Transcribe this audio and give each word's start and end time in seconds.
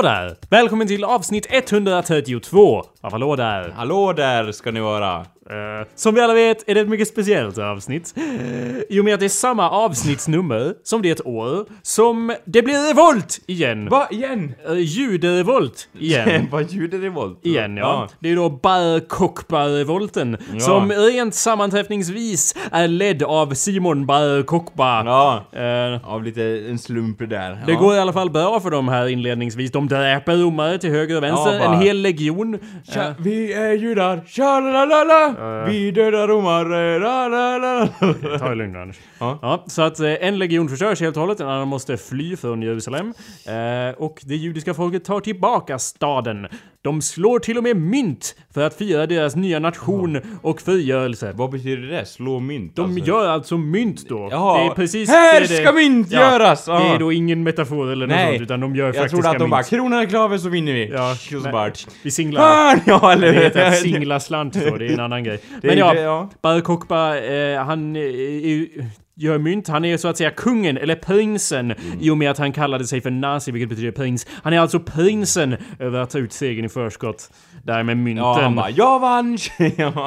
Hallå 0.00 0.08
där! 0.08 0.36
Välkommen 0.50 0.86
till 0.86 1.04
avsnitt 1.04 1.46
132 1.50 2.84
av 3.00 3.12
Hallå 3.12 3.36
där! 3.36 3.70
Hallå 3.76 4.12
där 4.12 4.52
ska 4.52 4.70
ni 4.70 4.80
vara! 4.80 5.26
Eh, 5.50 5.86
som 5.94 6.14
vi 6.14 6.20
alla 6.20 6.34
vet 6.34 6.68
är 6.68 6.74
det 6.74 6.80
ett 6.80 6.88
mycket 6.88 7.08
speciellt 7.08 7.58
avsnitt. 7.58 8.14
I 8.88 9.00
och 9.00 9.04
med 9.04 9.14
att 9.14 9.20
det 9.20 9.26
är 9.26 9.28
samma 9.28 9.70
avsnittsnummer 9.70 10.74
som 10.84 11.02
det 11.02 11.08
är 11.08 11.12
ett 11.12 11.26
år 11.26 11.66
som 11.82 12.34
det 12.44 12.62
blir 12.62 12.88
revolt 12.88 13.40
igen. 13.46 13.88
Va? 13.88 14.08
Igen? 14.10 14.54
Uh, 14.70 14.78
Juderevolt 14.78 15.88
igen. 15.98 16.48
Vad 16.50 16.70
ljudrevolt? 16.70 17.40
Igen 17.42 17.76
ja. 17.76 18.08
Det 18.20 18.30
är 18.32 18.36
då 18.36 18.50
Bar 18.50 19.08
Kokba-revolten 19.08 20.36
som 20.58 20.92
rent 20.92 21.34
sammanträffningsvis 21.34 22.54
är 22.72 22.88
ledd 22.88 23.22
av 23.22 23.54
Simon 23.54 24.06
Bar 24.06 24.42
Kokba. 24.42 25.04
Ja. 25.04 25.44
Eh, 25.52 26.10
Av 26.10 26.22
lite 26.24 26.42
en 26.42 26.78
slump 26.78 27.18
där. 27.18 27.62
det 27.66 27.72
ja. 27.72 27.78
går 27.78 27.94
i 27.94 27.98
alla 27.98 28.12
fall 28.12 28.30
bra 28.30 28.60
för 28.60 28.70
dem 28.70 28.88
här 28.88 29.08
inledningsvis. 29.08 29.72
De 29.72 29.88
dräper 29.88 30.36
romare 30.36 30.78
till 30.78 30.90
höger 30.90 31.16
och 31.16 31.22
vänster. 31.22 31.54
Ja, 31.54 31.74
en 31.74 31.80
hel 31.80 31.96
legion. 32.02 32.58
Tja, 32.94 33.00
Eh, 33.00 33.12
vi 33.18 33.52
är 33.52 33.72
judar, 33.72 34.20
tja 34.26 34.60
la 34.60 34.84
la 34.84 35.04
la 35.04 35.34
Vi 35.66 35.90
dödar 35.90 36.28
romare, 36.28 36.98
la 36.98 37.28
la 37.28 37.58
la 37.58 37.88
Ta 38.38 38.48
det 38.48 38.54
lugnt 38.54 38.76
Anders. 38.76 38.96
Ja. 39.18 39.38
Ja, 39.42 39.64
så 39.66 39.82
att 39.82 40.00
eh, 40.00 40.12
en 40.20 40.38
legion 40.38 40.68
förstörs 40.68 41.00
helt 41.00 41.16
och 41.16 41.20
hållet, 41.20 41.40
en 41.40 41.48
annan 41.48 41.68
måste 41.68 41.96
fly 41.96 42.36
från 42.36 42.62
Jerusalem. 42.62 43.14
Eh, 43.46 43.94
och 43.98 44.20
det 44.24 44.36
judiska 44.36 44.74
folket 44.74 45.04
tar 45.04 45.20
tillbaka 45.20 45.78
staden. 45.78 46.46
De 46.82 47.02
slår 47.02 47.38
till 47.38 47.56
och 47.58 47.62
med 47.62 47.76
mynt 47.76 48.34
för 48.54 48.66
att 48.66 48.74
fira 48.76 49.06
deras 49.06 49.36
nya 49.36 49.58
nation 49.58 50.20
och 50.42 50.60
frigörelse. 50.60 51.32
Vad 51.34 51.50
betyder 51.50 51.82
det? 51.88 52.06
Slå 52.06 52.40
mynt 52.40 52.76
De 52.76 52.84
alltså? 52.90 53.04
gör 53.06 53.28
alltså 53.28 53.58
mynt 53.58 54.08
då. 54.08 54.28
Jaha. 54.30 54.58
Det 54.58 54.64
är 54.70 54.74
precis 54.74 55.08
Här 55.10 55.40
det 55.40 55.46
det- 55.46 55.62
ska 55.62 55.72
mynt 55.72 56.10
göras! 56.12 56.64
Det 56.64 56.72
Ja. 56.72 56.94
är 56.94 56.98
då 56.98 57.12
ingen 57.12 57.42
metafor 57.42 57.92
eller 57.92 58.06
något 58.06 58.16
Nej. 58.16 58.32
sånt, 58.32 58.42
utan 58.42 58.60
de 58.60 58.76
gör 58.76 58.86
Jag 58.86 58.94
faktiska 58.94 59.16
trodde 59.16 59.28
att 59.30 59.34
de 59.38 59.42
mynt. 59.44 59.50
bara 59.50 59.62
kronan 59.62 59.98
eller 59.98 60.08
klaver 60.10 60.38
så 60.38 60.48
vinner 60.48 60.72
vi. 60.72 60.88
Ja, 60.90 61.10
och 61.10 61.16
så 61.16 61.34
men- 61.40 61.52
bara... 61.52 61.70
Vi 62.02 62.10
singlar. 62.10 62.40
Fan, 62.40 62.80
ja 62.86 63.12
eller 63.12 63.32
Det 63.32 63.40
heter 63.40 63.66
att 63.68 63.76
singla 63.78 64.20
slant 64.20 64.54
då, 64.54 64.76
det 64.76 64.86
är 64.86 64.92
en 64.92 65.00
annan 65.00 65.24
grej. 65.24 65.40
Men 65.62 65.70
är 65.70 65.76
ja, 65.76 65.94
ja. 65.94 66.30
Bar 66.42 66.60
Kokba, 66.60 67.16
eh, 67.18 67.64
han 67.64 67.96
eh, 67.96 68.02
är- 68.02 68.90
gör 69.16 69.38
mynt. 69.38 69.68
Han 69.68 69.84
är 69.84 69.96
så 69.96 70.08
att 70.08 70.16
säga 70.16 70.30
kungen, 70.30 70.76
eller 70.78 70.94
prinsen, 70.96 71.70
Mm. 71.70 71.98
i 72.00 72.10
och 72.10 72.18
med 72.18 72.30
att 72.30 72.38
han 72.38 72.52
kallade 72.52 72.84
sig 72.86 73.00
för 73.00 73.10
nazi, 73.10 73.50
vilket 73.52 73.68
betyder 73.68 73.90
prins. 73.90 74.26
Han 74.42 74.52
är 74.52 74.60
alltså 74.60 74.80
prinsen 74.80 75.56
över 75.78 76.00
att 76.00 76.10
ta 76.10 76.18
ut 76.18 76.32
segern 76.32 76.64
i 76.64 76.68
förskott. 76.68 77.30
Där 77.64 77.82
med 77.82 77.96
mynten. 77.96 78.24
Ja, 78.24 78.40
han 78.42 78.54
bara 78.56 78.70
'Jag 78.70 79.00
vann!' 79.00 79.36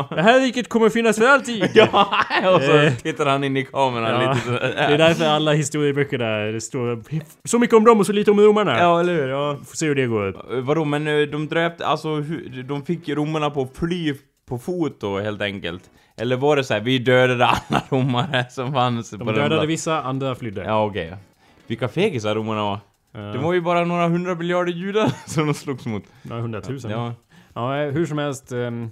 det 0.09 0.21
här 0.21 0.39
riket 0.39 0.69
kommer 0.69 0.89
finnas 0.89 1.17
för 1.17 1.25
alltid! 1.25 1.69
ja, 1.73 2.07
och 2.55 2.61
så 2.61 2.77
Eh. 2.77 2.93
tittar 2.93 3.25
han 3.25 3.43
in 3.43 3.57
i 3.57 3.65
kameran 3.65 4.21
Ja. 4.21 4.33
lite 4.33 4.45
så. 4.45 4.51
Det 4.51 4.57
är 4.93 4.97
därför 4.97 5.25
alla 5.25 5.53
historieböcker 5.53 6.17
där 6.17 6.53
det 6.53 6.61
står 6.61 7.03
så 7.47 7.59
mycket 7.59 7.75
om 7.75 7.83
dem 7.83 7.99
och 7.99 8.05
så 8.05 8.13
lite 8.13 8.31
om 8.31 8.39
romarna. 8.39 8.79
Ja, 8.79 8.99
eller 8.99 9.13
hur? 9.13 9.27
Ja. 9.27 9.57
Får 9.67 9.75
se 9.75 9.85
hur 9.87 9.95
det 9.95 10.05
går. 10.05 10.61
Vadå, 10.61 10.85
men 10.85 11.07
eh, 11.07 11.21
de 11.21 11.47
dräpte, 11.47 11.85
alltså 11.85 12.19
de 12.67 12.85
fick 12.85 13.09
romarna 13.09 13.49
på 13.49 13.67
fly 13.79 14.13
på 14.57 14.63
fot 14.63 14.97
då 15.01 15.19
helt 15.19 15.41
enkelt? 15.41 15.89
Eller 16.17 16.35
var 16.35 16.55
det 16.55 16.63
så 16.63 16.73
här, 16.73 16.81
vi 16.81 16.99
dödade 16.99 17.45
alla 17.45 17.81
romare 17.89 18.45
som 18.49 18.73
fanns 18.73 19.11
på 19.11 19.17
De 19.17 19.25
den 19.25 19.35
dödade 19.35 19.61
pla- 19.61 19.67
vissa, 19.67 20.01
andra 20.01 20.35
flydde. 20.35 20.63
Ja, 20.63 20.85
okej. 20.85 21.15
Vilka 21.67 21.87
fegisar 21.87 22.35
romarna 22.35 22.63
var. 22.63 22.79
Det 23.33 23.37
var 23.37 23.53
ju 23.53 23.61
bara 23.61 23.85
några 23.85 24.07
hundra 24.07 24.35
miljarder 24.35 24.71
judar 24.73 25.11
som 25.29 25.45
de 25.47 25.53
slogs 25.53 25.85
mot. 25.85 26.03
Några 26.21 26.41
hundratusen. 26.41 26.91
Ja. 26.91 27.13
Ja, 27.53 27.77
eh, 27.77 27.91
hur 27.93 28.05
som 28.05 28.17
helst. 28.17 28.51
ehm, 28.51 28.89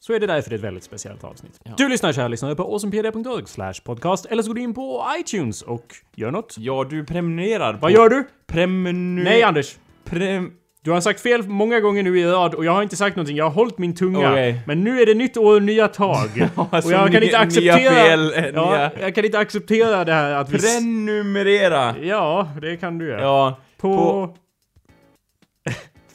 Så 0.00 0.12
är 0.12 0.20
det 0.20 0.26
därför 0.26 0.50
det 0.50 0.54
är 0.54 0.58
ett 0.58 0.64
väldigt 0.64 0.84
speciellt 0.84 1.24
avsnitt. 1.24 1.60
Du 1.76 1.88
lyssnar 1.88 2.12
kära 2.12 2.28
lyssnare 2.28 2.54
på 2.54 2.62
awesomepedia.org 2.62 3.46
slash 3.46 3.74
podcast 3.84 4.26
eller 4.26 4.42
så 4.42 4.48
går 4.48 4.54
du 4.54 4.60
in 4.60 4.74
på 4.74 5.04
iTunes 5.20 5.62
och 5.62 5.86
gör 6.16 6.30
något. 6.30 6.54
Ja, 6.58 6.84
du 6.90 7.04
prenumererar 7.04 7.72
på... 7.72 7.78
Vad 7.78 7.92
gör 7.92 8.08
du? 8.08 8.24
Premenu... 8.46 9.24
Nej 9.24 9.42
Anders! 9.42 9.76
Prem... 10.04 10.52
Du 10.84 10.90
har 10.90 11.00
sagt 11.00 11.20
fel 11.20 11.42
många 11.48 11.80
gånger 11.80 12.02
nu 12.02 12.18
i 12.20 12.24
rad 12.24 12.54
och 12.54 12.64
jag 12.64 12.72
har 12.72 12.82
inte 12.82 12.96
sagt 12.96 13.16
någonting. 13.16 13.36
Jag 13.36 13.44
har 13.44 13.50
hållit 13.50 13.78
min 13.78 13.94
tunga. 13.94 14.30
Okej. 14.30 14.60
Men 14.66 14.80
nu 14.84 15.00
är 15.00 15.06
det 15.06 15.14
nytt 15.14 15.36
år 15.36 15.54
och 15.56 15.62
nya 15.62 15.88
tag. 15.88 16.48
alltså, 16.70 16.90
och 16.90 16.94
jag 17.00 17.12
kan 17.12 17.22
inte 17.22 17.38
acceptera... 17.38 17.90
fel, 17.94 18.32
eh, 18.36 18.44
ja, 18.46 18.70
nya- 18.70 18.90
jag 19.00 19.14
kan 19.14 19.24
inte 19.24 19.38
acceptera 19.38 20.04
det 20.04 20.12
här 20.12 20.32
att 20.32 20.50
vi... 20.50 20.58
Prenumerera! 20.58 21.94
Ja, 22.02 22.48
det 22.60 22.76
kan 22.76 22.98
du 22.98 23.08
göra. 23.08 23.20
Ja. 23.22 23.58
På... 23.80 23.96
på- 23.96 24.34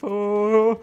På... 0.00 0.76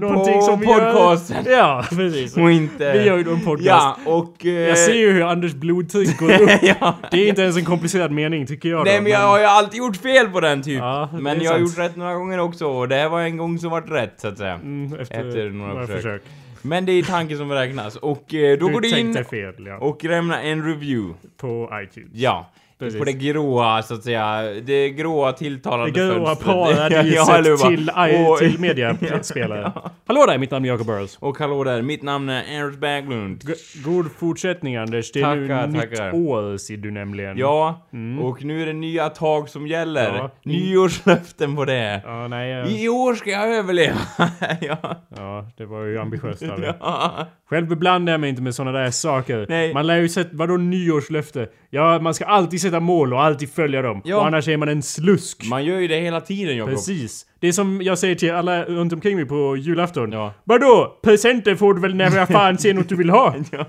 Någonting 0.00 0.34
på 0.34 0.40
som 0.40 0.60
vi 0.60 0.66
podcasten. 0.66 1.44
Gör. 1.44 1.52
Ja, 1.58 1.84
precis. 1.90 2.36
Och 2.36 2.50
inte... 2.50 2.92
Vi 2.92 3.04
gör 3.04 3.16
ju 3.16 3.22
då 3.24 3.30
en 3.30 3.44
podcast. 3.44 3.66
Ja, 3.66 3.96
och... 4.06 4.46
eh, 4.46 4.52
Jag 4.52 4.78
ser 4.78 4.94
ju 4.94 5.12
hur 5.12 5.22
Anders 5.22 5.52
blodtryck 5.54 6.18
går 6.18 6.42
upp. 6.42 6.50
ja. 6.62 6.94
Det 7.10 7.24
är 7.24 7.28
inte 7.28 7.42
ens 7.42 7.56
en 7.56 7.64
komplicerad 7.64 8.12
mening 8.12 8.46
tycker 8.46 8.68
jag 8.68 8.84
Nej 8.84 8.96
då, 8.96 9.02
men 9.02 9.12
jag 9.12 9.18
har 9.18 9.38
ju 9.38 9.44
alltid 9.44 9.78
gjort 9.78 9.96
fel 9.96 10.28
på 10.28 10.40
den 10.40 10.62
typ. 10.62 10.78
Ja, 10.78 11.08
men 11.12 11.40
jag 11.42 11.50
har 11.52 11.58
sant. 11.58 11.70
gjort 11.70 11.78
rätt 11.78 11.96
några 11.96 12.14
gånger 12.14 12.40
också 12.40 12.66
och 12.66 12.88
det 12.88 12.94
här 12.96 13.08
var 13.08 13.20
en 13.20 13.36
gång 13.36 13.58
som 13.58 13.70
vart 13.70 13.90
rätt 13.90 14.14
så 14.20 14.28
att 14.28 14.38
säga. 14.38 14.54
Mm, 14.54 15.00
efter, 15.00 15.28
Efter 15.28 15.50
några 15.50 15.86
försök. 15.86 16.22
Men 16.62 16.86
det 16.86 16.92
är 16.92 17.02
tanken 17.02 17.38
som 17.38 17.52
räknas 17.52 17.96
och 17.96 18.34
eh, 18.34 18.58
då 18.58 18.66
du 18.66 18.72
går 18.72 18.80
du 18.80 18.98
in 18.98 19.24
fel, 19.24 19.54
ja. 19.66 19.78
och 19.78 20.04
lämnar 20.04 20.42
en 20.42 20.64
review. 20.66 21.14
På 21.36 21.70
iTunes. 21.82 22.10
Ja. 22.12 22.50
Precis. 22.78 22.98
På 22.98 23.04
det 23.04 23.12
gråa 23.12 23.82
så 23.82 23.94
att 23.94 24.02
säga, 24.04 24.42
det 24.66 24.90
gråa 24.90 25.32
tilltalande 25.32 25.90
Det 26.08 26.14
gråa 26.14 26.34
paradiset 26.34 27.06
Ja, 27.14 27.68
till, 27.68 27.90
Och- 28.30 28.38
till 28.38 28.58
mediaspelare. 28.60 29.72
Hallå 30.06 30.26
där, 30.26 30.38
mitt 30.38 30.50
namn 30.50 30.64
är 30.64 30.68
Jacob 30.68 30.86
Burrows. 30.86 31.16
Och 31.20 31.38
hallå 31.38 31.64
där, 31.64 31.82
mitt 31.82 32.02
namn 32.02 32.28
är 32.28 32.60
Anders 32.60 32.76
Backlund. 32.78 33.42
G- 33.46 33.54
God 33.84 34.12
fortsättning 34.18 34.76
Anders. 34.76 35.12
Det 35.12 35.20
är 35.20 35.22
Tackar, 35.24 35.66
nu 35.66 35.80
tackar. 35.80 36.12
nytt 36.12 36.28
år 36.28 36.56
ser 36.56 36.76
du 36.76 36.90
nämligen. 36.90 37.38
Ja, 37.38 37.88
Mm. 37.92 38.18
och 38.24 38.44
nu 38.44 38.62
är 38.62 38.66
det 38.66 38.72
nya 38.72 39.08
tag 39.08 39.48
som 39.48 39.66
gäller. 39.66 40.14
Ja. 40.14 40.30
Nyårslöften 40.44 41.56
på 41.56 41.64
det. 41.64 42.00
Ja, 42.04 42.28
nej. 42.28 42.52
eh, 42.52 42.82
I 42.84 42.88
år 42.88 43.14
ska 43.14 43.30
jag 43.30 43.48
överleva. 43.56 43.98
ja. 44.60 44.76
Ja, 45.16 45.48
det 45.56 45.64
var 45.66 45.82
ju 45.84 45.98
ambitiöst 45.98 46.42
av 46.42 46.62
ja. 46.80 47.26
Själv 47.50 47.68
beblandar 47.68 48.12
jag 48.12 48.20
mig 48.20 48.30
inte 48.30 48.42
med 48.42 48.54
såna 48.54 48.72
där 48.72 48.90
saker. 48.90 49.46
Nej. 49.48 49.74
Man 49.74 49.86
lär 49.86 49.96
ju 49.96 50.08
sätta, 50.08 50.30
vadå 50.32 50.56
nyårslöfte? 50.56 51.48
Ja, 51.70 51.98
man 51.98 52.14
ska 52.14 52.24
alltid 52.24 52.60
sätta 52.68 52.80
mål 52.80 53.12
och 53.12 53.22
alltid 53.22 53.50
följa 53.50 53.82
dem. 53.82 54.00
Ja. 54.04 54.16
Och 54.16 54.26
annars 54.26 54.48
är 54.48 54.56
man 54.56 54.68
en 54.68 54.82
slusk. 54.82 55.44
Man 55.50 55.64
gör 55.64 55.78
ju 55.80 55.88
det 55.88 56.00
hela 56.00 56.20
tiden 56.20 56.56
Jakob. 56.56 56.74
Precis. 56.74 57.26
Det 57.40 57.48
är 57.48 57.52
som 57.52 57.82
jag 57.82 57.98
säger 57.98 58.14
till 58.14 58.32
alla 58.32 58.64
runt 58.64 58.92
omkring 58.92 59.16
mig 59.16 59.24
på 59.24 59.56
julafton. 59.56 60.12
Ja. 60.12 60.34
Vadå? 60.44 60.98
Presenter 61.02 61.54
får 61.54 61.74
du 61.74 61.80
väl 61.80 61.94
när 61.94 62.16
jag 62.16 62.28
fan 62.28 62.58
ser 62.58 62.74
något 62.74 62.88
du 62.88 62.96
vill 62.96 63.10
ha? 63.10 63.34
Ja. 63.52 63.66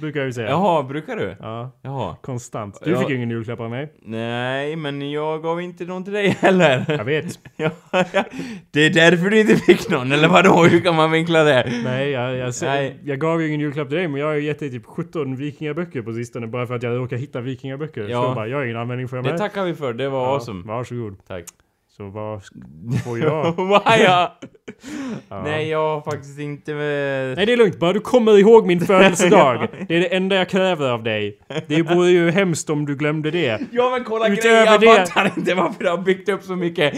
Brukar 0.00 0.20
jag 0.20 0.26
ju 0.26 0.32
säga. 0.32 0.48
Jaha, 0.48 0.82
brukar 0.82 1.16
du? 1.16 1.36
Ja, 1.40 1.70
Jaha. 1.82 2.16
konstant. 2.22 2.78
Du 2.84 2.96
fick 2.96 3.08
ju 3.08 3.16
ingen 3.16 3.30
julklapp 3.30 3.60
av 3.60 3.70
mig. 3.70 3.92
Nej, 4.02 4.76
men 4.76 5.10
jag 5.10 5.42
gav 5.42 5.60
inte 5.60 5.84
någon 5.84 6.04
till 6.04 6.12
dig 6.12 6.28
heller. 6.28 6.84
Jag 6.88 7.04
vet. 7.04 7.38
Ja, 7.56 7.70
ja. 8.12 8.24
Det 8.70 8.80
är 8.86 8.90
därför 8.90 9.30
du 9.30 9.40
inte 9.40 9.56
fick 9.56 9.90
någon, 9.90 10.12
eller 10.12 10.28
vadå? 10.28 10.64
Hur 10.64 10.80
kan 10.80 10.94
man 10.94 11.10
vinkla 11.10 11.44
det? 11.44 11.72
Nej, 11.84 12.10
jag, 12.10 12.36
jag, 12.36 12.54
Nej. 12.62 12.98
jag 13.04 13.18
gav 13.18 13.40
ju 13.42 13.48
ingen 13.48 13.60
julklapp 13.60 13.88
till 13.88 13.96
dig, 13.98 14.08
men 14.08 14.20
jag 14.20 14.26
har 14.26 14.34
ju 14.34 14.42
gett 14.42 14.58
dig 14.58 14.70
typ 14.70 14.86
17 14.86 15.36
vikingaböcker 15.36 16.02
på 16.02 16.12
sistone 16.12 16.46
bara 16.46 16.66
för 16.66 16.74
att 16.74 16.82
jag 16.82 16.96
råkar 16.98 17.16
hitta 17.16 17.40
vikingaböcker. 17.40 18.00
Ja. 18.00 18.06
Så 18.06 18.12
jag 18.28 18.34
bara, 18.34 18.46
jag 18.48 18.56
har 18.56 18.64
ingen 18.64 18.76
användning 18.76 19.08
för 19.08 19.16
dem 19.16 19.24
Det 19.24 19.30
här. 19.30 19.38
tackar 19.38 19.64
vi 19.64 19.74
för, 19.74 19.92
det 19.92 20.08
var 20.08 20.20
Ja, 20.22 20.34
awesome. 20.34 20.62
Varsågod. 20.66 21.16
Tack. 21.28 21.44
Så 22.00 22.06
vad 22.08 22.42
får 23.04 23.18
jag? 23.18 23.54
ja. 24.04 24.38
Nej, 25.44 25.68
jag 25.68 25.78
har 25.94 26.00
faktiskt 26.00 26.38
inte 26.38 26.74
med... 26.74 27.36
Nej 27.36 27.46
det 27.46 27.52
är 27.52 27.56
lugnt, 27.56 27.78
bara 27.78 27.92
du 27.92 28.00
kommer 28.00 28.38
ihåg 28.38 28.66
min 28.66 28.80
födelsedag. 28.80 29.68
Det 29.88 29.96
är 29.96 30.00
det 30.00 30.14
enda 30.16 30.36
jag 30.36 30.48
kräver 30.48 30.90
av 30.90 31.02
dig. 31.02 31.38
Det 31.66 31.82
vore 31.82 32.08
ju 32.10 32.30
hemskt 32.30 32.70
om 32.70 32.86
du 32.86 32.96
glömde 32.96 33.30
det. 33.30 33.60
Ja 33.72 33.90
men 33.90 34.04
kolla 34.04 34.28
grejen, 34.28 34.64
jag 34.66 34.80
det- 34.80 34.86
fattar 35.06 35.32
inte 35.36 35.54
varför 35.54 35.84
det 35.84 35.90
har 35.90 35.98
byggt 35.98 36.28
upp 36.28 36.42
så 36.42 36.56
mycket. 36.56 36.94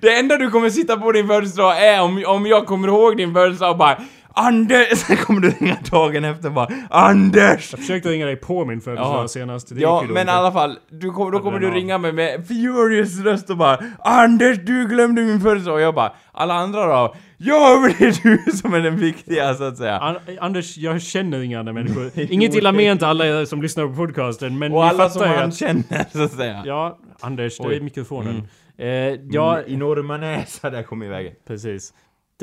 Det 0.00 0.18
enda 0.18 0.36
du 0.36 0.50
kommer 0.50 0.70
sitta 0.70 0.96
på 0.96 1.12
din 1.12 1.26
födelsedag 1.28 1.84
är 1.84 2.02
om, 2.02 2.24
om 2.26 2.46
jag 2.46 2.66
kommer 2.66 2.88
ihåg 2.88 3.16
din 3.16 3.34
födelsedag 3.34 3.70
och 3.70 3.78
bara 3.78 3.96
Anders! 4.34 4.88
Sen 4.98 5.16
kommer 5.16 5.40
du 5.40 5.50
ringa 5.50 5.76
dagen 5.90 6.24
efter 6.24 6.50
bara 6.50 6.68
Anders! 6.90 7.72
Jag 7.72 7.80
försökte 7.80 8.08
ringa 8.08 8.26
dig 8.26 8.36
på 8.36 8.64
min 8.64 8.80
födelsedag 8.80 9.22
Ja. 9.22 9.28
senast. 9.28 9.68
Det 9.74 9.80
Ja, 9.80 10.04
men 10.08 10.26
i 10.28 10.30
alla 10.30 10.52
fall, 10.52 10.78
du 10.90 11.10
kommer, 11.10 11.30
då 11.32 11.40
kommer 11.40 11.58
du 11.58 11.70
ringa 11.70 11.98
mig 11.98 12.12
med 12.12 12.46
furious 12.48 13.18
röst 13.20 13.50
och 13.50 13.56
bara 13.56 13.78
Anders, 13.98 14.58
du 14.64 14.88
glömde 14.88 15.22
min 15.22 15.40
födelsedag! 15.40 15.74
Och 15.74 15.80
jag 15.80 15.94
bara, 15.94 16.12
alla 16.32 16.54
andra 16.54 16.86
då? 16.86 17.14
Ja, 17.36 17.78
men 17.82 17.94
det 17.98 18.04
är 18.04 18.22
du 18.46 18.52
som 18.52 18.74
är 18.74 18.80
den 18.80 18.96
viktiga, 18.96 19.54
så 19.54 19.64
att 19.64 19.76
säga. 19.76 19.98
An 19.98 20.16
Anders, 20.40 20.76
jag 20.76 21.02
känner 21.02 21.42
inga 21.42 21.58
andra 21.58 21.72
människor. 21.72 22.10
Inget 22.32 22.54
illa 22.54 22.72
ment 22.72 23.02
alla 23.02 23.46
som 23.46 23.62
lyssnar 23.62 23.86
på 23.86 23.94
podcasten, 23.94 24.58
men 24.58 24.72
Och 24.72 24.84
alla 24.84 25.10
som 25.10 25.28
han 25.28 25.48
att... 25.48 25.56
känner, 25.56 26.12
så 26.12 26.22
att 26.22 26.32
säga. 26.32 26.62
Ja, 26.66 26.98
Anders, 27.20 27.58
det 27.58 27.76
är 27.76 27.80
mikrofonen. 27.80 28.30
Mm. 28.78 29.14
Eh, 29.14 29.20
ja, 29.30 29.60
enorma 29.66 30.16
näsa 30.16 30.70
där 30.70 30.82
kom 30.82 31.02
iväg. 31.02 31.34
precis. 31.46 31.92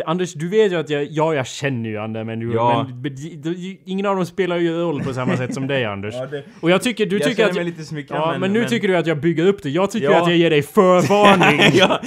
Anders, 0.06 0.34
du 0.34 0.50
vet 0.50 0.72
ju 0.72 0.76
att 0.76 0.90
jag, 0.90 1.08
ja, 1.12 1.36
jag 1.36 1.48
känner 1.48 1.90
ju 1.90 1.98
andra 1.98 2.24
människor, 2.24 2.56
Ja. 2.56 2.86
men 2.90 3.02
men 3.02 3.16
de- 3.42 3.80
ingen 3.86 4.06
av 4.06 4.16
dem 4.16 4.26
spelar 4.26 4.58
ju 4.58 4.78
roll 4.78 5.04
på 5.04 5.14
samma 5.14 5.38
sätt 5.38 5.54
som 5.54 5.68
dig, 5.68 5.86
Anders. 5.94 6.14
Ja, 6.18 6.26
det, 6.26 6.44
Och 6.62 6.72
jag 6.72 6.82
tycker, 6.82 7.06
du 7.06 7.18
jag 7.18 7.28
tycker 7.30 7.46
att... 7.46 7.56
mig 7.56 7.64
lite 7.66 7.84
smickrad, 7.84 8.20
Ja, 8.20 8.38
men, 8.40 8.54
nu 8.54 8.66
tycker 8.66 8.88
du 8.88 8.98
att 8.98 9.08
jag 9.08 9.20
bygger 9.22 9.46
upp 9.48 9.64
det. 9.64 9.70
Jag 9.70 9.92
tycker 9.92 10.12
Ja. 10.12 10.22
att 10.22 10.28
jag 10.28 10.38
ger 10.38 10.50
dig 10.50 10.62
förvarning. 10.62 11.60
ja, 11.74 12.00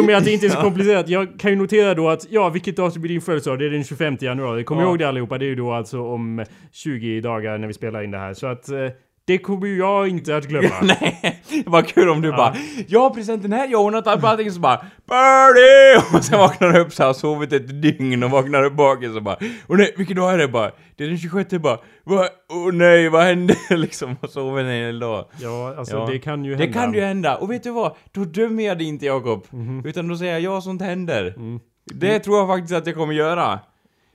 och 0.00 0.06
med 0.06 0.16
att 0.16 0.24
det 0.24 0.32
inte 0.32 0.46
är 0.46 0.50
så 0.50 0.60
komplicerat. 0.60 1.08
Jag 1.08 1.38
kan 1.40 1.50
ju 1.50 1.56
notera 1.56 1.94
då 1.94 2.08
att, 2.08 2.26
ja, 2.30 2.48
vilket 2.48 2.76
datum 2.76 3.02
blir 3.02 3.12
din 3.12 3.20
födelsedag? 3.20 3.58
Det 3.58 3.66
är 3.66 3.70
den 3.70 3.84
25 3.84 4.16
januari. 4.20 4.64
Kom 4.64 4.78
Ja. 4.78 4.84
ihåg 4.84 4.98
det 4.98 5.08
allihopa. 5.08 5.38
Det 5.38 5.44
är 5.44 5.48
ju 5.48 5.54
då 5.54 5.72
alltså 5.72 6.00
om 6.02 6.44
20 6.72 7.20
dagar 7.20 7.58
när 7.58 7.66
vi 7.66 7.72
spelar 7.72 8.02
in 8.02 8.10
det 8.10 8.18
här. 8.18 8.34
Så 8.34 8.46
att... 8.46 8.68
Det 9.24 9.38
kommer 9.38 9.66
ju 9.66 9.76
jag 9.78 10.08
inte 10.08 10.36
att 10.36 10.46
glömma. 10.46 10.74
Nej, 10.82 11.42
vad 11.66 11.86
kul 11.88 12.08
om 12.08 12.20
du 12.20 12.30
bara 12.30 12.54
Ja, 12.88 13.12
presenten 13.14 13.52
här, 13.52 13.68
jag 13.68 13.78
har 13.78 13.84
ordnat 13.84 14.06
allt 14.06 14.20
på 14.20 14.26
allting 14.26 14.50
så 14.50 14.60
bara 14.60 14.76
Birdie! 15.08 16.16
Och 16.16 16.24
sen 16.24 16.38
vaknar 16.38 16.72
du 16.72 16.80
upp 16.80 16.92
så 16.92 17.02
här, 17.02 17.08
har 17.08 17.14
sovit 17.14 17.52
ett 17.52 17.82
dygn 17.82 18.22
och 18.22 18.30
vaknar 18.30 18.62
upp 18.64 18.72
bakis 18.72 19.16
och 19.16 19.22
bara 19.22 19.36
Åh 19.68 19.76
nej, 19.76 19.94
vilken 19.96 20.16
dag 20.16 20.32
är 20.34 20.38
det? 20.38 20.48
Bara, 20.48 20.70
det 20.96 21.04
är 21.04 21.08
den 21.08 21.18
26 21.18 21.50
bara 21.50 21.78
åh 22.48 22.72
nej, 22.72 23.08
vad 23.08 23.24
hände? 23.24 23.54
liksom, 23.70 24.16
och 24.20 24.30
sovit 24.30 24.64
en 24.64 24.70
hel 24.70 24.98
dag. 24.98 25.28
Ja, 25.40 25.74
alltså 25.78 25.96
Ja. 25.96 26.06
det 26.06 26.18
kan 26.18 26.44
ju 26.44 26.50
hända. 26.50 26.66
Det 26.66 26.72
kan 26.72 26.94
ju 26.94 27.00
hända, 27.00 27.36
och 27.36 27.50
vet 27.50 27.62
du 27.62 27.70
vad? 27.70 27.96
Då 28.12 28.24
dömer 28.24 28.62
jag 28.62 28.78
dig 28.78 28.86
inte 28.88 29.06
Jakob. 29.06 29.46
Mhm. 29.50 29.86
Utan 29.86 30.08
då 30.08 30.16
säger 30.16 30.32
jag 30.32 30.42
ja, 30.56 30.60
sånt 30.60 30.82
händer. 30.82 31.34
Mm. 31.36 31.60
Det 31.94 32.18
tror 32.18 32.38
jag 32.38 32.48
faktiskt 32.48 32.74
att 32.74 32.86
jag 32.86 32.96
kommer 32.96 33.14
göra. 33.14 33.58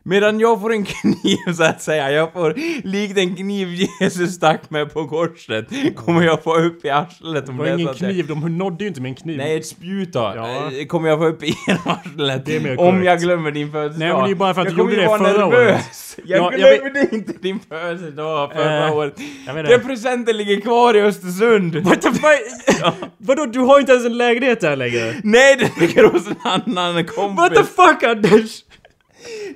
Medan 0.10 0.40
jag 0.40 0.62
får 0.62 0.72
en 0.74 0.86
kniv 0.86 1.38
så 1.58 1.64
att 1.64 1.82
säga, 1.82 2.12
jag 2.12 2.34
får 2.34 2.54
likt 2.88 3.18
en 3.18 3.36
kniv 3.36 3.68
Jesus 4.02 4.34
stack 4.36 4.70
med 4.70 4.94
på 4.94 5.08
korset, 5.08 5.66
kommer 5.96 6.22
jag 6.26 6.44
få 6.44 6.56
upp 6.58 6.86
i 6.86 6.90
arslet 6.90 7.50
om 7.50 7.58
Det 7.58 7.64
det 7.64 7.74
ingen 7.74 7.90
att 7.90 8.02
jag- 8.02 8.12
kniv, 8.12 8.28
de 8.28 8.58
nådde 8.58 8.84
ju 8.84 8.88
inte 8.88 9.02
med 9.02 9.10
en 9.10 9.16
kniv. 9.16 9.38
Nej, 9.38 9.58
ett 9.58 9.66
spjut 9.66 10.14
då. 10.14 10.34
Ja. 10.36 10.72
Eh, 10.80 10.86
Kommer 10.86 11.10
jag 11.10 11.20
få 11.20 11.26
upp 11.26 11.44
i 11.44 11.54
arslet 11.86 12.46
Det 12.46 12.56
är 12.56 12.60
mer 12.60 12.80
om 12.80 13.04
jag 13.04 13.20
glömmer 13.20 13.52
din 13.52 13.72
födelsedag. 13.72 14.00
Nej, 14.08 14.14
men 14.18 14.26
det 14.26 14.32
är 14.32 14.36
bara 14.36 14.54
för 14.54 14.62
att 14.62 14.68
jag 14.68 14.76
du 14.76 14.82
gjorde 14.82 14.96
det 14.96 15.08
förra 15.08 15.18
nervös. 15.48 16.18
året. 16.18 16.28
Jag 16.30 16.40
Ja, 16.54 16.58
jag 16.58 16.80
glömde 16.80 17.08
inte 17.16 17.34
din 17.42 17.60
födelsedag 17.70 18.52
förra 18.54 18.88
Eh, 18.88 18.96
året. 18.98 19.14
jag 19.48 19.54
vet 19.54 19.68
Den 19.70 19.82
presenten 19.82 20.38
ligger 20.38 20.62
kvar 20.62 20.94
i 20.94 21.02
Östersund. 21.02 21.76
What 21.84 22.02
the 22.02 22.12
fuck? 22.12 22.94
Vadå, 23.18 23.46
du 23.46 23.60
har 23.60 23.80
inte 23.80 23.92
ens 23.92 24.06
en 24.06 24.18
lägenhet 24.18 24.62
där 24.62 24.76
längre? 24.76 25.14
Nej, 25.24 25.56
det 25.60 25.82
ligger 25.88 26.04
hos 26.04 26.28
en 26.28 26.36
annan 26.44 27.06
kompis. 27.06 27.38
What 27.38 27.56
the 27.56 27.64
fuck 27.64 28.04
Anders? 28.04 28.64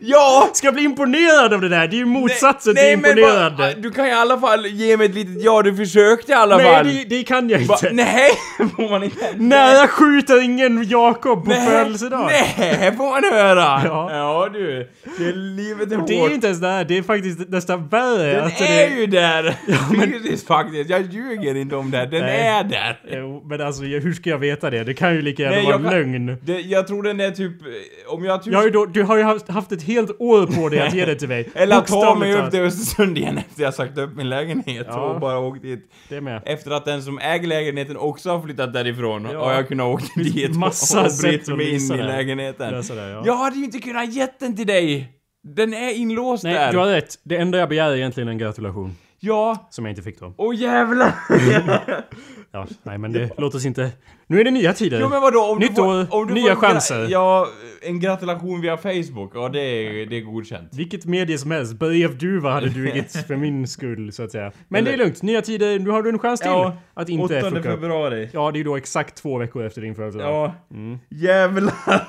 Ja! 0.03 0.49
Ska 0.53 0.67
jag 0.67 0.73
bli 0.73 0.83
imponerad 0.83 1.53
av 1.53 1.61
det 1.61 1.69
där? 1.69 1.87
Det 1.87 1.95
är 1.95 1.97
ju 1.97 2.05
motsatsen 2.05 2.73
nej, 2.75 2.93
till 2.95 3.01
men 3.01 3.17
imponerad. 3.17 3.57
va- 3.57 3.69
du 3.77 3.91
kan 3.91 4.05
i 4.07 4.11
alla 4.11 4.39
fall 4.39 4.65
ge 4.65 4.97
mig 4.97 5.05
ett 5.05 5.15
litet 5.15 5.43
ja, 5.43 5.61
du 5.61 5.75
försökte 5.75 6.31
i 6.31 6.35
alla 6.35 6.57
nej, 6.57 6.65
fall. 6.75 6.87
det, 6.87 7.03
det 7.09 7.23
kan 7.23 7.49
jag 7.49 7.59
Va? 7.59 7.75
inte. 7.83 7.89
Nej, 7.93 8.31
får 8.75 8.89
man 8.89 9.03
inte. 9.03 9.17
Nej, 9.35 9.75
jag 9.77 9.89
skjuter 9.89 10.43
ingen 10.43 10.83
Jakob 10.89 11.43
på 11.45 11.49
Nej, 11.49 11.67
födelsedag. 11.69 12.29
Nej, 12.57 12.93
får 12.97 13.03
man 13.11 13.23
höra. 13.39 13.61
Ja. 13.85 14.09
ja 14.11 14.49
du. 14.53 14.89
Det 15.17 15.23
är 15.25 15.33
livet 15.33 15.91
är 15.91 16.01
Och 16.01 16.07
det 16.07 16.15
är 16.15 16.19
hårt. 16.21 16.29
ju 16.29 16.35
inte 16.35 16.47
ens 16.47 16.59
där, 16.61 16.83
det 16.85 16.97
är 16.97 17.01
faktiskt 17.03 17.49
nästan 17.49 17.87
värre. 17.87 18.33
Den 18.33 18.43
Alltså, 18.43 18.63
är 18.63 18.89
det, 18.89 18.95
ju 18.95 19.05
där! 19.05 19.55
Fysiskt 20.21 20.47
faktiskt, 20.47 20.89
jag 20.89 21.01
ljuger 21.01 21.55
inte 21.55 21.75
om 21.75 21.91
det. 21.91 22.05
Den 22.05 22.21
Nej. 22.21 22.47
är 22.47 22.63
där. 22.63 22.99
Jo, 23.11 23.43
men 23.45 23.61
alltså 23.61 23.83
hur 23.83 24.13
ska 24.13 24.29
jag 24.29 24.37
veta 24.37 24.69
det? 24.69 24.83
Det 24.83 24.93
kan 24.93 25.15
ju 25.15 25.21
lika 25.21 25.43
gärna 25.43 25.55
Nej, 25.55 25.65
vara 25.65 25.77
kan- 25.77 25.83
lögn. 25.91 26.37
Det, 26.43 26.59
jag 26.61 26.87
tror 26.87 27.03
den 27.03 27.19
är 27.19 27.31
typ, 27.31 27.61
eh, 27.61 28.13
om 28.13 28.25
jag 28.25 28.43
typ... 28.43 28.53
Jag 28.53 28.59
har 28.59 28.65
ju 28.65 28.71
då, 28.71 28.85
du 28.85 29.03
har 29.03 29.17
ju 29.17 29.23
haft, 29.23 29.49
haft 29.49 29.71
ett 29.71 29.83
helt 29.91 30.11
år 30.19 30.45
på 30.47 30.69
dig 30.69 30.79
att 30.79 30.93
ge 30.93 31.05
det 31.05 31.15
till 31.15 31.27
mig. 31.27 31.49
Eller 31.55 31.77
att 31.77 31.87
ta 31.87 32.15
mig 32.15 32.33
upp 32.35 32.51
till 32.51 32.59
Östersund 32.59 33.17
igen 33.17 33.37
efter 33.37 33.63
jag 33.63 33.73
sagt 33.73 33.97
upp 33.97 34.15
min 34.15 34.29
lägenhet 34.29 34.87
Ja. 34.89 34.99
och 35.01 35.19
bara 35.19 35.39
åkt 35.39 35.61
dit. 35.61 35.91
Det 36.09 36.21
med. 36.21 36.41
Efter 36.45 36.71
att 36.71 36.85
den 36.85 37.03
som 37.03 37.19
äger 37.19 37.47
lägenheten 37.47 37.97
också 37.97 38.29
har 38.29 38.41
flyttat 38.41 38.73
därifrån 38.73 39.27
Ja. 39.31 39.39
och 39.39 39.51
jag 39.51 39.67
kunnat 39.67 39.85
åka 39.87 40.05
dit 40.15 40.55
massa 40.55 40.99
och, 40.99 41.05
att 41.05 41.47
mig 41.47 41.75
in 41.75 41.91
i 41.99 42.03
lägenheten. 42.03 42.73
Det, 42.73 43.09
ja. 43.09 43.23
Jag 43.25 43.35
hade 43.35 43.55
ju 43.55 43.63
inte 43.65 43.79
kunnat 43.79 44.13
gett 44.13 44.39
den 44.39 44.55
till 44.55 44.67
dig! 44.67 45.17
Den 45.43 45.73
är 45.73 45.93
inlåst 45.93 46.43
Nej, 46.43 46.53
där. 46.53 46.71
du 46.71 46.77
har 46.77 46.87
rätt. 46.87 47.15
Det 47.23 47.37
enda 47.37 47.57
jag 47.57 47.69
begär 47.69 47.91
är 47.91 47.95
egentligen 47.95 48.27
en 48.29 48.37
gratulation. 48.37 48.95
Ja. 49.19 49.67
Som 49.71 49.85
jag 49.85 49.91
inte 49.91 50.01
fick 50.01 50.19
då. 50.19 50.33
Åh 50.37 50.55
jävlar! 50.55 51.13
Ja, 52.53 52.67
nej 52.83 52.97
men 52.97 53.11
det, 53.11 53.29
låt 53.37 53.55
oss 53.55 53.65
inte... 53.65 53.91
Nu 54.27 54.39
är 54.39 54.43
det 54.43 54.51
nya 54.51 54.73
tider. 54.73 54.99
Jo 55.01 55.09
men 55.09 55.21
vadå, 55.21 55.39
om 55.39 55.59
Nytt 55.59 55.69
du 55.69 55.75
får, 55.75 56.01
år, 56.01 56.07
om 56.09 56.27
du 56.27 56.33
nya 56.33 56.55
får 56.55 56.61
chanser. 56.61 57.07
Ja, 57.09 57.47
en 57.81 57.99
gratulation 57.99 58.61
via 58.61 58.77
Facebook, 58.77 59.31
ja 59.35 59.49
det 59.49 59.59
är, 59.59 60.05
det 60.05 60.17
är 60.17 60.21
godkänt. 60.21 60.69
Vilket 60.73 61.05
medie 61.05 61.37
som 61.37 61.51
helst. 61.51 61.73
Brevduva 61.73 62.51
hade 62.51 62.69
dugit 62.69 63.11
för 63.27 63.35
min 63.35 63.67
skull, 63.67 64.11
så 64.13 64.23
att 64.23 64.31
säga. 64.31 64.51
Men 64.67 64.83
det 64.83 64.89
är 64.89 64.93
Eller- 64.93 65.03
lugnt. 65.05 65.21
Nya 65.21 65.41
tider, 65.41 65.79
nu 65.79 65.89
har 65.89 66.03
du 66.03 66.09
en 66.09 66.19
chans 66.19 66.39
till 66.39 66.49
Ja, 66.49 66.77
att 66.93 67.09
inte 67.09 67.39
8 67.39 67.49
fucka 67.49 67.61
februari. 67.63 68.29
Ja, 68.33 68.51
det 68.51 68.59
är 68.59 68.63
då 68.63 68.75
exakt 68.77 69.15
två 69.15 69.37
veckor 69.37 69.63
efter 69.65 69.81
din 69.81 69.95
födelsedag. 69.95 70.29
Ja, 70.29 70.53
Mm. 70.71 70.99
jävlar. 71.09 71.73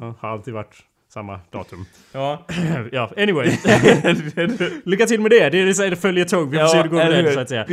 Ja, 0.00 0.14
har 0.20 0.28
alltid 0.28 0.54
varit 0.54 0.76
samma 1.16 1.40
datum. 1.50 1.84
ja. 2.12 2.46
ja, 2.92 3.10
anyway. 3.16 3.46
Lycka 4.84 5.06
till 5.06 5.20
med 5.20 5.30
det. 5.30 5.50
Det 5.50 5.58
är 5.60 5.90
det 5.90 5.96
följer 5.96 6.24
tåg. 6.24 6.50
Vi 6.50 6.58
får 6.58 6.66
se 6.66 6.76
hur 6.76 6.82
det 6.82 6.88
går 6.88 6.96
med 6.98 7.10
den, 7.12 7.24
hur? 7.24 7.32
så 7.32 7.40
att 7.40 7.48
säga. 7.48 7.66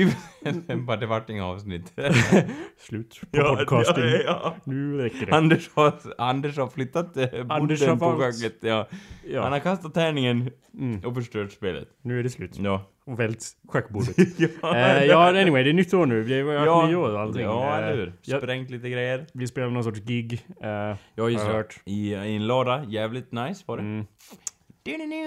Bara 0.88 0.98
det 0.98 1.06
vart 1.06 1.30
inga 1.30 1.46
avsnitt. 1.46 1.94
Slut 2.80 3.22
på 3.32 3.56
podcasting. 3.56 4.04
ja, 4.04 4.20
ja. 4.26 4.56
Nu 4.64 4.98
räcker 4.98 5.26
det. 5.26 5.36
Anders 5.36 5.70
har, 5.74 5.94
Anders 6.18 6.58
har 6.58 6.68
flyttat 6.68 7.18
eh, 7.18 7.26
Anders 7.50 7.88
har 7.88 7.96
på 7.96 8.18
schacket, 8.20 8.56
ja. 8.60 8.88
Han 8.90 9.32
Ja, 9.34 9.50
har 9.50 9.60
kastat 9.60 9.94
tärningen 9.94 10.52
Mm. 10.80 11.00
och 11.06 11.16
förstört 11.16 11.52
spelet. 11.52 11.88
nu 12.02 12.20
är 12.20 12.24
det 12.24 12.30
slut. 12.30 12.52
Ja. 12.60 12.90
Och 13.06 13.20
vält 13.20 13.46
schackbordet. 13.68 14.16
ja, 14.62 14.76
Eh, 14.78 15.04
ja, 15.06 15.30
anyway, 15.42 15.64
det 15.64 15.70
är 15.70 15.74
nytt 15.74 15.94
år 15.94 16.06
nu. 16.06 16.24
Det 16.24 16.42
har 16.42 16.66
Ja. 16.66 16.88
nyår 16.88 17.14
och 17.14 17.20
allting. 17.20 17.42
Ja, 17.42 17.72
Eh, 17.72 17.78
eller 17.78 17.96
hur? 17.98 18.14
jag- 18.22 18.42
Sprängt 18.42 18.70
lite 18.70 18.90
grejer. 18.90 19.26
Vi 19.34 19.48
spelar 19.48 19.70
någon 19.70 19.84
sorts 19.84 20.00
gig. 20.00 20.34
eh, 20.64 20.70
Ja, 20.70 20.98
har 21.18 21.30
just 21.30 21.44
jag 21.46 21.54
det. 21.54 21.58
hört. 21.58 21.80
I, 21.86 22.14
I 22.14 22.36
en 22.36 22.48
lada. 22.48 22.84
Jävligt 22.88 23.32
nice 23.32 23.64
var 23.68 23.78
det. 23.78 23.84
Mm. 23.84 24.06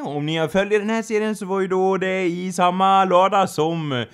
Om 0.06 0.26
ni 0.26 0.36
har 0.36 0.48
följt 0.48 0.70
den 0.70 0.90
här 0.90 1.02
serien 1.02 1.36
så 1.36 1.46
var 1.46 1.60
ju 1.60 1.66
då 1.68 1.96
det 1.96 2.24
i 2.26 2.52
samma 2.52 3.04
lada 3.04 3.46
som... 3.46 4.04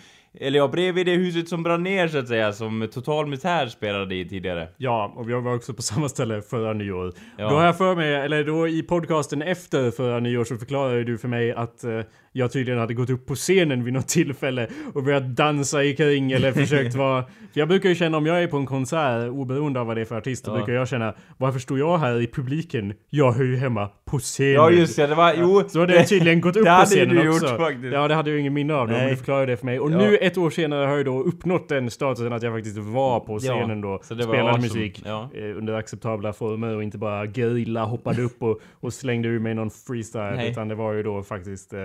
Eller 0.41 0.59
ja, 0.59 0.69
bredvid 0.69 1.06
det 1.06 1.14
huset 1.14 1.49
som 1.49 1.62
brann 1.62 1.83
ner 1.83 2.09
så 2.09 2.19
att 2.19 2.28
säga, 2.28 2.52
som 2.52 2.88
Total 2.92 3.26
Misär 3.26 3.66
spelade 3.66 4.14
i 4.14 4.28
tidigare. 4.28 4.69
Ja, 4.76 5.12
och 5.16 5.28
vi 5.28 5.33
var 5.33 5.54
också 5.54 5.75
på 5.75 5.83
samma 5.92 6.09
ställe 6.09 6.42
förra 6.42 6.73
nyår. 6.73 7.12
Ja. 7.38 7.49
Då 7.49 7.54
har 7.57 7.64
jag 7.64 7.78
för 7.78 7.95
mig, 7.97 8.14
eller 8.14 8.45
då 8.45 8.69
i 8.69 8.83
podcasten 8.83 9.42
efter 9.42 9.90
förra 9.90 10.21
nyår 10.21 10.45
så 10.45 10.57
förklarade 10.57 11.04
du 11.04 11.19
för 11.19 11.28
mig 11.28 11.52
att 11.52 11.85
eh, 11.85 12.00
jag 12.33 12.53
tydligen 12.53 12.81
hade 12.81 12.95
gått 12.95 13.11
upp 13.11 13.27
på 13.27 13.35
scenen 13.35 13.85
vid 13.85 13.93
något 13.95 14.09
tillfälle 14.09 14.69
och 14.95 15.03
börjat 15.03 15.37
dansa 15.37 15.85
i 15.85 15.97
kring 15.97 16.33
eller 16.33 16.53
försökt 16.62 16.95
vara... 16.95 17.23
För 17.53 17.61
jag 17.61 17.69
brukar 17.69 17.89
ju 17.89 17.95
känna 17.95 18.17
om 18.17 18.27
jag 18.27 18.43
är 18.43 18.47
på 18.47 18.57
en 18.57 18.67
konsert, 18.67 19.29
oberoende 19.31 19.81
av 19.81 19.87
vad 19.87 19.97
det 19.97 20.01
är 20.01 20.05
för 20.05 20.17
artist, 20.19 20.45
då 20.45 20.51
Ja. 20.51 20.57
brukar 20.57 20.73
jag 20.73 20.89
känna 20.89 21.15
varför 21.37 21.59
står 21.59 21.79
jag 21.79 21.99
här 21.99 22.21
i 22.21 22.27
publiken? 22.27 22.95
Jag 23.11 23.33
hör 23.33 23.45
ju 23.45 23.57
hemma 23.57 23.89
på 24.05 24.19
scenen. 24.19 24.53
Ja, 24.55 24.71
just 24.71 24.97
det, 24.97 25.07
det 25.07 25.15
var... 25.15 25.35
Jo, 25.39 25.62
Så 25.69 25.81
hade 25.81 25.95
jag 25.97 26.09
tydligen 26.09 26.41
gått 26.41 26.57
upp 26.57 26.65
det 26.65 26.71
på 26.71 26.75
hade 26.75 26.87
scenen 26.87 27.17
du 27.17 27.29
också. 27.29 27.47
gjort 27.49 27.57
faktiskt. 27.61 27.93
Ja, 27.95 28.09
det 28.09 28.15
hade 28.15 28.31
jag 28.31 28.35
ju 28.35 28.41
ingen 28.41 28.53
minne 28.55 28.75
av 28.75 28.89
då, 28.89 28.93
men 28.95 29.09
du 29.11 29.17
förklarade 29.17 29.53
det 29.53 29.57
för 29.57 29.67
mig. 29.67 29.81
Och 29.81 29.93
Ja. 29.93 29.97
nu 29.99 30.17
ett 30.17 30.39
år 30.39 30.51
senare 30.51 30.87
har 30.87 30.97
jag 30.97 31.05
då 31.05 31.23
uppnått 31.23 31.69
den 31.69 31.91
statusen 31.91 32.33
att 32.33 32.43
jag 32.43 32.53
faktiskt 32.55 32.79
var 32.79 33.21
på 33.21 33.39
scenen 33.39 33.81
då. 33.81 34.01
det 34.09 34.15
var 34.15 34.23
spelade 34.23 34.43
awesome. 34.51 34.62
musik 34.62 35.03
Ja. 35.07 35.31
eh, 35.35 35.57
under 35.59 35.75
acceptabla 35.75 36.33
former 36.33 36.77
och 36.77 36.83
inte 36.83 36.99
bara 36.99 37.27
grilla, 37.27 37.85
hoppade 37.85 38.23
upp 38.23 38.43
och, 38.43 38.61
och 38.81 38.93
slängde 38.93 39.29
ur 39.29 39.39
mig 39.39 39.55
någon 39.55 39.71
freestyle. 39.71 40.37
Nej. 40.37 40.51
Utan 40.51 40.69
det 40.69 40.75
var 40.75 40.93
ju 40.93 41.03
då 41.03 41.23
faktiskt 41.23 41.73
eh, 41.73 41.81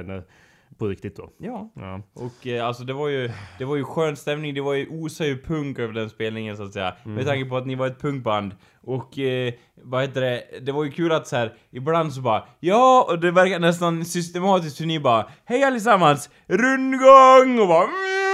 på 0.78 0.88
riktigt 0.88 1.16
då. 1.16 1.30
Ja. 1.38 1.72
Ja. 1.76 2.02
Och 2.14 2.48
eh, 2.48 2.68
alltså 2.68 2.84
det 2.84 2.94
var 2.94 3.08
ju, 3.08 3.32
det 3.58 3.66
var 3.66 3.76
ju 3.76 3.84
skön 3.84 4.16
stämning, 4.16 4.54
det 4.54 4.62
var 4.62 4.74
ju 4.74 4.88
osar 4.90 5.26
ju 5.26 5.42
punk 5.42 5.80
över 5.80 5.94
den 5.94 6.10
spelningen 6.10 6.58
så 6.58 6.64
att 6.64 6.74
säga. 6.74 6.94
Mm. 7.06 7.16
Med 7.16 7.26
tanke 7.26 7.50
på 7.50 7.58
att 7.58 7.68
ni 7.68 7.76
var 7.76 7.88
ett 7.88 8.02
punkband. 8.02 8.56
Och 8.82 9.20
eh, 9.20 9.54
vad 9.84 10.02
heter 10.02 10.22
det, 10.22 10.44
det 10.62 10.72
var 10.72 10.84
ju 10.84 10.92
kul 10.92 11.12
att 11.12 11.28
så 11.28 11.36
här, 11.36 11.54
ibland 11.72 12.14
så 12.14 12.22
bara 12.22 12.44
Ja, 12.60 13.08
och 13.10 13.20
det 13.20 13.32
verkar 13.32 13.60
nästan 13.60 14.06
systematiskt 14.06 14.82
hur 14.82 14.86
ni 14.86 15.00
bara 15.00 15.26
Hej 15.46 15.64
allesammans! 15.64 16.30
Rundgång! 16.48 17.60
Och 17.60 17.68
bara 17.68 17.84
mm, 17.84 18.27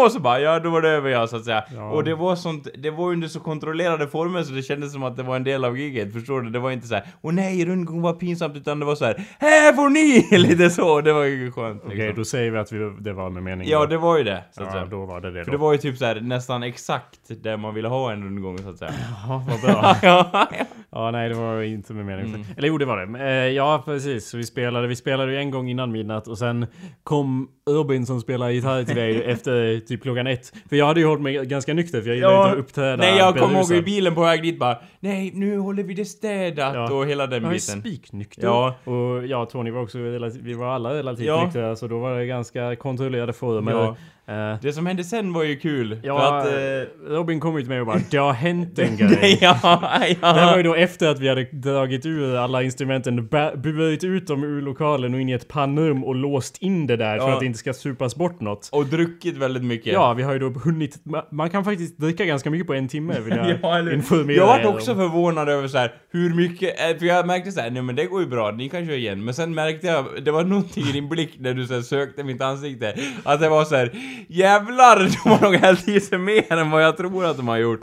och 0.00 0.12
så 0.12 0.20
bara, 0.20 0.40
ja 0.40 0.58
då 0.58 0.70
var 0.70 0.82
det 0.82 0.88
över 0.88 1.10
ja 1.10 1.26
så 1.26 1.36
att 1.36 1.44
säga. 1.44 1.64
Ja. 1.74 1.90
Och 1.90 2.04
det 2.04 2.14
var 2.14 2.36
sånt, 2.36 2.68
det 2.78 2.90
var 2.90 3.12
under 3.12 3.28
så 3.28 3.40
kontrollerade 3.40 4.08
former 4.08 4.42
så 4.42 4.52
det 4.52 4.62
kändes 4.62 4.92
som 4.92 5.02
att 5.02 5.16
det 5.16 5.22
var 5.22 5.36
en 5.36 5.44
del 5.44 5.64
av 5.64 5.78
giget, 5.78 6.12
förstår 6.12 6.40
du? 6.40 6.50
Det 6.50 6.58
var 6.58 6.70
inte 6.70 6.86
så 6.86 6.94
här, 6.94 7.04
åh 7.22 7.32
nej, 7.32 7.66
rundgång 7.66 8.02
var 8.02 8.12
pinsamt, 8.12 8.56
utan 8.56 8.80
det 8.80 8.86
var 8.86 8.94
så 8.94 9.04
här, 9.04 9.24
här 9.38 9.72
får 9.72 9.90
ni! 9.90 10.38
Lite 10.38 10.70
så, 10.70 11.00
det 11.00 11.12
var 11.12 11.24
ju 11.24 11.52
skönt. 11.52 11.82
Okej, 11.84 11.96
liksom. 11.96 12.16
då 12.16 12.24
säger 12.24 12.50
vi 12.50 12.58
att 12.58 12.72
vi, 12.72 12.78
det 13.00 13.12
var 13.12 13.30
med 13.30 13.42
mening. 13.42 13.68
Ja, 13.68 13.86
det 13.86 13.98
var 13.98 14.18
ju 14.18 14.24
det, 14.24 14.44
så 14.52 14.62
att 14.62 14.66
ja, 14.66 14.72
säga. 14.72 14.86
då 14.86 15.04
var 15.04 15.20
det 15.20 15.30
det 15.30 15.44
För 15.44 15.50
då. 15.50 15.56
det 15.56 15.62
var 15.62 15.72
ju 15.72 15.78
typ 15.78 15.98
så 15.98 16.04
här, 16.04 16.20
nästan 16.20 16.62
exakt 16.62 17.20
där 17.42 17.56
man 17.56 17.74
ville 17.74 17.88
ha 17.88 18.12
en 18.12 18.24
rundgång 18.24 18.58
så 18.58 18.68
att 18.68 18.78
säga. 18.78 18.92
Ja, 19.28 19.44
vad 19.48 19.60
bra. 19.60 19.96
ja, 20.02 20.30
ja. 20.32 20.66
Ja, 20.96 21.10
nej 21.10 21.28
det 21.28 21.34
var 21.34 21.62
inte 21.62 21.92
med 21.92 22.06
mening. 22.06 22.34
Mm. 22.34 22.46
Eller 22.56 22.68
jo, 22.68 22.78
det 22.78 22.84
var 22.84 23.06
det. 23.06 23.24
Eh, 23.24 23.48
ja, 23.48 23.82
precis. 23.84 24.28
Så 24.28 24.36
vi 24.36 24.44
spelade, 24.44 24.86
vi 24.86 24.96
spelade 24.96 25.32
ju 25.32 25.38
en 25.38 25.50
gång 25.50 25.68
innan 25.70 25.92
midnatt 25.92 26.28
och 26.28 26.38
sen 26.38 26.66
kom 27.02 27.48
Urban 27.70 28.06
som 28.06 28.20
spelar 28.20 28.50
gitarr 28.50 28.84
till 28.84 28.96
dig 28.96 29.24
efter 29.24 29.80
typ 29.88 30.02
klockan 30.02 30.26
ett. 30.26 30.52
För 30.68 30.76
jag 30.76 30.86
hade 30.86 31.00
ju 31.00 31.06
hållit 31.06 31.22
mig 31.22 31.46
ganska 31.46 31.74
nykter 31.74 32.00
för 32.00 32.08
jag 32.08 32.16
gillade 32.16 32.34
Ja. 32.34 32.42
inte 32.48 32.52
att 32.58 32.64
uppträda 32.64 32.96
Nej, 32.96 33.18
jag 33.18 33.36
kommer 33.38 33.58
ihåg 33.60 33.72
i 33.72 33.82
bilen 33.82 34.14
på 34.14 34.20
väg 34.20 34.42
dit 34.42 34.58
bara, 34.58 34.78
nej, 35.00 35.30
nu 35.34 35.58
håller 35.58 35.82
vi 35.82 35.94
det 35.94 36.04
städat 36.04 36.74
Ja. 36.74 36.92
och 36.92 37.06
hela 37.06 37.26
den 37.26 37.42
Jag 37.42 37.50
är 37.52 37.54
biten. 37.54 37.80
spiknykter. 37.80 38.42
Ja. 38.46 38.74
Och 38.84 39.26
jag 39.26 39.42
och 39.42 39.50
Tony 39.50 39.70
var 39.70 39.82
också 39.82 39.98
relativt, 39.98 40.42
vi 40.42 40.54
var 40.54 40.66
alla 40.74 40.94
relativt 40.94 41.26
Ja. 41.26 41.44
nyktra 41.44 41.76
så 41.76 41.86
då 41.88 41.98
var 41.98 42.18
det 42.18 42.26
ganska 42.26 42.76
kontrollerade 42.76 43.32
former. 43.32 43.72
Ja. 43.72 43.96
Eh, 44.26 44.54
Det 44.62 44.72
som 44.72 44.86
hände 44.86 45.04
sen 45.04 45.32
var 45.32 45.42
ju 45.44 45.56
kul. 45.56 45.98
ja, 46.02 46.18
För 46.18 46.38
att... 46.38 46.46
Eh, 46.46 47.12
Robin 47.14 47.40
kom 47.40 47.54
ju 47.56 47.60
till 47.62 47.68
mig 47.70 47.80
och 47.80 47.86
bara 47.86 48.00
det 48.10 48.16
har 48.16 48.32
hänt 48.32 48.78
en 48.78 48.96
grej. 48.96 49.08
nej, 49.20 49.38
ja, 49.40 49.58
Det 49.62 50.16
var 50.22 50.30
ja. 50.40 50.56
ju 50.56 50.62
då 50.62 50.74
efter 50.74 51.08
att 51.08 51.18
vi 51.20 51.28
hade 51.28 51.44
dragit 51.52 52.06
ur 52.06 52.36
alla 52.36 52.62
instrumenten, 52.62 53.28
burit 53.56 54.04
ut 54.04 54.26
dem 54.26 54.44
ur 54.44 54.62
lokalen 54.62 55.14
och 55.14 55.20
in 55.20 55.28
i 55.28 55.32
ett 55.32 55.48
pannrum 55.48 56.04
och 56.04 56.14
låst 56.14 56.56
in 56.62 56.86
det 56.86 56.96
där 56.96 57.18
för 57.18 57.26
Ja. 57.28 57.32
att 57.34 57.40
det 57.40 57.46
inte 57.46 57.58
ska 57.58 57.72
supas 57.72 58.16
bort 58.16 58.40
något. 58.40 58.68
Och 58.72 58.86
druckit 58.86 59.36
väldigt 59.36 59.64
mycket. 59.64 59.92
Ja, 59.92 60.12
vi 60.14 60.22
har 60.22 60.32
ju 60.32 60.38
då 60.38 60.48
hunnit... 60.48 60.98
ma- 61.04 61.24
Man 61.30 61.50
kan 61.50 61.64
faktiskt 61.64 61.98
dricka 61.98 62.24
ganska 62.24 62.50
mycket 62.50 62.66
på 62.66 62.74
en 62.74 62.88
timme 62.88 63.14
vill 63.20 63.36
jag 63.36 63.58
Ja, 63.62 63.78
eller 63.78 63.92
informera 63.94 64.36
Jag 64.36 64.46
var 64.46 64.66
om. 64.66 64.74
också 64.74 64.94
förvånad 64.94 65.48
över 65.48 65.68
så 65.68 65.78
här 65.78 65.92
hur 66.12 66.34
mycket, 66.34 66.80
eh, 66.90 66.98
för 66.98 67.06
jag 67.06 67.26
märkte 67.26 67.52
så 67.52 67.60
här, 67.60 67.70
nej 67.70 67.82
men 67.82 67.96
det 67.96 68.04
går 68.04 68.20
ju 68.20 68.26
bra, 68.28 68.50
ni 68.50 68.68
kan 68.68 68.86
köra 68.86 68.96
igen. 68.96 69.24
Men 69.24 69.34
sen 69.34 69.54
märkte 69.54 69.86
jag, 69.86 70.04
det 70.24 70.30
var 70.30 70.44
någonting 70.44 70.84
i 70.88 70.92
din 70.92 71.08
blick 71.08 71.30
när 71.38 71.54
du 71.54 71.66
så 71.66 71.74
här, 71.74 71.80
sökte 71.80 72.24
mitt 72.24 72.40
ansikte, 72.42 72.94
att 73.24 73.40
det 73.40 73.48
var 73.48 73.64
så 73.64 73.76
här, 73.76 73.90
jävlar, 74.28 74.96
de 75.24 75.30
har 75.30 75.40
nog 75.40 75.54
hällt 75.54 75.88
i 75.88 76.00
sig 76.00 76.18
mer 76.18 76.52
än 76.52 76.70
vad 76.70 76.82
jag 76.84 76.96
tror 76.96 77.24
att 77.24 77.36
de 77.36 77.48
har 77.48 77.56
gjort. 77.56 77.80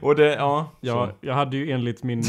Och 0.00 0.16
det, 0.16 0.34
ja. 0.34 0.72
Ja, 0.80 1.12
jag 1.20 1.34
hade 1.34 1.56
ju 1.56 1.70
enligt 1.70 2.02
min 2.02 2.22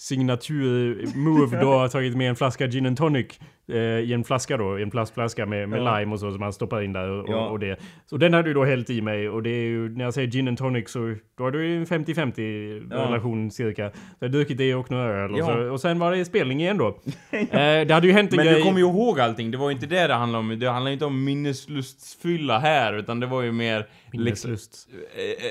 signatur-move 0.00 1.60
då 1.60 1.88
tagit 1.88 2.16
med 2.16 2.28
en 2.28 2.36
flaska 2.36 2.66
gin 2.66 2.86
and 2.86 2.96
tonic 2.96 3.26
i 3.68 4.12
en 4.12 4.24
flaska 4.24 4.56
då, 4.56 4.78
i 4.78 4.82
en 4.82 4.90
plastflaska 4.90 5.46
med, 5.46 5.68
med 5.68 5.80
Ja. 5.82 5.98
lime 5.98 6.12
och 6.12 6.20
så 6.20 6.30
som 6.30 6.40
man 6.40 6.52
stoppar 6.52 6.82
in 6.82 6.92
där 6.92 7.08
och, 7.10 7.28
Ja. 7.28 7.48
och 7.48 7.58
det. 7.58 7.76
Så 8.06 8.16
den 8.16 8.34
hade 8.34 8.48
du 8.48 8.54
då 8.54 8.64
hällt 8.64 8.90
i 8.90 9.00
mig 9.00 9.28
och 9.28 9.42
det 9.42 9.50
är 9.50 9.64
ju, 9.64 9.88
när 9.96 10.04
jag 10.04 10.14
säger 10.14 10.28
gin 10.28 10.48
and 10.48 10.58
tonic 10.58 10.90
så 10.90 11.14
då 11.38 11.44
har 11.44 11.50
du 11.50 11.66
ju 11.66 11.76
en 11.76 11.86
50-50 11.86 12.86
Ja. 12.90 12.96
relation 12.96 13.50
cirka. 13.50 13.90
Så 13.90 13.96
jag 14.24 14.32
druckit 14.32 14.58
det 14.58 14.74
och 14.74 14.90
några 14.90 15.04
öl 15.24 15.32
och, 15.34 15.38
så, 15.38 15.52
och 15.72 15.80
sen 15.80 15.98
var 15.98 16.12
det 16.12 16.24
spelning 16.24 16.60
igen 16.60 16.78
då. 16.78 16.86
eh, 17.30 17.46
det 17.86 17.90
hade 17.90 18.06
ju 18.06 18.12
hänt 18.12 18.32
en 18.32 18.36
Men 18.36 18.46
grej... 18.46 18.56
du 18.56 18.62
kommer 18.62 18.78
ju 18.80 18.86
ihåg 18.86 19.20
allting, 19.20 19.50
det 19.50 19.58
var 19.58 19.68
ju 19.70 19.74
inte 19.74 19.86
det 19.86 20.06
det 20.06 20.14
handlade 20.14 20.40
om. 20.52 20.58
Det 20.58 20.70
handlade 20.70 20.92
inte 20.92 21.04
om 21.04 21.24
minneslustfylla 21.24 22.58
här, 22.58 22.92
utan 22.98 23.20
det 23.20 23.26
var 23.26 23.42
ju 23.42 23.52
mer... 23.52 23.86
Liksom, 24.12 24.24
Minneslust. 24.50 24.88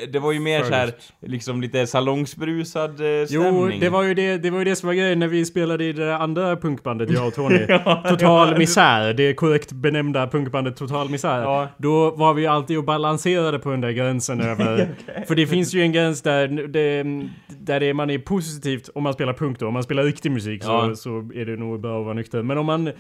eh, 0.04 0.10
det 0.10 0.20
var 0.20 0.32
ju 0.32 0.40
mer 0.40 0.64
så 0.64 0.74
här, 0.74 0.92
liksom 1.20 1.62
lite 1.62 1.88
salongsbrusad 1.88 3.02
eh, 3.02 3.08
Jo, 3.08 3.26
stämning. 3.42 3.80
det 3.80 3.90
var, 3.90 4.04
ju 4.04 4.14
det, 4.14 4.38
det 4.38 4.50
var 4.50 4.60
ju 4.60 4.66
det 4.66 4.76
som 4.76 4.88
var 4.88 4.94
grejen 4.94 5.20
när 5.20 5.28
vi 5.28 5.46
spelade 5.46 5.84
i 5.84 5.94
det 5.94 6.06
där 6.06 6.12
andra 6.14 6.56
punkbandet, 6.58 7.12
jag 7.12 7.28
och 7.28 7.34
Tony. 7.34 7.58
Total 8.10 8.58
Misär, 8.58 9.14
det 9.14 9.34
korrekt 9.34 9.72
benämnda 9.72 10.28
punkbandet 10.28 10.76
Total 10.78 11.10
Misär. 11.10 11.42
Ja. 11.42 11.68
Då 11.78 12.12
var 12.12 12.34
vi 12.34 12.48
alltid 12.48 12.78
och 12.78 12.84
balanserade 12.84 13.60
på 13.60 13.72
den 13.72 13.82
där 13.82 13.92
gränsen 13.92 14.42
över... 14.50 14.90
För 15.28 15.36
det 15.36 15.48
finns 15.48 15.74
ju 15.74 15.82
en 15.82 15.92
gräns 15.92 16.22
där, 16.22 16.48
det, 16.48 17.04
där 17.48 17.80
det, 17.80 17.94
man 17.94 18.10
är 18.10 18.18
positivt 18.18 18.90
om 18.96 19.04
man 19.04 19.14
spelar 19.14 19.34
punk 19.34 19.60
då. 19.60 19.68
Om 19.68 19.74
man 19.74 19.84
spelar 19.84 20.04
riktig 20.04 20.32
musik 20.32 20.62
Ja. 20.66 20.90
så, 20.90 20.96
så 20.96 21.18
är 21.36 21.46
det 21.46 21.56
nog 21.56 21.82
bra 21.82 22.00
att 22.00 22.06
vara 22.06 22.14
nykter. 22.14 22.42
Men 22.42 22.58
om 22.58 22.66
man 22.66 22.92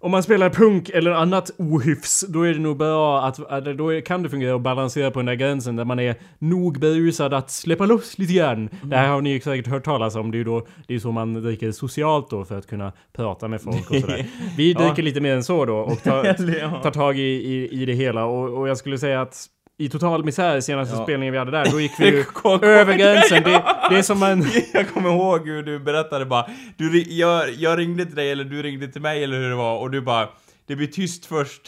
om 0.00 0.10
man 0.10 0.22
spelar 0.22 0.50
punk 0.50 0.88
eller 0.88 1.10
annat 1.10 1.50
ohyfs, 1.58 2.24
då 2.28 2.42
är 2.42 2.54
det 2.54 2.60
nog 2.60 2.76
bra 2.76 3.20
att, 3.22 3.36
då 3.78 4.00
kan 4.00 4.22
det 4.22 4.28
fungera 4.28 4.54
att 4.54 4.60
balansera 4.60 5.10
på 5.10 5.18
den 5.18 5.26
där 5.26 5.34
gränsen 5.34 5.76
där 5.76 5.84
man 5.84 5.98
är 6.00 6.14
nog 6.38 6.78
berusad 6.80 7.34
att 7.34 7.50
släppa 7.50 7.86
loss 7.86 8.18
lite 8.18 8.32
grann. 8.32 8.68
Det 8.82 8.96
här 8.96 9.08
har 9.08 9.20
ni 9.20 9.40
säkert 9.40 9.66
hört 9.66 9.84
talas 9.84 10.16
om, 10.16 10.30
det 10.30 10.36
är 10.36 10.38
ju 10.38 10.44
då, 10.44 10.66
det 10.86 10.94
är 10.94 10.98
så 10.98 11.12
man 11.12 11.34
dricker 11.34 11.72
socialt 11.72 12.30
då 12.30 12.44
för 12.44 12.58
att 12.58 12.66
kunna 12.66 12.92
prata 13.12 13.48
med 13.48 13.60
folk 13.62 13.90
och 13.90 13.96
sådär. 13.96 14.26
Vi 14.56 14.72
Ja. 14.72 14.78
dricker 14.86 15.02
lite 15.02 15.20
mer 15.20 15.34
än 15.34 15.44
så 15.44 15.64
då 15.64 15.76
och 15.76 16.02
tar, 16.02 16.24
Ja. 16.60 16.80
tar 16.82 16.90
tag 16.90 17.18
i, 17.18 17.22
i, 17.22 17.68
i 17.82 17.84
det 17.86 17.92
hela 17.94 18.24
och, 18.24 18.58
och 18.58 18.68
jag 18.68 18.76
skulle 18.78 18.98
säga 18.98 19.20
att 19.20 19.46
i 19.80 19.88
total 19.88 20.24
misär 20.24 20.60
senaste 20.60 20.96
Ja. 20.96 21.02
spelningen 21.02 21.32
vi 21.32 21.38
hade 21.38 21.50
där, 21.50 21.66
då 21.72 21.80
gick 21.80 21.92
vi 21.98 22.06
ju 22.06 22.24
över 22.62 22.94
gränsen. 22.94 23.42
Det, 23.42 23.62
det 23.90 23.98
är 23.98 24.02
som 24.02 24.18
man... 24.18 24.46
Jag 24.72 24.88
kommer 24.88 25.10
ihåg 25.10 25.48
hur 25.48 25.62
du 25.62 25.78
berättade 25.78 26.24
bara, 26.26 26.46
du, 26.76 27.02
jag, 27.02 27.50
jag 27.54 27.78
ringde 27.78 28.06
till 28.06 28.14
dig 28.14 28.30
eller 28.30 28.44
du 28.44 28.62
ringde 28.62 28.88
till 28.88 29.02
mig 29.02 29.24
eller 29.24 29.38
hur 29.38 29.48
det 29.48 29.54
var 29.56 29.78
och 29.78 29.90
du 29.90 30.00
bara, 30.00 30.28
det 30.66 30.76
blir 30.76 30.86
tyst 30.86 31.26
först 31.26 31.60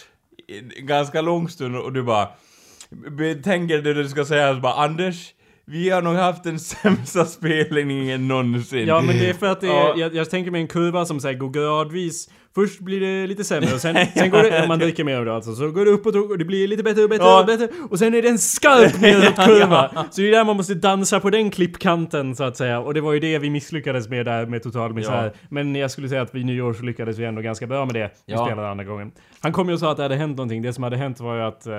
en 0.79 0.87
ganska 0.87 1.21
lång 1.21 1.49
stund 1.49 1.77
och 1.77 1.93
du 1.93 2.03
bara, 2.03 2.29
tänker 3.43 3.79
det 3.83 3.95
du 3.95 4.09
ska 4.09 4.25
säga 4.25 4.55
så 4.55 4.61
bara, 4.61 4.75
Anders, 4.75 5.31
vi 5.65 5.91
har 5.91 6.03
nog 6.03 6.15
haft 6.15 6.45
den 6.45 6.59
sämsta 6.83 7.25
spelningen 7.25 8.29
någonsin. 8.29 8.87
Ja 8.89 9.01
men 9.01 9.19
det 9.19 9.29
är 9.29 9.35
för 9.35 9.47
att 9.47 9.61
det 9.61 9.67
är, 9.67 9.71
Ja. 9.71 9.95
jag, 9.97 10.15
jag 10.15 10.31
tänker 10.31 10.51
mig 10.51 10.61
en 10.61 10.69
kurva 10.69 11.05
som 11.05 11.21
här 11.25 11.33
går 11.35 11.49
gradvis 11.51 12.29
Först 12.55 12.81
blir 12.81 13.01
det 13.01 13.27
lite 13.27 13.45
sämre 13.45 13.75
och 13.75 13.81
sen, 13.81 13.97
sen 14.17 14.31
går 14.31 14.43
det, 14.43 14.63
om 14.63 14.69
man 14.69 14.79
dricker 14.79 15.05
mer 15.05 15.17
av 15.17 15.25
det 15.25 15.35
alltså, 15.35 15.55
så 15.55 15.71
går 15.71 15.85
det 15.85 15.91
uppåt 15.91 16.15
och 16.15 16.39
det 16.39 16.45
blir 16.45 16.69
lite 16.69 16.83
bättre 16.83 17.03
och 17.03 17.09
bättre 17.09 17.25
Ja. 17.25 17.41
och 17.41 17.47
bättre. 17.47 17.69
Och 17.91 17.99
sen 17.99 18.15
är 18.15 18.23
det 18.23 18.29
en 18.29 18.39
skarp 18.39 19.01
nedåtkurva! 19.01 20.07
Så 20.11 20.21
det 20.21 20.29
är 20.29 20.33
där 20.33 20.45
man 20.45 20.57
måste 20.57 20.75
dansa 20.75 21.21
på 21.21 21.31
den 21.31 21.51
klippkanten 21.51 22.37
så 22.37 22.45
att 22.45 22.57
säga. 22.57 22.81
Och 22.81 22.95
det 22.95 23.01
var 23.01 23.13
ju 23.13 23.21
det 23.21 23.39
vi 23.39 23.51
misslyckades 23.51 24.09
med 24.09 24.27
där 24.27 24.47
med 24.47 24.63
total 24.63 24.95
misär. 24.95 25.25
Ja. 25.25 25.31
Men 25.49 25.75
jag 25.77 25.91
skulle 25.91 26.09
säga 26.09 26.23
att 26.23 26.35
vid 26.35 26.47
nyår 26.47 26.73
så 26.73 26.83
lyckades 26.83 27.19
vi 27.19 27.25
ändå 27.25 27.43
ganska 27.43 27.67
bra 27.67 27.85
med 27.85 27.95
det. 27.95 28.11
Vi 28.27 28.33
Ja. 28.33 28.47
spelade 28.47 28.69
andra 28.69 28.85
gången. 28.85 29.13
Han 29.41 29.53
kom 29.53 29.69
ju 29.69 29.75
och 29.75 29.81
sa 29.81 29.91
att 29.91 29.97
det 29.97 30.03
hade 30.03 30.17
hänt 30.17 30.37
någonting, 30.37 30.63
det 30.63 30.73
som 30.73 30.85
hade 30.85 30.97
hänt 30.97 31.21
var 31.21 31.37
ju 31.37 31.43
att 31.43 31.67
eh, 31.67 31.73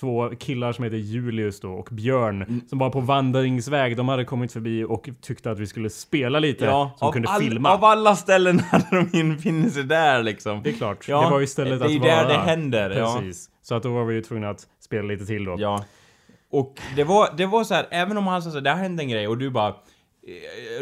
Två 0.00 0.30
killar 0.38 0.72
som 0.72 0.84
heter 0.84 0.96
Julius 0.96 1.60
då 1.60 1.72
och 1.72 1.88
Björn 1.92 2.42
Mm. 2.42 2.60
Som 2.68 2.78
var 2.78 2.90
på 2.90 3.00
vandringsväg, 3.00 3.96
de 3.96 4.08
hade 4.08 4.24
kommit 4.24 4.52
förbi 4.52 4.84
och 4.84 5.08
tyckte 5.20 5.50
att 5.50 5.58
vi 5.58 5.66
skulle 5.66 5.90
spela 5.90 6.38
lite 6.38 6.64
Ja, 6.64 6.90
Som 6.96 7.12
kunde 7.12 7.28
all, 7.28 7.40
filma 7.40 7.72
av 7.72 7.84
alla 7.84 8.16
ställen 8.16 8.60
hade 8.70 8.86
de 8.90 9.18
infunnit 9.18 9.72
sig 9.74 9.84
där 9.84 10.22
liksom. 10.22 10.62
Det 10.62 10.70
är 10.70 10.74
klart, 10.74 11.08
Ja, 11.08 11.24
det 11.24 11.30
var 11.30 11.40
ju 11.40 11.46
stället 11.46 11.78
det 11.78 11.84
är 11.84 11.86
att 11.86 11.92
ju 11.92 11.98
vara 11.98 12.10
där 12.10 12.28
det 12.28 12.34
händer, 12.34 12.90
ja. 12.90 13.18
Precis, 13.20 13.50
så 13.62 13.74
att 13.74 13.82
då 13.82 13.92
var 13.92 14.04
vi 14.04 14.14
ju 14.14 14.22
tvungna 14.22 14.50
att 14.50 14.66
spela 14.80 15.02
lite 15.02 15.26
till 15.26 15.44
då 15.44 15.56
Ja. 15.58 15.84
Och 16.52 16.80
det 16.96 17.04
var, 17.04 17.28
det 17.36 17.46
var 17.46 17.64
så 17.64 17.74
här, 17.74 17.86
även 17.90 18.16
om 18.18 18.26
han 18.26 18.42
sa 18.42 18.50
så 18.50 18.56
här, 18.56 18.62
det 18.64 18.70
har 18.70 18.76
hänt 18.76 19.00
en 19.00 19.08
grej 19.08 19.28
och 19.28 19.38
du 19.38 19.50
bara 19.50 19.74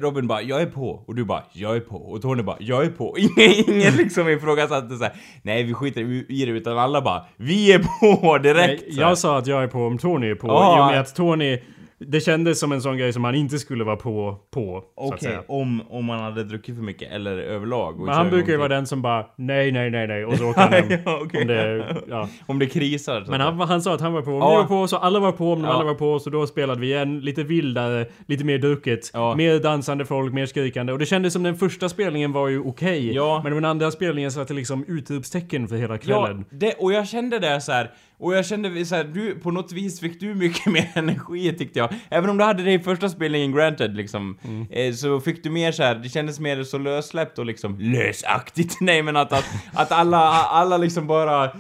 Robin 0.01 0.27
bara 0.27 0.43
'Jag 0.43 0.63
är 0.63 0.67
på' 0.67 1.05
och 1.07 1.15
du 1.15 1.25
bara 1.25 1.43
'Jag 1.53 1.77
är 1.77 1.81
på' 1.81 1.97
och 1.97 2.23
Tony 2.23 2.43
bara 2.43 2.57
'Jag 2.61 2.85
är 2.85 2.91
på' 2.91 3.15
Ingen, 3.19 3.55
ingen 3.77 3.97
liksom 3.97 4.29
ifrågasatte 4.29 4.97
såhär 4.97 5.13
'Nej 5.43 5.63
vi 5.63 5.75
skiter 5.75 6.01
i 6.33 6.45
det' 6.45 6.51
utan 6.53 6.79
alla 6.79 7.01
bara 7.03 7.25
'Vi 7.37 7.73
är 7.73 7.79
på' 7.79 8.39
direkt 8.43 8.83
Nej. 8.89 8.97
Jag 8.99 9.19
sa 9.19 9.39
att 9.39 9.47
jag 9.47 9.63
är 9.63 9.69
på 9.69 9.79
om 9.87 9.99
Tony 9.99 10.31
är 10.31 10.35
på, 10.35 10.49
Ja. 10.49 10.77
i 10.79 10.81
och 10.81 10.93
med 10.93 11.01
att 11.01 11.15
Tony 11.15 11.59
Det 12.07 12.21
kändes 12.21 12.61
som 12.61 12.73
en 12.73 12.83
sån 12.83 12.97
grej 12.99 13.13
som 13.13 13.25
han 13.25 13.35
inte 13.35 13.59
skulle 13.59 13.85
vara 13.85 13.97
på, 13.97 14.37
på 14.51 14.85
Okej, 14.95 15.19
säga 15.21 15.43
om, 15.49 15.83
om 15.91 16.05
man 16.05 16.21
hade 16.21 16.45
druckit 16.45 16.75
för 16.77 16.83
mycket 16.83 17.13
eller 17.13 17.37
överlag 17.39 17.99
Men 17.99 18.15
han 18.15 18.31
brukar 18.31 18.53
ju 18.53 18.59
vara 18.59 18.69
den 18.69 18.87
som 18.87 19.03
bara 19.03 19.27
nej, 19.37 19.73
nej, 19.73 19.91
nej, 19.91 20.07
nej 20.07 20.25
och 20.25 20.37
så 20.37 20.49
åker 20.51 20.61
han 20.61 20.73
hem. 20.73 20.85
Ja, 21.05 21.21
okej. 21.25 21.41
Om 21.43 21.47
det, 21.47 21.97
ja. 22.09 22.29
Om 22.47 22.59
det 22.59 22.67
krisar 22.67 23.25
Men 23.29 23.41
han, 23.41 23.61
han 23.61 23.83
sa 23.83 23.95
att 23.95 24.01
han 24.01 24.13
var 24.13 24.23
på, 24.23 24.31
om 24.31 24.37
Ja. 24.39 24.49
var 24.57 24.65
på, 24.65 24.89
så 24.89 24.97
alla 24.97 25.19
var 25.21 25.33
på, 25.33 25.53
om 25.53 25.65
Ja. 25.65 25.71
alla 25.71 25.85
var 25.85 25.95
på, 25.95 26.19
så 26.19 26.31
då 26.31 26.47
spelade 26.47 26.81
vi 26.81 26.87
igen. 26.87 27.21
Lite 27.21 27.43
vildare, 27.43 28.07
lite 28.27 28.45
mer 28.45 28.59
drucket, 28.59 29.11
Ja. 29.15 29.35
mer 29.35 29.59
dansande 29.59 30.05
folk, 30.05 30.33
mer 30.33 30.47
skrikande. 30.47 30.93
Och 30.93 30.99
det 30.99 31.07
kändes 31.07 31.33
som 31.33 31.43
den 31.43 31.57
första 31.57 31.89
spelningen 31.89 32.33
var 32.33 32.49
ju 32.49 32.61
okej. 32.61 33.15
Ja. 33.15 33.41
Men 33.45 33.53
den 33.55 33.65
andra 33.65 33.91
spelningen 33.91 34.33
satte 34.33 34.55
liksom 34.55 34.85
utropstecken 34.89 35.69
för 35.69 35.77
hela 35.77 35.95
Ja, 35.95 35.99
kvällen. 35.99 36.45
det, 36.51 36.73
och 36.79 36.93
jag 36.93 37.09
kände 37.09 37.39
det 37.39 37.61
så 37.61 37.73
här. 37.73 37.91
Och 38.21 38.35
jag 38.35 38.47
kände 38.47 38.85
så 38.85 38.95
här, 38.95 39.05
du, 39.05 39.35
på 39.35 39.51
något 39.51 39.73
vis 39.73 40.01
fick 40.01 40.21
du 40.21 40.35
mycket 40.35 40.67
mer 40.73 40.91
energi 40.95 41.53
tyckte 41.53 41.79
jag. 41.79 41.95
Även 42.09 42.31
om 42.31 42.37
du 42.37 42.45
hade 42.45 42.63
det 42.63 42.73
i 42.73 42.79
första 42.79 43.09
spelningen 43.09 43.53
granted 43.53 43.97
liksom. 43.97 44.39
Mm. 44.45 44.67
Eh, 44.71 44.93
så 44.93 45.21
fick 45.21 45.45
du 45.45 45.51
mer 45.51 45.73
så 45.73 45.83
här, 45.83 45.95
det 45.95 46.09
kändes 46.09 46.41
mer 46.41 46.63
så 46.63 46.79
lössläppt 46.79 47.39
och 47.39 47.47
liksom 47.47 47.79
lösaktigt. 47.79 48.77
Nej 48.81 49.03
men 49.03 49.17
att, 49.17 49.33
att, 49.33 49.45
att 49.73 49.93
alla, 49.93 50.19
alla 50.33 50.77
liksom 50.77 51.07
bara 51.07 51.45
eh, 51.45 51.51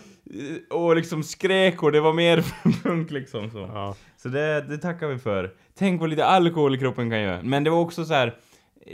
och 0.70 0.96
liksom 0.96 1.22
skrek 1.22 1.82
och 1.82 1.92
det 1.92 2.00
var 2.00 2.12
mer 2.12 2.44
punk 2.82 3.10
liksom 3.10 3.50
så. 3.50 3.58
Ja. 3.58 3.96
Så 4.16 4.28
det, 4.28 4.60
det 4.68 4.78
tackar 4.78 5.06
vi 5.06 5.18
för. 5.18 5.50
Tänk 5.78 6.00
vad 6.00 6.10
lite 6.10 6.24
alkohol 6.24 6.78
kroppen 6.78 7.10
kan 7.10 7.20
göra. 7.20 7.42
Men 7.42 7.64
det 7.64 7.70
var 7.70 7.80
också 7.80 8.04
så 8.04 8.14
här. 8.14 8.34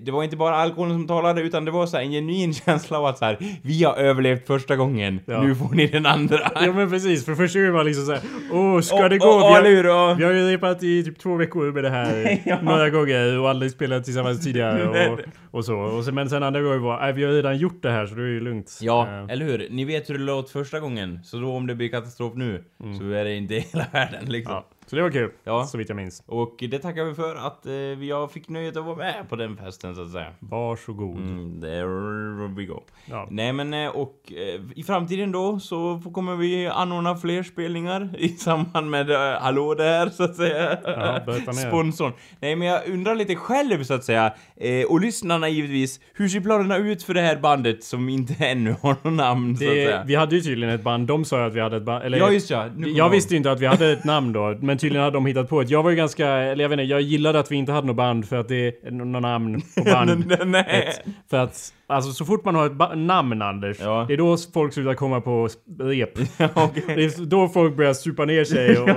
Det 0.03 0.11
var 0.11 0.25
inte 0.25 0.37
bara 0.37 0.57
alkoholen 0.57 0.95
som 0.95 1.07
talade 1.07 1.43
utan 1.43 1.65
det 1.65 1.71
var 1.71 1.87
så 1.87 1.97
en 1.97 2.11
genuin 2.11 2.55
känsla 2.67 2.99
av 2.99 3.07
att 3.07 3.19
så 3.19 3.25
här, 3.25 3.38
vi 3.62 3.85
har 3.85 3.95
överlevt 3.97 4.47
första 4.47 4.76
gången, 4.76 5.21
Ja. 5.26 5.43
nu 5.43 5.55
får 5.55 5.75
ni 5.75 5.87
den 5.87 6.07
andra. 6.07 6.38
Ja 6.65 6.73
men 6.73 6.91
precis, 6.91 7.25
för 7.25 7.35
första 7.35 7.59
gången 7.59 7.75
var 7.75 7.85
liksom 7.85 8.05
såhär 8.07 8.21
Åh, 8.53 8.81
ska 8.81 9.03
Och- 9.05 9.11
det 9.11 9.19
gå? 9.19 9.29
och 9.29 9.41
vi, 9.65 9.76
har, 9.88 10.15
vi 10.15 10.25
har 10.25 10.33
ju 10.33 10.50
repat 10.50 10.83
i 10.83 11.05
typ 11.05 11.19
två 11.19 11.35
veckor 11.37 11.73
med 11.73 11.85
det 11.85 11.91
här 11.91 12.38
Ja. 12.45 12.59
några 12.62 12.91
gånger 12.91 13.38
och 13.38 13.49
aldrig 13.50 13.71
spelat 13.73 14.05
tillsammans 14.05 14.45
tidigare 14.45 15.09
och, 15.09 15.19
och 15.50 15.65
så. 15.65 15.76
Och 15.79 16.05
sen, 16.05 16.15
men 16.15 16.29
sen 16.31 16.43
andra 16.43 16.62
gången 16.62 16.83
var 16.83 17.12
vi 17.12 17.25
har 17.25 17.33
redan 17.33 17.59
gjort 17.59 17.83
det 17.83 17.91
här 17.91 18.07
så 18.07 18.15
det 18.15 18.23
är 18.23 18.26
ju 18.26 18.41
lugnt. 18.41 18.79
Ja, 18.83 19.07
Eh, 19.09 19.25
eller 19.33 19.45
hur? 19.47 19.69
Ni 19.71 19.85
vet 19.85 20.11
hur 20.11 20.19
det 20.19 20.25
låt 20.25 20.50
första 20.50 20.81
gången, 20.81 21.21
så 21.25 21.37
då 21.37 21.53
om 21.53 21.67
det 21.67 21.75
blir 21.75 21.88
katastrof 21.88 22.33
nu, 22.37 22.65
så 22.99 23.11
är 23.11 23.25
det 23.25 23.35
inte 23.35 23.55
hela 23.55 23.85
världen 23.93 24.25
liksom. 24.26 24.55
ja. 24.55 24.67
Så 24.87 24.97
det 24.97 25.02
var 25.02 25.11
kul, 25.11 25.31
Ja. 25.45 25.64
så 25.66 25.78
vitt 25.78 25.88
jag 25.88 25.97
minns. 25.97 26.23
Och 26.26 26.57
det 26.71 26.78
tackar 26.78 27.05
vi 27.05 27.14
för 27.14 27.35
att 27.37 27.66
eh, 27.66 27.73
jag 28.05 28.33
fick 28.33 28.49
nöjet 28.49 28.76
att 28.76 28.85
vara 28.85 28.97
med 28.97 29.28
på 29.28 29.37
den 29.37 29.57
festen 29.57 29.95
så 29.95 30.02
att 30.02 30.11
säga. 30.11 30.26
Varsågod. 30.38 31.16
Mm, 31.16 31.61
there 31.61 32.55
we 32.57 32.64
go. 32.64 32.81
Ja. 33.07 33.26
Nej 33.31 33.52
men 33.52 33.75
eh, 33.75 33.88
och 33.88 34.33
eh, 34.33 34.61
i 34.76 34.83
framtiden 34.83 35.33
då 35.33 35.61
så 35.61 36.02
kommer 36.14 36.37
vi 36.37 36.66
anordna 36.66 37.16
fler 37.16 37.43
spelningar 37.43 38.11
i 38.19 38.28
samband 38.28 38.90
med 38.90 39.11
eh, 39.11 39.40
Hallå 39.40 39.75
där 39.75 40.09
så 40.09 40.23
att 40.25 40.37
säga. 40.37 40.78
Ja. 40.85 41.52
Sponsorn. 41.52 42.12
Nej 42.40 42.57
men 42.57 42.69
jag 42.69 42.88
undrar 42.88 43.14
lite 43.14 43.35
själv 43.35 43.85
så 43.85 43.95
att 43.95 44.05
säga, 44.05 44.35
eh, 44.57 44.87
och 44.87 45.00
lyssnarna 45.00 45.49
givetvis, 45.49 46.00
hur 46.14 46.28
ser 46.28 46.40
planerna 46.40 46.76
ut 46.76 47.02
för 47.02 47.14
det 47.14 47.21
här 47.21 47.37
bandet 47.37 47.85
som 47.85 48.09
inte 48.09 48.35
ännu 48.45 48.75
har 48.83 48.97
något 49.02 49.12
namn 49.12 49.57
så 49.57 49.64
att 49.64 49.71
Det, 49.71 49.85
säga? 49.87 50.02
vi 50.07 50.14
hade 50.14 50.37
ju 50.37 50.43
tydligen 50.43 50.75
ett 50.75 50.83
band, 50.83 51.07
de 51.09 51.25
sa 51.25 51.40
ju 51.40 51.47
att 51.47 51.55
vi 51.55 51.61
hade 51.61 51.76
ett 51.76 51.83
band, 51.85 52.05
eller 52.05 52.19
Ja 52.19 52.31
just 52.33 52.50
ja, 52.50 52.66
jag 52.87 53.11
visste 53.11 53.35
ju 53.35 53.37
inte 53.37 53.50
att 53.52 53.61
vi 53.61 53.66
hade 53.66 53.93
ett 53.93 54.05
namn 54.05 54.33
då, 54.33 54.59
men 54.61 54.75
tydligen 54.78 55.04
hade 55.04 55.16
de 55.16 55.26
hittat 55.26 55.49
på 55.49 55.61
ett. 55.61 55.71
Jag 55.71 55.83
var 55.83 55.90
ju 55.90 55.97
ganska, 55.97 56.26
eller 56.28 56.64
jag 56.64 56.68
vet 56.68 56.80
inte, 56.80 56.90
jag 56.90 57.00
gillade 57.00 57.38
att 57.38 57.50
vi 57.52 57.56
inte 57.56 57.73
hade 57.73 57.87
något 57.87 57.97
band 57.97 58.28
för 58.28 58.37
att 58.37 58.49
det 58.49 58.85
är 58.87 58.90
något 58.90 59.23
namn 59.23 59.62
på 59.76 59.83
band. 59.92 60.37
Nej. 60.47 60.92
För 61.30 61.37
att, 61.37 61.73
alltså 61.87 62.12
så 62.12 62.25
fort 62.25 62.45
man 62.45 62.54
har 62.54 62.66
ett 62.66 62.99
namn 62.99 63.42
Anders, 63.42 63.76
Ja. 63.80 64.04
det 64.09 64.14
är 64.14 64.18
då 64.18 64.37
folk 64.54 64.73
slutar 64.75 64.95
komma 64.95 65.21
på 65.21 65.49
rep. 65.80 66.11
Okej. 66.54 66.83
Det 66.87 67.04
är 67.04 67.25
då 67.26 67.49
folk 67.49 67.76
börjar 67.76 67.95
supa 67.95 68.25
ner 68.25 68.45
sig 68.45 68.78
och, 68.78 68.88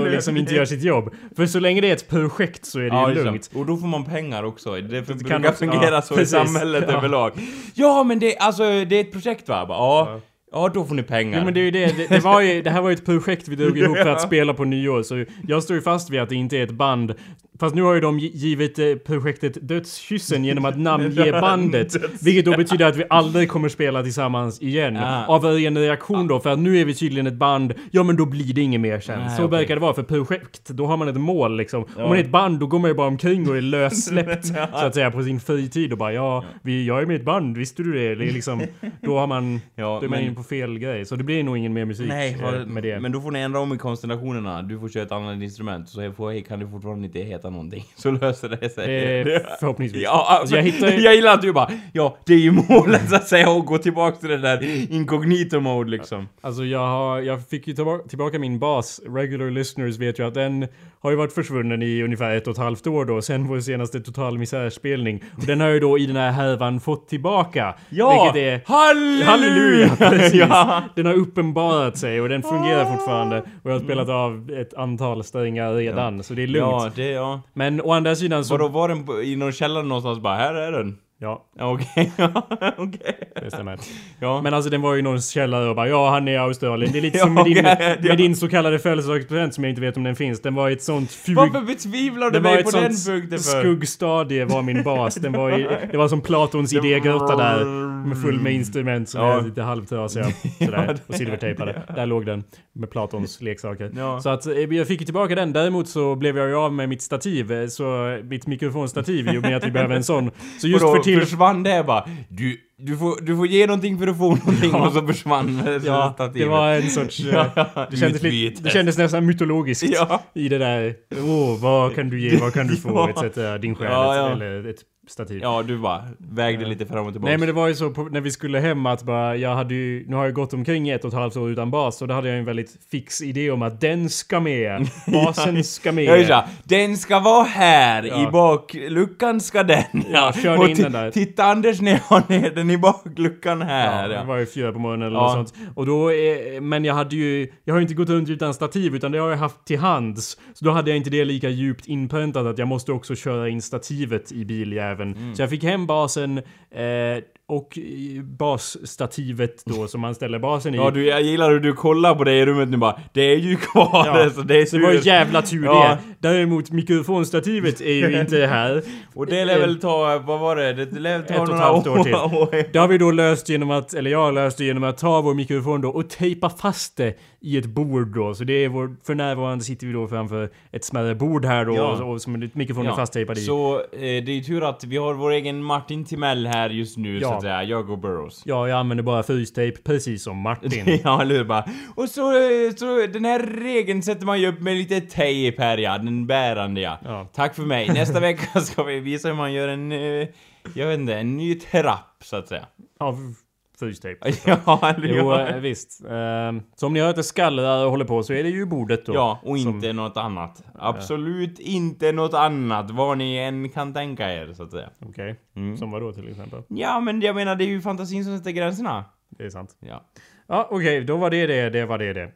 och 0.00 0.10
liksom 0.10 0.36
inte 0.36 0.54
gör 0.54 0.64
sitt 0.64 0.82
jobb. 0.82 1.14
För 1.36 1.46
så 1.46 1.60
länge 1.60 1.80
det 1.80 1.88
är 1.88 1.92
ett 1.92 2.08
projekt 2.08 2.66
så 2.66 2.78
är 2.78 2.82
det 2.82 2.88
Ja, 2.88 3.08
ju 3.08 3.24
lugnt. 3.24 3.50
det. 3.52 3.58
Och 3.58 3.66
då 3.66 3.76
får 3.76 3.86
man 3.86 4.04
pengar 4.04 4.42
också. 4.42 4.70
Det 4.74 5.06
kan 5.06 5.16
brukar 5.18 5.38
också- 5.38 5.52
fungera 5.64 5.94
ja, 5.94 6.02
så 6.02 6.14
precis. 6.14 6.34
i 6.34 6.46
samhället 6.46 6.84
Ja. 6.88 6.96
överlag. 6.96 7.32
Ja, 7.74 8.02
men 8.04 8.18
det, 8.18 8.36
alltså, 8.38 8.62
det 8.62 8.96
är 8.96 9.00
ett 9.00 9.12
projekt 9.12 9.48
va? 9.48 9.66
Ja. 9.68 10.20
Ja. 10.56 10.62
Ja, 10.66 10.70
då 10.74 10.84
får 10.84 10.94
ni 10.94 11.02
pengar. 11.02 11.38
Ja 11.38 11.44
men 11.44 11.54
det 11.54 11.60
är 11.60 11.64
ju 11.64 11.70
det, 11.70 11.86
det, 11.96 12.06
det 12.08 12.20
var 12.20 12.40
ju, 12.40 12.62
det 12.62 12.70
här 12.70 12.82
var 12.82 12.88
ju 12.90 12.94
ett 12.94 13.04
projekt 13.06 13.48
vi 13.48 13.56
drog 13.56 13.78
ihop 13.82 13.96
för 13.96 14.08
att 14.08 14.22
spela 14.22 14.54
på 14.54 14.64
nyår 14.64 15.02
så 15.02 15.24
jag 15.48 15.62
står 15.62 15.76
ju 15.76 15.82
fast 15.82 16.10
vid 16.10 16.20
att 16.20 16.28
det 16.28 16.34
inte 16.34 16.56
är 16.58 16.62
ett 16.62 16.70
band. 16.70 17.14
Fast 17.60 17.74
nu 17.74 17.82
har 17.82 17.94
ju 17.94 18.00
de 18.00 18.18
gi- 18.20 18.30
givit 18.34 18.78
eh, 18.78 18.94
projektet 19.06 19.68
Dödskyssen 19.68 20.44
genom 20.44 20.64
att 20.64 20.78
namnge 20.78 21.32
bandet. 21.40 21.96
Vilket 22.22 22.44
då 22.44 22.56
betyder 22.56 22.86
att 22.86 22.96
vi 22.96 23.04
aldrig 23.10 23.48
kommer 23.48 23.68
spela 23.68 24.02
tillsammans 24.02 24.62
igen. 24.62 24.96
Ah. 24.96 25.26
Av 25.26 25.46
en 25.46 25.78
reaktion 25.78 26.26
då, 26.28 26.40
för 26.40 26.50
att 26.50 26.58
nu 26.58 26.78
är 26.78 26.84
vi 26.84 26.94
tydligen 26.94 27.26
ett 27.26 27.34
band, 27.34 27.74
ja 27.90 28.02
men 28.02 28.16
då 28.16 28.24
blir 28.26 28.54
det 28.54 28.60
inget 28.60 28.80
mer 28.80 29.00
sen. 29.00 29.18
Nej, 29.20 29.36
så 29.36 29.44
okej. 29.44 29.58
verkar 29.58 29.74
det 29.74 29.80
vara 29.80 29.94
för 29.94 30.02
projekt, 30.02 30.68
då 30.68 30.86
har 30.86 30.96
man 30.96 31.08
ett 31.08 31.16
mål 31.20 31.56
liksom. 31.56 31.82
Om 31.96 32.02
man 32.02 32.12
är 32.16 32.20
ett 32.20 32.30
band 32.30 32.60
då 32.60 32.66
går 32.66 32.78
man 32.78 32.90
ju 32.90 32.94
bara 32.94 33.06
omkring 33.08 33.48
och 33.50 33.56
är 33.56 33.60
lössläppt 33.62 34.46
så 34.72 34.86
att 34.86 34.94
säga 34.94 35.10
på 35.10 35.22
sin 35.22 35.40
fritid 35.40 35.92
och 35.92 35.98
bara 35.98 36.12
ja, 36.12 36.44
vi, 36.62 36.86
jag 36.86 37.02
är 37.02 37.06
med 37.06 37.14
i 37.16 37.18
ett 37.18 37.24
band, 37.24 37.56
visste 37.56 37.82
du 37.82 37.92
det? 37.92 38.00
Är 38.06 38.16
liksom, 38.16 38.62
då 39.00 39.18
har 39.18 39.26
man, 39.26 39.60
Ja, 39.74 39.84
då 39.84 39.96
är 39.96 40.00
man 40.00 40.10
men- 40.10 40.24
inne 40.26 40.34
på 40.34 40.42
fel 40.48 40.78
grej. 40.78 41.04
Så 41.04 41.16
det 41.16 41.24
blir 41.24 41.44
nog 41.44 41.58
ingen 41.58 41.72
mer 41.72 41.84
musik 41.84 42.08
Nej, 42.08 42.36
eh, 42.40 42.42
vad- 42.52 42.66
med 42.68 42.82
det. 42.82 43.00
men 43.00 43.12
då 43.12 43.20
får 43.20 43.30
ni 43.30 43.38
ändra 43.40 43.60
om 43.60 43.72
i 43.74 43.78
konstellationerna. 43.78 44.62
Du 44.62 44.78
får 44.78 44.88
köra 44.88 45.02
ett 45.02 45.12
annat 45.12 45.42
instrument, 45.42 45.88
så 45.88 46.12
får, 46.12 46.40
kan 46.44 46.58
det 46.60 46.68
fortfarande 46.68 47.06
inte 47.06 47.18
heta 47.18 47.50
någonting. 47.50 47.84
Så 47.96 48.10
löser 48.10 48.48
det 48.60 48.68
sig. 48.70 49.20
Eh, 49.20 49.40
förhoppningsvis. 49.60 50.02
Ja, 50.02 50.26
Alltså, 50.40 50.56
jag 50.56 50.62
hittar 50.62 50.88
ju- 50.88 51.00
jag 51.04 51.14
gillar 51.14 51.34
att 51.34 51.42
du 51.42 51.52
bara 51.52 51.70
Ja, 51.92 52.16
det 52.26 52.34
är 52.34 52.38
ju 52.38 52.50
målet 52.68 53.08
så 53.10 53.16
att 53.16 53.28
säga 53.28 53.50
att 53.50 53.66
gå 53.66 53.78
tillbaka 53.78 54.16
till 54.16 54.28
det 54.28 54.38
där 54.38 54.92
incognito 54.92 55.60
mode 55.60 55.90
liksom. 55.90 56.28
Alltså 56.40 56.64
jag 56.64 56.86
har, 56.86 57.20
jag 57.20 57.48
fick 57.48 57.68
ju 57.68 57.74
tillbaka 58.08 58.38
min 58.38 58.58
bas. 58.58 59.00
Regular 59.08 59.50
listeners 59.50 59.98
vet 59.98 60.18
ju 60.18 60.26
att 60.26 60.34
den 60.34 60.66
har 61.06 61.10
ju 61.10 61.16
varit 61.16 61.32
försvunnen 61.32 61.82
i 61.82 62.02
ungefär 62.02 62.36
ett 62.36 62.46
och 62.46 62.52
ett 62.52 62.58
halvt 62.58 62.86
år 62.86 63.04
då, 63.04 63.22
sen 63.22 63.48
vår 63.48 63.60
senaste 63.60 64.00
total 64.00 64.38
misärspelning. 64.38 65.24
Och 65.36 65.46
den 65.46 65.60
har 65.60 65.68
ju 65.68 65.80
då 65.80 65.98
i 65.98 66.06
den 66.06 66.16
här 66.16 66.30
härvan 66.30 66.80
fått 66.80 67.08
tillbaka. 67.08 67.74
Ja! 67.88 68.32
Vilket 68.32 68.42
är 68.42 68.72
Halleluja! 68.72 69.24
Halleluja! 69.24 69.96
Precis! 69.96 70.34
ja. 70.48 70.82
Den 70.94 71.06
har 71.06 71.14
uppenbarat 71.14 71.98
sig 71.98 72.20
och 72.20 72.28
den 72.28 72.42
fungerar 72.42 72.84
fortfarande. 72.84 73.38
Och 73.38 73.70
jag 73.70 73.72
har 73.72 73.80
spelat 73.80 74.08
av 74.08 74.50
ett 74.50 74.74
antal 74.74 75.24
strängar 75.24 75.74
redan, 75.74 76.22
så 76.22 76.34
det 76.34 76.42
är 76.42 76.46
lugnt. 76.46 76.82
Ja, 76.82 76.90
det, 76.94 77.10
ja. 77.10 77.40
Men 77.52 77.80
å 77.80 77.92
andra 77.92 78.14
sidan 78.16 78.44
så... 78.44 78.54
Vadå, 78.54 78.68
var 78.68 78.88
den 78.88 79.24
i 79.24 79.36
någon 79.36 79.52
källare 79.52 79.84
någonstans 79.84 80.18
bara, 80.18 80.34
här 80.34 80.54
är 80.54 80.72
den? 80.72 80.98
Ja, 81.18 81.44
Okej, 81.60 82.12
ja, 82.16 82.46
okej. 82.76 83.30
det 83.42 83.50
stämmer. 83.50 83.78
Ja. 84.20 84.42
Men 84.42 84.54
alltså 84.54 84.70
den 84.70 84.82
var 84.82 84.94
ju 84.94 85.02
någon 85.02 85.20
källare 85.20 85.68
och 85.68 85.76
bara 85.76 85.88
ja 85.88 86.10
han 86.10 86.28
är 86.28 86.32
i 86.32 86.36
Australien. 86.36 86.92
Det 86.92 86.98
är 86.98 87.02
lite 87.02 87.18
Ja, 87.18 87.24
som 87.24 87.34
med 87.34 87.44
din, 87.44 87.58
okej, 87.58 87.98
ja. 88.02 88.08
med 88.08 88.18
din 88.18 88.36
så 88.36 88.48
kallade 88.48 88.78
födelsedagspresent 88.78 89.54
som 89.54 89.64
jag 89.64 89.70
inte 89.70 89.80
vet 89.80 89.96
om 89.96 90.02
den 90.02 90.16
finns. 90.16 90.42
Den 90.42 90.54
var 90.54 90.68
i 90.68 90.72
ett 90.72 90.82
sånt 90.82 91.10
fug... 91.12 91.36
Varför 91.36 91.60
betvivlar 91.60 92.30
du 92.30 92.40
mig 92.40 92.64
på 92.64 92.70
den 92.70 92.82
punkten 92.82 93.30
för? 93.30 93.38
skuggstadie 93.60 94.44
var 94.44 94.62
min 94.62 94.82
bas. 94.82 95.14
Den 95.14 95.32
var 95.32 95.58
i, 95.58 95.66
det 95.90 95.96
var 95.96 96.08
som 96.08 96.20
Platons 96.20 96.72
idégrotta 96.72 97.36
där. 97.36 97.64
Med 98.06 98.22
full 98.22 98.40
med 98.40 98.52
instrument 98.52 99.08
som 99.08 99.20
är 99.20 99.42
lite 99.42 99.62
halvtrasiga. 99.62 100.26
Sådär. 100.58 100.96
Och 101.06 101.14
silvertejpade. 101.14 101.82
Där 101.94 102.06
låg 102.06 102.26
den. 102.26 102.44
Med 102.72 102.90
Platons 102.90 103.40
leksaker. 103.42 104.20
Så 104.20 104.28
att 104.28 104.46
eh, 104.46 104.52
jag 104.58 104.86
fick 104.86 105.00
ju 105.00 105.04
tillbaka 105.04 105.34
den. 105.34 105.52
Däremot 105.52 105.88
så 105.88 106.14
blev 106.16 106.38
jag 106.38 106.48
ju 106.48 106.54
av 106.56 106.72
med 106.72 106.88
mitt 106.88 107.02
stativ. 107.02 107.52
eh, 107.52 107.66
Så 107.66 108.18
mitt 108.24 108.46
mikrofonstativ 108.46 109.28
i 109.28 109.38
och 109.38 109.42
med 109.42 109.56
att 109.56 109.66
vi 109.66 109.70
behöver 109.70 109.94
en 109.96 110.04
sån. 110.04 110.30
Så 110.60 110.68
just 110.68 110.84
för 110.84 111.02
till... 111.06 111.20
försvann 111.20 111.62
det 111.62 111.84
bara. 111.86 112.08
Du, 112.28 112.56
du, 112.78 112.96
får, 112.96 113.20
du 113.26 113.36
får 113.36 113.46
ge 113.46 113.66
någonting 113.66 113.98
för 113.98 114.06
att 114.06 114.18
få 114.18 114.28
någonting 114.36 114.70
Ja. 114.72 114.86
och 114.86 114.92
så 114.92 115.06
försvann 115.06 115.62
Ja, 115.84 116.12
stativet. 116.14 116.48
det 116.48 116.50
var 116.50 116.72
en 116.72 116.90
sorts... 116.90 117.20
eh, 117.20 117.46
Ja, 117.56 117.86
Det 117.90 117.96
kändes, 117.96 118.22
lite, 118.22 118.62
det 118.62 118.70
kändes 118.70 118.98
nästan 118.98 119.26
mytologiskt 119.26 119.84
Ja. 119.94 120.22
i 120.34 120.48
det 120.48 120.58
där. 120.58 120.94
Åh, 121.24 121.58
vad 121.60 121.94
kan 121.94 122.10
du 122.10 122.20
ge, 122.20 122.36
vad 122.36 122.52
kan 122.54 122.66
du 122.66 122.76
få, 122.76 123.12
Ja. 123.16 123.24
etc. 123.26 123.62
Din 123.62 123.74
själ, 123.74 123.90
Ja, 123.92 124.16
ja. 124.16 124.30
eller 124.32 124.68
ett 124.68 124.78
stativ. 125.06 125.40
Ja, 125.42 125.62
du 125.62 125.78
bara 125.78 126.02
vägde 126.18 126.66
lite 126.66 126.86
fram 126.86 127.06
och 127.06 127.12
tillbaka. 127.12 127.30
Nej 127.30 127.38
men 127.38 127.46
det 127.46 127.52
var 127.52 127.68
ju 127.68 127.74
så 127.74 127.90
på, 127.90 128.02
när 128.04 128.20
vi 128.20 128.30
skulle 128.30 128.58
hem 128.60 128.86
att 128.86 129.02
bara, 129.02 129.36
jag 129.36 129.54
hade 129.54 129.74
ju, 129.74 130.04
nu 130.08 130.16
har 130.16 130.24
jag 130.24 130.34
gått 130.34 130.52
omkring 130.54 130.88
i 130.88 130.92
ett 130.92 131.04
och 131.04 131.08
ett 131.08 131.14
halvt 131.14 131.36
år 131.36 131.50
utan 131.50 131.70
bas 131.70 132.02
och 132.02 132.08
då 132.08 132.14
hade 132.14 132.28
jag 132.28 132.38
en 132.38 132.44
väldigt 132.44 132.76
fix 132.90 133.22
idé 133.22 133.50
om 133.50 133.62
att 133.62 133.80
den 133.80 134.10
ska 134.10 134.40
med. 134.40 134.88
Basen 135.06 135.64
ska 135.64 135.92
med. 135.92 136.04
Jag 136.04 136.26
sa, 136.26 136.44
den 136.64 136.96
ska 136.96 137.20
vara 137.20 137.44
här, 137.44 138.02
Ja. 138.02 138.28
i 138.28 138.30
bakluckan 138.32 139.40
ska 139.40 139.62
den. 139.62 139.84
Ja, 140.12 140.32
körde 140.42 140.58
och 140.58 140.68
in 140.68 140.76
den 140.76 140.92
där. 140.92 141.10
Titta 141.10 141.44
Anders 141.44 141.80
när 141.80 141.92
jag 141.92 141.98
har 141.98 142.22
ner 142.28 142.50
den 142.50 142.70
i 142.70 142.78
bakluckan 142.78 143.62
här. 143.62 144.08
Ja, 144.08 144.14
Ja, 144.14 144.20
det 144.20 144.26
var 144.26 144.36
ju 144.36 144.46
fyra 144.46 144.72
på 144.72 144.78
morgonen 144.78 145.06
eller 145.08 145.16
Ja. 145.18 145.36
något 145.36 145.48
sånt. 145.48 145.68
Och 145.76 145.86
då, 145.86 146.10
eh, 146.10 146.60
men 146.60 146.84
jag 146.84 146.94
hade 146.94 147.16
ju, 147.16 147.48
jag 147.64 147.74
har 147.74 147.78
ju 147.78 147.82
inte 147.82 147.94
gått 147.94 148.08
runt 148.08 148.28
utan 148.28 148.54
stativ 148.54 148.94
utan 148.94 149.12
det 149.12 149.18
har 149.18 149.30
jag 149.30 149.36
haft 149.36 149.64
till 149.64 149.78
hands. 149.78 150.36
Så 150.54 150.64
då 150.64 150.70
hade 150.70 150.90
jag 150.90 150.96
inte 150.96 151.10
det 151.10 151.24
lika 151.24 151.48
djupt 151.48 151.86
inpräntat 151.86 152.46
att 152.46 152.58
jag 152.58 152.68
måste 152.68 152.92
också 152.92 153.14
köra 153.14 153.48
in 153.48 153.62
stativet 153.62 154.32
i 154.32 154.44
biljäveln. 154.44 154.95
Mm. 155.02 155.36
Så 155.36 155.42
jag 155.42 155.50
fick 155.50 155.64
hem 155.64 155.86
basen 155.86 156.38
eh, 156.70 157.22
och 157.48 157.78
basstativet 158.22 159.62
då 159.64 159.88
som 159.88 160.00
man 160.00 160.14
ställer 160.14 160.38
basen 160.38 160.74
i. 160.74 160.76
Ja, 160.76 160.90
du, 160.90 161.06
jag 161.06 161.22
gillar 161.22 161.50
hur 161.50 161.60
du 161.60 161.72
kollar 161.72 162.14
på 162.14 162.24
det 162.24 162.32
i 162.32 162.46
rummet 162.46 162.68
nu 162.68 162.76
bara, 162.76 163.00
det 163.12 163.20
är 163.20 163.36
ju 163.36 163.56
kvar 163.56 164.02
Ja, 164.06 164.30
så 164.30 164.40
det 164.42 164.54
är 164.56 164.78
det 164.78 164.86
var 164.86 164.92
ju 164.92 165.00
jävla 165.02 165.42
tur 165.42 165.64
Ja. 165.64 165.88
det. 165.88 166.28
Däremot 166.28 166.70
mikrofonstativet 166.70 167.80
är 167.80 167.92
ju 168.10 168.20
inte 168.20 168.36
här. 168.46 168.82
Och 169.14 169.26
det 169.26 169.44
lär 169.44 169.58
väl 169.58 169.80
ta, 169.80 170.18
vad 170.26 170.40
var 170.40 170.56
det? 170.56 170.72
Det 170.72 171.00
lär 171.00 171.22
ta 171.22 171.34
Ett 171.34 171.40
några 171.48 171.56
halvt 171.56 171.86
år 171.86 172.02
till. 172.04 172.14
år. 172.14 172.48
Det 172.72 172.78
har 172.78 172.88
vi 172.88 172.98
då 172.98 173.10
löst 173.10 173.48
genom 173.48 173.70
att, 173.70 173.94
eller 173.94 174.10
jag 174.10 174.18
har 174.24 174.32
löst 174.32 174.58
det 174.58 174.64
genom 174.64 174.84
att 174.84 174.98
ta 174.98 175.20
vår 175.20 175.34
mikrofon 175.34 175.80
då 175.80 175.88
och 175.88 176.10
tejpa 176.10 176.50
fast 176.50 176.96
det 176.96 177.14
i 177.40 177.56
ett 177.58 177.66
bord 177.66 178.14
då. 178.14 178.34
Så 178.34 178.44
det 178.44 178.64
är 178.64 178.68
vår, 178.68 178.96
för 179.06 179.14
närvarande 179.14 179.64
sitter 179.64 179.86
vi 179.86 179.92
då 179.92 180.08
framför 180.08 180.50
ett 180.72 180.84
smärre 180.84 181.14
bord 181.14 181.44
här 181.44 181.64
då 181.64 181.74
Ja. 181.76 182.02
och, 182.02 182.12
och 182.12 182.22
som 182.22 182.50
mikrofonen 182.52 182.86
är 182.86 182.90
Ja, 182.90 182.96
fasttejpad 182.96 183.38
i. 183.38 183.40
Så 183.40 183.74
eh, 183.76 183.80
det 184.00 184.06
är 184.28 184.30
ju 184.34 184.40
tur 184.42 184.68
att 184.68 184.84
vi 184.84 184.96
har 184.96 185.14
vår 185.14 185.30
egen 185.30 185.62
Martin 185.64 186.04
Timell 186.04 186.46
här 186.46 186.70
just 186.70 186.96
nu 186.96 187.18
Ja. 187.18 187.35
Att 187.36 187.42
säga, 187.42 187.62
jag 187.62 187.90
och 187.90 187.98
Burrows. 187.98 188.42
Ja, 188.44 188.68
jag 188.68 188.78
använder 188.78 189.04
bara 189.04 189.22
frystejp 189.22 189.82
precis 189.82 190.22
som 190.22 190.36
Martin. 190.36 191.00
ja, 191.04 191.22
eller? 191.22 191.44
Bara. 191.44 191.64
Och 191.94 192.08
så, 192.08 192.32
så 192.76 193.06
den 193.06 193.24
här 193.24 193.38
regeln 193.38 194.02
sätter 194.02 194.26
man 194.26 194.40
ju 194.40 194.48
upp 194.48 194.60
med 194.60 194.76
lite 194.76 195.00
tejp 195.00 195.62
här 195.62 195.78
ja, 195.78 195.98
den 195.98 196.26
bärande 196.26 196.80
ja. 196.80 196.98
Ja. 197.04 197.28
Tack 197.34 197.54
för 197.54 197.62
mig. 197.62 197.88
Nästa 197.88 198.20
vecka 198.20 198.60
ska 198.60 198.82
vi 198.82 199.00
visa 199.00 199.28
hur 199.28 199.34
man 199.34 199.52
gör 199.52 199.68
en, 199.68 199.92
eh, 199.92 200.28
jag 200.74 200.86
vet 200.86 200.98
inte, 200.98 201.14
en 201.14 201.36
ny 201.36 201.54
trapp 201.54 202.16
så 202.24 202.36
att 202.36 202.48
säga. 202.48 202.66
Av 202.98 203.34
frystejp. 203.78 204.18
ja, 204.46 204.80
eller 204.96 205.08
Jo, 205.08 205.32
eh, 205.32 205.56
visst. 205.56 206.04
Ehm, 206.10 206.62
så 206.76 206.86
om 206.86 206.92
ni 206.92 207.00
hör 207.00 207.10
att 207.10 207.16
det 207.16 207.22
skallrar 207.22 207.84
och 207.84 207.90
håller 207.90 208.04
på 208.04 208.22
så 208.22 208.32
är 208.32 208.42
det 208.42 208.48
ju 208.48 208.66
bordet 208.66 209.06
då. 209.06 209.14
Ja, 209.14 209.38
och 209.42 209.58
som- 209.58 209.74
inte 209.74 209.92
något 209.92 210.16
annat. 210.16 210.62
Absolut 210.74 211.58
inte 211.58 212.12
något 212.12 212.34
annat, 212.34 212.90
vad 212.90 213.18
ni 213.18 213.36
än 213.36 213.68
kan 213.68 213.94
tänka 213.94 214.32
er 214.32 214.52
så 214.52 214.62
att 214.62 214.70
säga. 214.70 214.90
Okej. 215.08 215.40
Mm. 215.56 215.76
Som 215.76 215.90
vad 215.90 216.02
då 216.02 216.12
till 216.12 216.28
exempel? 216.30 216.62
Ja, 216.68 217.00
men 217.00 217.20
jag 217.20 217.34
menar 217.36 217.56
det 217.56 217.64
är 217.64 217.68
ju 217.68 217.80
fantasin 217.80 218.24
som 218.24 218.38
sätter 218.38 218.50
gränserna. 218.50 219.04
Det 219.28 219.44
är 219.44 219.50
sant. 219.50 219.76
Ja. 219.80 220.04
Ja, 220.48 220.68
okej. 220.70 221.04
Då 221.04 221.16
var 221.16 221.30
det 221.30 221.46
det. 221.46 221.70
Det 221.70 221.86
var 221.86 221.98
det 221.98 222.12
det. 222.12 222.32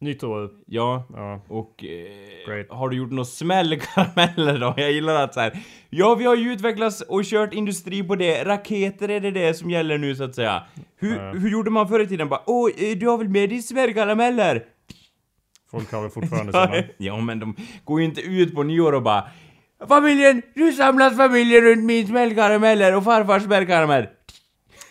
Nytt 0.00 0.22
år. 0.24 0.50
Ja, 0.66 1.06
Ja. 1.14 1.40
och 1.48 1.84
eh, 1.84 2.76
har 2.76 2.88
du 2.88 2.96
gjort 2.96 3.10
några 3.10 3.24
smällkarameller 3.24 4.58
då? 4.60 4.74
Jag 4.76 4.92
gillar 4.92 5.14
att 5.24 5.34
så 5.34 5.40
här. 5.40 5.58
Ja, 5.90 6.14
vi 6.14 6.24
har 6.24 6.36
ju 6.36 6.52
utvecklats 6.52 7.00
och 7.00 7.24
kört 7.24 7.54
industri 7.54 8.02
på 8.02 8.16
det. 8.16 8.44
Raketer 8.44 9.08
är 9.10 9.20
det 9.20 9.30
det 9.30 9.54
som 9.54 9.70
gäller 9.70 9.98
nu 9.98 10.14
så 10.16 10.24
att 10.24 10.34
säga. 10.34 10.62
Hur, 10.96 11.16
Ja. 11.16 11.32
hur 11.32 11.50
gjorde 11.50 11.70
man 11.70 11.88
förr 11.88 12.00
i 12.00 12.06
tiden? 12.06 12.28
Bara, 12.28 12.42
åh, 12.46 12.70
eh, 12.78 12.96
du 12.98 13.08
har 13.08 13.18
väl 13.18 13.28
med 13.28 13.48
dig 13.50 13.62
smällkarameller? 13.62 14.62
Folk 15.70 15.92
har 15.92 16.02
väl 16.02 16.10
fortfarande 16.10 16.52
sådana. 16.52 16.82
ja, 16.96 17.20
men 17.20 17.40
de 17.40 17.56
går 17.84 18.00
ju 18.00 18.06
inte 18.06 18.20
ut 18.20 18.54
på 18.54 18.62
nyår 18.62 18.92
och 18.92 19.02
bara 19.02 19.24
Familjen, 19.88 20.42
nu 20.54 20.72
samlas 20.72 21.16
familjen 21.16 21.60
runt 21.64 21.84
min 21.84 22.06
smällkarameller 22.06 22.96
och 22.96 23.04
farfars 23.04 23.42
smällkaramell. 23.42 24.06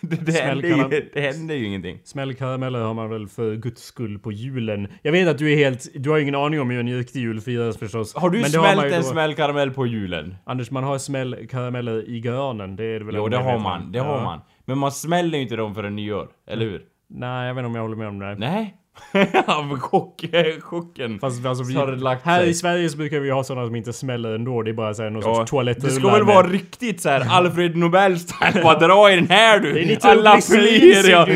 Det, 0.08 0.16
det, 0.26 0.32
händer 0.32 0.68
ju, 0.68 1.10
det 1.14 1.20
händer 1.20 1.54
ju 1.54 1.66
ingenting. 1.66 1.98
Smällkarameller 2.04 2.80
har 2.80 2.94
man 2.94 3.10
väl 3.10 3.28
för 3.28 3.54
guds 3.56 3.82
skull 3.82 4.18
på 4.18 4.32
julen. 4.32 4.88
Jag 5.02 5.12
vet 5.12 5.28
att 5.28 5.38
du 5.38 5.52
är 5.52 5.56
helt... 5.56 5.88
Du 5.94 6.10
har 6.10 6.18
ingen 6.18 6.34
aning 6.34 6.60
om 6.60 6.70
hur 6.70 6.80
en 6.80 6.98
riktig 6.98 7.20
jul 7.20 7.40
firas 7.40 7.76
förstås. 7.78 8.14
Har 8.14 8.30
du 8.30 8.44
smält 8.44 8.92
en 8.92 9.04
smällkaramell 9.04 9.70
på 9.70 9.86
julen? 9.86 10.34
Anders, 10.44 10.70
man 10.70 10.84
har 10.84 10.98
smällkarameller 10.98 12.08
i 12.10 12.20
granen. 12.20 12.76
Det 12.76 12.84
är 12.84 12.98
det 12.98 13.04
väl 13.04 13.14
Jo, 13.14 13.28
det 13.28 13.36
har 13.36 13.58
man. 13.58 13.92
Det 13.92 13.98
har 13.98 14.16
Ja. 14.16 14.22
man. 14.22 14.40
Men 14.64 14.78
man 14.78 14.92
smäller 14.92 15.36
ju 15.38 15.42
inte 15.42 15.56
dem 15.56 15.74
förrän 15.74 15.96
nyår, 15.96 16.28
eller 16.46 16.66
hur? 16.66 16.82
Nej, 17.08 17.46
jag 17.46 17.54
vet 17.54 17.60
inte 17.60 17.66
om 17.66 17.74
jag 17.74 17.82
håller 17.82 17.96
med 17.96 18.08
om 18.08 18.18
det. 18.18 18.34
Nej? 18.34 18.74
Av 19.46 19.78
chock, 19.78 20.24
chocken. 20.60 21.18
Fast 21.18 21.46
alltså, 21.46 21.64
vi, 21.64 21.74
här 21.74 22.40
sig. 22.40 22.50
i 22.50 22.54
Sverige 22.54 22.88
så 22.88 22.96
brukar 22.96 23.20
vi 23.20 23.30
ha 23.30 23.44
sådana 23.44 23.66
som 23.66 23.76
inte 23.76 23.92
smäller 23.92 24.34
ändå. 24.34 24.62
Det 24.62 24.70
är 24.70 24.72
bara 24.72 24.94
såhär 24.94 25.10
någon 25.10 25.22
Ja, 25.22 25.34
sorts 25.34 25.50
toalettrullar 25.50 25.94
det 25.94 26.00
ska 26.00 26.10
väl 26.10 26.24
vara 26.24 26.46
riktigt 26.46 27.00
så 27.00 27.08
här 27.08 27.26
Alfred 27.30 27.76
Nobel-style. 27.76 28.62
Bara 28.62 28.78
dra 28.78 29.12
i 29.12 29.16
den 29.16 29.28
här 29.28 29.60
du! 29.60 29.96
Alla 30.02 30.40
flyr 30.40 31.10
ja! 31.10 31.26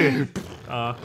Ja. 0.69 0.97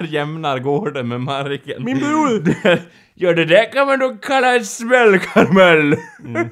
Jämnar 0.08 0.58
gården 0.58 1.08
med 1.08 1.20
marken. 1.20 1.84
Min 1.84 1.98
bror! 1.98 2.54
Ja, 3.18 3.32
det 3.32 3.44
där 3.44 3.72
kan 3.72 3.86
man 3.86 3.98
då 3.98 4.16
kalla 4.22 4.56
en 4.56 4.64
smällkaramell! 4.64 5.96
Mm. 6.24 6.48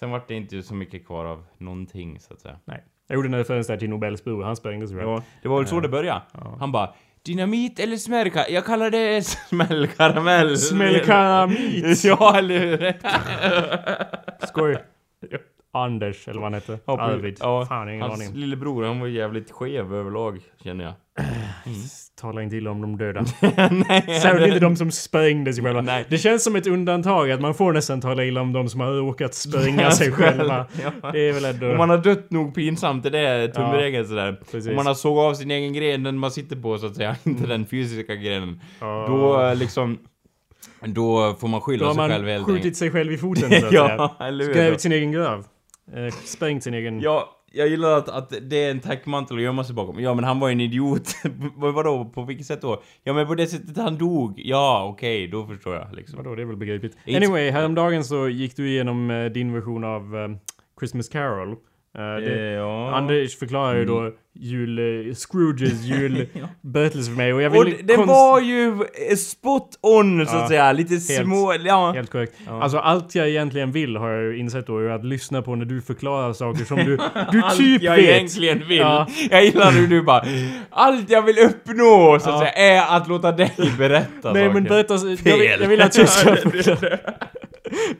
Sen 0.00 0.10
vart 0.10 0.28
det 0.28 0.34
inte 0.34 0.62
så 0.62 0.74
mycket 0.74 1.06
kvar 1.06 1.24
av 1.24 1.44
någonting, 1.58 2.20
så 2.20 2.34
att 2.34 2.40
säga. 2.40 2.56
Nej. 2.64 2.84
Jag 3.08 3.16
gjorde 3.16 3.28
en 3.28 3.34
referens 3.34 3.66
där 3.66 3.76
till 3.76 3.90
Nobels 3.90 4.24
bror. 4.24 4.42
Han 4.44 4.56
sprängdes 4.56 4.92
ju. 4.92 5.00
Ja, 5.00 5.22
det 5.42 5.48
var 5.48 5.58
väl 5.58 5.66
så 5.66 5.80
det 5.80 5.88
började. 5.88 6.22
Han 6.58 6.72
bara 6.72 6.94
Dynamit 7.22 7.80
eller 7.80 7.96
smälka? 7.96 8.48
Jag 8.48 8.64
kallar 8.64 8.90
det 8.90 9.22
smällkaramell. 9.48 10.58
Smällkaramit! 10.58 12.04
ja, 12.04 12.38
eller 12.38 12.58
hur? 12.58 12.94
Skoj. 14.46 14.78
Anders, 15.72 16.28
eller 16.28 16.40
vad 16.40 16.44
han 16.52 16.54
hette. 16.54 16.78
Arvid. 16.84 17.36
Ja, 17.40 17.66
Fan, 17.66 17.88
ingen 17.88 18.02
hans 18.02 18.20
aning. 18.20 18.34
lillebror, 18.34 18.84
han 18.84 19.00
var 19.00 19.06
jävligt 19.06 19.50
skev 19.50 19.94
överlag, 19.94 20.40
känner 20.64 20.84
jag. 20.84 20.94
Tala 22.20 22.42
inte 22.42 22.56
illa 22.56 22.70
om 22.70 22.80
de 22.80 22.96
döda. 22.98 23.24
Nej, 23.88 24.02
Särskilt 24.22 24.46
inte 24.46 24.58
de 24.60 24.76
som 24.76 24.90
sprängde 24.90 25.52
sig 25.52 25.64
själva. 25.64 25.80
Nej. 25.80 26.04
Det 26.08 26.18
känns 26.18 26.44
som 26.44 26.56
ett 26.56 26.66
undantag 26.66 27.30
att 27.30 27.40
man 27.40 27.54
får 27.54 27.72
nästan 27.72 28.00
tala 28.00 28.24
illa 28.24 28.40
om 28.40 28.52
de 28.52 28.68
som 28.68 28.80
har 28.80 28.92
råkat 28.92 29.34
spränga 29.34 29.90
sig 29.90 30.12
själva. 30.12 30.66
Ja. 31.02 31.10
Det 31.12 31.28
är 31.28 31.32
väl 31.32 31.44
ändå... 31.44 31.70
Om 31.70 31.76
man 31.76 31.90
har 31.90 31.98
dött 31.98 32.30
nog 32.30 32.54
pinsamt, 32.54 33.02
det 33.12 33.18
är 33.18 33.48
tumregeln 33.48 34.06
sådär. 34.08 34.40
Precis. 34.50 34.68
Om 34.70 34.76
man 34.76 34.86
har 34.86 34.94
sågat 34.94 35.24
av 35.30 35.34
sin 35.34 35.50
egen 35.50 35.72
gren, 35.72 36.02
den 36.02 36.18
man 36.18 36.30
sitter 36.30 36.56
på 36.56 36.78
så 36.78 36.86
att 36.86 36.96
säga, 36.96 37.16
inte 37.24 37.46
den 37.46 37.66
fysiska 37.66 38.14
grenen. 38.14 38.60
Ja. 38.80 39.06
Då 39.08 39.54
liksom... 39.54 39.98
Då 40.84 41.36
får 41.40 41.48
man 41.48 41.60
Då 41.60 41.64
skylla 41.64 41.86
har 41.86 41.92
sig 41.94 41.98
man 42.02 42.10
själv 42.10 42.28
helt 42.28 42.46
skjutit 42.46 42.56
enkelt. 42.58 42.76
sig 42.76 42.90
själv 42.90 43.12
i 43.12 43.18
foten 43.18 43.50
så 43.50 43.56
att 43.56 43.72
säga. 43.72 43.94
Ja, 43.98 44.16
hur? 44.20 44.54
Grävt 44.54 44.80
sin 44.80 44.92
egen 44.92 45.12
grav. 45.12 45.44
Eh, 45.96 46.14
sprängt 46.24 46.62
sin 46.64 46.74
egen... 46.74 47.00
Ja, 47.00 47.34
jag 47.52 47.68
gillar 47.68 47.98
att, 47.98 48.08
att 48.08 48.32
det 48.50 48.64
är 48.64 48.70
en 48.70 48.80
täckmantel 48.80 49.36
att 49.36 49.42
gömma 49.42 49.64
sig 49.64 49.74
bakom. 49.74 50.00
Ja, 50.00 50.14
men 50.14 50.24
han 50.24 50.40
var 50.40 50.48
ju 50.48 50.52
en 50.52 50.60
idiot. 50.60 51.08
Vad- 51.56 51.74
Vadå? 51.74 52.04
På 52.14 52.22
vilket 52.24 52.46
sätt 52.46 52.62
då? 52.62 52.82
Ja, 53.04 53.12
men 53.12 53.26
på 53.26 53.34
det 53.34 53.46
sättet 53.46 53.76
han 53.76 53.98
dog. 53.98 54.40
Ja, 54.44 54.86
okej, 54.92 55.28
då 55.28 55.46
förstår 55.46 55.74
jag 55.74 55.94
liksom. 55.94 56.16
Vadå, 56.16 56.34
det 56.34 56.42
är 56.42 56.46
väl 56.46 56.56
begripligt. 56.56 56.96
Anyway, 57.06 57.50
häromdagen 57.50 58.04
så 58.04 58.28
gick 58.28 58.56
du 58.56 58.68
igenom 58.70 59.10
eh, 59.10 59.24
din 59.24 59.52
version 59.52 59.84
av 59.84 60.16
eh, 60.16 60.28
Christmas 60.80 61.08
Carol. 61.08 61.56
Eh, 61.98 62.20
det, 62.20 62.34
Eh, 62.34 62.40
ja. 62.52 62.94
Anders 62.96 63.38
förklarar 63.38 63.76
ju 63.76 63.84
då 63.84 64.10
jul... 64.40 64.78
Eh, 65.08 65.14
Scrooges 65.14 65.82
julberättelse 65.84 67.10
för 67.10 67.16
mig 67.16 67.32
och 67.34 67.42
jag 67.42 67.56
Och 67.56 67.66
vill... 67.66 67.76
det 67.84 67.94
konst- 67.94 68.08
var 68.08 68.40
ju 68.40 68.78
spot 69.16 69.68
on 69.80 70.26
så 70.26 70.36
Ja, 70.36 70.42
att 70.42 70.48
säga. 70.48 70.72
Lite 70.72 70.96
små... 71.00 71.54
Ja. 71.64 71.92
Helt 71.92 72.10
korrekt. 72.10 72.32
Ja. 72.46 72.62
Alltså 72.62 72.78
allt 72.78 73.14
jag 73.14 73.28
egentligen 73.28 73.72
vill 73.72 73.96
har 73.96 74.10
jag 74.10 74.22
ju 74.22 74.38
insett 74.38 74.66
då 74.66 74.78
är 74.78 74.88
att 74.90 75.04
lyssna 75.04 75.42
på 75.42 75.54
när 75.56 75.64
du 75.64 75.80
förklarar 75.82 76.32
saker 76.32 76.64
som 76.64 76.76
du, 76.78 76.96
du 77.32 77.42
Allt 77.42 77.56
typ 77.58 77.82
jag 77.82 77.96
vet. 77.96 78.04
egentligen 78.04 78.68
vill. 78.68 78.78
Ja. 78.78 79.06
Jag 79.30 79.44
gillar 79.44 79.70
hur 79.72 79.86
du 79.86 80.02
bara 80.02 80.24
Allt 80.70 81.10
jag 81.10 81.22
vill 81.22 81.38
uppnå 81.38 82.18
så 82.20 82.30
att 82.30 82.34
Ja. 82.34 82.38
säga 82.40 82.52
är 82.52 82.96
att 82.96 83.08
låta 83.08 83.32
dig 83.32 83.52
berätta 83.78 84.32
Nej 84.32 84.44
saker. 84.44 84.50
men 84.54 84.64
berätta, 84.64 84.94
jag 85.24 85.36
vill, 85.38 85.50
jag 85.60 85.68
vill 85.68 85.80
att 85.82 85.92
du 85.92 86.06
ska 86.06 86.36
förklara. 86.36 86.98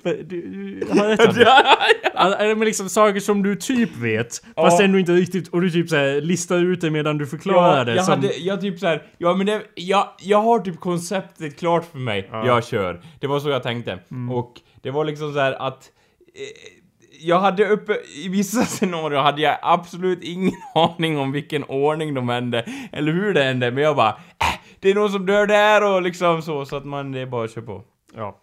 Du, 0.02 0.22
du 0.24 0.86
har 1.00 1.08
rätt 1.08 1.20
Anders. 1.20 1.46
Alltså, 2.14 2.38
men 2.56 2.60
liksom 2.60 2.88
saker 2.88 3.20
som 3.20 3.42
du 3.42 3.56
typ 3.56 3.96
vet, 3.96 4.32
fast 4.54 4.78
Ja. 4.78 4.84
ändå 4.84 4.98
inte 4.98 5.12
riktigt, 5.12 5.48
och 5.48 5.60
du 5.60 5.70
typ 5.70 5.88
såhär 5.88 6.20
listar 6.20 6.56
ut 6.58 6.80
det 6.80 6.90
medan 6.90 7.18
du 7.18 7.26
förklarar 7.26 7.78
Ja, 7.78 7.84
det. 7.84 7.94
jag 7.94 8.04
som, 8.04 8.14
hade, 8.14 8.32
jag 8.38 8.60
typ 8.60 8.78
såhär, 8.78 9.02
ja 9.18 9.34
men 9.34 9.46
det, 9.46 9.62
jag, 9.74 10.08
jag 10.20 10.42
har 10.42 10.58
typ 10.58 10.80
konceptet 10.80 11.58
klart 11.58 11.84
för 11.92 11.98
mig, 11.98 12.28
Ja. 12.32 12.46
jag 12.46 12.64
kör. 12.64 13.00
Det 13.20 13.26
var 13.26 13.40
så 13.40 13.48
jag 13.50 13.62
tänkte. 13.62 13.98
Och 14.32 14.54
det 14.82 14.90
var 14.90 15.04
liksom 15.04 15.32
så 15.32 15.38
här 15.40 15.52
att 15.52 15.90
eh, 16.34 16.72
jag 17.20 17.40
hade 17.40 17.68
uppe, 17.68 17.96
i 18.24 18.28
vissa 18.28 18.62
scenarier 18.64 19.18
hade 19.20 19.42
jag 19.42 19.58
absolut 19.62 20.18
ingen 20.22 20.52
aning 20.74 21.18
om 21.18 21.32
vilken 21.32 21.64
ordning 21.64 22.14
de 22.14 22.28
hände, 22.28 22.64
eller 22.92 23.12
hur 23.12 23.34
det 23.34 23.42
hände, 23.42 23.70
men 23.70 23.82
jag 23.84 23.96
bara 23.96 24.08
äh, 24.10 24.60
det 24.80 24.90
är 24.90 24.94
någon 24.94 25.12
som 25.12 25.26
dör 25.26 25.46
där 25.46 25.94
och 25.94 26.02
liksom 26.02 26.42
så, 26.42 26.64
så 26.64 26.76
att 26.76 26.84
man, 26.84 27.12
det 27.12 27.20
är 27.20 27.26
bara 27.26 27.44
att 27.44 27.54
köra 27.54 27.64
på. 27.64 27.82
Ja. 28.16 28.38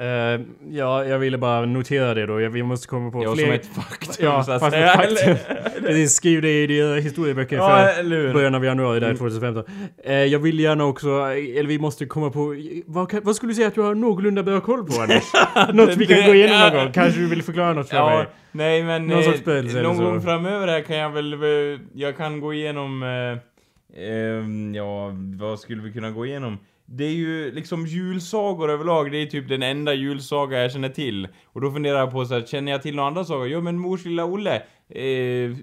Eh, 0.00 0.40
ja, 0.70 1.04
jag 1.04 1.18
ville 1.18 1.38
bara 1.38 1.66
notera 1.66 2.14
det 2.14 2.26
då. 2.26 2.34
Vi 2.48 2.62
måste 2.62 2.88
komma 2.88 3.10
på 3.10 3.24
Ja, 3.24 3.34
fler... 3.34 3.44
som 3.44 3.52
ett 3.52 3.66
faktum 3.66 4.26
Ja, 4.26 4.44
så 4.44 4.52
att 4.52 4.60
fast 4.60 4.72
säga. 4.72 4.92
ett 5.02 5.18
faktum. 5.18 5.36
Precis, 5.86 6.12
skriv 6.14 6.42
det 6.42 6.62
i 6.62 6.66
dina 6.66 6.94
historieböcker 6.94 7.56
Ja, 7.56 7.88
för 7.96 8.32
början 8.32 8.54
av 8.54 8.64
januari 8.64 9.00
där 9.00 9.14
2015. 9.14 9.64
Eh, 10.04 10.14
jag 10.14 10.38
vill 10.38 10.60
gärna 10.60 10.84
också, 10.84 11.08
eller 11.10 11.64
vi 11.64 11.78
måste 11.78 12.06
komma 12.06 12.30
på, 12.30 12.54
vad, 12.86 13.10
kan- 13.10 13.20
vad 13.24 13.36
skulle 13.36 13.50
du 13.50 13.54
säga 13.54 13.68
att 13.68 13.74
du 13.74 13.80
har 13.80 13.94
någorlunda 13.94 14.42
bra 14.42 14.60
koll 14.60 14.86
på 14.86 15.00
Anders? 15.02 15.22
något 15.74 15.96
vi 15.96 16.06
kan 16.06 16.16
Det- 16.16 16.26
gå 16.26 16.34
igenom 16.34 16.58
någon 16.60 16.84
gång? 16.84 16.92
Kanske 16.92 17.20
du 17.20 17.28
vill 17.28 17.42
förklara 17.42 17.72
något 17.72 17.88
för 17.88 17.96
Ja, 17.96 18.16
mig? 18.16 18.26
nej 18.52 18.82
men 18.82 19.06
Någon 19.06 19.18
eh, 19.18 19.24
sorts 19.24 19.46
eller 19.46 19.82
någon 19.82 19.96
gång 19.98 20.22
framöver 20.22 20.68
här 20.68 20.80
kan 20.80 20.96
jag 20.96 21.10
väl, 21.10 21.32
eh, 21.32 21.80
jag 21.94 22.16
kan 22.16 22.40
gå 22.40 22.54
igenom, 22.54 23.02
eh, 23.02 24.02
ehm, 24.02 24.74
ja, 24.74 25.10
vad 25.40 25.60
skulle 25.60 25.82
vi 25.82 25.92
kunna 25.92 26.10
gå 26.10 26.26
igenom? 26.26 26.58
Det 26.94 27.04
är 27.04 27.10
ju 27.12 27.52
liksom 27.52 27.86
julsagor 27.86 28.70
överlag, 28.70 29.12
det 29.12 29.22
är 29.22 29.26
typ 29.26 29.48
den 29.48 29.62
enda 29.62 29.94
julsaga 29.94 30.58
jag 30.58 30.72
känner 30.72 30.88
till. 30.88 31.28
Och 31.44 31.60
då 31.60 31.70
funderar 31.70 31.98
jag 31.98 32.10
på 32.10 32.24
så 32.24 32.34
här, 32.34 32.42
känner 32.42 32.72
jag 32.72 32.82
till 32.82 32.96
några 32.96 33.08
andra 33.08 33.24
sagor? 33.24 33.46
Jo 33.48 33.60
men 33.60 33.78
Mors 33.78 34.04
lilla 34.04 34.24
Olle, 34.24 34.56
eh, 34.88 35.56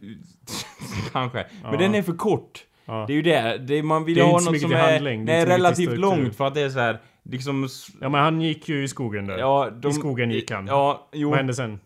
kanske. 1.12 1.46
Ja. 1.64 1.70
Men 1.72 1.80
den 1.80 1.96
är 1.96 2.02
för 2.02 2.14
kort. 2.14 2.60
Ja. 2.86 3.04
Det 3.08 3.14
är 3.14 3.16
ju 3.16 3.22
det, 3.22 3.58
det 3.68 3.84
man 3.84 4.06
vill 4.06 4.16
Det 4.16 4.22
är 4.22 4.26
ha 4.26 4.32
något 4.32 4.60
som 4.62 4.72
är, 4.72 4.92
handling, 4.92 5.26
det 5.26 5.34
är 5.34 5.46
relativt 5.46 5.98
långt 5.98 6.36
för 6.36 6.48
att 6.48 6.54
det 6.54 6.62
är 6.62 6.70
så 6.70 6.80
här, 6.80 6.98
liksom... 7.24 7.68
Ja 8.02 8.10
men 8.10 8.22
han 8.22 8.42
gick 8.42 8.70
ju 8.70 8.84
i 8.84 8.88
skogen 8.88 9.28
där. 9.28 9.38
Ja, 9.38 9.70
de, 9.82 9.88
I 9.88 9.94
skogen 9.94 10.32
gick 10.32 10.52
han. 10.52 10.68
Ja, 10.68 11.10
jo. 11.14 11.30
Vad 11.30 11.38
hände 11.38 11.54
sen? 11.54 11.80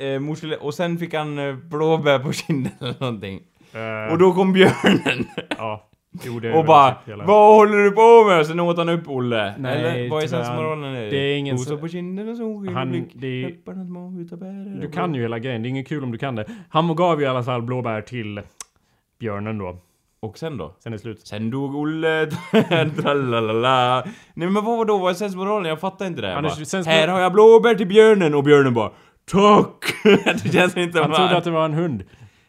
Eh, 0.00 0.18
mors 0.18 0.42
lilla, 0.42 0.56
och 0.58 0.74
sen 0.74 0.98
fick 0.98 1.14
han 1.14 1.38
eh, 1.38 1.54
blåbär 1.54 2.18
på 2.18 2.32
kinden 2.32 2.72
eller 2.80 3.00
någonting. 3.00 3.40
Eh, 3.72 4.12
Och 4.12 4.18
då 4.18 4.32
kom 4.32 4.52
björnen 4.52 5.26
Ja. 5.58 5.88
Jo, 6.24 6.40
det 6.40 6.48
är 6.48 6.56
och 6.56 6.64
bara 6.64 6.96
hela- 7.06 7.24
Vad 7.24 7.54
håller 7.54 7.76
du 7.78 7.90
på 7.90 8.24
med? 8.28 8.46
Sen 8.46 8.60
åt 8.60 8.78
han 8.78 8.88
upp 8.88 9.08
Olle. 9.08 9.54
Nej, 9.58 9.78
eller 9.84 10.10
vad 10.10 10.22
är 10.22 10.26
sensmoralen? 10.26 10.92
Det 10.94 11.16
är 11.16 11.36
ingen 11.36 11.56
Gosa 11.56 11.68
så- 11.70 11.78
på 11.78 11.88
kinden 11.88 12.28
och 12.28 12.72
Han- 12.72 13.08
det 13.14 13.54
Du 14.80 14.90
kan 14.92 15.14
ju 15.14 15.22
hela 15.22 15.38
grejen, 15.38 15.62
det 15.62 15.68
är 15.68 15.70
inget 15.70 15.88
kul 15.88 16.04
om 16.04 16.12
du 16.12 16.18
kan 16.18 16.34
det. 16.34 16.44
Han 16.68 16.96
gav 16.96 17.18
ju 17.20 17.26
i 17.26 17.28
alla 17.28 17.42
fall 17.42 17.62
blåbär 17.62 18.00
till 18.00 18.40
björnen 19.20 19.58
då. 19.58 19.76
Och 20.20 20.38
sen 20.38 20.56
då? 20.56 20.74
Sen 20.78 20.92
är 20.92 20.96
det 20.96 21.00
slut. 21.02 21.26
Sen 21.26 21.50
dog 21.50 21.74
Olle, 21.76 22.26
tralalala. 23.02 24.04
Nej 24.34 24.48
men 24.48 24.54
vad 24.54 24.64
var 24.64 24.84
då? 24.84 24.98
Vad 24.98 25.10
är 25.10 25.14
sensmoralen? 25.14 25.68
Jag 25.68 25.80
fattar 25.80 26.06
inte 26.06 26.20
det. 26.22 26.30
Jag 26.30 26.42
bara, 26.42 26.52
sensmor- 26.52 26.92
Här 26.92 27.08
har 27.08 27.20
jag 27.20 27.32
blåbär 27.32 27.74
till 27.74 27.86
björnen 27.86 28.34
och 28.34 28.44
björnen 28.44 28.74
bara 28.74 28.90
Tack! 29.32 29.84
det 30.44 30.52
känns 30.52 30.76
inte 30.76 31.00
Han 31.00 31.12
trodde 31.12 31.36
att 31.36 31.44
det 31.44 31.50
var 31.50 31.64
en 31.64 31.74
hund. 31.74 32.04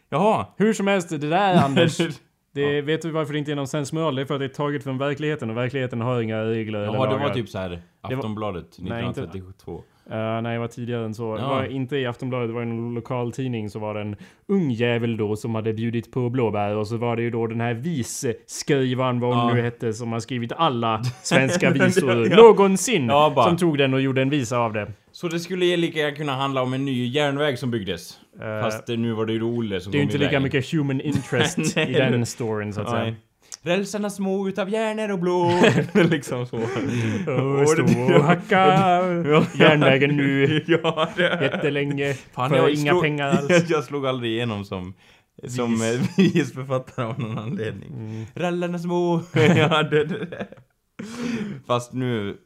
Jaha. 0.08 0.46
Hur 0.56 0.72
som 0.72 0.86
helst, 0.86 1.08
det 1.10 1.18
där 1.18 1.54
Anders. 1.64 2.00
Det, 2.54 2.80
Vet 2.82 3.02
du 3.02 3.10
varför 3.10 3.32
det 3.32 3.38
inte 3.38 3.52
är 3.52 3.56
någon 3.56 3.66
sensmoral? 3.68 4.14
Det 4.14 4.22
är 4.22 4.26
för 4.26 4.34
att 4.34 4.40
det 4.40 4.44
är 4.46 4.48
taget 4.48 4.84
från 4.84 4.98
verkligheten 4.98 5.50
och 5.50 5.56
verkligheten 5.56 6.00
har 6.00 6.20
inga 6.20 6.44
regler 6.44 6.78
eller 6.78 6.94
Jaha, 6.94 7.06
det 7.06 7.12
lagar. 7.12 7.28
var 7.28 7.34
typ 7.34 7.48
så 7.48 7.58
här 7.58 7.82
Aftonbladet 8.00 8.66
Nej, 8.78 9.04
inte- 9.06 9.20
1932. 9.20 9.82
Eh, 10.10 10.16
nej, 10.42 10.52
det 10.52 10.58
var 10.58 10.66
tidigare 10.68 11.04
än 11.04 11.14
så. 11.14 11.36
Det 11.36 11.42
Ja. 11.42 11.48
var 11.48 11.64
inte 11.64 11.96
i 11.96 12.06
Aftonbladet, 12.06 12.48
det 12.48 12.52
var 12.54 12.60
i 12.60 12.64
en 12.64 12.94
lokal 12.94 13.32
tidning 13.32 13.70
så 13.70 13.78
var 13.78 13.94
det 13.94 14.00
en 14.00 14.16
ung 14.48 14.70
jävel 14.70 15.16
då 15.16 15.36
som 15.36 15.54
hade 15.54 15.72
bjudit 15.72 16.12
på 16.12 16.30
blåbär 16.30 16.76
och 16.76 16.86
så 16.88 16.96
var 16.96 17.16
det 17.16 17.22
ju 17.22 17.30
då 17.30 17.46
den 17.46 17.60
här 17.60 17.74
viceskrivaren, 17.74 19.20
vad 19.20 19.36
hon 19.36 19.48
Ja. 19.48 19.54
nu 19.54 19.62
hette, 19.62 19.92
som 19.92 20.12
har 20.12 20.20
skrivit 20.20 20.52
alla 20.52 21.02
svenska 21.22 21.70
visor 21.72 22.26
Ja. 22.30 22.36
någonsin. 22.36 23.06
Ja, 23.06 23.32
bara. 23.36 23.48
Som 23.48 23.56
tog 23.56 23.78
den 23.78 23.94
och 23.94 24.00
gjorde 24.00 24.22
en 24.22 24.30
visa 24.30 24.58
av 24.58 24.72
det. 24.72 24.92
Så 25.14 25.28
det 25.28 25.40
skulle 25.40 25.76
lika 25.76 25.98
gärna 25.98 26.16
kunna 26.16 26.32
handla 26.36 26.62
om 26.62 26.74
en 26.74 26.84
ny 26.84 27.06
järnväg 27.08 27.56
som 27.58 27.70
byggdes? 27.70 28.18
Eh, 28.40 28.60
Fast 28.62 28.88
nu 28.88 29.12
var 29.12 29.26
det 29.26 29.32
ju 29.32 29.42
Olle 29.42 29.80
som 29.80 29.92
det 29.92 29.98
är 29.98 30.00
ju 30.00 30.06
kom 30.06 30.08
inte 30.08 30.18
lika 30.18 30.28
vägen. 30.28 30.42
mycket 30.42 30.72
human 30.72 31.00
interest 31.00 31.58
i 31.76 31.92
den 31.92 32.26
storyn 32.26 32.72
så 32.72 32.80
att 32.80 32.90
säga. 32.90 33.02
Nej. 33.02 33.14
Rälsarna 33.62 34.10
små 34.10 34.48
utav 34.48 34.70
järner 34.70 35.12
och 35.12 35.18
blå. 35.18 35.50
liksom 36.10 36.46
så. 36.46 36.56
Och 36.56 37.68
stå 37.68 37.82
och 38.14 38.24
hacka 38.24 38.56
järnvägen 39.58 40.16
nu 40.16 40.62
ja, 40.66 41.08
det 41.16 41.22
jättelänge 41.42 42.14
Fan, 42.14 42.50
för 42.50 42.56
jag 42.56 42.70
inga 42.70 42.92
slog- 42.92 43.02
pengar 43.02 43.28
alls. 43.28 43.70
jag 43.70 43.84
slog 43.84 44.06
aldrig 44.06 44.32
igenom 44.32 44.64
som 44.64 44.94
som 45.48 45.80
Vis. 46.16 46.34
visförfattare 46.34 47.06
av 47.06 47.20
någon 47.20 47.38
anledning. 47.38 47.88
Mm. 47.92 48.24
Rallarna 48.34 48.78
små. 48.78 49.20
ja, 49.34 49.82
det, 49.82 50.04
det. 50.04 50.46
Fast 51.66 51.92
nu, 51.92 52.36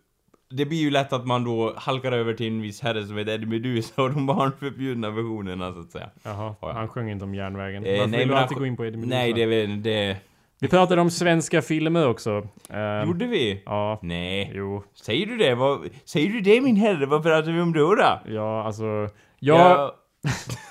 det 0.50 0.64
blir 0.64 0.78
ju 0.78 0.90
lätt 0.90 1.12
att 1.12 1.26
man 1.26 1.44
då 1.44 1.74
halkar 1.76 2.12
över 2.12 2.34
till 2.34 2.46
en 2.46 2.62
viss 2.62 2.80
herre 2.82 3.06
som 3.06 3.16
heter 3.16 3.32
Eddie 3.32 3.46
Meduza 3.46 4.02
och 4.02 4.10
de 4.10 4.26
barnförbjudna 4.26 5.10
versionerna 5.10 5.72
så 5.72 5.80
att 5.80 5.90
säga. 5.90 6.10
Jaha, 6.22 6.54
Ja. 6.60 6.72
han 6.72 6.88
sjöng 6.88 7.10
inte 7.10 7.24
om 7.24 7.34
järnvägen. 7.34 7.84
Eh, 7.84 7.92
Varför 7.92 8.06
nej, 8.10 8.18
vill 8.20 8.28
du 8.28 8.34
alltid 8.34 8.58
gå 8.58 8.66
in 8.66 8.76
på 8.76 8.84
Eddie 8.86 8.96
Meduza? 8.96 9.16
Nej, 9.16 9.32
det 9.32 9.42
är 9.42 9.66
det... 9.76 10.16
Vi 10.60 10.68
pratade 10.68 11.00
om 11.00 11.10
svenska 11.10 11.62
filmer 11.62 12.08
också. 12.08 12.48
Eh, 12.70 13.06
Gjorde 13.06 13.26
vi? 13.26 13.62
Ja, 13.66 13.98
Nej. 14.02 14.52
jo. 14.54 14.84
Säger 14.94 15.26
du 15.26 15.36
det? 15.36 15.54
Vad, 15.54 15.88
säger 16.04 16.28
du 16.32 16.40
det 16.40 16.60
min 16.60 16.76
herre? 16.76 17.06
Vad 17.06 17.22
pratar 17.22 17.52
vi 17.52 17.60
om 17.60 17.72
då 17.72 17.94
då? 17.94 18.20
Ja, 18.26 18.62
alltså... 18.64 19.08
Jag... 19.38 19.90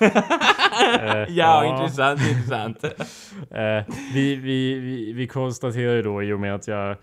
eh, 0.00 1.24
ja, 1.28 1.64
intressant, 1.66 2.20
intressant. 2.28 2.84
Eh, 3.50 3.84
vi, 4.14 4.34
vi, 4.36 4.74
vi, 4.74 5.12
vi 5.12 5.26
konstaterar 5.26 5.94
ju 5.94 6.02
då 6.02 6.22
i 6.22 6.32
och 6.32 6.40
med 6.40 6.54
att 6.54 6.68
jag 6.68 6.96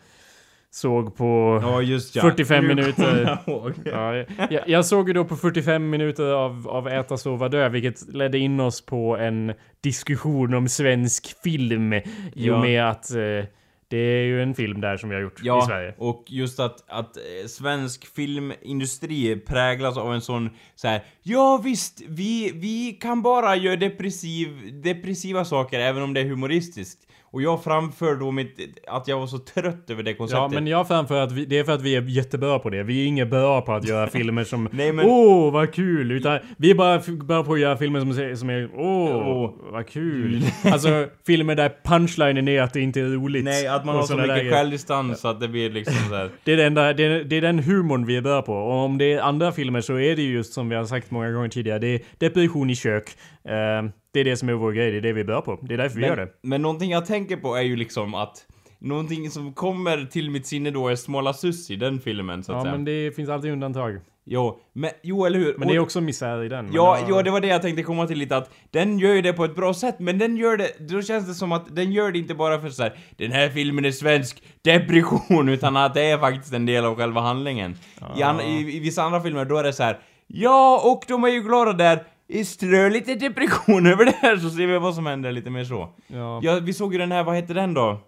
såg 0.75 1.15
på... 1.15 1.59
Ja, 1.61 1.81
just 1.81 2.15
ja. 2.15 2.21
45 2.21 2.63
Nu 2.67 2.75
minuter. 2.75 3.39
jag. 3.45 3.73
Ja, 3.85 4.15
jag, 4.49 4.69
jag 4.69 4.85
såg 4.85 5.07
ju 5.07 5.13
då 5.13 5.25
på 5.25 5.35
45 5.35 5.89
minuter 5.89 6.23
av, 6.23 6.67
av 6.69 6.87
Äta, 6.87 7.17
sova, 7.17 7.49
dö, 7.49 7.69
vilket 7.69 8.13
ledde 8.13 8.37
in 8.37 8.59
oss 8.59 8.85
på 8.85 9.17
en 9.17 9.53
diskussion 9.81 10.53
om 10.53 10.67
svensk 10.67 11.41
film. 11.43 11.93
I 12.33 12.49
och 12.49 12.59
med 12.59 12.89
att 12.89 13.11
eh, 13.11 13.45
det 13.87 13.97
är 13.97 14.23
ju 14.23 14.41
en 14.41 14.55
film 14.55 14.81
där 14.81 14.97
som 14.97 15.09
vi 15.09 15.15
har 15.15 15.21
gjort 15.21 15.39
i 15.39 15.65
Sverige. 15.67 15.93
och 15.97 16.25
just 16.27 16.59
att, 16.59 16.83
att 16.87 17.17
eh, 17.17 17.47
svensk 17.47 18.15
filmindustri 18.15 19.35
präglas 19.35 19.97
av 19.97 20.13
en 20.13 20.21
sån 20.21 20.49
så 20.75 20.87
här. 20.87 21.03
Ja 21.23 21.61
visst, 21.63 22.01
vi, 22.07 22.51
vi 22.55 22.97
kan 23.01 23.21
bara 23.21 23.55
göra 23.55 23.75
depressiv, 23.75 24.49
depressiva 24.83 25.45
saker 25.45 25.79
även 25.79 26.03
om 26.03 26.13
det 26.13 26.21
är 26.21 26.25
humoristiskt. 26.25 27.04
Och 27.35 27.41
jag 27.41 27.63
framför 27.63 28.15
då 28.15 28.31
mitt, 28.31 28.59
att 28.87 29.07
jag 29.07 29.19
var 29.19 29.27
så 29.27 29.37
trött 29.37 29.89
över 29.89 30.03
det 30.03 30.13
konceptet. 30.13 30.41
Ja, 30.41 30.49
men 30.53 30.67
jag 30.67 30.87
framför 30.87 31.21
att 31.21 31.31
vi, 31.31 31.45
det 31.45 31.59
är 31.59 31.63
för 31.63 31.71
att 31.71 31.81
vi 31.81 31.95
är 31.95 32.01
jättebra 32.01 32.59
på 32.59 32.69
det. 32.69 32.83
Vi 32.83 33.03
är 33.03 33.07
inget 33.07 33.29
bra 33.29 33.61
på 33.61 33.73
att 33.73 33.87
göra 33.87 34.07
filmer 34.11 34.43
som 34.43 34.69
Nej, 34.71 34.93
men- 34.93 35.05
Åh, 35.05 35.53
vad 35.53 35.73
kul! 35.73 36.11
Utan 36.11 36.39
vi 36.57 36.71
är 36.71 36.75
bara 36.75 37.01
bra 37.23 37.43
på 37.43 37.53
att 37.53 37.59
göra 37.59 37.77
filmer 37.77 37.99
som, 37.99 38.37
som 38.37 38.49
är 38.49 38.69
Åh, 38.75 39.15
Åh. 39.15 39.51
vad 39.71 39.87
kul! 39.87 40.41
alltså 40.63 41.07
filmer 41.27 41.55
där 41.55 41.71
punchlinen 41.83 42.47
är 42.47 42.61
att 42.61 42.73
det 42.73 42.81
inte 42.81 43.01
är 43.01 43.05
roligt. 43.05 43.43
Nej, 43.43 43.67
att 43.67 43.85
man 43.85 43.95
har 43.95 44.03
så 44.03 44.17
där 44.17 44.35
mycket 44.35 44.53
självdistans 44.53 45.19
så 45.19 45.27
att 45.27 45.39
det 45.39 45.47
blir 45.47 45.69
liksom 45.69 45.95
så 46.09 46.15
här. 46.15 46.29
Det 46.43 46.53
är, 46.53 46.57
det, 46.57 46.65
enda, 46.65 46.93
det, 46.93 47.03
är, 47.03 47.23
det 47.23 47.35
är 47.37 47.41
den 47.41 47.59
humorn 47.59 48.05
vi 48.05 48.15
är 48.17 48.21
bra 48.21 48.41
på. 48.41 48.53
Och 48.53 48.73
om 48.75 48.97
det 48.97 49.13
är 49.13 49.21
andra 49.21 49.51
filmer 49.51 49.81
så 49.81 49.99
är 49.99 50.15
det 50.15 50.21
ju 50.21 50.33
just 50.33 50.53
som 50.53 50.69
vi 50.69 50.75
har 50.75 50.85
sagt 50.85 51.11
många 51.11 51.31
gånger 51.31 51.49
tidigare. 51.49 51.79
Det 51.79 51.87
är 51.95 52.01
depression 52.17 52.69
i 52.69 52.75
kök. 52.75 53.09
Eh, 53.47 53.89
det 54.15 54.19
är 54.19 54.23
det 54.25 54.37
som 54.37 54.49
är 54.49 54.53
vår 54.53 54.71
grej. 54.71 54.91
Det 54.91 54.97
är 54.97 55.01
det 55.01 55.13
vi 55.13 55.23
bra 55.23 55.41
på. 55.41 55.59
Det 55.61 55.73
är 55.73 55.77
därför 55.77 55.99
vi 55.99 56.05
gör 56.05 56.15
det. 56.15 56.27
Men 56.41 56.61
någonting 56.61 56.91
jag 56.91 57.05
tänker 57.05 57.37
på 57.37 57.55
är 57.55 57.61
ju 57.61 57.75
liksom 57.75 58.15
att 58.15 58.45
Någonting 58.79 59.29
som 59.29 59.53
kommer 59.53 60.05
till 60.05 60.29
mitt 60.29 60.47
sinne 60.47 60.71
då 60.71 60.87
är 60.87 60.95
Småla 60.95 61.33
Sussi, 61.33 61.75
den 61.75 61.99
filmen 61.99 62.43
så 62.43 62.51
att 62.51 62.57
Ja, 62.57 62.61
säga. 62.61 62.71
men 62.71 62.85
det 62.85 63.15
finns 63.15 63.29
alltid 63.29 63.51
undantag. 63.51 63.99
Jo, 64.25 64.59
men, 64.73 64.91
jo 65.03 65.25
eller 65.25 65.39
hur? 65.39 65.55
Men 65.57 65.67
det 65.67 65.75
är 65.75 65.79
också 65.79 66.01
misär 66.01 66.43
i 66.43 66.49
den. 66.49 66.69
Ja, 66.73 66.99
ja, 67.09 67.21
det 67.21 67.31
var 67.31 67.41
det 67.41 67.47
jag 67.47 67.61
tänkte 67.61 67.83
komma 67.83 68.07
till 68.07 68.17
lite 68.17 68.37
att 68.37 68.49
den 68.71 68.99
gör 68.99 69.13
ju 69.13 69.21
det 69.21 69.33
på 69.33 69.45
ett 69.45 69.55
bra 69.55 69.73
sätt, 69.73 69.95
men 69.99 70.17
den 70.17 70.37
gör 70.37 70.57
det, 70.57 70.89
då 70.89 71.01
känns 71.01 71.27
det 71.27 71.33
som 71.33 71.51
att 71.51 71.75
den 71.75 71.91
gör 71.91 72.11
det 72.11 72.19
inte 72.19 72.35
bara 72.35 72.59
för 72.59 72.69
så 72.69 72.83
här, 72.83 72.97
den 73.17 73.31
här 73.31 73.49
filmen 73.49 73.85
är 73.85 73.91
svensk 73.91 74.43
depression, 74.61 75.49
utan 75.55 75.77
att 75.77 75.93
det 75.93 76.03
är 76.03 76.17
faktiskt 76.17 76.53
en 76.53 76.65
del 76.65 76.85
av 76.85 76.95
själva 76.95 77.21
handlingen. 77.21 77.75
I, 78.17 78.23
an, 78.23 78.41
i, 78.41 78.75
I 78.75 78.79
vissa 78.79 79.03
andra 79.03 79.21
filmer 79.21 79.45
då 79.45 79.57
är 79.57 79.63
det 79.63 79.73
så 79.73 79.83
här, 79.83 79.99
ja, 80.27 80.81
och 80.85 81.03
de 81.07 81.23
är 81.23 81.29
ju 81.29 81.41
glada 81.41 81.73
där, 81.73 81.95
i 81.95 81.99
strö 82.45 82.89
lite 82.89 83.15
depression 83.15 83.87
över 83.93 84.05
det 84.05 84.15
här 84.21 84.37
så 84.37 84.49
ser 84.49 84.67
vi 84.67 84.77
vad 84.77 84.95
som 84.95 85.05
händer 85.05 85.31
lite 85.31 85.49
mer 85.49 85.63
så. 85.63 85.89
Ja. 86.07 86.39
Ja, 86.43 86.59
vi 86.59 86.73
såg 86.73 86.93
ju 86.93 86.99
den 86.99 87.11
här, 87.11 87.23
vad 87.23 87.35
hette 87.35 87.53
den 87.53 87.73
då? 87.73 87.99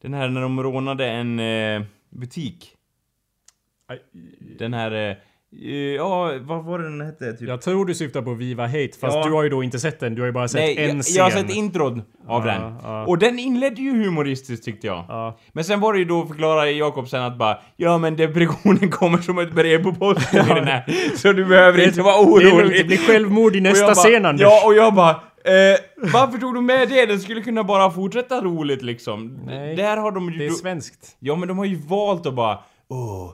Den 0.00 0.14
här 0.14 0.28
när 0.28 0.40
de 0.40 0.62
rånade 0.62 1.06
en 1.06 1.40
eh, 1.40 1.82
butik. 2.10 2.74
Den 4.58 4.74
här, 4.74 5.10
eh, 5.10 5.16
ja, 5.96 6.32
vad 6.40 6.64
var 6.64 6.78
det 6.78 6.84
den 6.84 7.00
hette? 7.00 7.32
Typ? 7.32 7.48
Jag 7.48 7.60
tror 7.60 7.84
du 7.84 7.94
syftar 7.94 8.22
på 8.22 8.34
Viva 8.34 8.66
Hate, 8.66 8.90
fast 9.00 9.16
Ja. 9.16 9.24
du 9.24 9.32
har 9.32 9.42
ju 9.42 9.48
då 9.48 9.62
inte 9.62 9.78
sett 9.78 10.00
den. 10.00 10.14
Du 10.14 10.22
har 10.22 10.26
ju 10.26 10.32
bara 10.32 10.48
sett 10.48 10.60
Nej, 10.60 10.78
en 10.90 10.96
jag, 10.96 11.04
scen. 11.04 11.16
jag 11.16 11.24
har 11.24 11.30
sett 11.30 11.50
introd 11.50 11.92
av 12.28 12.46
Ja, 12.46 12.52
den. 12.52 12.76
ja. 12.82 13.06
Och 13.06 13.18
den 13.18 13.38
inledde 13.38 13.82
ju 13.82 14.04
humoristiskt 14.04 14.64
tyckte 14.64 14.86
jag. 14.86 15.04
Ja. 15.08 15.38
Men 15.52 15.64
sen 15.64 15.80
var 15.80 15.92
det 15.92 15.98
ju 15.98 16.04
då 16.04 16.26
förklara 16.26 16.70
Jakob 16.70 17.08
sen 17.08 17.22
att 17.22 17.38
bara 17.38 17.58
Ja 17.76 17.98
men 17.98 18.16
depressionen 18.16 18.90
kommer 18.90 19.18
som 19.18 19.38
ett 19.38 19.52
brev 19.52 19.82
på 19.82 19.92
posten 19.94 20.46
i 20.50 20.54
den 20.54 20.64
här. 20.68 20.84
Så 21.16 21.32
du 21.32 21.44
behöver 21.44 21.84
inte 21.84 22.02
vara 22.02 22.20
orolig. 22.20 22.78
det 22.78 22.84
blir 22.84 22.96
självmord 22.98 23.56
i 23.56 23.60
nästa 23.60 23.86
bara, 23.86 23.94
scen 23.94 24.26
Anders. 24.26 24.40
Ja 24.42 24.66
och 24.66 24.74
jag 24.74 24.94
bara 24.94 25.10
eh, 25.10 25.78
varför 26.12 26.38
tog 26.38 26.54
du 26.54 26.60
med 26.60 26.88
det? 26.88 27.06
Den 27.06 27.20
skulle 27.20 27.40
kunna 27.42 27.64
bara 27.64 27.90
fortsätta 27.90 28.40
roligt 28.40 28.82
liksom. 28.82 29.38
Nej, 29.46 29.76
Där 29.76 29.96
har 29.96 30.12
de 30.12 30.32
ju... 30.32 30.38
det 30.38 30.46
är 30.46 30.50
svenskt. 30.50 31.16
Ja 31.18 31.36
men 31.36 31.48
de 31.48 31.58
har 31.58 31.64
ju 31.64 31.76
valt 31.76 32.26
att 32.26 32.34
bara 32.34 32.58
Åh, 32.90 33.30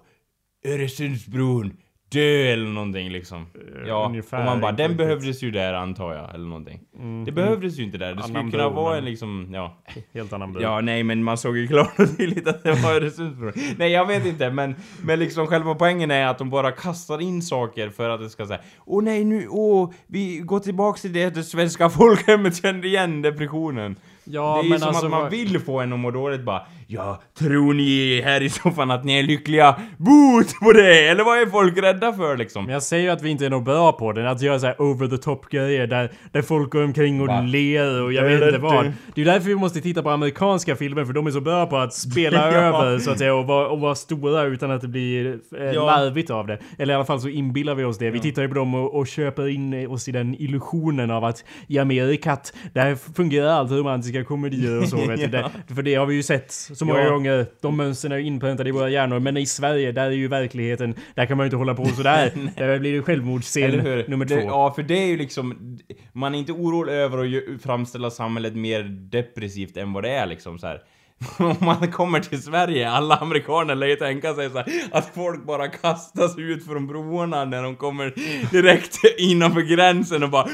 Öresundsbron, 0.66 1.72
dö 2.14 2.52
eller 2.52 2.66
någonting 2.70 3.10
liksom. 3.10 3.46
Ja, 3.86 4.02
Eh, 4.04 4.08
ungefär, 4.08 4.38
och 4.38 4.44
man 4.44 4.60
bara, 4.60 4.72
den 4.72 4.96
behövdes 4.96 5.42
ju 5.42 5.50
där 5.50 5.72
antar 5.74 6.14
jag, 6.14 6.34
eller 6.34 6.44
någonting. 6.46 6.80
Mm, 6.98 7.24
Det 7.24 7.32
behövdes 7.32 7.78
ju 7.78 7.82
inte 7.82 7.98
där, 7.98 8.14
det 8.14 8.22
skulle 8.22 8.38
Annan 8.38 8.50
kunna 8.50 8.70
bro, 8.70 8.82
vara 8.82 8.96
en 8.98 9.04
liksom, 9.04 9.48
ja. 9.54 9.76
Helt 10.14 10.32
annan 10.32 10.52
bro. 10.52 10.62
Ja, 10.62 10.80
nej 10.80 11.02
men 11.02 11.24
man 11.24 11.38
såg 11.38 11.56
ju 11.56 11.66
klart 11.66 11.98
och 11.98 12.16
tydligt 12.16 12.48
att 12.48 12.62
det 12.62 12.72
var 12.72 12.92
Öresundsbron. 12.94 13.52
nej 13.78 13.90
jag 13.92 14.06
vet 14.06 14.26
inte, 14.26 14.50
men, 14.50 14.74
men 15.02 15.18
liksom 15.18 15.46
själva 15.46 15.74
poängen 15.74 16.10
är 16.10 16.26
att 16.26 16.38
de 16.38 16.50
bara 16.50 16.70
kastar 16.72 17.20
in 17.20 17.42
saker 17.42 17.90
för 17.90 18.08
att 18.10 18.20
det 18.20 18.30
ska 18.30 18.46
säga 18.46 18.60
Åh 18.86 19.02
nej 19.04 19.24
nu, 19.24 19.46
åh, 19.50 19.92
vi 20.06 20.38
går 20.38 20.58
tillbaks 20.60 21.02
till 21.02 21.12
det, 21.12 21.34
det 21.34 21.42
svenska 21.42 21.90
folkhemmet 22.00 22.62
kände 22.62 22.88
igen 22.88 23.22
depressionen. 23.22 23.96
Ja, 24.26 24.54
det 24.54 24.60
är 24.60 24.64
ju 24.64 24.70
men 24.70 24.78
som 24.78 24.88
alltså, 24.88 25.04
att 25.06 25.10
man 25.12 25.30
vill 25.30 25.60
få 25.60 25.80
en 25.80 25.92
att 25.92 25.98
må 25.98 26.10
dåligt 26.10 26.42
bara 26.42 26.66
Ja, 26.86 27.22
tror 27.38 27.74
ni 27.74 28.20
här 28.24 28.40
i 28.42 28.48
soffan 28.48 28.90
att 28.90 29.04
ni 29.04 29.18
är 29.18 29.22
lyckliga? 29.22 29.74
Bot 29.96 30.58
på 30.62 30.72
det! 30.72 31.08
Eller 31.08 31.24
vad 31.24 31.38
är 31.38 31.46
folk 31.46 31.78
rädda 31.78 32.12
för 32.12 32.36
liksom? 32.36 32.64
Men 32.64 32.72
jag 32.72 32.82
säger 32.82 33.04
ju 33.04 33.10
att 33.10 33.22
vi 33.22 33.30
inte 33.30 33.46
är 33.46 33.50
något 33.50 33.64
bra 33.64 33.92
på 33.92 34.12
det. 34.12 34.30
Att 34.30 34.42
göra 34.42 34.58
så 34.58 34.66
här 34.66 34.80
over 34.82 35.06
the 35.08 35.16
top 35.18 35.48
grejer 35.50 35.86
där, 35.86 36.10
där 36.32 36.42
folk 36.42 36.70
går 36.72 36.84
omkring 36.84 37.20
och 37.20 37.26
Va? 37.26 37.40
ler 37.40 38.02
och 38.02 38.12
jag 38.12 38.24
Det 38.24 38.28
vet 38.28 38.34
inte 38.42 38.50
det 38.50 38.58
vad. 38.58 38.84
Det 38.84 38.90
är 39.14 39.18
ju 39.18 39.24
därför 39.24 39.48
vi 39.48 39.54
måste 39.54 39.80
titta 39.80 40.02
på 40.02 40.10
amerikanska 40.10 40.76
filmer 40.76 41.04
för 41.04 41.12
de 41.12 41.26
är 41.26 41.30
så 41.30 41.40
bra 41.40 41.66
på 41.66 41.76
att 41.76 41.94
spela 41.94 42.38
Ja. 42.52 42.58
över 42.58 42.98
så 42.98 43.10
att 43.10 43.18
säga 43.18 43.34
och 43.34 43.46
vara, 43.46 43.68
och 43.68 43.80
vara 43.80 43.94
stora 43.94 44.42
utan 44.42 44.70
att 44.70 44.80
det 44.80 44.88
blir 44.88 45.38
eh, 45.58 45.64
Ja. 45.64 45.86
larvigt 45.86 46.30
av 46.30 46.46
det. 46.46 46.58
Eller 46.78 46.92
i 46.92 46.96
alla 46.96 47.04
fall 47.04 47.20
så 47.20 47.28
inbillar 47.28 47.74
vi 47.74 47.84
oss 47.84 47.98
det. 47.98 48.10
Vi 48.10 48.20
tittar 48.20 48.42
ju 48.42 48.48
på 48.48 48.54
dem 48.54 48.74
och, 48.74 48.94
och 48.94 49.06
köper 49.06 49.48
in 49.48 49.86
oss 49.86 50.08
i 50.08 50.12
den 50.12 50.34
illusionen 50.34 51.10
av 51.10 51.24
att 51.24 51.44
i 51.66 51.78
Amerikat, 51.78 52.52
där 52.72 52.94
fungerar 53.16 53.48
allt 53.48 53.70
romantiska 53.70 54.24
komedier 54.24 54.78
och 54.82 54.88
så 54.88 54.96
vet 55.08 55.32
du. 55.32 55.38
Ja. 55.38 55.50
Det, 55.68 55.74
för 55.74 55.82
det 55.82 55.94
har 55.94 56.06
vi 56.06 56.14
ju 56.14 56.22
sett 56.22 56.52
så 56.74 56.84
många 56.84 57.00
Ja. 57.04 57.10
gånger. 57.10 57.46
De 57.60 57.76
mönstren 57.76 58.12
är 58.12 58.18
inpräntade 58.18 58.68
i 58.68 58.72
våra 58.72 58.88
hjärnor. 58.90 59.18
Men 59.20 59.36
i 59.36 59.46
Sverige, 59.46 59.92
där 59.92 60.06
är 60.06 60.10
ju 60.10 60.28
verkligheten, 60.28 60.94
där 61.14 61.26
kan 61.26 61.36
man 61.36 61.44
ju 61.44 61.46
inte 61.46 61.56
hålla 61.56 61.74
på 61.74 61.84
sådär. 61.86 62.32
där 62.56 62.78
blir 62.78 62.92
det 62.92 63.02
självmordsscen 63.02 63.70
nummer 64.08 64.24
det, 64.24 64.40
två. 64.40 64.48
Ja, 64.48 64.72
för 64.74 64.82
det 64.82 64.94
är 64.94 65.06
ju 65.06 65.16
liksom... 65.16 65.78
Man 66.12 66.34
är 66.34 66.38
inte 66.38 66.52
orolig 66.52 66.92
över 66.92 67.18
att 67.24 67.62
framställa 67.62 68.10
samhället 68.10 68.54
mer 68.56 68.82
depressivt 69.10 69.76
än 69.76 69.92
vad 69.92 70.02
det 70.02 70.10
är 70.10 70.26
liksom 70.26 70.58
så 70.58 70.66
här. 70.66 70.82
Om 71.38 71.56
man 71.60 71.92
kommer 71.92 72.20
till 72.20 72.42
Sverige, 72.42 72.90
alla 72.90 73.16
amerikaner 73.16 73.74
lär 73.74 73.86
ju 73.86 73.96
tänka 73.96 74.34
sig 74.34 74.50
så 74.50 74.56
här, 74.58 74.66
att 74.92 75.10
folk 75.14 75.44
bara 75.46 75.68
kastas 75.68 76.38
ut 76.38 76.66
från 76.66 76.86
broarna 76.86 77.44
när 77.44 77.62
de 77.62 77.76
kommer 77.76 78.14
direkt 78.50 78.98
innanför 79.18 79.60
gränsen 79.60 80.22
och 80.22 80.30
bara 80.30 80.48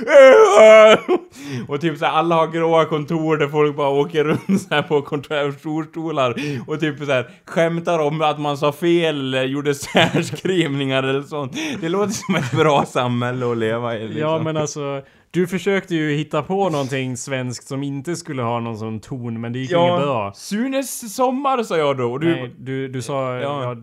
Och 1.68 1.80
typ 1.80 1.98
så 1.98 2.04
här, 2.04 2.12
alla 2.12 2.34
har 2.34 2.46
gråa 2.46 2.84
kontor 2.84 3.36
där 3.36 3.48
folk 3.48 3.76
bara 3.76 3.88
åker 3.88 4.24
runt 4.24 4.62
så 4.62 4.74
här 4.74 4.82
på 4.82 5.02
kontorsstolar 5.02 6.34
och 6.66 6.80
typ 6.80 6.98
så 6.98 7.12
här 7.12 7.30
skämtar 7.46 7.98
om 7.98 8.22
att 8.22 8.40
man 8.40 8.58
sa 8.58 8.72
fel 8.72 9.16
eller 9.16 9.44
gjorde 9.44 9.74
särskrivningar 9.74 11.02
eller 11.02 11.22
sånt. 11.22 11.56
Det 11.80 11.88
låter 11.88 12.12
som 12.12 12.34
ett 12.34 12.52
bra 12.52 12.84
samhälle 12.84 13.50
att 13.50 13.58
leva 13.58 13.96
i 13.96 14.02
liksom. 14.08 14.20
Ja 14.20 14.38
men 14.38 14.56
alltså, 14.56 15.02
du 15.30 15.46
försökte 15.46 15.94
ju 15.94 16.16
hitta 16.16 16.42
på 16.42 16.70
någonting 16.70 17.16
svenskt 17.16 17.68
som 17.68 17.82
inte 17.82 18.16
skulle 18.16 18.42
ha 18.42 18.60
någon 18.60 18.78
sån 18.78 19.00
ton, 19.00 19.40
men 19.40 19.52
det 19.52 19.58
gick 19.58 19.70
inget 19.70 20.00
bra. 20.00 20.32
Sunes 20.34 21.14
sommar 21.14 21.62
sa 21.62 21.76
jag 21.76 21.96
då 21.96 22.12
och 22.12 22.20
du... 22.20 22.26
Nej, 22.26 22.54
du, 22.58 22.88
du 22.88 23.02
sa... 23.02 23.34
Ja. 23.34 23.62
Ja. 23.62 23.76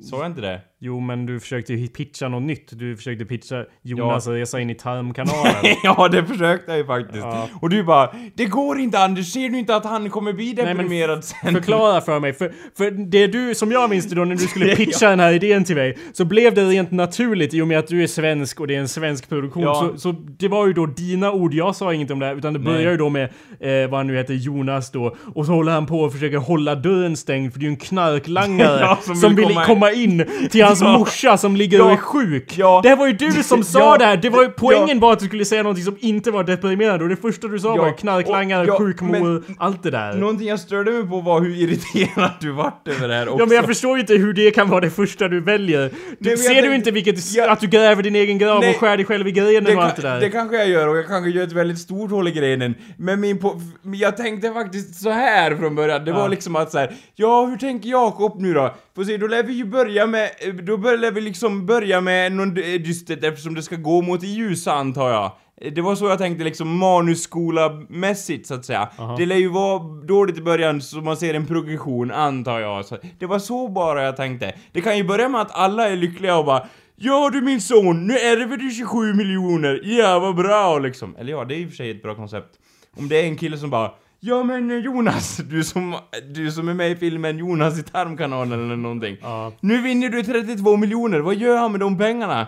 Sa 0.00 0.16
jag 0.16 0.26
inte 0.26 0.40
det? 0.40 0.60
Jo, 0.84 1.00
men 1.00 1.26
du 1.26 1.40
försökte 1.40 1.74
ju 1.74 1.88
pitcha 1.88 2.28
något 2.28 2.42
nytt. 2.42 2.78
Du 2.78 2.96
försökte 2.96 3.24
pitcha 3.24 3.64
Jonas 3.82 4.26
resa 4.26 4.60
in 4.60 4.70
i 4.70 4.74
tarmkanalen. 4.74 5.54
ja, 5.82 6.08
det 6.08 6.26
försökte 6.26 6.70
jag 6.70 6.78
ju 6.78 6.86
faktiskt. 6.86 7.24
Ja. 7.24 7.48
Och 7.60 7.70
du 7.70 7.82
bara 7.84 8.14
Det 8.34 8.44
går 8.44 8.78
inte 8.78 8.98
Anders, 8.98 9.32
ser 9.32 9.48
du 9.48 9.58
inte 9.58 9.76
att 9.76 9.84
han 9.84 10.10
kommer 10.10 10.32
bli 10.32 10.54
Nej, 10.54 10.66
deprimerad 10.66 11.24
sen? 11.24 11.54
Förklara 11.54 12.00
för 12.00 12.20
mig, 12.20 12.32
för, 12.32 12.52
för 12.76 12.90
det 12.90 13.26
du, 13.26 13.54
som 13.54 13.72
jag 13.72 13.90
minns 13.90 14.08
det 14.08 14.14
då 14.14 14.24
när 14.24 14.34
du 14.34 14.46
skulle 14.46 14.76
pitcha 14.76 15.10
den 15.10 15.20
här 15.20 15.32
idén 15.32 15.64
till 15.64 15.76
mig, 15.76 15.98
så 16.12 16.24
blev 16.24 16.54
det 16.54 16.64
rent 16.64 16.90
naturligt 16.90 17.54
i 17.54 17.62
och 17.62 17.68
med 17.68 17.78
att 17.78 17.88
du 17.88 18.02
är 18.02 18.06
svensk 18.06 18.60
och 18.60 18.66
det 18.66 18.74
är 18.74 18.80
en 18.80 18.88
svensk 18.88 19.28
produktion. 19.28 19.62
Ja. 19.62 19.74
Så, 19.74 19.98
så 19.98 20.12
det 20.38 20.48
var 20.48 20.66
ju 20.66 20.72
då 20.72 20.86
dina 20.86 21.32
ord, 21.32 21.54
jag 21.54 21.76
sa 21.76 21.94
inget 21.94 22.10
om 22.10 22.18
det 22.18 22.26
här, 22.26 22.36
utan 22.36 22.52
det 22.52 22.58
Nej. 22.58 22.72
börjar 22.72 22.90
ju 22.90 22.96
då 22.96 23.08
med, 23.08 23.24
eh, 23.60 23.90
vad 23.90 24.00
han 24.00 24.06
nu 24.06 24.16
heter, 24.16 24.34
Jonas 24.34 24.90
då, 24.90 25.16
och 25.34 25.46
så 25.46 25.52
håller 25.52 25.72
han 25.72 25.86
på 25.86 26.00
och 26.00 26.12
försöker 26.12 26.36
hålla 26.38 26.74
dörren 26.74 27.16
stängd 27.16 27.52
för 27.52 27.60
det 27.60 27.64
är 27.64 27.68
ju 27.68 27.72
en 27.72 27.76
knarklangare 27.76 28.80
Ja, 28.80 28.98
som, 29.02 29.16
som 29.16 29.34
vill 29.34 29.44
komma, 29.44 29.64
komma 29.64 29.92
in 29.92 30.24
till 30.50 30.64
hans 30.80 30.98
morsa 30.98 31.36
som 31.36 31.56
ligger 31.56 31.78
Ja. 31.78 31.84
och 31.84 31.92
är 31.92 31.96
sjuk. 31.96 32.54
Ja. 32.58 32.80
Det 32.82 32.94
var 32.94 33.06
ju 33.06 33.12
du 33.12 33.32
som 33.42 33.62
sa 33.64 33.78
Ja. 33.78 33.96
det 33.98 34.04
här! 34.04 34.16
Det 34.16 34.30
var 34.30 34.42
ju, 34.42 34.48
poängen 34.50 35.00
var 35.00 35.12
att 35.12 35.18
du 35.18 35.26
skulle 35.26 35.44
säga 35.44 35.62
någonting 35.62 35.84
som 35.84 35.96
inte 36.00 36.30
var 36.30 36.44
deprimerande 36.44 37.04
och 37.04 37.10
det 37.10 37.16
första 37.16 37.48
du 37.48 37.58
sa 37.58 37.76
var 37.76 37.98
knarklangare, 37.98 38.62
Och- 38.62 38.68
ja, 38.68 38.78
sjukmor, 38.78 39.42
allt 39.58 39.82
det 39.82 39.90
där. 39.90 40.12
Någonting 40.14 40.48
jag 40.48 40.60
störde 40.60 40.90
mig 40.90 41.02
på 41.08 41.20
var 41.20 41.40
hur 41.40 41.56
irriterad 41.62 42.30
du 42.40 42.50
vart 42.52 42.88
över 42.88 43.08
det 43.08 43.14
här 43.14 43.28
också. 43.28 43.38
Ja 43.42 43.46
men 43.46 43.56
jag 43.56 43.64
förstår 43.64 43.94
ju 43.96 44.00
inte 44.00 44.14
hur 44.14 44.32
det 44.32 44.50
kan 44.50 44.68
vara 44.68 44.80
det 44.80 44.90
första 44.90 45.28
du 45.28 45.40
väljer. 45.40 45.90
Du, 46.18 46.30
jag 46.30 46.38
ser 46.38 46.62
du 46.62 46.74
inte 46.74 46.90
vilket, 46.90 47.32
jag- 47.34 47.48
att 47.50 47.60
du 47.60 47.66
gräver 47.66 48.02
din 48.02 48.16
egen 48.16 48.38
grav 48.38 48.60
Nej. 48.60 48.70
och 48.70 48.76
skär 48.80 48.96
dig 48.96 49.06
själv 49.06 49.28
i 49.28 49.32
grenen 49.32 49.64
det, 49.64 49.76
och 49.76 49.82
allt 49.84 49.96
det 49.96 50.02
där? 50.02 50.20
det 50.20 50.30
kanske 50.30 50.56
jag 50.56 50.68
gör 50.68 50.88
och 50.88 50.96
jag 50.96 51.06
kanske 51.06 51.30
gör 51.30 51.42
ett 51.44 51.52
väldigt 51.52 51.78
stort 51.78 52.10
hål 52.10 52.28
i 52.28 52.30
grenen. 52.30 52.74
Men 52.98 53.20
min 53.20 53.38
på, 53.38 53.60
jag 53.94 54.16
tänkte 54.16 54.52
faktiskt 54.52 55.02
så 55.02 55.10
här 55.10 55.56
från 55.56 55.74
början. 55.74 56.04
Det 56.04 56.12
var 56.12 56.28
liksom 56.28 56.56
att 56.56 56.70
så 56.72 56.78
här, 56.78 56.92
ja 57.14 57.46
hur 57.46 57.56
tänker 57.56 57.88
Jakob 57.88 58.40
nu 58.40 58.54
då? 58.54 58.74
Får 58.94 59.04
se, 59.04 59.16
då 59.16 59.26
lär 59.26 59.42
vi 59.42 59.52
ju 59.52 59.64
börja 59.64 60.06
med, 60.06 60.30
då 60.62 60.76
bör, 60.76 60.96
lär 60.96 61.10
vi 61.10 61.20
liksom 61.20 61.66
börja 61.66 62.00
med 62.00 62.32
något 62.32 62.54
dystert 62.54 63.24
eftersom 63.24 63.54
det 63.54 63.62
ska 63.62 63.76
gå 63.76 64.02
mot 64.02 64.20
det 64.20 64.26
ljusa 64.26 64.72
antar 64.72 65.10
jag. 65.10 65.32
Det 65.74 65.80
var 65.80 65.94
så 65.94 66.06
jag 66.06 66.18
tänkte 66.18 66.44
liksom 66.44 66.82
manusskola-mässigt 66.82 68.46
så 68.46 68.54
att 68.54 68.64
säga. 68.64 68.88
Aha. 68.98 69.16
Det 69.16 69.26
lär 69.26 69.36
ju 69.36 69.48
vara 69.48 69.78
dåligt 70.06 70.38
i 70.38 70.42
början 70.42 70.80
så 70.80 70.96
man 70.96 71.16
ser 71.16 71.34
en 71.34 71.46
progression 71.46 72.10
antar 72.10 72.60
jag. 72.60 72.84
Så 72.84 72.98
det 73.18 73.26
var 73.26 73.38
så 73.38 73.68
bara 73.68 74.02
jag 74.02 74.16
tänkte. 74.16 74.54
Det 74.72 74.80
kan 74.80 74.96
ju 74.96 75.04
börja 75.04 75.28
med 75.28 75.40
att 75.40 75.50
alla 75.54 75.88
är 75.88 75.96
lyckliga 75.96 76.36
och 76.36 76.44
bara 76.44 76.66
Ja 76.96 77.30
du 77.32 77.40
min 77.40 77.60
son, 77.60 78.06
nu 78.06 78.18
ärver 78.18 78.56
du 78.56 78.70
27 78.70 79.14
miljoner, 79.14 79.80
ja 79.84 80.18
vad 80.18 80.36
bra 80.36 80.78
liksom. 80.78 81.16
Eller 81.16 81.32
ja, 81.32 81.44
det 81.44 81.54
är 81.54 81.58
i 81.58 81.64
och 81.64 81.68
för 81.68 81.76
sig 81.76 81.90
ett 81.90 82.02
bra 82.02 82.14
koncept. 82.14 82.54
Om 82.96 83.08
det 83.08 83.16
är 83.16 83.24
en 83.24 83.36
kille 83.36 83.58
som 83.58 83.70
bara 83.70 83.90
Ja 84.24 84.42
men 84.42 84.70
eh, 84.70 84.76
Jonas, 84.76 85.36
du 85.36 85.64
som, 85.64 85.96
du 86.34 86.50
som 86.50 86.68
är 86.68 86.74
med 86.74 86.90
i 86.90 86.96
filmen 86.96 87.38
Jonas 87.38 87.78
i 87.78 87.82
tarmkanalen 87.82 88.64
eller 88.64 88.76
någonting. 88.76 89.16
Ja. 89.22 89.52
Nu 89.60 89.82
vinner 89.82 90.08
du 90.08 90.22
32 90.22 90.76
miljoner, 90.76 91.20
vad 91.20 91.34
gör 91.34 91.56
han 91.56 91.72
med 91.72 91.80
de 91.80 91.98
pengarna? 91.98 92.46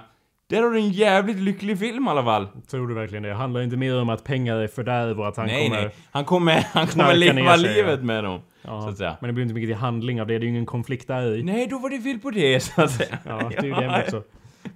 Där 0.50 0.62
har 0.62 0.70
du 0.70 0.78
en 0.78 0.90
jävligt 0.90 1.36
lycklig 1.36 1.78
film 1.78 2.06
i 2.06 2.10
alla 2.10 2.24
fall. 2.24 2.48
Tror 2.70 2.88
du 2.88 2.94
verkligen 2.94 3.22
det? 3.22 3.28
Det 3.28 3.34
handlar 3.34 3.62
inte 3.62 3.76
mer 3.76 4.00
om 4.00 4.08
att 4.08 4.24
pengar 4.24 4.56
är 4.56 4.68
fördärv 4.68 5.20
och 5.20 5.28
att 5.28 5.36
han 5.36 5.46
nej, 5.46 5.68
kommer... 5.68 5.82
nej. 5.82 5.94
Han 6.10 6.24
kommer, 6.24 6.66
han 6.72 6.86
kommer 6.86 7.14
leva 7.14 7.56
sig, 7.56 7.74
livet 7.74 7.98
ja. 7.98 8.06
med 8.06 8.24
dem. 8.24 8.40
Ja, 8.62 8.82
Så 8.82 8.88
att 8.88 8.98
säga. 8.98 9.16
Men 9.20 9.28
det 9.28 9.32
blir 9.32 9.42
inte 9.42 9.54
mycket 9.54 9.68
till 9.68 9.76
handling 9.76 10.20
av 10.20 10.26
det. 10.26 10.34
Det 10.34 10.38
är 10.38 10.44
ju 10.44 10.48
ingen 10.48 10.66
konflikt 10.66 11.08
där 11.08 11.36
i. 11.36 11.42
Nej, 11.42 11.66
då 11.66 11.78
var 11.78 11.90
det 11.90 12.00
fel 12.00 12.18
på 12.18 12.30
det, 12.30 12.60
så 12.60 12.82
att 12.82 12.90
säga. 12.90 13.18
Ja, 13.26 13.50
det 13.50 13.58
är 13.58 13.64
ju 13.64 13.74
det 13.74 14.02
också. 14.06 14.22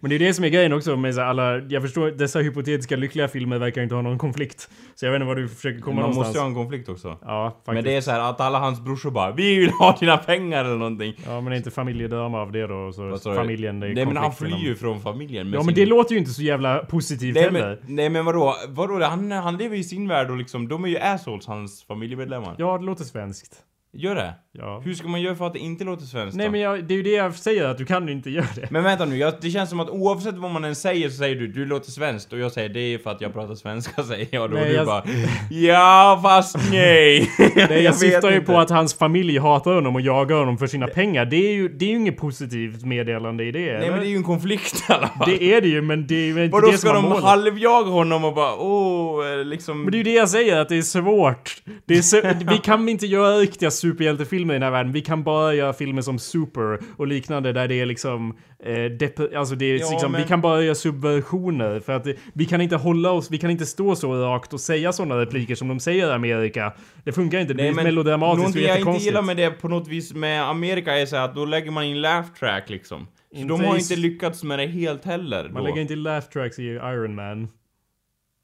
Men 0.01 0.09
det 0.11 0.15
är 0.17 0.19
det 0.19 0.35
som 0.35 0.45
är 0.45 0.49
grejen 0.49 0.73
också 0.73 0.97
med 0.97 1.15
så 1.15 1.21
alla... 1.21 1.59
Jag 1.59 1.83
förstår, 1.83 2.11
dessa 2.11 2.39
hypotetiska 2.39 2.97
lyckliga 2.97 3.29
filmer 3.29 3.59
verkar 3.59 3.83
inte 3.83 3.95
ha 3.95 4.03
någon 4.03 4.19
konflikt. 4.19 4.69
Så 4.95 5.07
jag 5.07 5.13
vet 5.13 5.17
inte 5.17 5.27
vad 5.27 5.37
du 5.37 5.49
försöker 5.49 5.81
komma 5.81 5.95
Man 5.95 6.01
någonstans. 6.11 6.27
måste 6.27 6.39
ju 6.39 6.43
ha 6.43 6.49
en 6.49 6.55
konflikt 6.55 6.89
också. 6.89 7.19
Ja, 7.23 7.51
faktiskt. 7.51 7.75
Men 7.75 7.85
det 7.85 7.97
är 7.97 8.01
så 8.01 8.11
här 8.11 8.31
att 8.31 8.41
alla 8.41 8.59
hans 8.59 8.81
brorsor 8.81 9.11
bara 9.11 9.33
Vi 9.33 9.59
vill 9.59 9.71
ha 9.71 9.97
dina 10.01 10.17
pengar 10.17 10.65
eller 10.65 10.77
någonting. 10.77 11.15
Ja, 11.27 11.41
men 11.41 11.53
är 11.53 11.57
inte 11.57 11.71
familjedrama 11.71 12.41
av 12.41 12.53
det 12.53 12.67
då? 12.67 12.93
Så 12.93 13.35
familjen, 13.35 13.81
det 13.81 13.87
är 13.87 13.95
Nej 13.95 14.07
men 14.07 14.17
han 14.17 14.33
flyr 14.33 14.57
ju 14.57 14.75
från 14.77 15.01
familjen 15.01 15.47
Ja, 15.47 15.59
men 15.59 15.65
sin... 15.65 15.75
det 15.75 15.87
låter 15.87 16.13
ju 16.13 16.19
inte 16.19 16.31
så 16.31 16.43
jävla 16.43 16.79
positivt 16.79 17.35
Nej 17.35 17.43
heller. 17.45 17.79
men, 17.87 17.97
nej 17.97 18.09
men 18.09 18.25
vadå? 18.25 18.55
Vadå? 18.69 19.05
Han, 19.05 19.31
han 19.33 19.57
lever 19.57 19.77
i 19.77 19.85
sin 19.85 20.09
värld 20.09 20.31
och 20.31 20.37
liksom, 20.37 20.69
de 20.69 20.85
är 20.85 20.89
ju 20.89 20.99
assholes, 20.99 21.47
hans 21.47 21.85
familjemedlemmar. 21.85 22.55
Ja, 22.59 22.79
det 22.79 22.85
låter 22.85 23.05
svenskt. 23.05 23.65
Gör 23.93 24.15
det? 24.15 24.35
Ja. 24.53 24.83
Hur 24.85 24.95
ska 24.95 25.09
man 25.09 25.21
göra 25.23 25.35
för 25.35 25.47
att 25.47 25.53
det 25.53 25.59
inte 25.59 25.85
låter 25.85 26.05
svenskt 26.05 26.37
Nej 26.37 26.47
då? 26.47 26.53
men 26.53 26.61
jag, 26.61 26.85
det 26.85 26.95
är 26.95 26.97
ju 26.97 27.03
det 27.03 27.11
jag 27.11 27.35
säger, 27.35 27.65
att 27.65 27.79
du 27.79 27.85
kan 27.85 28.09
inte 28.09 28.31
göra 28.31 28.47
det. 28.55 28.71
Men 28.71 28.85
vänta 28.85 29.05
nu, 29.05 29.17
jag, 29.17 29.35
det 29.41 29.51
känns 29.51 29.71
som 29.71 29.81
att 29.81 29.91
oavsett 29.91 30.35
vad 30.35 30.51
man 30.51 30.65
än 30.65 30.75
säger 30.75 31.09
så 31.09 31.17
säger 31.17 31.37
du 31.37 31.47
du 31.49 31.67
låter 31.67 31.91
svenskt 31.91 32.33
och 32.33 32.39
jag 32.39 32.53
säger 32.53 32.69
det 32.69 32.81
är 32.81 32.99
för 32.99 33.11
att 33.11 33.21
jag 33.21 33.33
pratar 33.33 33.55
svenska 33.55 34.03
säger 34.05 34.27
jag 34.31 34.51
då 34.51 34.57
och 34.57 34.63
Nej, 34.63 34.71
du 34.71 34.75
jag- 34.77 34.87
bara 34.87 35.03
Ja 35.51 36.21
fast 36.23 36.57
nej! 36.73 37.31
Nej, 37.69 37.83
jag, 37.85 37.95
syftar 37.95 38.31
ju 38.31 38.41
på 38.41 38.59
att 38.59 38.71
hans 38.71 38.95
familj 38.95 39.39
hatar 39.39 39.75
honom 39.75 39.95
och 39.95 40.01
jagar 40.01 40.37
honom 40.37 40.59
för 40.59 40.67
sina 40.67 40.87
pengar. 40.87 41.25
Det 41.25 41.37
är 41.37 41.53
ju, 41.53 41.69
det 41.69 41.85
är 41.85 41.89
ju 41.91 41.97
inget 41.97 42.17
positivt 42.17 42.85
meddelande 42.85 43.45
i 43.45 43.53
det, 43.53 43.59
Nej 43.59 43.69
eller? 43.69 43.91
men 43.91 44.01
det 44.01 44.07
är 44.07 44.11
ju 44.11 44.17
en 44.17 44.23
konflikt 44.25 44.85
i 44.91 44.93
alla 44.93 45.09
fall. 45.09 45.31
Det 45.31 45.43
är 45.45 45.61
det 45.61 45.69
ju, 45.69 45.83
men 45.83 46.07
det 46.07 46.15
är 46.15 46.27
ju 46.27 46.45
inte 46.45 46.53
Vadå 46.53 46.67
det 46.67 46.73
som 46.73 46.89
ska 46.89 46.93
de 46.93 47.05
målet. 47.05 47.25
halvjaga 47.25 47.91
honom 47.91 48.25
och 48.25 48.35
bara 48.35 48.55
åh, 48.57 49.33
eh, 49.33 49.45
liksom... 49.45 49.83
Men 49.83 49.91
det 49.93 49.97
är 49.97 49.99
ju 49.99 50.05
det 50.05 50.15
jag 50.15 50.29
säger, 50.29 50.57
att 50.61 50.69
det 50.69 50.79
är 50.79 50.83
svårt. 50.83 51.63
Det 51.87 51.95
är 51.99 52.03
så, 52.03 52.21
vi 52.51 52.59
kan 52.59 52.89
inte 52.89 53.07
göra 53.07 53.37
riktiga 53.37 53.71
superhjältefilmer 53.79 54.55
i 54.55 54.57
den 54.57 54.63
här 54.63 54.71
världen. 54.71 54.93
Vi 54.93 55.01
kan 55.01 55.23
bara 55.23 55.55
göra 55.55 55.73
filmer 55.73 56.03
som 56.03 56.19
Super 56.19 56.79
och 56.97 57.07
liknande 57.07 57.53
där 57.53 57.69
det 57.69 57.81
är 57.81 57.87
liksom... 57.87 58.37
Eh, 58.65 59.39
alltså 59.39 59.55
det 59.55 59.65
är 59.67 59.79
Ja, 59.81 59.91
liksom, 59.91 60.13
men- 60.13 60.21
Vi 60.23 60.29
kan 60.29 60.41
bara 60.41 60.63
göra 60.63 60.75
subversioner 60.75 61.81
för 61.81 61.93
att 61.93 62.05
det, 62.05 62.17
vi 62.33 62.45
kan 62.45 62.61
inte 62.61 62.77
hålla 62.77 63.11
oss, 63.11 63.31
vi 63.31 63.39
kan 63.39 63.51
inte 63.51 63.67
stå 63.67 63.97
så 63.97 64.15
rakt 64.15 64.53
och 64.53 64.61
säga 64.61 64.93
sådana 64.93 65.19
repliker 65.21 65.55
som 65.55 65.69
de 65.69 65.81
säger 65.81 66.09
i 66.09 66.13
Amerika. 66.13 66.73
Det 67.05 67.13
funkar 67.13 67.39
inte, 67.39 67.55
det 67.55 67.63
Nej, 67.63 67.73
blir 67.73 67.85
melodramatiskt 67.85 68.33
och 68.35 68.39
Någonting 68.39 68.63
jag 68.63 68.69
inte 68.71 68.79
jättekonstigt. 68.79 69.07
gillar 69.07 69.23
med 69.23 69.37
det 69.37 69.51
på 69.51 69.69
något 69.69 69.89
vis 69.89 70.15
med 70.15 70.43
Amerika 70.49 70.99
är 70.99 71.07
så 71.07 71.17
att 71.17 71.35
då 71.35 71.45
lägger 71.45 71.71
man 71.71 71.85
in 71.85 72.01
laugh 72.01 72.29
track 72.39 72.71
liksom. 72.71 73.07
Så 73.33 73.39
Inte 73.39 73.49
de 73.55 73.65
har 73.65 73.77
inte 73.77 73.97
lyckats 73.97 74.45
med 74.45 74.59
det 74.59 74.67
helt 74.67 75.05
heller 75.05 75.45
Man 75.49 75.55
då. 75.55 75.69
lägger 75.69 75.81
inte 75.83 75.97
laugh 75.97 76.27
tracks 76.29 76.59
i 76.59 76.63
Iron 76.69 77.15
Man. 77.15 77.49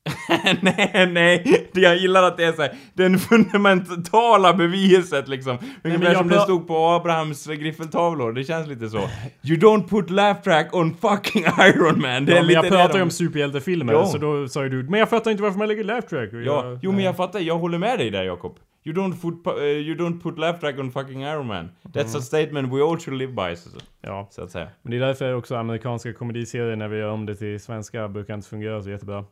nej, 0.63 1.07
nej. 1.13 1.69
Jag 1.75 1.97
gillar 1.97 2.23
att 2.23 2.37
det 2.37 2.45
är 2.45 2.53
så 2.53 2.63
här, 2.63 2.73
den 2.95 3.19
fundamentala 3.19 4.55
beviset 4.55 5.29
liksom. 5.29 5.59
Ungefär 5.85 6.05
jag 6.07 6.17
som 6.17 6.29
det 6.29 6.41
stod 6.41 6.67
på 6.67 6.77
Abrahams 6.89 7.47
griffeltavlor. 7.47 8.33
Det 8.33 8.45
känns 8.45 8.69
lite 8.69 8.89
så. 8.89 8.99
You 9.43 9.59
don't 9.59 9.89
put 9.89 10.11
laugh 10.11 10.41
track 10.43 10.75
on 10.75 10.95
fucking 10.95 11.45
Iron 11.59 12.01
Man. 12.01 12.25
Det 12.25 12.33
är 12.33 12.37
Ja, 12.37 12.41
men 12.43 12.47
lite 12.47 12.53
jag 12.53 12.65
det 12.65 12.69
pratar 12.71 12.97
ju 12.97 13.03
om 13.03 13.11
superhjältefilmer, 13.11 13.93
Ja. 13.93 14.07
så 14.07 14.19
då 14.19 14.49
sa 14.49 14.63
ju 14.63 14.69
du 14.69 14.83
Men 14.91 15.01
jag 15.01 15.09
fattar 15.11 15.31
inte 15.31 15.43
varför 15.43 15.59
man 15.59 15.69
lägger 15.69 15.85
laugh 15.85 16.07
track. 16.07 16.29
Ja, 16.33 16.39
jag- 16.41 16.79
jo 16.83 16.93
men 16.93 17.05
jag 17.05 17.17
fattar, 17.17 17.41
jag 17.41 17.59
håller 17.59 17.79
med 17.79 17.99
dig 17.99 18.11
där 18.11 18.25
Jakob. 18.25 18.57
You 18.87 18.97
don't 18.97 19.21
put, 19.23 19.57
uh, 19.59 19.65
you 19.65 19.97
don't 19.97 20.21
put 20.23 20.39
laugh 20.39 20.61
track 20.61 20.79
on 20.79 20.93
fucking 20.93 21.23
Iron 21.23 21.47
Man. 21.47 21.69
That's 21.83 22.19
a 22.19 22.21
statement 22.21 22.73
we 22.73 22.83
all 22.83 22.99
should 23.01 23.19
live 23.19 23.33
by, 23.33 23.57
så, 23.57 23.69
Ja, 24.03 24.29
så 24.31 24.43
att 24.43 24.51
säga. 24.51 24.69
men 24.83 24.91
det 24.91 24.97
är 24.97 25.01
därför 25.01 25.35
också 25.35 25.57
amerikanska 25.57 26.13
komediserier 26.13 26.77
när 26.77 26.89
vi 26.89 26.99
gör 26.99 27.09
om 27.11 27.27
det 27.27 27.35
till 27.35 27.61
svenska 27.61 28.09
brukar 28.09 28.35
inte 28.35 28.49
fungera 28.49 28.83
så 28.83 28.91
jättebra. 28.91 29.25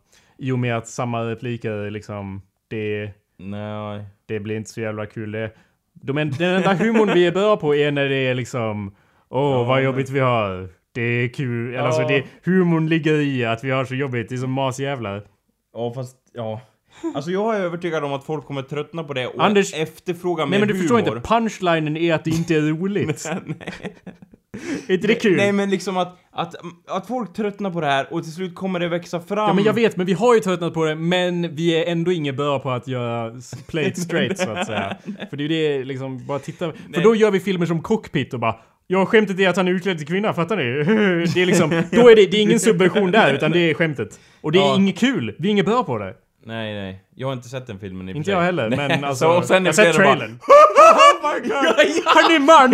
I 0.42 0.52
och 0.52 0.58
med 0.58 0.76
att 0.76 0.88
samma 0.88 1.22
repliker 1.24 1.90
liksom, 1.90 2.42
det, 2.68 3.10
Nej. 3.38 4.04
det 4.26 4.40
blir 4.40 4.56
inte 4.56 4.70
så 4.70 4.80
jävla 4.80 5.06
kul. 5.06 5.32
Det, 5.32 5.50
de, 5.92 6.18
en- 6.18 6.30
den 6.30 6.54
enda 6.56 6.74
humorn 6.74 7.10
vi 7.14 7.26
är 7.26 7.32
bra 7.32 7.56
på 7.56 7.74
är 7.74 7.90
när 7.90 8.08
det 8.08 8.16
är 8.16 8.34
liksom 8.34 8.94
Åh, 9.28 9.50
Ja, 9.52 9.62
vad 9.64 9.76
men- 9.76 9.84
jobbigt 9.84 10.10
vi 10.10 10.20
har. 10.20 10.68
Det 10.94 11.02
är 11.02 11.28
kul. 11.28 11.72
Ja. 11.74 11.80
Alltså 11.82 12.02
det, 12.08 12.24
humorn 12.44 12.88
ligger 12.88 13.14
i 13.14 13.44
att 13.44 13.64
vi 13.64 13.70
har 13.70 13.84
så 13.84 13.94
jobbigt. 13.94 14.28
Det 14.28 14.34
är 14.34 14.36
som 14.36 14.52
masjävlar. 14.52 15.22
Ja 15.74 15.92
fast, 15.94 16.16
ja. 16.32 16.60
Alltså 17.14 17.30
jag 17.30 17.56
är 17.56 17.60
övertygad 17.60 18.04
om 18.04 18.12
att 18.12 18.24
folk 18.24 18.44
kommer 18.44 18.62
tröttna 18.62 19.04
på 19.04 19.12
det 19.12 19.26
och 19.26 19.44
Anders- 19.44 19.74
efterfråga 19.74 20.46
mer 20.46 20.50
Nej 20.50 20.58
men 20.58 20.68
du 20.68 20.74
förstår 20.78 20.98
humor. 20.98 21.16
inte, 21.16 21.28
punchlinen 21.28 21.96
är 21.96 22.14
att 22.14 22.24
det 22.24 22.30
inte 22.30 22.54
är 22.54 22.60
roligt. 22.60 23.28
Nej. 23.46 23.72
är 24.88 24.94
inte 24.94 25.06
det 25.06 25.14
kul? 25.14 25.36
Nej 25.36 25.52
men 25.52 25.70
liksom 25.70 25.96
att, 25.96 26.18
att, 26.34 26.54
att 26.88 27.06
folk 27.06 27.32
tröttnar 27.32 27.70
på 27.70 27.80
det 27.80 27.86
här 27.86 28.06
och 28.12 28.22
till 28.22 28.32
slut 28.32 28.54
kommer 28.54 28.80
det 28.80 28.88
växa 28.88 29.20
fram. 29.20 29.48
Ja 29.48 29.52
men 29.54 29.64
jag 29.64 29.72
vet, 29.72 29.96
men 29.96 30.06
vi 30.06 30.12
har 30.12 30.34
ju 30.34 30.40
tröttnat 30.40 30.74
på 30.74 30.84
det, 30.84 30.94
men 30.94 31.54
vi 31.54 31.82
är 31.82 31.92
ändå 31.92 32.12
inget 32.12 32.36
bra 32.36 32.58
på 32.58 32.70
att 32.70 32.88
göra 32.88 33.32
play 33.66 33.86
it 33.88 33.98
straight 34.02 34.38
så 34.38 34.50
att 34.50 34.66
säga. 34.66 34.96
För 35.30 35.36
det 35.36 35.42
är 35.44 35.48
ju 35.48 35.78
det 35.78 35.84
liksom, 35.84 36.26
bara 36.26 36.38
titta. 36.38 36.66
För 36.72 36.78
Nej. 36.88 37.02
då 37.02 37.14
gör 37.14 37.30
vi 37.30 37.40
filmer 37.40 37.66
som 37.66 37.82
Cockpit 37.82 38.34
och 38.34 38.40
bara 38.40 38.56
Ja, 38.86 39.06
skämtet 39.06 39.38
är 39.40 39.48
att 39.48 39.56
han 39.56 39.68
är 39.68 39.72
utklädd 39.72 39.98
till 39.98 40.06
kvinna, 40.06 40.32
fattar 40.32 40.56
ni? 40.56 40.62
Det 41.34 41.42
är 41.42 41.46
liksom, 41.46 41.70
då 41.90 42.08
är 42.10 42.16
det, 42.16 42.26
det 42.26 42.36
är 42.36 42.42
ingen 42.42 42.60
subversion 42.60 43.10
där, 43.10 43.34
utan 43.34 43.50
det 43.50 43.70
är 43.70 43.74
skämtet. 43.74 44.20
Och 44.40 44.52
det 44.52 44.58
är 44.58 44.62
Ja. 44.62 44.74
inget 44.76 44.98
kul, 44.98 45.34
vi 45.38 45.48
är 45.48 45.50
inget 45.50 45.66
bra 45.66 45.84
på 45.84 45.98
det. 45.98 46.14
Nej 46.46 46.74
nej, 46.74 47.04
jag 47.14 47.26
har 47.28 47.32
inte 47.32 47.48
sett 47.48 47.66
den 47.66 47.78
filmen 47.78 48.08
i 48.08 48.12
för 48.12 48.16
Inte 48.18 48.30
jag 48.30 48.40
heller, 48.40 48.70
men 48.70 49.04
alltså, 49.04 49.24
så, 49.24 49.38
och 49.38 49.44
sen 49.44 49.64
jag 49.64 49.72
har 49.72 49.84
sett 49.84 49.96
bara, 49.96 50.04
trailern. 50.04 50.30
Oh 50.30 50.98
my 51.22 51.40
god! 51.48 52.04
Han 52.04 52.32
är 52.34 52.40
man! 52.40 52.70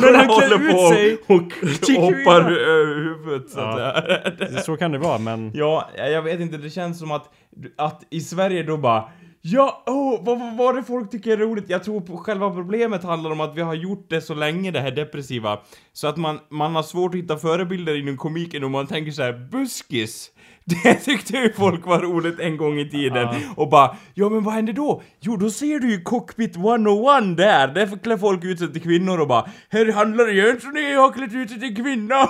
Men 0.00 0.14
han 0.14 0.26
klär 0.26 0.70
ut 0.70 0.88
sig! 0.88 1.18
och 1.26 2.02
hoppar 2.02 2.50
över 2.52 2.94
huvudet 2.94 3.50
så 3.50 3.58
Ja. 3.58 4.62
Så 4.62 4.76
kan 4.76 4.92
det 4.92 4.98
vara, 4.98 5.18
men... 5.18 5.50
Ja, 5.54 5.88
jag 5.96 6.22
vet 6.22 6.40
inte, 6.40 6.56
det 6.56 6.70
känns 6.70 6.98
som 6.98 7.10
att, 7.10 7.30
att 7.76 8.02
i 8.10 8.20
Sverige 8.20 8.62
då 8.62 8.76
bara 8.76 9.04
Ja, 9.48 9.82
oh, 9.86 10.24
vad, 10.24 10.38
vad 10.38 10.56
var 10.56 10.74
det 10.74 10.82
folk 10.82 11.10
tycker 11.10 11.30
är 11.30 11.36
roligt? 11.36 11.70
Jag 11.70 11.84
tror 11.84 12.00
på 12.00 12.16
själva 12.16 12.50
problemet 12.50 13.04
handlar 13.04 13.30
om 13.30 13.40
att 13.40 13.56
vi 13.56 13.60
har 13.60 13.74
gjort 13.74 14.06
det 14.10 14.20
så 14.20 14.34
länge, 14.34 14.70
det 14.70 14.80
här 14.80 14.90
depressiva. 14.90 15.60
Så 15.92 16.06
att 16.06 16.16
man, 16.16 16.38
man 16.50 16.74
har 16.74 16.82
svårt 16.82 17.14
att 17.14 17.20
hitta 17.20 17.36
förebilder 17.36 17.96
inom 18.00 18.16
komiken 18.16 18.64
och 18.64 18.70
man 18.70 18.86
tänker 18.86 19.12
så 19.12 19.22
här: 19.22 19.32
buskis. 19.32 20.30
Det 20.82 20.94
tyckte 20.94 21.36
ju 21.36 21.52
folk 21.52 21.86
var 21.86 22.00
roligt 22.00 22.40
en 22.40 22.56
gång 22.56 22.78
i 22.78 22.90
tiden. 22.90 23.28
Ja. 23.32 23.40
Och 23.56 23.68
bara, 23.68 23.96
ja 24.14 24.28
men 24.28 24.44
vad 24.44 24.54
händer 24.54 24.72
då? 24.72 25.02
Jo, 25.20 25.36
då 25.36 25.50
ser 25.50 25.78
du 25.78 25.90
ju 25.90 26.00
Cockpit 26.00 26.56
101 26.56 27.36
där. 27.36 27.68
Där 27.68 27.98
klär 28.02 28.16
folk 28.16 28.44
ut 28.44 28.58
sig 28.58 28.72
till 28.72 28.82
kvinnor 28.82 29.20
och 29.20 29.28
bara, 29.28 29.48
här 29.70 29.92
handlar 29.92 30.28
Jönsson 30.28 30.76
jag 30.76 31.00
har 31.00 31.12
klätt 31.12 31.34
ut 31.34 31.50
sig 31.50 31.60
till 31.60 31.76
kvinna. 31.76 32.14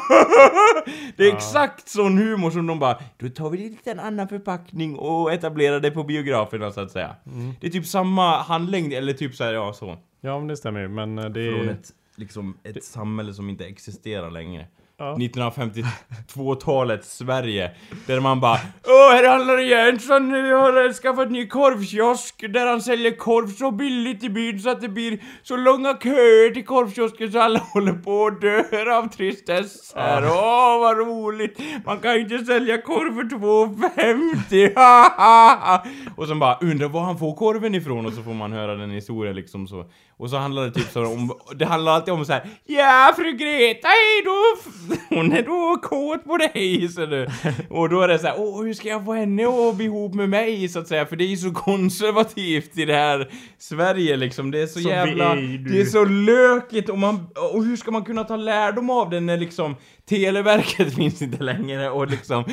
det 1.16 1.24
är 1.24 1.34
exakt 1.34 1.88
sån 1.88 2.18
humor 2.18 2.50
som 2.50 2.66
de 2.66 2.78
bara, 2.78 2.98
då 3.16 3.28
tar 3.28 3.50
vi 3.50 3.58
lite 3.58 3.90
en 3.90 4.00
annan 4.00 4.28
förpackning 4.28 4.96
och 4.96 5.32
etablerar 5.32 5.80
det 5.80 5.90
på 5.90 6.04
biograferna 6.04 6.72
så 6.72 6.80
att 6.80 6.90
säga. 6.90 7.16
Det 7.60 7.66
är 7.66 7.70
typ 7.70 7.86
samma 7.86 8.42
handlängd, 8.42 8.92
eller 8.92 9.12
typ 9.12 9.34
så 9.34 9.44
här, 9.44 9.52
ja 9.52 9.72
så. 9.72 9.98
Ja, 10.20 10.38
men 10.38 10.48
det 10.48 10.56
stämmer 10.56 10.80
ju, 10.80 10.88
men 10.88 11.18
eh, 11.18 11.24
det 11.24 11.50
Från 11.50 11.68
är... 11.68 11.72
ett, 11.72 11.90
liksom, 12.16 12.56
ett 12.62 12.84
samhälle 12.84 13.34
som 13.34 13.48
inte 13.50 13.64
existerar 13.66 14.30
längre. 14.30 14.66
Ja. 14.98 15.16
1952-talets 15.18 17.16
Sverige. 17.16 17.70
Där 18.06 18.20
man 18.20 18.40
bara 18.40 18.58
Åh, 18.86 19.10
här 19.12 19.28
handlar 19.28 19.58
Jönsson 19.58 20.30
har 20.30 20.92
skaffat 20.92 21.30
ny 21.30 21.46
korvkiosk 21.46 22.44
där 22.52 22.66
han 22.66 22.82
säljer 22.82 23.16
korv 23.16 23.48
så 23.48 23.70
billigt 23.70 24.24
i 24.24 24.28
byn 24.28 24.60
så 24.60 24.70
att 24.70 24.80
det 24.80 24.88
blir 24.88 25.20
så 25.42 25.56
långa 25.56 25.96
köer 26.02 26.54
till 26.54 26.66
korvkiosken 26.66 27.32
så 27.32 27.40
alla 27.40 27.58
håller 27.72 27.92
på 27.92 28.26
att 28.26 28.40
dö 28.40 28.62
av 28.98 29.08
tristess 29.08 29.92
här. 29.96 30.24
Åh, 30.24 30.80
vad 30.80 30.98
roligt! 30.98 31.60
Man 31.84 31.98
kan 31.98 32.14
ju 32.14 32.20
inte 32.20 32.44
sälja 32.44 32.82
korv 32.82 33.14
för 33.14 33.22
2,50! 33.22 34.74
ha, 34.74 35.14
ha, 35.16 35.56
ha. 35.66 35.84
och 36.16 36.28
sen 36.28 36.38
bara 36.38 36.58
undrar 36.60 36.88
var 36.88 37.00
han 37.00 37.18
får 37.18 37.34
korven 37.34 37.74
ifrån 37.74 38.06
och 38.06 38.12
så 38.12 38.22
får 38.22 38.34
man 38.34 38.52
höra 38.52 38.74
den 38.74 38.90
historien 38.90 39.36
liksom 39.36 39.66
så. 39.68 39.84
Och 40.18 40.30
så 40.30 40.36
handlar 40.36 40.64
det 40.64 40.70
typ 40.70 40.90
så 40.92 41.06
om, 41.06 41.32
det 41.56 41.64
handlar 41.64 41.92
alltid 41.92 42.14
om 42.14 42.24
så 42.24 42.32
här. 42.32 42.48
Ja, 42.64 43.12
fru 43.16 43.32
Greta 43.32 43.88
är 43.88 44.24
då, 44.24 44.60
hon 45.08 45.32
är 45.32 45.42
då 45.42 45.76
kåt 45.82 46.24
på 46.24 46.36
dig, 46.36 46.88
så 46.88 47.06
du. 47.06 47.26
Och 47.70 47.88
då 47.88 48.00
är 48.00 48.08
det 48.08 48.18
så 48.18 48.26
här, 48.26 48.34
åh, 48.38 48.64
hur 48.64 48.74
ska 48.74 48.88
jag 48.88 49.04
få 49.04 49.12
henne 49.12 49.46
att 49.46 49.76
bli 49.76 49.84
ihop 49.84 50.14
med 50.14 50.28
mig, 50.28 50.68
så 50.68 50.78
att 50.78 50.88
säga, 50.88 51.06
för 51.06 51.16
det 51.16 51.24
är 51.24 51.28
ju 51.28 51.36
så 51.36 51.50
konservativt 51.52 52.78
i 52.78 52.84
det 52.84 52.94
här 52.94 53.28
Sverige 53.58 54.16
liksom, 54.16 54.50
det 54.50 54.62
är 54.62 54.66
så, 54.66 54.80
Så 54.80 54.88
jävla, 54.88 55.32
är 55.32 55.64
det 55.70 55.80
är 55.80 55.84
så 55.84 56.04
lökigt 56.04 56.88
och 56.88 56.98
man, 56.98 57.26
och 57.52 57.64
hur 57.64 57.76
ska 57.76 57.90
man 57.90 58.04
kunna 58.04 58.24
ta 58.24 58.36
lärdom 58.36 58.90
av 58.90 59.10
det 59.10 59.20
när 59.20 59.36
liksom 59.36 59.76
Televerket 60.08 60.94
finns 60.96 61.22
inte 61.22 61.42
längre 61.42 61.90
och 61.90 62.10
liksom 62.10 62.44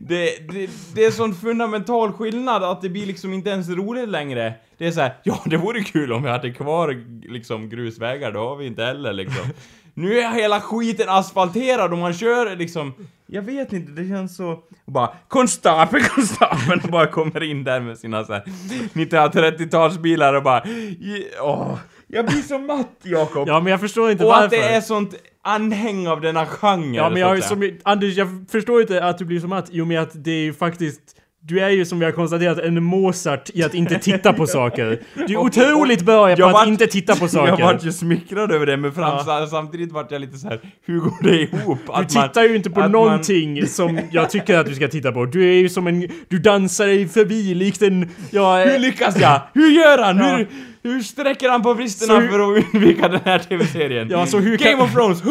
det, 0.00 0.52
det, 0.52 0.70
det 0.94 1.04
är 1.04 1.10
sån 1.10 1.34
fundamental 1.34 2.12
skillnad 2.12 2.64
att 2.64 2.82
det 2.82 2.88
blir 2.88 3.06
liksom 3.06 3.32
inte 3.32 3.50
ens 3.50 3.68
roligt 3.68 4.08
längre. 4.08 4.54
Det 4.78 4.86
är 4.86 4.90
så 4.90 5.00
här, 5.00 5.14
ja 5.22 5.42
det 5.46 5.56
vore 5.56 5.80
kul 5.80 6.12
om 6.12 6.22
vi 6.22 6.28
hade 6.28 6.50
kvar 6.52 7.04
liksom 7.28 7.68
grusvägar, 7.68 8.32
det 8.32 8.38
har 8.38 8.56
vi 8.56 8.66
inte 8.66 8.82
heller 8.84 9.12
liksom. 9.12 9.44
Nu 9.94 10.18
är 10.20 10.30
hela 10.30 10.60
skiten 10.60 11.08
asfalterad 11.08 11.92
och 11.92 11.98
man 11.98 12.12
kör 12.14 12.56
liksom, 12.56 12.94
jag 13.26 13.42
vet 13.42 13.72
inte, 13.72 13.92
det 13.92 14.08
känns 14.08 14.36
så... 14.36 14.50
Och 14.84 14.92
bara 14.92 15.10
konstapel, 15.28 16.02
konstapeln 16.14 16.80
och 16.84 16.90
bara 16.90 17.06
kommer 17.06 17.42
in 17.42 17.64
där 17.64 17.80
med 17.80 17.98
sina 17.98 18.24
så 18.24 18.32
här 18.32 18.42
1930-talsbilar 18.94 20.34
och 20.36 20.42
bara, 20.42 20.62
"Je- 21.00 21.40
åh, 21.40 21.78
jag 22.06 22.26
blir 22.26 22.42
så 22.42 22.58
matt 22.58 22.90
Jakob. 23.02 23.48
Ja, 23.48 23.60
men 23.60 23.70
jag 23.70 23.80
förstår 23.80 24.10
inte 24.10 24.24
Och 24.24 24.30
varför. 24.30 24.44
att 24.44 24.50
det 24.50 24.62
är 24.74 24.80
sånt 24.80 25.14
anhäng 25.42 26.08
av 26.08 26.20
denna 26.20 26.46
genre. 26.46 26.96
Ja 26.96 27.10
men 27.10 27.20
jag, 27.20 27.44
som, 27.44 27.78
Anders, 27.82 28.16
jag 28.16 28.44
förstår 28.50 28.80
inte 28.80 29.04
att 29.04 29.18
du 29.18 29.24
blir 29.24 29.40
så 29.40 29.46
matt 29.48 29.68
och 29.80 29.86
med 29.86 30.00
att 30.02 30.10
det 30.24 30.30
är 30.30 30.42
ju 30.42 30.52
faktiskt 30.54 31.00
du 31.42 31.60
är 31.60 31.68
ju 31.70 31.84
som 31.84 31.98
vi 31.98 32.04
har 32.04 32.12
konstaterat 32.12 32.58
en 32.58 32.82
Mozart 32.84 33.50
i 33.54 33.62
att 33.62 33.74
inte 33.74 33.98
titta 33.98 34.32
på 34.32 34.46
saker. 34.56 35.00
Du 35.26 35.34
är 35.34 35.36
otroligt 35.36 36.02
bra 36.02 36.36
på 36.36 36.44
att 36.46 36.52
vart- 36.52 36.66
inte 36.68 36.86
titta 36.86 37.16
på 37.16 37.28
saker. 37.28 37.48
Jag 37.58 37.72
vart 37.72 37.84
ju 37.84 37.92
smickrad 37.92 38.52
över 38.52 38.66
det, 38.66 38.76
men 38.76 38.92
fram, 38.92 39.46
samtidigt 39.50 39.92
vart 39.92 40.12
jag 40.12 40.20
lite 40.20 40.38
så 40.38 40.48
här: 40.48 40.60
hur 40.86 41.00
går 41.00 41.22
det 41.22 41.36
ihop? 41.42 41.78
Du 41.86 41.92
Att 41.92 42.14
man- 42.14 42.28
tittar 42.28 42.42
ju 42.42 42.56
inte 42.56 42.70
på 42.70 42.80
att 42.80 42.84
man- 42.90 42.92
någonting 42.92 43.66
som 43.66 44.00
jag 44.10 44.30
tycker 44.30 44.58
att 44.58 44.66
du 44.66 44.74
ska 44.74 44.88
titta 44.88 45.12
på. 45.12 45.24
Du 45.24 45.50
är 45.50 45.54
ju 45.54 45.68
som 45.68 45.86
en... 45.86 46.08
Du 46.28 46.38
dansar 46.38 46.86
dig 46.86 47.08
förbi 47.08 47.54
likt 47.54 47.82
en... 47.82 48.08
Ja, 48.30 48.56
Hur 48.58 48.74
eh, 48.74 48.80
lyckas 48.80 49.20
jag? 49.20 49.40
Hur 49.54 49.70
gör 49.70 49.98
han? 50.02 50.18
Ja. 50.18 50.36
Hur, 50.36 50.46
hur 50.82 51.00
sträcker 51.00 51.48
han 51.48 51.62
på 51.62 51.74
bristerna 51.74 52.20
hur- 52.20 52.28
för 52.28 52.40
att 52.58 52.74
undvika 52.74 53.08
den 53.08 53.20
här 53.24 53.38
TV-serien? 53.38 54.08
Ja, 54.10 54.26
så 54.26 54.38
hur 54.38 54.56
Game 54.58 54.70
kan- 54.70 54.80
of 54.80 54.92
Thrones, 54.92 55.24
huh! 55.24 55.30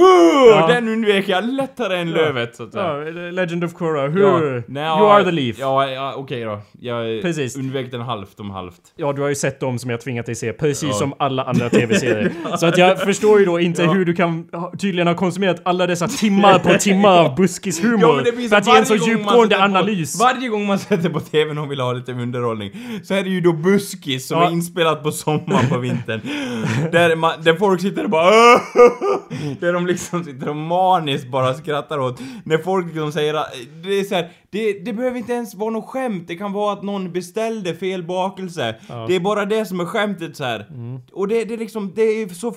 Ja. 0.50 0.68
den 0.68 0.88
undvek 0.88 1.28
jag 1.30 1.44
lättare 1.54 1.98
än 1.98 2.12
lövet 2.12 2.56
så 2.56 2.64
att 2.64 2.74
säga. 2.74 2.84
ja, 2.98 3.32
Legend 3.32 3.64
of 3.64 3.74
Korra. 3.74 4.08
Hur? 4.08 4.22
Ja, 4.22 4.40
nej, 4.68 4.84
you 4.84 4.98
ja, 5.00 5.14
are 5.14 5.24
the 5.24 5.32
leaf. 5.32 5.56
Ja. 5.60 5.86
Ja, 5.88 5.92
ja 5.94 6.14
okej 6.18 6.44
då. 6.44 6.62
Jag 6.80 7.22
Precis. 7.22 7.56
undvek 7.58 7.92
den 7.92 8.02
halvt 8.02 8.40
om 8.40 8.50
halvt. 8.50 8.82
du 8.96 9.04
har 9.22 9.30
ju 9.30 9.36
sett 9.36 9.60
dem 9.60 9.80
som 9.80 9.90
jag 9.90 10.02
tvingat 10.02 10.26
dig 10.26 10.36
se, 10.36 10.54
precis 10.54 10.90
Ja. 10.90 10.94
som 10.96 11.14
alla 11.20 11.44
andra 11.44 11.70
TV-serier. 11.70 12.32
Så 12.58 12.66
att 12.66 12.78
jag 12.78 13.00
förstår 13.02 13.40
ju 13.40 13.46
då 13.46 13.60
inte 13.60 13.84
Ja. 13.84 13.92
hur 13.92 14.06
du 14.06 14.14
kan 14.16 14.48
tydligen 14.80 15.08
ha 15.08 15.16
konsumerat 15.16 15.62
alla 15.66 15.88
dessa 15.88 16.08
timmar 16.08 16.60
på 16.60 16.74
timmar 16.80 17.18
av 17.26 17.36
buskishumor. 17.38 18.48
för 18.50 18.56
att 18.56 18.68
ge 18.68 18.78
en 18.78 18.86
så 18.86 18.96
djupgående 18.96 19.64
analys. 19.64 20.18
På, 20.20 20.24
varje 20.24 20.50
gång 20.50 20.66
man 20.66 20.80
sätter 20.80 21.10
på 21.10 21.20
TVn 21.20 21.58
och 21.58 21.72
vill 21.72 21.80
ha 21.80 21.94
lite 21.94 22.12
underhållning 22.12 22.72
så 23.04 23.14
är 23.14 23.24
det 23.24 23.30
ju 23.30 23.42
då 23.42 23.54
Buskis 23.54 24.28
som 24.28 24.38
Ja. 24.42 24.48
är 24.48 24.52
inspelat 24.52 25.04
på 25.04 25.12
sommaren 25.46 25.70
på 25.70 25.78
vintern. 25.78 26.22
där, 26.92 27.16
man, 27.16 27.32
där 27.42 27.54
folk 27.56 27.82
sitter 27.82 28.04
och 28.04 28.10
bara 28.10 28.30
Där 29.60 29.74
de 29.74 29.88
liksom 29.88 30.24
sitter 30.24 30.50
och 30.50 30.56
maniskt 30.56 31.28
bara 31.28 31.54
skrattar 31.54 32.00
åt. 32.00 32.20
När 32.44 32.58
folk 32.58 32.86
liksom 32.86 33.12
säger 33.12 33.34
att 33.34 33.54
det 33.84 34.00
är 34.00 34.04
så 34.04 34.16
här, 34.16 34.32
det, 34.52 34.74
det 34.86 34.94
behöver 34.94 35.18
inte 35.18 35.34
ens 35.34 35.56
vara 35.56 35.70
något 35.70 35.86
skämt. 35.90 36.28
Det 36.28 36.36
kan 36.36 36.54
vara 36.54 36.74
att 36.74 36.84
någon 36.84 37.12
beställde 37.14 37.76
fel 37.76 38.04
bakelse. 38.04 38.76
Det 39.08 39.16
är 39.16 39.20
bara 39.20 39.46
det 39.46 39.66
som 39.66 39.80
är 39.80 39.86
skämtet 39.86 40.36
så 40.38 40.44
här. 40.44 40.66
Och 41.14 41.28
det, 41.28 41.46
det 41.46 41.54
är 41.54 41.58
liksom, 41.58 41.92
det 41.96 42.02
är 42.02 42.28
så, 42.28 42.56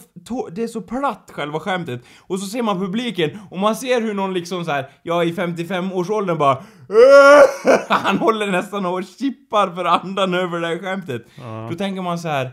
det 0.52 0.62
är 0.62 0.66
så 0.68 0.80
platt 0.80 1.30
själva 1.32 1.60
skämtet. 1.60 2.02
Och 2.20 2.40
så 2.40 2.46
ser 2.46 2.62
man 2.62 2.80
publiken 2.80 3.38
och 3.50 3.58
man 3.58 3.76
ser 3.76 4.00
hur 4.00 4.14
någon 4.14 4.34
liksom 4.34 4.64
så 4.64 4.70
här, 4.70 4.88
ja 5.02 5.24
i 5.24 5.32
55-årsåldern 5.32 6.38
bara 6.38 6.62
Han 7.88 8.18
håller 8.18 8.46
nästan 8.46 8.86
och 8.86 9.02
chippar 9.18 9.74
för 9.74 9.84
andan 9.84 10.34
över 10.34 10.60
det 10.60 10.66
här 10.66 10.78
skämtet. 10.78 11.26
Då 11.70 11.76
tänker 11.76 12.02
man 12.02 12.18
så 12.18 12.28
här. 12.28 12.50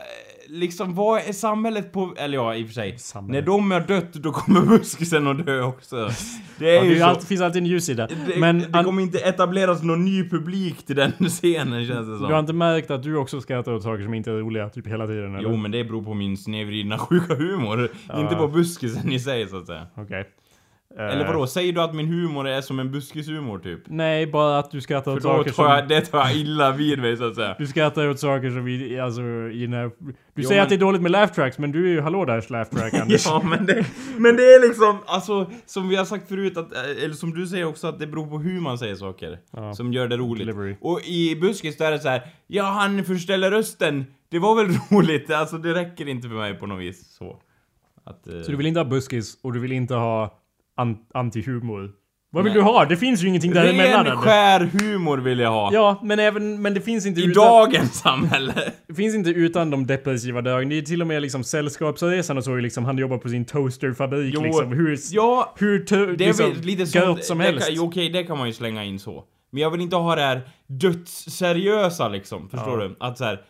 Eh, 0.00 0.04
Liksom 0.48 0.94
vad 0.94 1.18
är 1.28 1.32
samhället 1.32 1.92
på, 1.92 2.14
eller 2.16 2.34
ja 2.34 2.54
i 2.54 2.62
och 2.62 2.66
för 2.66 2.74
sig. 2.74 2.98
Samhället. 2.98 3.44
När 3.46 3.52
de 3.52 3.72
är 3.72 3.80
dött 3.80 4.12
då 4.12 4.32
kommer 4.32 4.60
buskisen 4.78 5.26
att 5.26 5.46
dö 5.46 5.62
också. 5.62 5.96
Det 6.58 6.70
är 6.70 6.74
Ja, 6.74 6.82
det 6.82 6.88
ju 6.88 6.98
så. 6.98 7.04
alltid, 7.04 7.28
finns 7.28 7.40
alltid 7.40 7.62
en 7.62 7.66
ljussida. 7.68 8.06
Det, 8.06 8.36
Men 8.40 8.58
det 8.58 8.78
an- 8.78 8.84
kommer 8.84 9.02
inte 9.02 9.18
etableras 9.18 9.82
någon 9.82 10.04
ny 10.04 10.28
publik 10.28 10.86
till 10.86 10.96
den 10.96 11.12
scenen 11.28 11.86
känns 11.86 12.08
det 12.08 12.18
som. 12.18 12.26
du 12.26 12.32
har 12.32 12.40
inte 12.40 12.52
märkt 12.52 12.90
att 12.90 13.02
du 13.02 13.16
också 13.16 13.40
skrattar 13.40 13.72
åt 13.72 13.82
saker 13.82 14.04
som 14.04 14.14
inte 14.14 14.30
är 14.30 14.34
roliga 14.34 14.68
typ 14.68 14.86
hela 14.86 15.06
tiden 15.06 15.34
eller? 15.34 15.48
Jo 15.50 15.56
men 15.56 15.70
det 15.70 15.84
beror 15.84 16.02
på 16.02 16.14
min 16.14 16.36
snedvridna 16.36 16.98
sjuka 16.98 17.34
humor. 17.34 17.88
Inte 18.16 18.34
på 18.34 18.48
buskisen 18.48 19.12
i 19.12 19.20
sig 19.20 19.48
så 19.48 19.56
att 19.58 19.66
säga. 19.66 19.86
Okej. 19.96 20.28
Eller 20.98 21.20
Eh, 21.20 21.26
vadå, 21.26 21.46
säger 21.46 21.72
du 21.72 21.80
att 21.80 21.94
min 21.94 22.06
humor 22.06 22.48
är 22.48 22.60
som 22.60 22.78
en 22.80 22.90
buskishumor 22.92 23.58
typ? 23.58 23.80
Nej, 23.86 24.26
bara 24.26 24.58
att 24.58 24.70
du 24.70 24.80
skrattar 24.80 25.10
För 25.10 25.16
åt 25.16 25.22
saker 25.22 25.52
som... 25.52 25.64
jag, 25.64 25.88
det 25.88 26.00
tar 26.00 26.18
jag 26.18 26.36
illa 26.36 26.72
vid 26.72 26.98
mig 26.98 27.16
så 27.16 27.24
att 27.28 27.34
säga. 27.34 27.56
Du 27.58 27.66
skrattar 27.66 28.08
åt 28.08 28.18
saker 28.20 28.50
som 28.50 28.64
vi, 28.64 29.00
alltså 29.00 29.20
i 29.52 29.60
den 29.66 29.72
här... 29.72 29.90
Du 29.98 30.14
Jo, 30.42 30.48
säger 30.48 30.62
att 30.62 30.70
men- 30.70 30.78
det 30.78 30.82
är 30.82 30.86
dåligt 30.86 31.02
med 31.02 31.10
laugh 31.10 31.32
tracks, 31.32 31.58
men 31.58 31.72
du 31.72 31.84
är 31.86 31.92
ju 31.92 32.00
hallå 32.00 32.24
där 32.24 32.44
laugh 32.52 32.70
track 32.70 32.94
Anders. 33.02 33.26
Ja 33.26 33.42
men 33.44 33.66
det, 33.66 33.86
men 34.18 34.36
det 34.36 34.42
är 34.42 34.68
liksom, 34.68 34.98
alltså 35.06 35.50
som 35.66 35.88
vi 35.88 35.96
har 35.96 36.04
sagt 36.04 36.28
förut 36.28 36.56
att, 36.56 36.74
eh, 36.74 37.04
eller 37.04 37.14
som 37.14 37.34
du 37.34 37.46
säger 37.46 37.64
också 37.64 37.86
att 37.86 37.98
det 37.98 38.06
beror 38.06 38.26
på 38.26 38.38
hur 38.38 38.60
man 38.60 38.78
säger 38.78 38.94
saker. 38.94 39.38
Ja. 39.52 39.74
Som 39.74 39.92
gör 39.92 40.08
det 40.08 40.16
roligt. 40.16 40.46
Delivery. 40.46 40.76
Och 40.80 41.00
i 41.04 41.36
buskis 41.36 41.76
då 41.76 41.84
är 41.84 41.90
det 41.90 41.98
så 41.98 42.08
här, 42.08 42.22
ja 42.46 42.64
han 42.64 43.04
förställer 43.04 43.50
rösten, 43.50 44.04
det 44.28 44.38
var 44.38 44.54
väl 44.54 44.66
roligt, 44.90 45.30
alltså 45.30 45.58
det 45.58 45.74
räcker 45.74 46.08
inte 46.08 46.28
för 46.28 46.34
mig 46.36 46.54
på 46.54 46.66
något 46.66 46.80
vis 46.80 47.14
så. 47.18 47.40
Att, 48.04 48.26
eh, 48.28 48.40
Så 48.42 48.50
du 48.50 48.56
vill 48.56 48.66
inte 48.66 48.80
ha 48.80 48.84
buskis 48.84 49.38
och 49.42 49.52
du 49.52 49.60
vill 49.60 49.72
inte 49.72 49.94
ha 49.94 50.38
an 50.76 50.96
anti-humor. 51.14 51.90
Vad 52.30 52.44
vill 52.44 52.52
Nej. 52.52 52.62
du 52.62 52.64
ha? 52.64 52.84
Det 52.84 52.96
finns 52.96 53.22
ju 53.22 53.28
ingenting 53.28 53.52
däremellan 53.52 54.06
Ren 54.06 54.16
skär 54.16 54.60
humor 54.60 55.18
vill 55.18 55.38
jag 55.38 55.50
ha. 55.50 55.70
Ja, 55.72 56.00
men 56.02 56.18
även, 56.18 56.62
men 56.62 56.74
det 56.74 56.80
finns 56.80 57.06
inte 57.06 57.20
I 57.20 57.24
utan, 57.24 57.44
dagens 57.44 57.94
samhälle. 57.94 58.54
det 58.88 58.94
finns 58.94 59.14
inte 59.14 59.30
utan 59.30 59.70
de 59.70 59.86
depressiva 59.86 60.40
dragen. 60.42 60.68
Det 60.68 60.78
är 60.78 60.82
till 60.82 61.00
och 61.00 61.06
med 61.06 61.22
liksom 61.22 61.44
Sällskapsresan 61.44 62.38
och 62.38 62.44
så 62.44 62.54
är 62.54 62.60
liksom, 62.60 62.84
han 62.84 62.98
jobbar 62.98 63.18
på 63.18 63.28
sin 63.28 63.44
toasterfabrik 63.44 64.34
Jo, 64.34 64.42
liksom. 64.42 64.72
Hur, 64.72 64.98
Ja, 65.12 65.54
hur 65.58 65.78
det 66.16 66.24
är 66.24 66.28
liksom, 66.28 66.50
väl 66.50 66.60
lite 66.60 66.82
gött 66.82 67.04
som, 67.04 67.16
som 67.22 67.38
det 67.38 67.44
helst. 67.44 67.70
Okej, 67.80 68.08
det 68.08 68.24
kan 68.24 68.38
man 68.38 68.46
ju 68.46 68.52
slänga 68.52 68.84
in 68.84 68.98
så. 68.98 69.24
Men 69.50 69.62
jag 69.62 69.70
vill 69.70 69.80
inte 69.80 69.96
ha 69.96 70.14
det 70.14 70.22
här 70.22 70.42
dödsseriösa 70.66 72.08
liksom, 72.08 72.48
förstår 72.48 72.82
Ja. 72.82 72.88
du? 72.88 72.96
Att 73.00 73.18
så 73.18 73.24
här, 73.24 73.40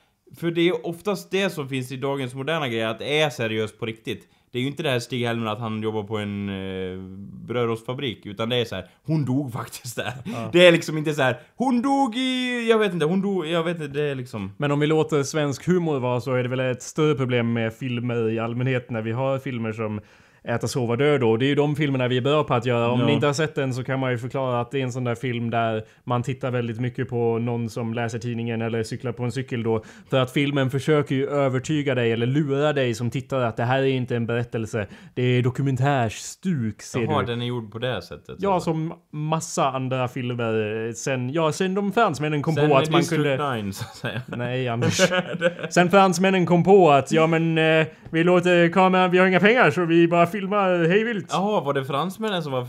för 0.41 0.51
det 0.51 0.69
är 0.69 0.87
oftast 0.87 1.31
det 1.31 1.51
som 1.51 1.69
finns 1.69 1.93
i 1.93 1.97
dagens 1.97 2.35
moderna 2.35 2.69
grejer, 2.69 2.87
att 2.89 2.99
det 2.99 3.21
är 3.21 3.31
seriöst 3.31 3.79
på 3.79 3.87
riktigt. 3.87 4.29
Det 4.55 4.59
är 4.59 4.63
ju 4.63 4.67
inte 4.67 4.83
det 4.83 4.91
här 4.91 4.99
Stig 4.99 5.27
Helmer 5.27 5.47
att 5.47 5.59
han 5.59 5.83
jobbar 5.83 6.03
på 6.03 6.19
en 6.19 6.49
eh, 6.49 6.99
brödrostfabrik, 7.47 8.27
utan 8.27 8.49
det 8.49 8.57
är 8.57 8.65
så 8.65 8.75
här, 8.75 8.89
hon 9.07 9.25
dog 9.25 9.53
faktiskt 9.53 9.97
där. 9.97 10.13
Det 10.53 10.67
är 10.67 10.73
liksom 10.73 10.99
inte 10.99 11.15
så 11.15 11.23
här, 11.23 11.41
hon 11.57 11.83
dog 11.83 12.17
i, 12.17 12.67
jag 12.71 12.79
vet 12.79 12.93
inte, 12.93 13.07
hon 13.07 13.21
dog, 13.21 13.47
jag 13.47 13.65
vet 13.65 13.77
inte, 13.77 13.89
det 13.89 14.03
är 14.03 14.15
liksom... 14.15 14.53
Men 14.57 14.73
om 14.73 14.81
vi 14.81 14.87
låter 14.87 15.23
svensk 15.23 15.67
humor 15.67 16.01
vara 16.01 16.21
så 16.21 16.35
är 16.35 16.43
det 16.43 16.49
väl 16.49 16.61
ett 16.61 16.83
större 16.83 17.15
problem 17.15 17.53
med 17.53 17.75
filmer 17.75 18.31
i 18.31 18.39
allmänhet 18.39 18.91
när 18.91 19.03
vi 19.03 19.13
har 19.13 19.39
filmer 19.39 19.73
som 19.73 20.01
Äta, 20.49 20.69
sova, 20.69 20.97
dö 20.97 21.19
då. 21.19 21.37
Det 21.37 21.45
är 21.45 21.49
ju 21.49 21.55
de 21.55 21.77
filmerna 21.77 22.09
vi 22.09 22.21
bra 22.21 22.45
på 22.45 22.55
att 22.55 22.67
göra. 22.67 22.89
Om 22.91 23.01
Ja. 23.01 23.07
ni 23.07 23.13
inte 23.13 23.27
har 23.27 23.33
sett 23.33 23.55
den 23.55 23.75
så 23.75 23.85
kan 23.85 24.01
man 24.01 24.11
ju 24.11 24.19
förklara 24.19 24.61
att 24.61 24.71
det 24.71 24.79
är 24.79 24.83
en 24.83 24.93
sån 24.93 25.05
där 25.05 25.15
film 25.15 25.51
där 25.51 25.83
man 26.05 26.23
tittar 26.23 26.51
väldigt 26.51 26.81
mycket 26.81 27.09
på 27.09 27.39
någon 27.39 27.69
som 27.71 27.95
läser 27.95 28.19
tidningen 28.19 28.63
eller 28.63 28.83
cyklar 28.83 29.13
på 29.13 29.25
en 29.25 29.33
cykel 29.33 29.63
då. 29.63 29.85
För 30.11 30.21
att 30.21 30.31
filmen 30.33 30.71
försöker 30.71 31.15
ju 31.15 31.29
övertyga 31.29 31.95
dig 31.95 32.13
eller 32.13 32.27
lura 32.27 32.73
dig 32.73 32.95
som 32.95 33.11
tittare 33.11 33.47
att 33.49 33.57
det 33.57 33.65
här 33.65 33.79
är 33.79 33.87
inte 33.87 34.17
en 34.17 34.27
berättelse. 34.27 34.87
Det 35.15 35.23
är 35.23 35.43
dokumentärstuk 35.43 36.83
ser 36.83 37.01
Jaha, 37.01 37.21
du. 37.21 37.27
den 37.27 37.43
är 37.43 37.47
gjord 37.47 37.73
på 37.73 37.79
det 37.79 38.03
sättet. 38.03 38.37
Ja, 38.39 38.55
alltså. 38.55 38.71
som 38.71 38.93
massa 39.13 39.69
andra 39.71 40.09
filmer 40.09 40.93
sen, 40.93 41.33
ja, 41.33 41.53
sen 41.53 41.75
de 41.75 41.93
fransmännen 41.93 42.43
kom 42.43 42.55
Sen 42.55 42.71
på 42.71 42.77
att 42.77 42.91
man 42.91 43.01
District 43.01 43.23
kunde... 43.39 43.63
9, 43.63 43.73
så 43.73 43.85
att 43.85 43.97
säga. 43.97 44.23
Nej, 44.27 44.69
Anders. 44.69 45.01
Sen 45.71 45.91
fransmännen 45.91 46.47
kom 46.47 46.65
på 46.65 46.91
att 46.91 47.13
ja 47.13 47.27
men 47.27 47.59
eh, 47.59 47.87
vi 48.11 48.25
låter 48.25 48.69
kameran, 48.73 49.11
vi 49.11 49.19
har 49.19 49.27
inga 49.27 49.41
pengar 49.41 49.71
så 49.71 49.85
vi 49.85 50.09
bara 50.09 50.27
filmar 50.35 50.89
hejvilt. 50.89 51.27
Jaha, 51.31 51.61
var 51.61 51.73
det 51.73 51.85
fransmännen 51.85 52.43
som 52.43 52.53
var... 52.53 52.67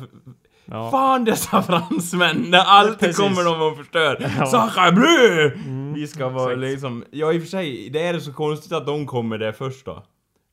Ja. 0.65 0.91
Fan 0.91 1.25
dessa 1.25 1.61
fransmän! 1.61 2.45
När 2.47 2.59
alltid 2.59 2.99
Precis. 2.99 3.17
kommer 3.17 3.43
de 3.43 3.61
och 3.61 3.77
förstör. 3.77 4.17
Ja. 4.19 4.27
Mm, 4.27 4.47
Sacre 4.47 4.91
bleu! 4.91 5.51
Vi 5.95 6.07
ska 6.07 6.29
vara 6.29 6.51
exakt. 6.51 6.59
liksom... 6.59 7.03
Ja 7.11 7.33
i 7.33 7.37
och 7.37 7.41
för 7.41 7.49
sig, 7.49 7.89
det 7.89 8.07
är 8.07 8.19
så 8.19 8.33
konstigt 8.33 8.71
att 8.71 8.85
de 8.85 9.05
kommer 9.07 9.37
där 9.37 9.51
först 9.51 9.85
då. 9.85 10.03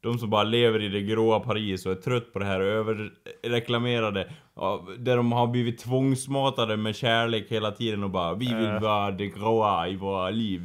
De 0.03 0.19
som 0.19 0.31
bara 0.31 0.43
lever 0.43 0.83
i 0.83 0.89
det 0.89 1.01
gråa 1.01 1.41
Paris 1.41 1.87
och 1.87 1.93
är 1.93 1.97
trött 1.97 2.33
på 2.33 2.39
det 2.39 2.45
här 2.45 2.61
överreklamerade. 2.61 4.33
Ja, 4.57 4.82
där 4.98 5.16
de 5.16 5.32
har 5.32 5.46
blivit 5.46 5.78
tvångsmatade 5.78 6.76
med 6.76 6.96
kärlek 6.96 7.46
hela 7.48 7.70
tiden 7.70 8.05
och 8.05 8.11
bara 8.11 8.34
Vi 8.34 8.55
vill 8.55 8.66
Eh. 8.70 8.80
vara 8.80 9.11
det 9.11 9.26
gråa 9.26 9.88
i 9.88 9.96
våra 9.96 10.30
liv. 10.30 10.61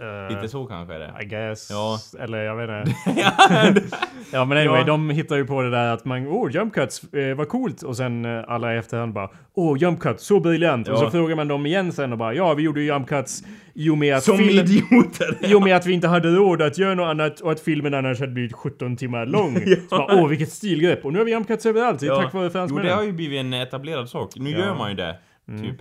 Eh, 0.00 0.34
Lite 0.36 0.48
så 0.48 0.66
kanske 0.66 0.94
är 0.94 0.98
det. 0.98 1.14
I 1.22 1.24
guess. 1.26 1.70
Ja. 1.70 1.98
Eller 2.20 2.38
jag 2.38 2.56
vet 2.56 2.86
inte. 2.88 2.98
ja 4.32 4.44
men 4.44 4.58
anyway, 4.58 4.78
Ja. 4.80 4.84
de 4.86 5.10
hittar 5.10 5.36
ju 5.36 5.46
på 5.46 5.62
det 5.62 5.70
där 5.70 5.92
att 5.92 6.04
man, 6.04 6.28
oh 6.28 6.50
jump 6.52 6.74
cuts, 6.74 7.12
eh, 7.14 7.36
vad 7.36 7.48
coolt. 7.48 7.82
Och 7.82 7.96
sen 7.96 8.24
eh, 8.24 8.44
alla 8.48 8.74
i 8.74 8.78
efterhand 8.78 9.12
bara, 9.12 9.28
oh 9.54 9.78
jump 9.78 10.00
cuts, 10.00 10.24
så 10.26 10.40
briljant. 10.40 10.88
Och 10.88 10.94
Ja. 10.94 10.98
så 10.98 11.10
frågar 11.10 11.36
man 11.36 11.48
dem 11.48 11.66
igen 11.66 11.92
sen 11.92 12.12
och 12.12 12.18
bara, 12.18 12.34
ja 12.34 12.54
vi 12.54 12.62
gjorde 12.62 12.80
ju 12.80 12.86
jump 12.86 13.08
cuts 13.08 13.42
i 13.74 13.90
och 13.90 13.98
med 13.98 14.16
att 14.16 14.22
Som 14.24 14.38
film- 14.38 14.50
idioter! 14.50 15.36
I 15.50 15.54
och 15.54 15.62
med 15.62 15.76
att 15.76 15.86
vi 15.86 15.92
inte 15.92 16.08
hade 16.08 16.28
råd 16.28 16.62
att 16.62 16.78
göra 16.78 16.94
något 16.94 17.06
annat 17.10 17.40
och 17.40 17.52
att 17.52 17.60
filmen 17.60 17.94
annars 17.94 18.20
hade 18.20 18.32
blivit 18.32 18.52
17 18.52 18.96
timmar 18.96 19.26
lång. 19.26 19.54
Så 19.90 19.96
bara, 19.96 20.14
åh 20.22 20.28
vilket 20.28 20.52
stilgrepp. 20.52 21.04
Och 21.04 21.12
nu 21.12 21.18
har 21.18 21.26
vi 21.26 21.32
jump 21.32 21.46
cuts 21.48 21.66
överallt. 21.66 22.00
Det 22.00 22.06
är 22.06 22.22
tack 22.22 22.34
vare 22.34 22.44
Jo, 22.44 22.50
fransmännen. 22.50 22.86
det 22.86 22.92
har 22.92 23.02
ju 23.02 23.12
blivit 23.12 23.40
en 23.40 23.52
etablerad 23.54 24.08
sak. 24.08 24.32
Nu 24.36 24.50
Ja. 24.50 24.56
Mm. 24.56 24.68
gör 24.68 24.74
man 24.76 24.90
ju 24.90 24.96
det. 24.96 25.16
Typ. 25.62 25.76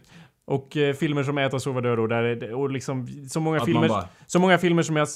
Och 0.49 0.77
eh, 0.77 0.93
filmer 0.93 1.23
som 1.23 1.37
Äta, 1.37 1.59
sova, 1.59 1.81
dö 1.81 1.95
då, 1.95 2.07
där 2.07 2.53
och 2.53 2.71
liksom 2.71 3.07
så 3.29 3.39
många 3.39 3.57
Att 3.57 3.65
filmer, 3.65 3.87
bara- 3.87 4.07
så 4.27 4.39
många 4.39 4.57
filmer 4.57 4.83
som 4.83 4.95
jag, 4.95 5.07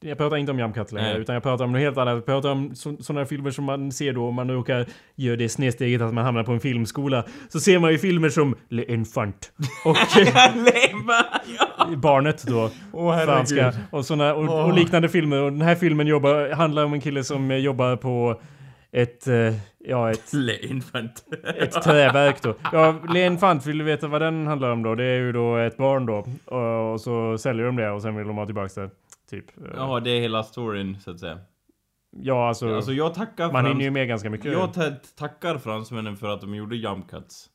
jag 0.00 0.18
pratar 0.18 0.36
inte 0.36 0.52
om 0.52 0.72
Cut 0.72 0.92
längre, 0.92 1.18
utan 1.18 1.34
jag 1.34 1.42
pratar 1.42 1.64
om 1.64 1.72
något 1.72 1.80
helt 1.80 1.98
annat. 1.98 2.14
Jag 2.14 2.26
pratar 2.26 2.50
om 2.50 2.74
sådana 2.74 3.26
filmer 3.26 3.50
som 3.50 3.64
man 3.64 3.92
ser 3.92 4.12
då 4.12 4.28
om 4.28 4.34
man 4.34 4.50
råkar 4.50 4.86
göra 5.14 5.36
det 5.36 5.48
snedsteget 5.48 6.02
att 6.02 6.14
man 6.14 6.24
hamnar 6.24 6.44
på 6.44 6.52
en 6.52 6.60
filmskola. 6.60 7.24
Så 7.48 7.60
ser 7.60 7.78
man 7.78 7.92
ju 7.92 7.98
filmer 7.98 8.28
som 8.28 8.54
Le 8.68 8.84
Enfant 8.92 9.52
och. 9.84 9.96
Barnet 11.96 12.42
då. 12.46 12.70
Åh 12.92 13.24
franska 13.24 13.72
och, 13.90 14.06
såna, 14.06 14.34
och, 14.34 14.64
och 14.66 14.74
liknande 14.74 15.08
filmer. 15.08 15.42
Och 15.42 15.52
den 15.52 15.62
här 15.62 15.74
filmen 15.74 16.06
jobbar, 16.06 16.54
handlar 16.54 16.84
om 16.84 16.92
en 16.92 17.00
kille 17.00 17.24
som 17.24 17.58
jobbar 17.60 17.96
på 17.96 18.40
ett, 18.92 19.26
eh, 19.26 19.54
ja 19.78 20.10
ett 20.10 20.32
Le 20.32 20.56
infant. 20.66 21.24
ett 21.56 21.82
träverk 21.82 22.42
då. 22.42 22.54
Ja, 22.72 23.00
Len 23.14 23.38
Fant, 23.38 23.66
vill 23.66 23.78
du 23.78 23.84
veta 23.84 24.08
vad 24.08 24.20
den 24.22 24.46
handlar 24.46 24.70
om 24.70 24.82
då? 24.82 24.94
Det 24.94 25.04
är 25.04 25.18
ju 25.18 25.32
då 25.32 25.56
ett 25.56 25.76
barn 25.76 26.06
då. 26.06 26.26
Och, 26.56 27.00
så 27.00 27.38
säljer 27.38 27.64
de 27.66 27.76
det 27.76 27.90
och 27.90 28.02
sen 28.02 28.16
vill 28.16 28.26
de 28.26 28.36
ha 28.36 28.46
tillbaka 28.46 28.80
det. 28.80 28.90
Typ. 29.30 29.44
Ja, 29.76 30.00
det 30.00 30.10
är 30.10 30.20
hela 30.20 30.42
storyn 30.42 30.96
så 31.00 31.10
att 31.10 31.20
säga. 31.20 31.38
Ja, 32.16 32.48
alltså... 32.48 32.74
Alltså 32.76 32.92
jag 32.92 33.14
tackar 33.14 33.52
man 33.52 33.66
hinner 33.66 33.84
ju 33.84 33.90
med 33.90 34.08
ganska 34.08 34.30
mycket. 34.30 34.52
Jag 34.52 34.74
ta- 34.74 34.90
tackar 35.18 35.58
fransmännen 35.58 36.16
för 36.16 36.28
att 36.28 36.40
de 36.40 36.54
gjorde 36.54 36.76
jump 36.76 37.10
cuts. 37.10 37.46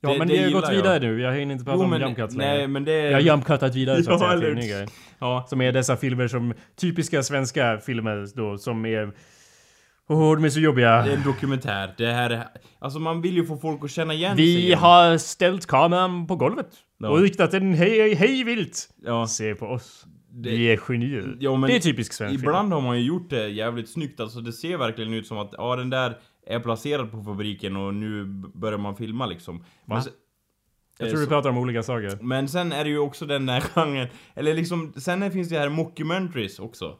ja, 0.00 0.12
det- 0.12 0.18
men 0.18 0.28
det 0.28 0.34
vi 0.34 0.40
har 0.40 0.48
ju 0.48 0.54
gått 0.54 0.64
jag. 0.64 0.70
vidare 0.74 0.98
nu. 0.98 1.20
Jag 1.20 1.32
hinner 1.32 1.52
inte 1.52 1.64
prata 1.64 1.78
Jo, 1.78 1.84
om 1.84 1.90
men- 1.90 2.00
jump 2.00 2.16
cuts 2.16 2.34
Nej, 2.36 2.54
längre. 2.56 2.68
men 2.68 2.84
det... 2.84 2.92
Jag 3.00 3.12
har 3.12 3.20
jump 3.20 3.44
cutat 3.44 3.74
vidare 3.74 4.02
så 4.02 4.12
att 4.12 4.20
Ja, 4.20 4.28
säga 4.28 4.40
till 4.40 4.48
en 4.50 4.54
ny 4.56 4.68
grej. 4.68 4.86
Ja. 5.18 5.46
Som 5.48 5.60
är 5.60 5.72
dessa 5.72 5.96
filmer 5.96 6.28
som... 6.28 6.54
Typiska 6.76 7.22
svenska 7.22 7.78
filmer 7.78 8.26
då, 8.36 8.58
som 8.58 8.86
är... 8.86 9.12
Åh, 10.10 10.34
de 10.36 10.44
är 10.44 10.48
så 10.48 10.60
jobbiga. 10.60 11.02
Det 11.02 11.12
är 11.12 11.16
en 11.16 11.22
dokumentär. 11.24 11.94
Det 11.98 12.06
här 12.12 12.30
är... 12.30 12.46
Alltså 12.78 12.98
man 12.98 13.20
vill 13.22 13.34
ju 13.36 13.46
få 13.46 13.56
folk 13.56 13.84
att 13.84 13.90
känna 13.90 14.14
igen 14.14 14.36
sig. 14.36 14.44
Vi 14.56 14.72
har 14.72 15.18
ställt 15.18 15.66
kameran 15.66 16.26
på 16.26 16.36
golvet. 16.36 16.66
Ja. 16.98 17.08
Och 17.08 17.20
riktat 17.20 17.50
den 17.50 17.74
hej, 17.74 18.14
hej 18.14 18.44
vilt. 18.44 18.88
Ja. 19.04 19.26
Se 19.26 19.54
på 19.54 19.66
oss. 19.66 20.06
Det- 20.32 20.50
Vi 20.50 20.64
är 20.72 20.76
genier. 20.76 21.36
Ja, 21.40 21.64
det 21.68 21.76
är 21.76 21.80
typiskt 21.80 22.14
svensk 22.14 22.30
film. 22.40 22.44
Ibland 22.44 22.72
har 22.72 22.80
man 22.80 22.98
ju 23.00 23.06
gjort 23.06 23.30
det 23.30 23.48
jävligt 23.48 23.88
snyggt. 23.88 24.20
Alltså 24.20 24.40
det 24.40 24.52
ser 24.52 24.76
verkligen 24.76 25.14
ut 25.14 25.26
som 25.26 25.38
att 25.38 25.54
ja, 25.58 25.76
den 25.76 25.90
där 25.90 26.18
är 26.46 26.60
placerad 26.60 27.10
på 27.10 27.22
fabriken 27.22 27.76
och 27.76 27.94
nu 27.94 28.24
börjar 28.54 28.78
man 28.78 28.96
filma 28.96 29.26
liksom. 29.26 29.64
Se- 30.04 30.10
Jag 30.98 31.06
eh, 31.06 31.10
tror 31.10 31.18
vi 31.20 31.24
så- 31.24 31.30
pratar 31.30 31.50
om 31.50 31.58
olika 31.58 31.82
saker. 31.82 32.18
men 32.22 32.48
sen 32.48 32.72
är 32.72 32.84
det 32.84 32.90
ju 32.90 32.98
också 32.98 33.26
den 33.26 33.46
där 33.46 33.60
genren, 33.60 34.08
eller 34.34 34.54
liksom, 34.54 34.92
sen 34.96 35.30
finns 35.30 35.48
det 35.48 35.58
här 35.58 35.68
mockumentaries 35.68 36.58
också. 36.58 36.94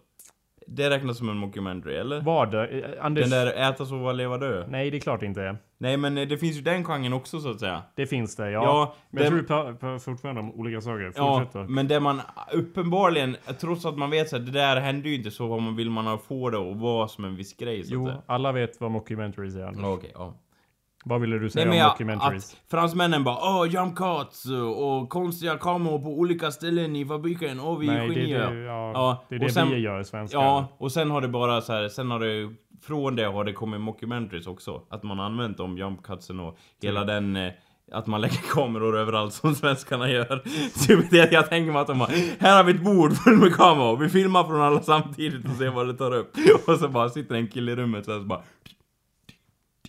Det 0.72 0.90
räknas 0.90 1.18
som 1.18 1.28
en 1.28 1.36
mockumentary, 1.36 1.94
eller? 1.96 2.20
Vad? 2.20 2.54
Eh, 2.54 2.64
Anders? 3.00 3.30
Den 3.30 3.46
där 3.46 3.70
äta, 3.70 3.86
sova, 3.86 4.12
leva, 4.12 4.38
dö. 4.38 4.64
Nej, 4.68 4.90
det 4.90 4.96
är 4.96 5.00
klart 5.00 5.22
inte. 5.22 5.56
Nej 5.78 5.96
men 5.96 6.18
eh, 6.18 6.28
det 6.28 6.38
finns 6.38 6.56
ju 6.56 6.60
den 6.60 6.84
genren 6.84 7.12
också 7.12 7.40
så 7.40 7.50
att 7.50 7.60
säga. 7.60 7.82
Det 7.94 8.06
finns 8.06 8.36
det, 8.36 8.50
ja. 8.50 8.62
Ja, 8.64 8.94
men 9.10 9.22
jag 9.22 9.30
tror 9.30 9.40
vi 9.40 9.46
pratar 9.46 9.98
fortfarande 9.98 10.40
om 10.40 10.52
olika 10.52 10.80
saker. 10.80 11.12
Ja, 11.16 11.38
Fortsätt 11.38 11.52
då. 11.52 11.72
men 11.72 11.88
det 11.88 12.00
man 12.00 12.20
uppenbarligen, 12.52 13.36
trots 13.60 13.86
att 13.86 13.98
man 13.98 14.10
vet 14.10 14.32
att 14.32 14.46
det 14.46 14.52
där 14.52 14.80
händer 14.80 15.08
ju 15.10 15.16
inte 15.16 15.30
så, 15.30 15.46
vad 15.46 15.62
man 15.62 15.76
vill 15.76 15.90
man 15.90 16.06
ha 16.06 16.18
få 16.18 16.50
det 16.50 16.58
att 16.58 16.76
vara 16.76 17.08
som 17.08 17.24
en 17.24 17.36
viss 17.36 17.56
grej 17.56 17.84
så 17.84 17.94
Jo, 17.94 18.04
att 18.06 18.10
säga. 18.12 18.22
alla 18.26 18.52
vet 18.52 18.80
vad 18.80 18.90
mockumentaries 18.90 19.54
är. 19.56 19.62
Anders. 19.64 19.82
Ja, 19.82 19.92
Okej, 19.92 20.10
ja. 20.14 20.34
Vad 21.05 21.20
ville 21.20 21.38
du 21.38 21.51
säga 21.51 21.64
Nej, 21.64 21.72
om 21.72 21.78
jag, 21.78 21.88
mockumentaries? 21.88 22.53
att 22.64 22.70
fransmännen 22.70 23.24
bara 23.24 23.36
åh 23.36 23.66
jump 23.68 23.96
cuts 23.96 24.44
och 24.76 25.09
konstiga 25.09 25.57
kameror 25.57 25.98
på 25.98 26.09
olika 26.18 26.51
ställen 26.51 26.96
i 26.96 27.07
fabriken, 27.07 27.61
åh 27.61 27.78
vi 27.78 27.88
är 27.88 27.92
Nej, 27.92 28.09
det, 28.09 28.14
genier. 28.14 28.51
det, 28.51 28.61
ja, 28.61 28.90
Ja, 28.94 29.24
det 29.28 29.34
är 29.34 29.38
och 29.40 29.46
det 29.46 29.53
sen- 29.53 29.70
vi 29.70 29.78
gör 29.78 30.03
svenskar. 30.03 30.38
Ja, 30.38 30.68
och 30.78 30.92
sen 30.92 31.11
har 31.11 31.20
det 31.20 31.28
bara 31.28 31.61
så 31.61 31.72
här, 31.72 31.88
sen 31.88 32.11
har 32.11 32.20
det 32.20 32.55
från 32.82 33.16
det 33.16 33.24
har 33.24 33.44
det 33.44 33.53
kommit 33.53 33.80
mockumentaries 33.80 34.46
också. 34.46 34.82
Att 34.90 35.03
man 35.03 35.20
använt 35.20 35.57
de 35.57 35.78
jump 35.78 36.03
cutsen 36.03 36.40
och 36.40 36.59
hela 36.82 37.05
den 37.05 37.36
eh, 37.36 37.53
att 37.92 38.07
man 38.07 38.20
lägger 38.20 38.40
kameror 38.55 38.98
överallt 38.98 39.32
som 39.32 39.55
svenskarna 39.55 40.11
gör. 40.11 40.42
Typ 40.86 41.11
det 41.11 41.32
jag 41.32 41.48
tänker 41.51 41.72
mig 41.72 41.80
att 41.80 41.86
de 41.86 41.98
bara, 41.98 42.11
här 42.38 42.57
har 42.57 42.64
vi 42.64 42.72
ett 42.72 42.84
bord 42.84 43.12
fullt 43.12 43.40
med 43.42 43.55
kameror, 43.57 43.96
vi 43.96 44.09
filmar 44.09 44.44
från 44.44 44.61
alla 44.62 44.80
samtidigt 44.82 45.44
och 45.44 45.57
ser 45.57 45.68
vad 45.70 45.86
det 45.86 45.94
tar 45.94 46.14
upp. 46.14 46.32
Och 46.68 46.76
så 46.78 46.88
bara 46.88 47.09
sitter 47.09 47.34
en 47.34 47.48
kille 47.48 47.72
i 47.72 47.76
rummet 47.76 48.05
så, 48.05 48.12
här, 48.12 48.18
så 48.18 48.24
bara 48.24 48.42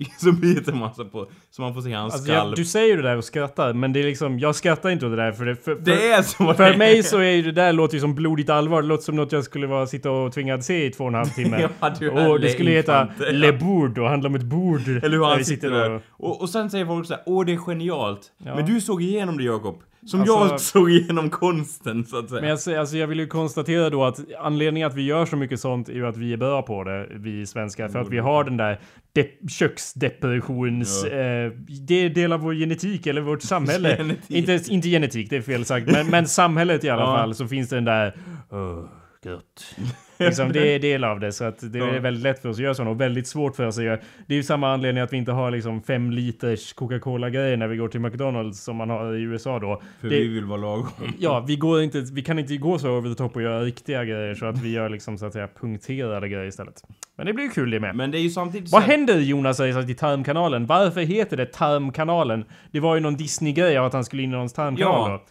så 0.17 0.31
byter 0.31 0.73
man 0.75 0.93
så 0.93 1.05
på, 1.05 1.27
så 1.51 1.61
man 1.61 1.73
får 1.73 1.81
se 1.81 1.93
hans 1.93 2.13
Alltså, 2.13 2.25
skall. 2.31 2.47
jag, 2.47 2.55
du 2.55 2.65
säger 2.65 2.97
det 2.97 3.03
där 3.03 3.17
och 3.17 3.23
skrattar, 3.23 3.73
men 3.73 3.93
det 3.93 3.99
är 3.99 4.03
liksom, 4.03 4.39
jag 4.39 4.55
skrattar 4.55 4.89
inte 4.89 5.05
åt 5.05 5.11
det 5.11 5.15
där 5.15 5.31
för 5.31 5.45
det, 5.45 5.55
för, 5.55 5.75
för, 5.75 5.81
det 5.81 6.11
är 6.11 6.21
så 6.21 6.53
för 6.53 6.71
det 6.71 6.77
mig 6.77 7.03
så 7.03 7.19
är 7.21 7.43
det 7.43 7.51
där 7.51 7.73
låter 7.73 7.93
ju 7.95 8.01
som 8.01 8.15
blodigt 8.15 8.49
allvar. 8.49 8.81
Det 8.81 8.87
låter 8.87 9.03
som 9.03 9.15
något 9.15 9.31
jag 9.31 9.43
skulle 9.43 9.67
vara 9.67 9.87
sitta 9.87 10.11
och 10.11 10.33
tvingad 10.33 10.63
se 10.65 10.85
i 10.85 10.89
två 10.91 11.03
och 11.03 11.07
en 11.09 11.15
halv 11.15 11.27
timme. 11.29 11.69
Ja, 11.99 12.29
och 12.29 12.39
det 12.39 12.49
skulle 12.49 12.71
heta 12.71 13.01
infant. 13.01 13.19
Le 13.31 13.51
Bourd 13.51 13.97
och 13.97 14.09
handla 14.09 14.29
om 14.29 14.35
ett 14.35 14.43
bord. 14.43 14.81
Eller 14.87 15.09
hur 15.17 15.25
han 15.25 15.45
sitter 15.45 15.69
där. 15.71 15.91
och- 15.91 16.01
Och, 16.11 16.41
och 16.41 16.49
sen 16.49 16.69
säger 16.69 16.85
folk 16.85 17.07
så 17.07 17.13
här, 17.13 17.23
åh 17.25 17.45
det 17.45 17.53
är 17.53 17.57
genialt. 17.57 18.31
Ja. 18.45 18.55
Men 18.55 18.65
du 18.65 18.81
såg 18.81 19.01
igenom 19.03 19.37
det 19.37 19.43
Jakob. 19.43 19.75
Som 20.05 20.19
Alltså- 20.21 20.35
jag 20.37 20.59
såg 20.61 20.91
igenom 20.91 21.29
konsten 21.29 22.05
så 22.05 22.17
att 22.19 22.29
säga. 22.29 22.41
Men 22.41 22.49
jag, 22.49 22.59
säger- 22.59 22.79
alltså 22.79 22.97
jag 22.97 23.07
vill 23.07 23.19
ju 23.19 23.27
konstatera 23.27 23.89
då 23.89 24.03
att 24.03 24.19
anledningen 24.39 24.87
att 24.87 24.95
vi 24.95 25.01
gör 25.01 25.25
så 25.25 25.35
mycket 25.35 25.59
sånt 25.59 25.89
är 25.89 25.93
ju 25.93 26.07
att 26.07 26.17
vi 26.17 26.33
är 26.33 26.37
bra 26.37 26.61
på 26.61 26.83
det, 26.83 27.07
vi 27.11 27.45
svenskar. 27.45 27.89
För 27.89 27.99
att 27.99 28.09
vi 28.09 28.17
har 28.19 28.43
den 28.43 28.57
där 28.57 28.79
de- 29.13 29.47
köksdepressions... 29.49 31.05
Ja. 31.11 31.17
Eh, 31.17 31.51
det 31.87 31.95
är 32.05 32.09
del 32.09 32.33
av 32.33 32.39
vår 32.39 32.53
genetik 32.53 33.07
eller 33.07 33.21
vårt 33.21 33.41
samhälle. 33.41 33.95
Genetik. 33.97 34.31
Inte, 34.49 34.59
inte 34.73 34.89
genetik, 34.89 35.29
det 35.29 35.35
är 35.37 35.41
fel 35.41 35.65
sagt. 35.65 35.91
Men, 35.91 36.07
men 36.07 36.27
samhället 36.27 36.83
i 36.83 36.89
alla 36.89 37.01
Ja. 37.01 37.15
fall 37.17 37.35
så 37.35 37.47
finns 37.47 37.69
det 37.69 37.75
den 37.75 37.85
där... 37.85 38.15
Oh, 38.49 38.85
gött. 39.25 39.75
liksom, 40.17 40.51
det 40.51 40.75
är 40.75 40.79
del 40.79 41.03
av 41.03 41.19
det. 41.19 41.31
Så 41.31 41.43
att 41.43 41.71
det 41.71 41.79
Ja. 41.79 41.87
är 41.87 41.99
väldigt 41.99 42.23
lätt 42.23 42.41
för 42.41 42.49
oss 42.49 42.57
att 42.57 42.63
göra 42.63 42.73
sånt 42.73 42.89
och 42.89 43.01
väldigt 43.01 43.27
svårt 43.27 43.55
för 43.55 43.65
oss 43.67 43.77
att 43.77 43.83
göra. 43.83 43.97
Det 44.27 44.33
är 44.33 44.37
ju 44.37 44.43
samma 44.43 44.73
anledning 44.73 45.03
att 45.03 45.13
vi 45.13 45.17
inte 45.17 45.31
har 45.31 45.51
liksom 45.51 45.81
fem 45.81 46.11
liters 46.11 46.73
Coca-Cola-grejer 46.73 47.57
när 47.57 47.67
vi 47.67 47.77
går 47.77 47.87
till 47.87 47.99
McDonalds 47.99 48.63
som 48.63 48.75
man 48.75 48.89
har 48.89 49.13
i 49.15 49.21
USA 49.21 49.59
då. 49.59 49.81
För 50.01 50.09
det- 50.09 50.15
vi 50.19 50.27
vill 50.27 50.45
vara 50.45 50.61
lagom. 50.61 50.87
Ja, 51.19 51.45
vi, 51.47 51.55
går 51.55 51.81
inte, 51.81 52.03
vi 52.13 52.21
kan 52.21 52.39
inte 52.39 52.57
gå 52.57 52.77
så 52.79 52.89
over 52.89 53.09
the 53.09 53.15
top 53.15 53.35
och 53.35 53.41
göra 53.41 53.61
riktiga 53.63 54.05
grejer 54.05 54.35
så 54.35 54.45
att 54.45 54.61
vi 54.61 54.71
gör 54.71 54.89
liksom 54.89 55.17
så 55.17 55.25
att 55.25 55.33
säga 55.33 55.47
punkterade 55.61 56.29
grejer 56.29 56.45
istället. 56.47 56.83
Men 57.17 57.25
det 57.25 57.33
blir 57.33 57.43
ju 57.45 57.51
kul 57.51 57.71
det 57.71 57.79
med. 57.79 57.95
Men 57.95 58.11
det 58.11 58.17
är 58.17 58.21
ju 58.21 58.29
samtidigt 58.29 58.71
Vad 58.71 58.83
så 58.83 58.89
händer 58.89 59.19
Jonas 59.19 59.57
säger 59.57 59.89
i 59.89 59.93
Tarmkanalen? 59.93 60.65
Varför 60.65 61.01
heter 61.01 61.37
det 61.37 61.45
Tarmkanalen? 61.45 62.45
Det 62.71 62.79
var 62.79 62.95
ju 62.95 63.01
någon 63.01 63.15
Disney-grej 63.15 63.77
av 63.77 63.85
att 63.85 63.93
han 63.93 64.03
skulle 64.05 64.23
in 64.23 64.29
i 64.29 64.33
någons 64.33 64.53
tarmkanal 64.53 65.09
Ja. 65.11 65.21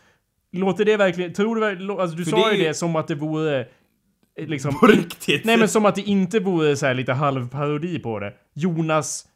då. 0.53 0.59
Låter 0.59 0.85
det 0.85 0.97
verkligen... 0.97 1.33
Tror 1.33 1.55
du 1.55 1.61
verkligen... 1.61 1.91
Alltså 2.01 2.17
du 2.17 2.25
För 2.25 2.31
sa 2.31 2.53
ju- 2.53 2.65
det 2.65 2.75
som 2.75 2.97
att 2.97 3.09
det 3.09 3.15
vore... 3.15 3.67
eh, 4.43 4.49
Liksom... 4.49 4.79
På 4.81 4.87
riktigt? 4.87 5.45
Nej 5.45 5.57
men 5.57 5.69
som 5.69 5.87
att 5.87 5.95
det 5.95 6.03
inte 6.03 6.41
vore 6.41 6.77
så 6.77 6.87
här 6.87 6.95
lite 6.95 7.13
halv 7.13 7.49
parodi 7.49 7.99
på 7.99 8.19
det. 8.19 8.33
Jonas 8.55 9.27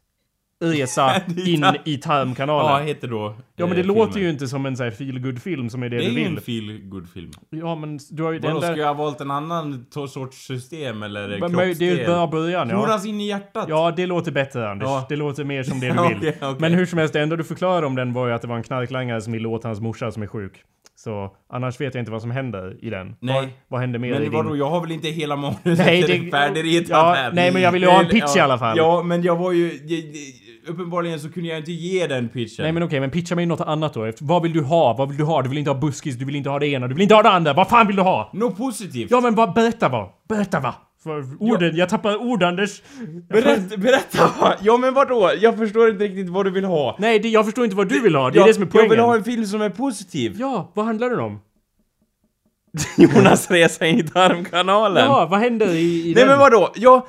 resa 0.65 1.13
in 1.47 1.65
i 1.85 1.97
tarmkanalen. 1.97 2.71
Ja, 2.73 2.79
Ja, 2.81 2.85
heter 2.87 3.09
då 3.09 3.37
men 3.57 3.69
eh, 3.71 3.75
det 3.77 3.83
låter 3.83 4.13
filmen. 4.13 4.23
ju 4.27 4.31
inte 4.33 4.47
som 4.49 4.67
en 4.67 4.77
så 4.77 4.85
här 4.85 4.91
feel 4.91 5.39
film 5.39 5.71
som 5.71 5.83
är 5.83 5.89
det, 5.89 5.97
Det 5.97 6.05
är 6.05 6.09
du 6.09 6.15
vill. 6.15 6.27
en 6.27 6.41
feel 6.41 7.07
film 7.15 7.31
Ja 7.51 7.75
men 7.75 7.99
du 8.11 8.23
har 8.23 8.33
ju 8.33 8.39
den 8.39 8.55
där... 8.55 8.61
ska 8.73 8.77
jag 8.81 8.87
ha 8.87 8.95
valt 8.95 9.21
en 9.21 9.31
annan 9.31 9.87
sorts 10.09 10.47
system 10.47 11.03
eller 11.03 11.29
Men- 11.29 11.41
men 11.41 11.53
Det 11.53 11.63
är 11.63 11.67
ju 11.67 11.75
kroppsdel? 11.75 12.07
bra 12.07 12.27
början 12.27 12.69
ja. 12.69 12.75
Jonas 12.77 13.07
in 13.07 13.21
i 13.21 13.29
hjärtat? 13.29 13.67
Ja, 13.69 13.93
det 13.97 14.07
låter 14.07 14.33
bättre 14.33 14.71
Anders. 14.71 14.87
Ja. 14.87 15.07
Det 15.09 15.17
låter 15.17 15.45
mer 15.45 15.63
som 15.63 15.81
det 15.81 15.87
du 15.87 15.93
vill. 16.09 16.17
Okej, 16.19 16.37
okej. 16.41 16.57
Men 16.59 16.73
hur 16.75 16.87
som 16.87 16.99
helst, 16.99 17.13
det 17.15 17.21
enda 17.21 17.37
du 17.37 17.45
förklarade 17.45 17.87
om 17.87 17.95
den 17.95 18.13
var 18.13 18.27
ju 18.27 18.33
att 18.33 18.43
det 18.43 18.49
var 18.49 18.57
en 18.57 18.63
knarklangare 18.63 19.21
som 19.21 19.33
ville 19.33 19.49
åt 19.49 19.65
hans 19.65 19.81
morsa 19.81 20.11
som 20.13 20.23
är 20.23 20.27
sjuk. 20.27 20.63
Så 21.05 21.31
annars 21.53 21.81
vet 21.81 21.95
jag 21.95 22.03
inte 22.03 22.11
vad 22.13 22.21
som 22.21 22.31
händer 22.31 22.77
i 22.85 22.91
den. 22.91 23.17
Nej. 23.21 23.35
Vad, 23.35 23.49
vad 23.69 23.81
händer 23.81 23.99
mer 23.99 24.09
i 24.09 24.13
Men 24.13 24.23
din... 24.23 24.33
vadå, 24.33 24.57
jag 24.57 24.71
har 24.71 24.81
väl 24.81 24.93
inte 24.93 25.09
hela 25.09 25.37
manuset 25.37 25.79
Nej, 25.79 26.03
det- 26.03 26.31
färdigritat 26.31 26.89
ja, 26.91 27.13
här? 27.17 27.33
nej, 27.33 27.53
men 27.53 27.63
jag 27.63 27.73
vill 27.73 27.83
ju 27.83 27.89
ha 27.89 28.01
en 28.01 28.09
pitch 28.09 28.23
ja, 28.35 28.37
i 28.37 28.41
alla 28.41 28.59
fall. 28.59 28.77
Ja, 28.79 29.03
men 29.03 29.23
jag 29.23 29.37
var 29.37 29.53
ju... 29.53 29.71
Uppenbarligen 30.69 31.21
så 31.21 31.33
kunde 31.33 31.49
jag 31.49 31.59
inte 31.59 31.73
ge 31.73 32.07
den 32.07 32.29
pitchen. 32.29 32.63
Nej 32.63 32.73
men 32.73 32.83
okej, 32.83 33.01
men 33.01 33.11
pitcha 33.11 33.35
mig 33.35 33.47
något 33.47 33.61
annat 33.61 33.95
då. 33.95 34.13
Vad 34.21 34.43
vill 34.43 34.53
du 34.53 34.63
ha? 34.63 34.93
Vad 34.99 35.09
vill 35.09 35.17
du 35.19 35.25
ha? 35.25 35.43
Du 35.43 35.49
vill 35.49 35.59
inte 35.59 35.71
ha 35.71 35.79
buskis, 35.79 36.17
du 36.17 36.25
vill 36.25 36.37
inte 36.37 36.51
ha 36.51 36.59
det 36.59 36.67
ena, 36.67 36.89
du 36.89 36.95
vill 36.95 37.03
inte 37.03 37.15
ha 37.15 37.23
det 37.23 37.31
andra. 37.31 37.53
Vad 37.53 37.69
fan 37.69 37.87
vill 37.87 37.97
du 37.97 38.03
ha? 38.03 38.31
Något 38.35 38.57
positivt! 38.57 39.11
Ja 39.11 39.21
men 39.21 39.35
vad, 39.35 39.55
berätta 39.55 39.89
vad? 39.89 40.09
Berätta 40.29 40.61
vad? 40.61 40.73
Orden, 41.39 41.77
jag 41.77 41.89
tappar 41.89 42.17
ord 42.17 42.43
Anders. 42.43 42.83
Berätta, 43.29 43.77
berätta? 43.77 44.31
Ja 44.63 44.77
men 44.77 44.95
vadå? 44.95 45.31
Jag 45.41 45.59
förstår 45.59 45.91
inte 45.91 46.05
riktigt 46.05 46.29
vad 46.29 46.47
du 46.47 46.51
vill 46.51 46.65
ha. 46.65 46.97
Nej, 46.99 47.19
det, 47.19 47.29
jag 47.29 47.45
förstår 47.45 47.65
inte 47.65 47.77
vad 47.77 47.89
du 47.89 48.01
vill 48.01 48.15
ha. 48.15 48.31
Det 48.31 48.37
är 48.37 48.41
jag, 48.41 48.49
det 48.49 48.55
som 48.55 48.63
är 48.63 48.67
poängen. 48.67 48.87
Jag 48.87 48.97
vill 48.97 49.01
ha 49.05 49.15
en 49.17 49.25
film 49.25 49.47
som 49.47 49.63
är 49.63 49.71
positiv. 49.71 50.37
Ja, 50.39 50.73
vad 50.75 50.87
handlar 50.87 51.11
den 51.11 51.21
om? 51.21 51.41
Jonas 52.97 53.51
resa 53.51 53.87
in 53.87 53.99
i 53.99 54.03
tarmkanalen. 54.09 55.05
Ja, 55.05 55.27
vad 55.31 55.41
händer 55.41 55.69
i, 55.69 56.01
i 56.01 56.05
Nej 56.05 56.15
den? 56.15 56.29
men 56.29 56.39
vadå? 56.39 56.73
Jag... 56.77 56.97
eh, 56.97 57.03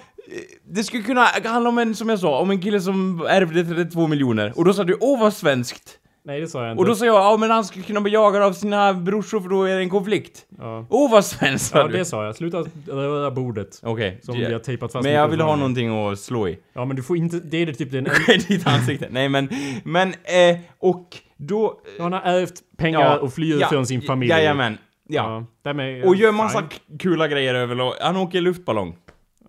Det 0.70 0.84
skulle 0.84 1.04
kunna 1.04 1.26
handla 1.43 1.70
om 1.70 1.78
en, 1.78 1.96
som 1.96 2.10
jag 2.10 2.20
sa, 2.20 2.39
om 2.39 2.52
en 2.52 2.62
kille 2.62 2.82
som 2.82 3.26
ärvde 3.30 3.64
32 3.66 4.08
miljoner. 4.08 4.54
Och 4.56 4.66
då 4.66 4.74
sa 4.74 4.84
du, 4.84 4.98
åh 5.02 5.20
vad 5.20 5.34
svenskt! 5.34 6.00
Nej, 6.28 6.42
det 6.42 6.48
sa 6.48 6.62
jag 6.64 6.72
inte. 6.72 6.80
Och 6.80 6.86
då 6.88 6.96
sa 6.96 7.06
jag, 7.06 7.16
ja 7.16 7.38
men 7.38 7.52
han 7.52 7.66
skulle 7.66 7.86
kunna 7.86 8.02
bli 8.02 8.12
jagad 8.14 8.44
av 8.44 8.54
sina 8.54 8.94
brorsor 8.94 9.40
för 9.42 9.50
då 9.50 9.64
är 9.64 9.76
det 9.76 9.82
en 9.82 9.90
konflikt. 9.90 10.46
Ja, 10.60 10.86
Åh 10.90 11.12
vad 11.12 11.26
svenskt 11.26 11.66
sa 11.72 11.78
ja 11.78 11.88
du! 11.88 11.98
det 11.98 12.06
sa 12.06 12.26
jag. 12.26 12.36
Sluta 12.36 12.64
röra 12.88 13.32
bordet. 13.32 13.80
Okej. 13.84 14.20
Som 14.24 14.36
vi 14.38 14.54
har 14.54 14.60
tejpat 14.60 14.92
fast 14.92 15.04
Men 15.04 15.14
jag 15.14 15.28
vill 15.28 15.42
ha 15.42 15.48
kuddar. 15.48 15.58
någonting 15.58 16.08
att 16.12 16.20
slå 16.20 16.48
i. 16.48 16.58
Ja, 16.74 16.86
men 16.86 16.96
du 16.96 17.04
får 17.04 17.18
inte... 17.18 17.40
Det 17.40 17.58
är 17.58 17.66
det 17.66 17.74
typ 17.74 17.92
den... 17.92 18.04
Ditt 18.48 18.68
ansikte. 18.68 19.08
Nej 19.12 19.30
men, 19.30 19.50
men, 19.84 20.10
eh, 20.10 20.58
och 20.80 21.18
då... 21.38 21.80
Han 22.00 22.14
har 22.14 22.22
ärvt 22.22 22.54
pengar 22.78 23.18
och 23.18 23.34
flyr 23.34 23.58
ja, 23.62 23.68
från 23.68 23.86
sin 23.86 24.02
familj. 24.02 24.30
Jajamän. 24.32 24.78
Ja. 25.08 25.24
Ja. 25.24 25.46
Därmed, 25.64 26.04
Och 26.06 26.16
gör 26.16 26.32
massa 26.32 26.60
fine. 26.60 26.70
k- 26.70 26.98
kula 27.00 27.28
grejer 27.28 27.56
över 27.56 28.04
Han 28.04 28.18
åker 28.18 28.42
luftballong. 28.42 28.96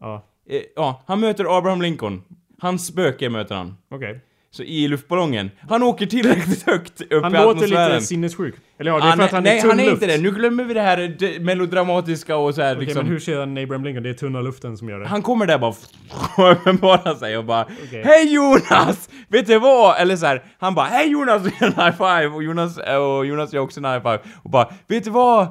Ja, 0.01 0.22
Eh, 0.51 0.61
ja, 0.77 1.03
han 1.07 1.20
möter 1.20 1.59
Abraham 1.59 1.83
Lincoln. 1.83 2.22
Hans 2.61 2.87
spöke 2.87 3.31
möter 3.31 3.55
han. 3.55 3.77
okej. 3.91 4.20
Så 4.57 4.62
i 4.62 4.88
luftballongen. 4.88 5.50
Han 5.68 5.82
åker 5.82 6.07
tillräckligt 6.07 6.62
högt 6.66 7.00
upp 7.00 7.22
Han 7.22 7.34
i 7.34 7.38
låter 7.38 7.50
atmosfären. 7.50 7.94
lite 7.94 8.07
sinnessjuk. 8.07 8.54
Eller 8.78 8.90
ja, 8.90 8.98
det 8.98 9.04
är 9.07 9.16
för 9.16 9.22
att 9.22 9.30
han 9.32 9.42
nej, 9.42 9.57
är 9.59 9.61
tunn 9.62 9.70
han 9.70 9.80
är 9.80 9.84
luft. 9.84 10.02
inte 10.02 10.16
det. 10.16 10.22
Nu 10.22 10.30
glömmer 10.30 10.64
vi 10.64 10.74
det 10.74 10.80
här 10.80 11.16
det 11.18 11.40
melodramatiska 11.40 12.36
och 12.36 12.54
så 12.54 12.62
här 12.62 12.74
Okej, 12.74 12.84
liksom. 12.84 13.02
men 13.02 13.12
hur 13.12 13.18
ser 13.20 13.38
han 13.40 13.59
Abraham 13.59 13.84
Lincoln? 13.84 14.02
Det 14.02 14.11
är 14.11 14.14
tunna 14.14 14.40
luften 14.40 14.76
som 14.76 14.88
gör 14.88 15.00
det. 15.00 15.07
Han 15.07 15.22
kommer 15.22 15.46
där 15.46 15.59
bara 15.59 15.70
och 16.38 16.52
uppenbarar 16.52 17.14
sig 17.14 17.38
och 17.38 17.44
bara 17.44 17.66
Okej. 17.86 18.02
Hej 18.04 18.34
Jonas! 18.34 19.09
Vet 19.28 19.46
du 19.46 19.59
vad? 19.59 20.00
Eller 20.00 20.16
så 20.16 20.26
här, 20.26 20.42
han 20.59 20.74
bara 20.74 20.86
Hej 20.86 21.11
Jonas! 21.11 21.42
Och 21.46 21.62
en 21.62 21.72
high 21.72 21.92
five 21.96 22.26
och 22.26 22.42
Jonas, 22.42 22.78
och 22.78 23.26
Jonas 23.26 23.52
gör 23.52 23.61
också 23.62 23.80
en 23.80 23.84
high 23.84 24.02
five 24.02 24.18
och 24.42 24.50
bara 24.50 24.68
Vet 24.88 25.04
du 25.04 25.11
vad? 25.11 25.46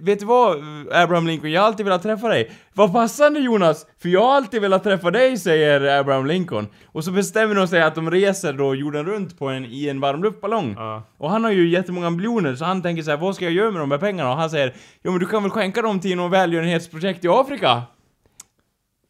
Vet 0.00 0.20
du 0.20 0.26
vad 0.26 0.56
Abraham 0.92 1.26
Lincoln? 1.26 1.52
Jag 1.52 1.60
har 1.60 1.68
alltid 1.68 1.86
velat 1.86 2.02
träffa 2.02 2.28
dig. 2.28 2.50
Vad 2.72 2.92
passande 2.92 3.40
Jonas! 3.40 3.86
För 4.02 4.08
jag 4.08 4.20
har 4.20 4.34
alltid 4.34 4.60
velat 4.60 4.82
träffa 4.82 5.10
dig, 5.10 5.38
säger 5.38 6.00
Abraham 6.00 6.26
Lincoln. 6.26 6.68
Och 6.86 7.04
så 7.04 7.10
bestämmer 7.10 7.54
de 7.54 7.68
sig 7.68 7.82
att 7.82 7.94
de 7.94 8.10
reser 8.10 8.52
då 8.52 8.74
jorden 8.74 9.06
runt 9.06 9.38
på 9.38 9.48
en, 9.48 9.64
i 9.64 9.88
en 9.88 10.00
varmluftballong. 10.00 10.74
Ja. 10.78 11.02
Och 11.18 11.30
han 11.30 11.44
har 11.44 11.50
ju 11.50 11.68
jättemånga 11.68 12.10
miljoner 12.10 12.54
så 12.54 12.64
han 12.64 12.82
tänker 12.82 13.02
så 13.02 13.10
här, 13.10 13.18
vad 13.18 13.34
ska 13.34 13.44
jag 13.44 13.54
göra 13.54 13.70
med 13.70 13.80
de 13.80 13.90
här 13.90 13.98
pengarna? 13.98 14.30
Och 14.30 14.36
han 14.36 14.50
säger, 14.50 14.74
jo 15.02 15.10
men 15.10 15.20
du 15.20 15.26
kan 15.26 15.42
väl 15.42 15.50
skänka 15.50 15.82
dem 15.82 16.00
till 16.00 16.16
något 16.16 16.32
välgörenhetsprojekt 16.32 17.24
i 17.24 17.28
Afrika? 17.28 17.82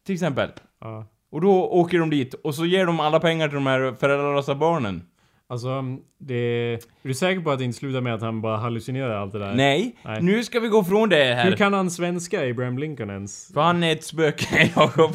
Till 0.05 0.13
exempel. 0.13 0.49
Ja. 0.81 1.05
Och 1.31 1.41
då 1.41 1.63
åker 1.63 1.99
de 1.99 2.09
dit 2.09 2.33
och 2.33 2.55
så 2.55 2.65
ger 2.65 2.85
de 2.85 2.99
alla 2.99 3.19
pengar 3.19 3.47
till 3.47 3.55
de 3.55 3.67
här 3.67 3.95
föräldralösa 3.99 4.55
barnen. 4.55 5.03
Alltså, 5.47 5.83
det... 6.19 6.73
Är 6.73 6.79
du 7.07 7.13
säker 7.13 7.41
på 7.41 7.51
att 7.51 7.59
det 7.59 7.65
inte 7.65 7.77
slutar 7.77 8.01
med 8.01 8.13
att 8.13 8.21
han 8.21 8.41
bara 8.41 8.57
hallucinerar 8.57 9.15
allt 9.15 9.33
det 9.33 9.39
där? 9.39 9.53
Nej, 9.55 9.95
Nej. 10.05 10.21
nu 10.21 10.43
ska 10.43 10.59
vi 10.59 10.67
gå 10.67 10.83
från 10.83 11.09
det 11.09 11.33
här. 11.33 11.45
Hur 11.49 11.55
kan 11.55 11.73
han 11.73 11.91
svenska 11.91 12.49
Abraham 12.49 12.77
Lincoln 12.77 13.09
ens? 13.09 13.53
För 13.53 13.61
han 13.61 13.83
är 13.83 13.91
ett 13.91 14.03
spöke, 14.03 14.71
Jakob. 14.75 15.11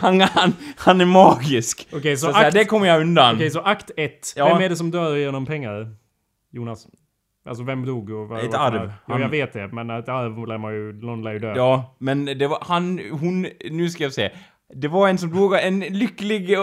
Han, 0.00 0.20
han, 0.20 0.52
han 0.76 1.00
är 1.00 1.04
magisk. 1.04 1.88
Okej, 1.92 2.16
så 2.16 2.24
Så, 2.24 2.30
att 2.30 2.36
säga, 2.36 2.48
akt- 2.50 2.54
det 2.54 2.64
kommer 2.64 2.86
jag 2.86 3.00
undan. 3.00 3.34
Okej, 3.34 3.50
så 3.50 3.60
akt 3.60 3.90
1. 3.96 4.32
Ja. 4.36 4.48
Vem 4.48 4.62
är 4.62 4.68
det 4.68 4.76
som 4.76 4.90
dör 4.90 5.16
genom 5.16 5.46
pengar? 5.46 5.96
Jonas? 6.52 6.86
Alltså 7.48 7.64
vem 7.64 7.86
dog 7.86 8.10
och 8.10 8.28
vad, 8.28 8.44
Ett 8.44 8.54
arv. 8.54 8.92
Han- 9.06 9.20
jag 9.20 9.28
vet 9.28 9.52
det. 9.52 9.68
Men 9.68 9.90
ett 9.90 10.08
arv 10.08 10.46
lär 10.46 10.58
man 10.58 10.74
ju... 10.74 10.92
Någon 10.92 11.22
lär 11.22 11.32
ju 11.32 11.38
dö. 11.38 11.52
Ja, 11.56 11.96
men 11.98 12.24
det 12.24 12.46
var 12.46 12.58
han, 12.60 13.00
hon, 13.12 13.46
nu 13.70 13.90
ska 13.90 14.02
jag 14.02 14.12
se. 14.12 14.30
Det 14.74 14.88
var 14.88 15.08
en 15.08 15.18
som 15.18 15.30
dog 15.30 15.54
en 15.54 15.80
lycklig 15.80 16.56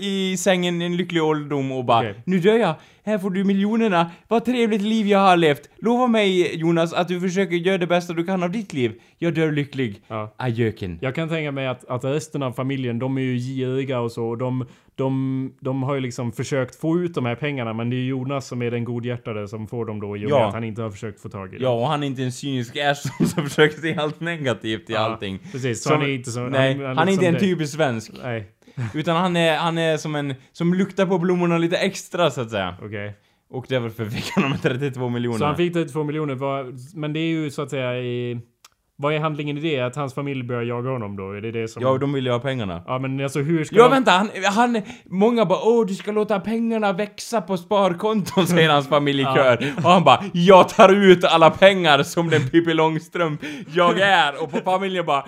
i 0.00 0.36
sängen, 0.36 0.82
en 0.82 0.96
lycklig 0.96 1.22
ålderdom 1.22 1.72
och 1.72 1.84
bara 1.84 1.98
Okej. 1.98 2.22
Nu 2.24 2.38
dör 2.38 2.56
jag, 2.56 2.74
här 3.04 3.18
får 3.18 3.30
du 3.30 3.44
miljonerna, 3.44 4.10
vad 4.28 4.44
trevligt 4.44 4.82
liv 4.82 5.06
jag 5.06 5.18
har 5.18 5.36
levt. 5.36 5.68
Lova 5.78 6.06
mig 6.06 6.56
Jonas 6.56 6.92
att 6.92 7.08
du 7.08 7.20
försöker 7.20 7.56
göra 7.56 7.78
det 7.78 7.86
bästa 7.86 8.12
du 8.12 8.24
kan 8.24 8.42
av 8.42 8.50
ditt 8.50 8.72
liv. 8.72 9.00
Jag 9.18 9.34
dör 9.34 9.52
lycklig. 9.52 10.02
Ja. 10.08 10.34
Adjöken. 10.36 10.98
Jag 11.02 11.14
kan 11.14 11.28
tänka 11.28 11.52
mig 11.52 11.66
att, 11.66 11.84
att 11.84 12.04
resten 12.04 12.42
av 12.42 12.52
familjen, 12.52 12.98
de 12.98 13.16
är 13.18 13.22
ju 13.22 13.36
giriga 13.36 14.00
och 14.00 14.12
så. 14.12 14.24
Och 14.24 14.38
de, 14.38 14.66
de, 14.98 15.52
de 15.60 15.82
har 15.82 15.94
ju 15.94 16.00
liksom 16.00 16.32
försökt 16.32 16.74
få 16.80 16.98
ut 16.98 17.14
de 17.14 17.26
här 17.26 17.34
pengarna. 17.34 17.72
Men 17.72 17.90
det 17.90 17.96
är 17.96 18.04
Jonas 18.04 18.46
som 18.46 18.62
är 18.62 18.70
den 18.70 18.84
godhjärtade 18.84 19.48
som 19.48 19.66
får 19.66 19.84
dem 19.86 20.00
då 20.00 20.16
i 20.16 20.26
och 20.26 20.30
med 20.30 20.38
Ja. 20.38 20.46
att 20.48 20.54
han 20.54 20.64
inte 20.64 20.82
har 20.82 20.90
försökt 20.90 21.20
få 21.20 21.28
tag 21.28 21.48
i 21.54 21.56
dem. 21.56 21.62
Ja, 21.64 21.70
och 21.70 21.86
han 21.88 22.02
är 22.02 22.06
inte 22.06 22.22
en 22.22 22.32
cynisk 22.32 22.76
asshole 22.76 23.28
som 23.28 23.44
försöker 23.48 23.80
se 23.80 23.96
allt 23.96 24.20
negativt 24.20 24.90
i 24.90 24.92
Ja, 24.92 24.98
allting. 24.98 25.38
Precis, 25.52 25.82
så 25.82 25.88
Som- 25.88 25.98
han 26.00 26.08
är 26.10 26.14
inte 26.14 26.30
så... 26.30 26.40
Nej, 26.40 26.74
han, 26.74 26.98
är 26.98 27.06
liksom 27.06 27.24
inte 27.24 27.26
en 27.26 27.38
typisk 27.38 27.72
svensk. 27.74 28.12
Nej, 28.24 28.44
Utan 28.94 29.16
han 29.16 29.36
är, 29.36 29.56
han 29.56 29.78
är 29.78 29.96
som 29.96 30.14
en, 30.14 30.34
som 30.52 30.74
luktar 30.74 31.06
på 31.06 31.18
blommorna 31.18 31.58
lite 31.58 31.76
extra 31.76 32.30
så 32.30 32.40
att 32.40 32.50
säga. 32.50 32.76
okej. 32.82 33.14
Och 33.50 33.66
det 33.68 33.74
är 33.76 33.80
väl 33.80 33.90
för 33.90 34.04
fick 34.04 34.30
han 34.34 34.50
de 34.50 34.58
32 34.58 35.08
miljonerna. 35.08 35.38
Så 35.38 35.44
han 35.44 35.56
fick 35.56 35.72
32 35.72 36.04
miljoner. 36.04 36.96
Men 36.98 37.12
det 37.12 37.20
är 37.20 37.26
ju 37.28 37.50
så 37.50 37.62
att 37.62 37.70
säga 37.70 37.98
i... 38.00 38.40
Vad 39.02 39.14
är 39.14 39.18
handlingen 39.20 39.58
i 39.58 39.60
det? 39.60 39.80
Att 39.80 39.96
hans 39.96 40.14
familj 40.14 40.42
börjar 40.42 40.62
jaga 40.62 40.90
honom 40.90 41.16
då? 41.16 41.32
Är 41.32 41.40
det 41.40 41.50
det 41.52 41.68
som... 41.68 41.82
Ja, 41.82 41.98
de 41.98 42.12
vill 42.12 42.26
ju 42.26 42.32
ha 42.32 42.38
pengarna. 42.38 42.82
Ja 42.86 42.98
men 42.98 43.20
alltså 43.20 43.38
hur 43.38 43.64
ska 43.64 43.76
Ja 43.76 43.82
de... 43.82 43.90
vänta, 43.90 44.10
han, 44.10 44.30
han, 44.44 44.82
många 45.04 45.44
bara 45.44 45.58
åh 45.62 45.86
du 45.86 45.94
ska 45.94 46.12
låta 46.12 46.40
pengarna 46.40 46.92
växa 46.92 47.40
på 47.40 47.56
sparkonton 47.56 48.46
säger 48.46 48.70
hans 48.70 48.88
familj 48.88 49.20
i 49.20 49.24
Ja. 49.24 49.34
kör. 49.34 49.72
Och 49.76 49.90
han 49.90 50.04
bara 50.04 50.24
jag 50.32 50.68
tar 50.68 50.88
ut 50.94 51.24
alla 51.24 51.50
pengar 51.50 52.02
som 52.02 52.30
den 52.30 52.48
Pippi 52.48 52.74
Långstrump 52.74 53.40
jag 53.74 53.98
är. 54.00 54.42
Och 54.42 54.50
på 54.50 54.58
familjen 54.64 55.06
bara! 55.06 55.24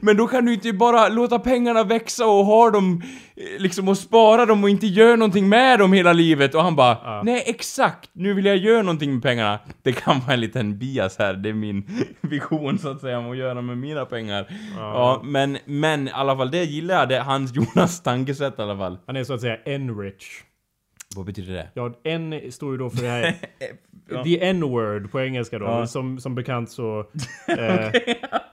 Men 0.00 0.16
då 0.16 0.26
kan 0.26 0.44
du 0.44 0.54
inte 0.54 0.72
bara 0.72 1.08
låta 1.08 1.38
pengarna 1.38 1.84
växa 1.84 2.26
och 2.26 2.44
ha 2.44 2.70
dem 2.70 3.02
eh, 3.36 3.62
liksom 3.62 3.88
och 3.88 3.98
spara 3.98 4.46
dem 4.46 4.64
och 4.64 4.70
inte 4.70 4.86
göra 4.86 5.16
någonting 5.16 5.48
med 5.48 5.78
dem 5.78 5.92
hela 5.92 6.12
livet. 6.12 6.54
Och 6.54 6.62
han 6.62 6.76
bara 6.76 6.96
Ja. 7.04 7.22
nej 7.24 7.42
exakt, 7.46 8.10
nu 8.12 8.34
vill 8.34 8.44
jag 8.44 8.56
göra 8.56 8.82
någonting 8.82 9.12
med 9.14 9.22
pengarna. 9.22 9.58
Det 9.82 9.92
kan 9.92 10.20
vara 10.20 10.32
en 10.34 10.40
liten 10.40 10.78
bias 10.78 11.18
här, 11.18 11.34
det 11.34 11.48
är 11.48 11.52
min 11.54 11.84
vision 12.20 12.78
så 12.78 12.88
att 12.90 13.00
säga 13.00 13.18
om 13.18 13.30
att 13.30 13.36
göra 13.36 13.62
med 13.62 13.78
mina 13.78 14.04
pengar. 14.04 14.46
Ja, 14.76 15.20
men, 15.24 15.58
men 15.64 16.08
i 16.08 16.10
alla 16.14 16.36
fall 16.36 16.50
det 16.50 16.64
gillar 16.64 16.94
jag, 16.94 17.08
det 17.08 17.20
hans 17.20 17.54
Jonas 17.56 18.02
tankesätt 18.02 18.58
i 18.58 18.62
alla 18.62 18.76
fall. 18.76 18.98
Han 19.06 19.16
är 19.16 19.24
så 19.24 19.34
att 19.34 19.40
säga 19.40 19.56
N-rich. 19.66 20.42
Vad 21.16 21.26
betyder 21.26 21.52
det? 21.54 21.68
Ja, 21.74 21.92
N 22.04 22.40
står 22.50 22.72
ju 22.72 22.78
då 22.78 22.90
för 22.90 23.02
det 23.02 23.08
här... 23.08 23.34
Ja. 24.10 24.24
The 24.24 24.44
N-word 24.44 25.10
på 25.10 25.20
engelska 25.20 25.58
då. 25.58 25.64
Ja. 25.64 25.86
Som, 25.86 26.20
som 26.20 26.34
bekant 26.34 26.70
så... 26.70 26.98
Eh, 27.48 27.90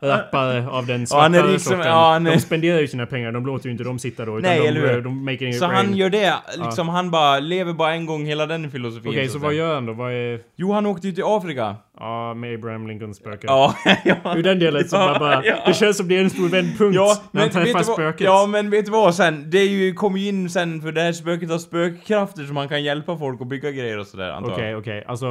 rappare 0.02 0.68
av 0.70 0.86
den 0.86 1.00
Ja, 1.00 1.06
svarta 1.06 1.22
han 1.24 1.36
är 1.36 1.44
rik 1.44 1.62
som- 1.62 1.72
sorten. 1.74 1.92
ja, 1.92 2.12
han 2.12 2.28
är- 2.28 2.32
De 2.32 2.40
spenderar 2.40 2.80
ju 2.80 2.88
sina 2.88 3.06
pengar. 3.06 3.32
De 3.32 3.46
låter 3.46 3.66
ju 3.66 3.72
inte 3.72 3.84
dem 3.84 4.00
sitta 4.00 4.26
då. 4.26 4.40
Utan 4.40 4.50
Nej, 4.52 4.60
de, 4.62 4.68
eller 4.68 4.94
hur? 4.94 5.02
de 5.02 5.26
making 5.26 5.54
Så 5.54 5.66
han 5.66 5.94
gör 5.94 6.10
det, 6.10 6.34
liksom 6.64 6.90
han 6.90 7.12
bara 7.12 7.40
lever 7.40 7.74
bara 7.74 7.94
en 7.94 8.06
gång 8.06 8.26
hela 8.26 8.46
den 8.46 8.72
filosofin. 8.72 9.10
Okej, 9.12 9.26
så 9.28 9.32
så 9.32 9.38
att 9.38 9.44
vad 9.44 9.54
gör 9.54 9.74
han 9.76 9.86
då? 9.86 9.94
Vad 9.94 10.12
är... 10.12 10.40
Jo, 10.56 10.72
han 10.72 10.86
åkte 10.86 11.08
ju 11.08 11.14
till 11.14 11.24
Afrika. 11.28 11.76
Ja, 12.00 12.34
med 12.34 12.56
Abraham 12.56 12.88
Lincolns 12.88 13.18
spöke. 13.18 13.48
Ja, 13.48 13.76
ja. 14.06 14.16
Ur 14.38 14.44
den 14.44 14.60
delen 14.60 14.90
så 14.90 14.96
Ja, 14.96 15.08
bara, 15.08 15.20
bara 15.20 15.46
ja. 15.46 15.56
Det 15.66 15.74
känns 15.74 15.98
som 15.98 16.08
det 16.08 16.18
är 16.18 16.22
en 16.22 16.30
stor 16.30 16.50
vändpunkt 16.50 16.96
Ja, 16.96 17.18
när 17.32 17.42
men 17.42 17.54
han 17.54 17.64
träffar 17.66 17.74
vad, 17.84 17.86
spöket. 17.86 18.22
ja, 18.26 18.46
men 18.50 18.70
vet 18.70 18.86
du 18.86 18.92
vad 18.92 19.16
sen? 19.16 19.50
Det 19.50 19.58
är 19.58 19.68
ju, 19.70 19.94
kommer 19.94 20.20
ju 20.20 20.28
in 20.28 20.50
sen 20.50 20.82
för 20.82 20.92
det 20.92 21.02
här 21.02 21.12
spöket 21.12 21.50
har 21.52 21.58
spökkrafter 21.58 22.44
som 22.44 22.54
man 22.56 22.70
kan 22.70 22.84
hjälpa 22.84 23.18
folk 23.18 23.42
att 23.42 23.48
bygga 23.48 23.72
grejer 23.72 24.00
och 24.00 24.08
sådär 24.08 24.30
antar 24.32 24.52
Okej, 24.52 24.70
jag. 24.70 24.80
okej. 24.80 25.04
Alltså... 25.08 25.26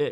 Eh, 0.00 0.06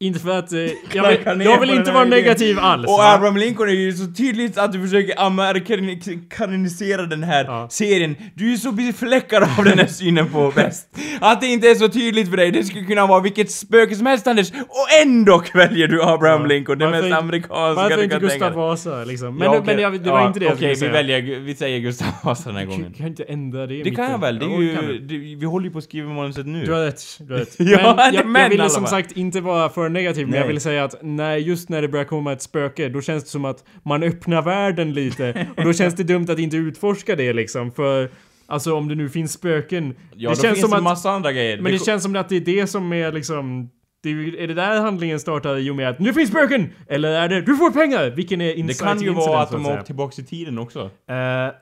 inte 0.00 0.18
för 0.20 0.38
att... 0.38 0.52
Eh, 0.52 0.58
jag, 0.92 1.08
vill, 1.08 1.46
jag 1.46 1.60
vill 1.60 1.70
inte 1.70 1.92
vara 1.92 2.06
idén. 2.06 2.18
negativ 2.18 2.58
alls. 2.58 2.86
Och 2.86 2.92
va? 2.98 3.14
Abraham 3.14 3.36
Lincoln 3.36 3.68
är 3.68 3.72
ju 3.72 3.92
så 3.92 4.12
tydligt 4.12 4.58
att 4.58 4.72
du 4.72 4.80
försöker 4.82 5.20
amerikanisera 5.20 7.02
den 7.06 7.22
här 7.22 7.44
Ja. 7.44 7.68
serien. 7.70 8.16
Du 8.34 8.52
är 8.52 8.56
så 8.56 8.72
befläckad 8.72 9.42
av 9.58 9.64
den 9.64 9.78
här 9.78 9.86
synen 9.86 10.28
på 10.30 10.50
väst. 10.50 10.88
Att 11.20 11.40
det 11.40 11.46
inte 11.46 11.70
är 11.70 11.74
så 11.74 11.88
tydligt 11.88 12.30
för 12.30 12.36
dig. 12.36 12.50
Det 12.50 12.64
skulle 12.64 12.84
kunna 12.84 13.06
vara 13.06 13.20
vilket 13.20 13.50
spöke 13.50 13.94
som 13.94 14.06
helst 14.06 14.26
Anders. 14.26 14.50
Och 14.52 15.02
ändå 15.06 15.42
väljer 15.54 15.88
du 15.88 16.02
Abraham 16.02 16.40
Ja. 16.40 16.46
Lincoln, 16.46 16.78
det 16.78 16.84
Varför 16.84 16.98
mest 16.98 17.06
inte- 17.06 17.18
amerikanska 17.18 17.54
Varför 17.74 17.96
du 17.96 18.02
inte 18.04 18.14
kan 18.14 18.20
Gustav 18.20 18.38
tänka 18.38 18.48
dig. 18.48 18.56
Vasa 18.56 19.04
liksom? 19.04 19.34
Men, 19.36 19.44
Ja, 19.44 19.58
okej. 19.58 19.74
men 19.74 19.82
jag, 19.82 20.00
det 20.04 20.10
var 20.10 20.26
inte 20.26 20.38
det 20.38 20.44
jag 20.44 20.54
Okej, 20.54 20.76
skulle 20.76 20.90
vi 20.90 20.96
säga. 21.06 21.16
väljer, 21.18 21.40
vi 21.40 21.54
säger 21.54 21.78
Gustav 21.80 22.08
Vasa 22.22 22.48
den 22.48 22.56
här 22.56 22.62
Kan, 22.64 22.70
gången. 22.70 22.92
kan 22.92 23.06
jag 23.06 23.10
inte 23.12 23.22
ändra 23.24 23.66
det 23.66 23.82
Det 23.82 23.90
kan 23.90 24.10
jag 24.10 24.20
väl, 24.20 24.38
det 24.38 24.44
är 24.44 24.48
kan 24.48 24.60
ju, 24.62 24.98
du. 24.98 24.98
det, 24.98 25.36
vi 25.36 25.46
håller 25.46 25.66
ju 25.66 25.72
på 25.72 25.78
att 25.78 25.84
skriva 25.84 26.08
manuset 26.12 26.46
nu. 26.46 26.64
Du 26.64 26.72
har 26.72 26.80
rätt, 26.84 27.02
du 27.20 27.32
har 27.32 27.40
rätt. 27.40 27.54
Ja, 27.58 27.94
men 27.96 28.14
jag, 28.14 28.26
men 28.26 28.42
jag 28.42 28.48
ville 28.48 28.70
som 28.70 28.86
sagt 28.86 29.12
inte 29.12 29.40
vara 29.40 29.68
för 29.68 29.87
negativ, 29.88 30.26
men 30.26 30.30
Nej. 30.30 30.40
jag 30.40 30.46
ville 30.46 30.60
säga 30.60 30.84
att 30.84 30.94
när, 31.02 31.36
just 31.36 31.68
när 31.68 31.82
det 31.82 31.88
börjar 31.88 32.04
komma 32.04 32.32
ett 32.32 32.42
spöke, 32.42 32.88
då 32.88 33.00
känns 33.00 33.24
det 33.24 33.30
som 33.30 33.44
att 33.44 33.64
man 33.82 34.02
öppnar 34.02 34.42
världen 34.42 34.92
lite. 34.92 35.46
och 35.56 35.64
då 35.64 35.72
känns 35.72 35.94
det 35.94 36.04
dumt 36.04 36.26
att 36.28 36.38
inte 36.38 36.56
utforska 36.56 37.16
det 37.16 37.32
liksom, 37.32 37.72
för 37.72 38.10
Alltså 38.50 38.74
om 38.74 38.88
det 38.88 38.94
nu 38.94 39.08
finns 39.08 39.32
spöken. 39.32 39.94
Ja, 40.14 40.30
det 40.30 40.34
då 40.34 40.42
känns 40.42 40.54
finns 40.54 40.60
som 40.60 40.70
det 40.70 40.76
att, 40.76 40.82
massa 40.82 41.10
andra 41.10 41.32
grejer. 41.32 41.60
Men 41.60 41.72
det 41.72 41.78
känns 41.78 42.02
som 42.02 42.16
att 42.16 42.28
det 42.28 42.36
är 42.36 42.40
det 42.40 42.66
som 42.66 42.92
är 42.92 43.12
liksom... 43.12 43.70
Det 44.02 44.10
är, 44.10 44.36
är 44.36 44.48
det 44.48 44.54
där 44.54 44.80
handlingen 44.80 45.20
startar 45.20 45.56
i 45.58 45.70
och 45.70 45.76
med 45.76 45.88
att 45.88 45.98
nu 45.98 46.12
finns 46.12 46.30
spöken? 46.30 46.72
Eller 46.88 47.08
är 47.10 47.28
det 47.28 47.40
du 47.40 47.56
får 47.56 47.70
pengar? 47.70 48.10
Vilken 48.10 48.40
är 48.40 48.44
det 48.46 48.58
inciting 48.58 48.86
kan 48.88 49.00
ju 49.02 49.10
vara 49.12 49.40
att 49.40 49.50
de 49.50 49.64
har 49.64 49.74
åkt 49.74 49.86
tillbaks 49.86 50.18
i 50.18 50.24
tiden 50.24 50.58
också. 50.58 50.90
Eh, 51.10 51.16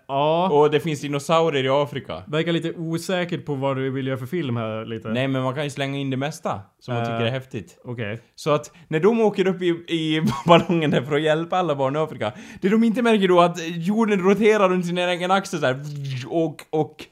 ja. 0.09 0.49
Och 0.51 0.71
det 0.71 0.81
finns 0.81 1.01
dinosaurier 1.01 1.65
i 1.65 1.69
Afrika. 1.69 2.23
Verkar 2.27 2.53
lite 2.53 2.73
osäkert 2.73 3.45
på 3.47 3.55
vad 3.55 3.77
du 3.77 3.91
vill 3.91 4.07
göra 4.07 4.19
för 4.19 4.27
film 4.27 4.57
här 4.57 4.85
lite. 4.87 5.09
Nej, 5.09 5.29
men 5.29 5.43
man 5.43 5.55
kan 5.55 5.65
ju 5.65 5.71
slänga 5.71 5.99
in 5.99 6.11
det 6.11 6.17
mesta 6.17 6.61
som 6.81 6.95
man 6.95 7.03
Eh. 7.03 7.09
tycker 7.09 7.27
är 7.27 7.31
häftigt. 7.31 7.79
Okej. 7.85 8.21
Så 8.35 8.51
att 8.51 8.71
när 8.89 9.01
de 9.01 9.21
åker 9.21 9.47
upp 9.47 9.63
i, 9.63 9.67
i 9.69 10.23
ballongen 10.47 10.91
där 10.91 11.03
för 11.03 11.15
att 11.17 11.23
hjälpa 11.23 11.57
alla 11.57 11.75
barn 11.75 11.97
i 11.97 11.99
Afrika, 11.99 12.33
det 12.61 12.69
de 12.69 12.85
inte 12.85 13.03
märker 13.03 13.29
då 13.29 13.41
att 13.41 13.59
jorden 13.77 14.21
roterar 14.21 14.69
runt 14.69 14.87
sin 14.87 14.99
egen 14.99 15.31
axel 15.31 15.61
så 15.61 15.67
här, 15.67 15.81
och, 16.29 16.57
och, 16.71 17.05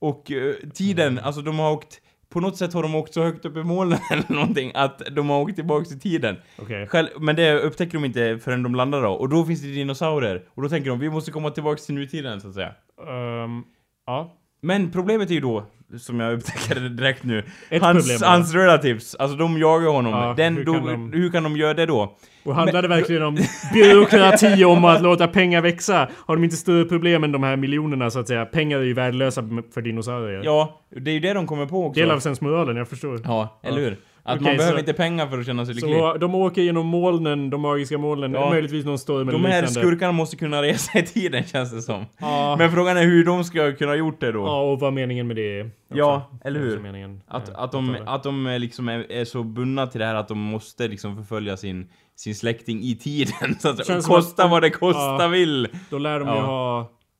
och 0.00 0.30
eh, 0.30 0.54
tiden, 0.74 1.18
alltså 1.18 1.40
de 1.40 1.58
har 1.58 1.72
åkt 1.72 2.00
på 2.28 2.40
något 2.40 2.56
sätt 2.56 2.72
har 2.72 2.82
de 2.82 2.94
åkt 2.94 3.14
så 3.14 3.22
högt 3.22 3.44
upp 3.44 3.56
i 3.56 3.62
molnen 3.62 3.98
eller 4.10 4.32
någonting 4.32 4.72
att 4.74 5.02
de 5.10 5.30
har 5.30 5.40
åkt 5.40 5.54
tillbaks 5.54 5.92
i 5.92 5.98
tiden. 5.98 6.36
Okej. 6.58 6.86
Själv, 6.86 7.08
men 7.20 7.36
det 7.36 7.60
upptäcker 7.60 7.92
de 7.92 8.04
inte 8.04 8.38
förrän 8.38 8.62
de 8.62 8.74
landar 8.74 9.02
då. 9.02 9.10
Och 9.10 9.28
då 9.28 9.44
finns 9.44 9.60
det 9.62 9.74
dinosaurier. 9.74 10.44
Och 10.48 10.62
då 10.62 10.68
tänker 10.68 10.90
de 10.90 10.98
vi 10.98 11.10
måste 11.10 11.30
komma 11.30 11.50
tillbaks 11.50 11.86
till 11.86 11.94
nutiden 11.94 12.40
så 12.40 12.48
att 12.48 12.54
säga. 12.54 12.74
Ehm, 13.08 13.64
ja. 14.06 14.36
Men 14.64 14.90
problemet 14.90 15.30
är 15.30 15.34
ju 15.34 15.40
då, 15.40 15.64
som 15.98 16.20
jag 16.20 16.32
upptäcker 16.34 16.80
direkt 16.88 17.24
nu, 17.24 17.42
Ett 17.70 17.82
hans, 17.82 18.08
problem 18.08 18.30
hans 18.30 18.54
relatives, 18.54 19.14
alltså 19.14 19.36
de 19.36 19.58
jagar 19.58 19.88
honom. 19.90 20.12
Ja, 20.12 20.34
Den, 20.36 20.56
hur 20.56 20.64
då, 20.64 20.72
kan 20.74 20.86
de- 20.86 21.12
hur 21.12 21.30
kan 21.30 21.42
de 21.42 21.56
göra 21.56 21.74
det 21.74 21.86
då? 21.86 22.16
Och 22.44 22.54
handlar 22.54 22.82
det 22.82 22.88
verkligen 22.88 23.22
om 23.22 23.38
byråkrati 23.74 24.64
om 24.64 24.84
att 24.84 25.02
låta 25.02 25.28
pengar 25.28 25.60
växa? 25.62 26.08
Har 26.26 26.36
de 26.36 26.44
inte 26.44 26.56
större 26.56 26.84
problem 26.84 27.24
än 27.24 27.32
de 27.32 27.42
här 27.42 27.56
miljonerna 27.56 28.10
så 28.10 28.18
att 28.18 28.28
säga? 28.28 28.46
Pengar 28.46 28.78
är 28.78 28.82
ju 28.82 28.94
värdelösa 28.94 29.42
för 29.74 29.82
dinosaurier. 29.82 30.42
Ja, 30.44 30.80
det 30.96 31.10
är 31.10 31.14
ju 31.14 31.20
det 31.20 31.32
de 31.32 31.46
kommer 31.46 31.66
på 31.66 31.86
också. 31.86 32.00
Del 32.00 32.10
av 32.10 32.18
sensmoralen, 32.20 32.76
jag 32.76 32.88
förstår. 32.88 33.20
Ja, 33.24 33.60
eller 33.62 33.80
hur? 33.80 33.96
Att 34.26 34.34
Okej, 34.36 34.46
man 34.46 34.56
behöver 34.56 34.76
så- 34.76 34.80
inte 34.80 34.92
pengar 34.92 35.26
för 35.26 35.38
att 35.38 35.46
känna 35.46 35.66
sig 35.66 35.74
lycklig. 35.74 35.94
Så 35.98 36.16
de 36.16 36.34
åker 36.34 36.62
genom 36.62 36.86
molnen, 36.86 37.50
de 37.50 37.60
magiska 37.60 37.98
molnen, 37.98 38.32
Ja. 38.32 38.50
möjligtvis 38.50 38.84
någon 38.84 38.98
storm 38.98 39.28
eller 39.28 39.32
De 39.38 39.44
här 39.44 39.62
liknande. 39.62 39.80
skurkarna 39.80 40.12
måste 40.12 40.36
kunna 40.36 40.62
resa 40.62 40.98
i 40.98 41.02
tiden 41.02 41.44
känns 41.44 41.72
det 41.72 41.82
som. 41.82 42.06
Ja. 42.18 42.56
Men 42.58 42.70
frågan 42.70 42.96
är 42.96 43.02
hur 43.02 43.24
de 43.24 43.44
ska 43.44 43.72
kunna 43.72 43.94
gjort 43.94 44.20
det 44.20 44.32
då. 44.32 44.40
Ja, 44.40 44.60
och 44.72 44.80
vad 44.80 44.92
meningen 44.92 45.26
med 45.26 45.36
det 45.36 45.58
är. 45.60 45.64
också. 45.64 45.74
Ja, 45.98 46.30
eller 46.44 46.60
hur? 46.60 46.68
också 46.72 46.82
Meningen. 46.82 47.20
Att, 47.26 47.50
Ja, 47.54 47.60
att 47.64 47.72
de, 47.72 47.96
att 48.06 48.22
de 48.22 48.46
är 48.46 48.58
liksom 48.58 48.88
är, 48.88 49.12
är 49.12 49.24
så 49.24 49.42
bundna 49.42 49.86
till 49.86 50.00
det 50.00 50.06
här 50.06 50.14
att 50.14 50.28
de 50.28 50.38
måste 50.38 50.88
liksom 50.88 51.16
förfölja 51.16 51.56
sin, 51.56 51.90
sin 52.16 52.34
släkting 52.34 52.80
i 52.82 52.94
tiden. 52.96 53.54
Så 53.58 53.68
att, 53.68 53.86
Känns 53.86 54.04
som 54.04 54.14
kosta 54.14 54.44
att- 54.44 54.50
vad 54.50 54.62
det 54.62 54.70
kosta 54.70 55.22
ja. 55.22 55.28
vill. 55.28 55.68
Då 55.90 55.98
lär 55.98 56.18
de 56.20 56.28
Ja. 56.28 56.34
ju 56.36 56.40
ha 56.40 56.78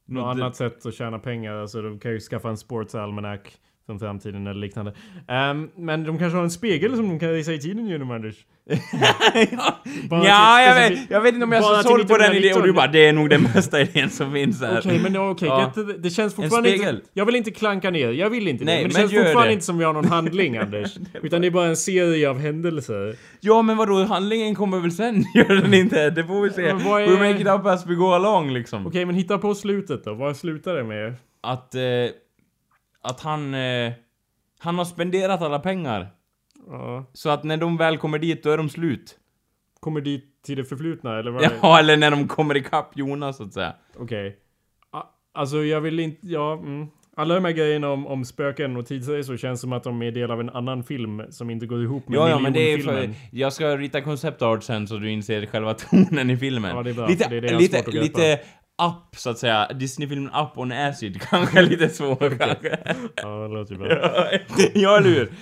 något 0.08 0.24
Något- 0.24 0.30
annat 0.36 0.56
sätt 0.56 0.86
att 0.86 0.94
tjäna 0.94 1.18
pengar. 1.18 1.54
Alltså 1.54 1.82
de 1.82 1.98
kan 1.98 2.10
ju 2.12 2.20
skaffa 2.20 2.48
en 2.48 2.56
sportsalmanac. 2.56 3.40
Från 3.86 3.98
framtiden 3.98 4.46
eller 4.46 4.60
liknande. 4.60 4.92
Ehm, 5.28 5.70
men 5.76 6.04
de 6.04 6.18
kanske 6.18 6.36
har 6.36 6.44
en 6.44 6.50
spegel 6.50 6.96
som 6.96 7.08
de 7.08 7.18
kan 7.18 7.28
resa 7.30 7.52
i 7.52 7.58
tiden 7.58 7.86
genom, 7.88 8.10
Anders. 8.10 8.34
Ja, 10.10 10.18
till- 10.20 10.66
jag 10.66 10.74
vet, 10.90 11.10
jag 11.10 11.20
vet 11.20 11.34
inte 11.34 11.44
om 11.44 11.52
jag 11.52 11.58
är 11.78 11.82
så 11.82 11.88
såld 11.88 12.08
på 12.08 12.16
den 12.18 12.32
idén 12.32 12.56
och 12.56 12.62
du 12.62 12.70
1919. 12.70 12.74
bara 12.74 12.86
det 12.86 13.06
är 13.08 13.12
nog 13.12 13.30
den 13.30 13.42
bästa 13.54 13.80
idén 13.80 14.10
som 14.10 14.32
finns 14.32 14.60
här. 14.62 14.78
Okej, 14.78 15.00
men 15.02 15.16
okej. 15.16 15.48
Ja. 15.48 15.72
Det, 15.74 15.98
det 15.98 16.10
känns 16.10 16.34
fortfarande 16.34 16.68
spegel. 16.68 16.94
inte... 16.94 17.06
Jag 17.12 17.26
vill 17.26 17.34
inte 17.36 17.50
klanka 17.50 17.90
ner. 17.90 18.10
Jag 18.12 18.30
vill 18.30 18.48
inte 18.48 18.64
Nej, 18.64 18.76
det. 18.76 18.82
Men 18.82 18.88
det 18.92 18.98
men 19.00 19.08
känns 19.08 19.24
fortfarande 19.24 19.48
det. 19.48 19.52
inte 19.52 19.64
som 19.64 19.78
vi 19.78 19.84
har 19.84 19.92
någon 19.92 20.04
handling, 20.08 20.56
Anders. 20.56 20.96
Utan 21.22 21.40
det 21.40 21.46
är 21.46 21.50
bara 21.50 21.66
en 21.66 21.76
serie 21.76 22.30
av 22.30 22.38
händelser. 22.38 23.16
Ja 23.40 23.62
men 23.62 23.76
vadå, 23.76 24.04
handlingen 24.04 24.54
kommer 24.54 24.78
väl 24.80 24.92
sen? 24.92 25.24
Gör 25.34 25.54
den 25.62 25.74
inte? 25.74 26.10
Det 26.10 26.24
får 26.24 26.42
vi 26.42 26.50
se. 26.50 26.66
Är- 26.66 26.74
We 27.10 27.28
make 27.30 27.40
it 27.40 27.46
up 27.48 27.66
as 27.66 27.86
we 27.86 27.94
go 27.94 28.06
along 28.12 28.50
liksom. 28.52 28.86
Okej, 28.86 29.04
men 29.04 29.14
hitta 29.14 29.38
på 29.38 29.54
slutet 29.54 30.04
då. 30.04 30.14
Vad 30.14 30.36
slutar 30.36 30.74
det 30.74 30.84
med? 30.84 31.14
Att, 31.42 31.74
eh, 31.74 31.80
att 33.04 33.20
han, 33.20 33.54
eh, 33.54 33.92
han 34.58 34.78
har 34.78 34.84
spenderat 34.84 35.42
alla 35.42 35.58
pengar. 35.58 36.08
Ja. 36.68 37.04
Så 37.12 37.30
att 37.30 37.44
när 37.44 37.56
de 37.56 37.76
väl 37.76 37.98
kommer 37.98 38.18
dit, 38.18 38.42
då 38.42 38.50
är 38.50 38.56
de 38.56 38.68
slut. 38.68 39.18
Kommer 39.80 40.00
dit 40.00 40.42
till 40.46 40.56
det 40.56 40.64
förflutna, 40.64 41.18
eller 41.18 41.30
vad? 41.30 41.44
är 41.44 41.48
det? 41.48 41.54
Ja, 41.62 41.78
eller 41.80 41.96
när 41.96 42.10
de 42.10 42.28
kommer 42.28 42.56
ikapp 42.56 42.96
Jonas 42.96 43.36
så 43.36 43.42
att 43.42 43.52
säga. 43.52 43.72
Okej. 43.98 44.36
A- 44.92 45.02
Alltså, 45.34 45.56
jag 45.56 45.80
vill 45.80 46.00
inte... 46.00 46.18
Ja, 46.26 46.52
mm. 46.52 46.86
Alla 47.16 47.34
de 47.34 47.44
här 47.44 47.52
grejerna 47.52 47.88
om, 47.90 48.06
om 48.06 48.24
spöken 48.24 48.76
och 48.76 48.86
tidsresor 48.86 49.36
känns 49.36 49.60
som 49.60 49.72
att 49.72 49.84
de 49.84 50.02
är 50.02 50.10
del 50.10 50.30
av 50.30 50.40
en 50.40 50.50
annan 50.50 50.84
film 50.84 51.22
som 51.30 51.50
inte 51.50 51.66
går 51.66 51.82
ihop 51.82 52.08
med 52.08 52.16
Ja, 52.18 52.28
ja, 52.28 52.38
men 52.38 52.52
det 52.52 52.60
är 52.72 52.78
för, 52.78 52.86
miljonfilmen. 52.86 53.16
Jag 53.32 53.52
ska 53.52 53.76
rita 53.76 54.00
konceptart 54.00 54.62
sen 54.62 54.88
så 54.88 54.96
du 54.96 55.10
inser 55.10 55.46
själva 55.46 55.74
tonen 55.90 56.30
i 56.30 56.36
filmen. 56.36 56.76
Ja, 56.76 56.82
det 56.82 56.90
är 56.90 56.94
bra, 56.94 57.06
lite, 57.06 57.28
det 57.28 57.36
är 57.36 57.40
det 57.40 57.46
jag 57.46 57.54
har 57.54 57.60
lite, 57.60 57.76
svårt 57.78 57.88
att 57.88 57.94
greppa. 57.94 58.04
lite 58.04 58.40
up, 58.82 59.16
så 59.16 59.30
att 59.30 59.38
säga. 59.38 59.68
Disney-filmen 59.72 60.30
Up 60.34 60.58
on 60.58 60.72
Acid 60.72 61.20
kanske 61.30 61.58
är 61.58 61.62
lite 61.62 61.88
svår 61.88 62.38
kanske. 62.38 62.78
Ja, 63.16 63.28
det 63.28 63.54
låter 63.54 63.74
bra. 63.74 63.88
ja, 64.74 64.96
eller 64.96 65.10
hur? 65.10 65.32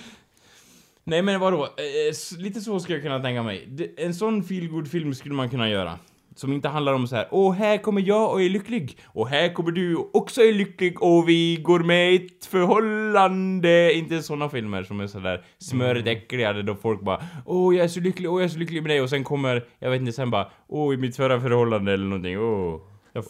Nej 1.03 1.21
men 1.21 1.39
vadå, 1.39 1.63
eh, 1.63 2.39
lite 2.39 2.61
så 2.61 2.79
skulle 2.79 2.97
jag 2.97 3.03
kunna 3.03 3.19
tänka 3.19 3.43
mig. 3.43 3.67
En 3.97 4.13
sån 4.13 4.43
feelgood 4.43 4.91
film 4.91 5.13
skulle 5.13 5.35
man 5.35 5.49
kunna 5.49 5.69
göra. 5.69 5.99
Som 6.35 6.53
inte 6.53 6.69
handlar 6.69 6.93
om 6.93 7.07
så 7.07 7.15
här. 7.15 7.27
åh 7.31 7.53
här 7.53 7.77
kommer 7.77 8.01
jag 8.01 8.31
och 8.31 8.41
är 8.41 8.49
lycklig. 8.49 8.97
Och 9.05 9.27
här 9.29 9.53
kommer 9.53 9.71
du 9.71 9.95
och 9.95 10.15
också 10.15 10.41
är 10.41 10.53
lycklig 10.53 11.01
och 11.03 11.29
vi 11.29 11.55
går 11.55 11.79
med 11.79 12.13
i 12.13 12.15
ett 12.15 12.45
förhållande. 12.45 13.93
Inte 13.93 14.23
såna 14.23 14.49
filmer 14.49 14.83
som 14.83 14.99
är 14.99 15.07
sådär 15.07 15.45
smöret 15.57 16.07
äckliga 16.07 16.53
då 16.53 16.75
folk 16.75 17.01
bara 17.01 17.23
åh 17.45 17.75
jag 17.75 17.83
är 17.83 17.87
så 17.87 17.99
lycklig, 17.99 18.31
åh 18.31 18.41
jag 18.41 18.45
är 18.45 18.49
så 18.49 18.59
lycklig 18.59 18.83
med 18.83 18.89
dig 18.89 19.01
och 19.01 19.09
sen 19.09 19.23
kommer, 19.23 19.65
jag 19.79 19.89
vet 19.89 19.99
inte, 19.99 20.13
sen 20.13 20.29
bara 20.31 20.47
åh 20.67 20.93
i 20.93 20.97
mitt 20.97 21.15
förra 21.15 21.41
förhållande 21.41 21.93
eller 21.93 22.05
någonting, 22.05 22.39
åh. 22.39 22.81
Jag, 23.13 23.23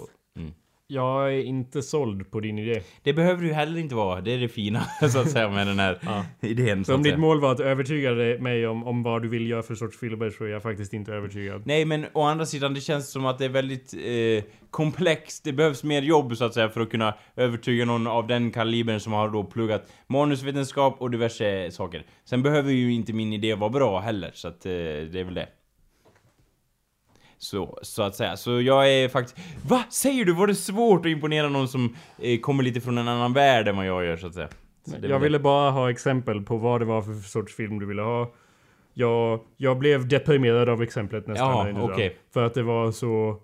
jag 0.87 1.33
är 1.33 1.43
inte 1.43 1.81
såld 1.81 2.31
på 2.31 2.39
din 2.39 2.59
idé. 2.59 2.81
Det 3.03 3.13
behöver 3.13 3.41
du 3.43 3.53
heller 3.53 3.79
inte 3.79 3.95
vara, 3.95 4.21
det 4.21 4.31
är 4.31 4.37
det 4.39 4.47
fina 4.47 4.81
så 5.11 5.19
att 5.19 5.29
säga 5.31 5.49
med 5.49 5.67
den 5.67 5.79
här 5.79 5.99
Ja. 6.01 6.25
idén. 6.41 6.85
Så 6.85 6.89
Så 6.91 6.95
om 6.95 7.03
ditt 7.03 7.19
mål 7.19 7.41
var 7.41 7.51
att 7.51 7.59
övertyga 7.59 8.11
mig 8.39 8.67
om, 8.67 8.83
om 8.87 9.03
vad 9.03 9.21
du 9.21 9.27
vill 9.29 9.47
göra 9.49 9.63
för 9.63 9.75
sorts 9.75 9.99
filmer 9.99 10.29
så 10.29 10.43
är 10.43 10.47
jag 10.47 10.61
faktiskt 10.63 10.93
inte 10.93 11.13
övertygad. 11.13 11.61
Nej, 11.65 11.85
men 11.85 12.05
å 12.13 12.21
andra 12.21 12.45
sidan, 12.45 12.73
det 12.73 12.81
känns 12.81 13.11
som 13.11 13.25
att 13.25 13.37
det 13.37 13.45
är 13.45 13.49
väldigt 13.49 13.93
eh, 13.93 14.51
komplext. 14.69 15.43
Det 15.43 15.53
behövs 15.53 15.83
mer 15.83 16.01
jobb, 16.01 16.37
så 16.37 16.45
att 16.45 16.53
säga, 16.53 16.69
för 16.69 16.81
att 16.81 16.89
kunna 16.91 17.13
övertyga 17.35 17.85
någon 17.85 18.07
av 18.07 18.27
den 18.27 18.51
kalibern 18.51 18.99
som 18.99 19.13
har 19.13 19.29
då 19.29 19.43
pluggat 19.43 19.91
manusvetenskap 20.07 20.95
och 21.01 21.11
diverse 21.11 21.71
saker. 21.71 22.05
Sen 22.25 22.43
behöver 22.43 22.71
ju 22.71 22.93
inte 22.93 23.13
min 23.13 23.33
idé 23.33 23.55
vara 23.55 23.69
bra 23.69 23.99
heller, 23.99 24.31
så 24.33 24.47
att 24.47 24.65
eh, 24.65 24.71
det 24.71 25.19
är 25.19 25.23
väl 25.23 25.33
det. 25.33 25.47
Så, 27.43 27.79
så 27.81 28.03
att 28.03 28.15
säga. 28.15 28.37
Så 28.37 28.61
jag 28.61 28.91
är 28.91 29.09
faktiskt... 29.09 29.37
Va? 29.67 29.83
Säger 29.89 30.25
du? 30.25 30.33
Var 30.33 30.47
det 30.47 30.55
svårt 30.55 31.05
att 31.05 31.11
imponera 31.11 31.49
någon 31.49 31.67
som 31.67 31.95
eh, 32.19 32.39
kommer 32.39 32.63
lite 32.63 32.81
från 32.81 32.97
en 32.97 33.07
annan 33.07 33.33
värld 33.33 33.67
än 33.67 33.75
vad 33.75 33.85
jag 33.85 34.05
gör, 34.05 34.17
så 34.17 34.27
att 34.27 34.33
säga? 34.33 34.47
Så 34.85 34.95
Jag 35.01 35.19
ville 35.19 35.39
bara 35.39 35.71
ha 35.71 35.91
exempel 35.91 36.41
på 36.41 36.57
vad 36.57 36.81
det 36.81 36.85
var 36.85 37.01
för 37.01 37.13
sorts 37.13 37.55
film 37.55 37.79
du 37.79 37.85
ville 37.85 38.01
ha. 38.01 38.33
Jag, 38.93 39.39
jag 39.57 39.77
blev 39.77 40.07
deprimerad 40.07 40.69
av 40.69 40.81
exemplet 40.83 41.27
nästan. 41.27 41.67
Ja, 41.67 41.73
drar. 41.73 42.11
För 42.33 42.43
att 42.43 42.53
det 42.53 42.63
var 42.63 42.91
så 42.91 43.37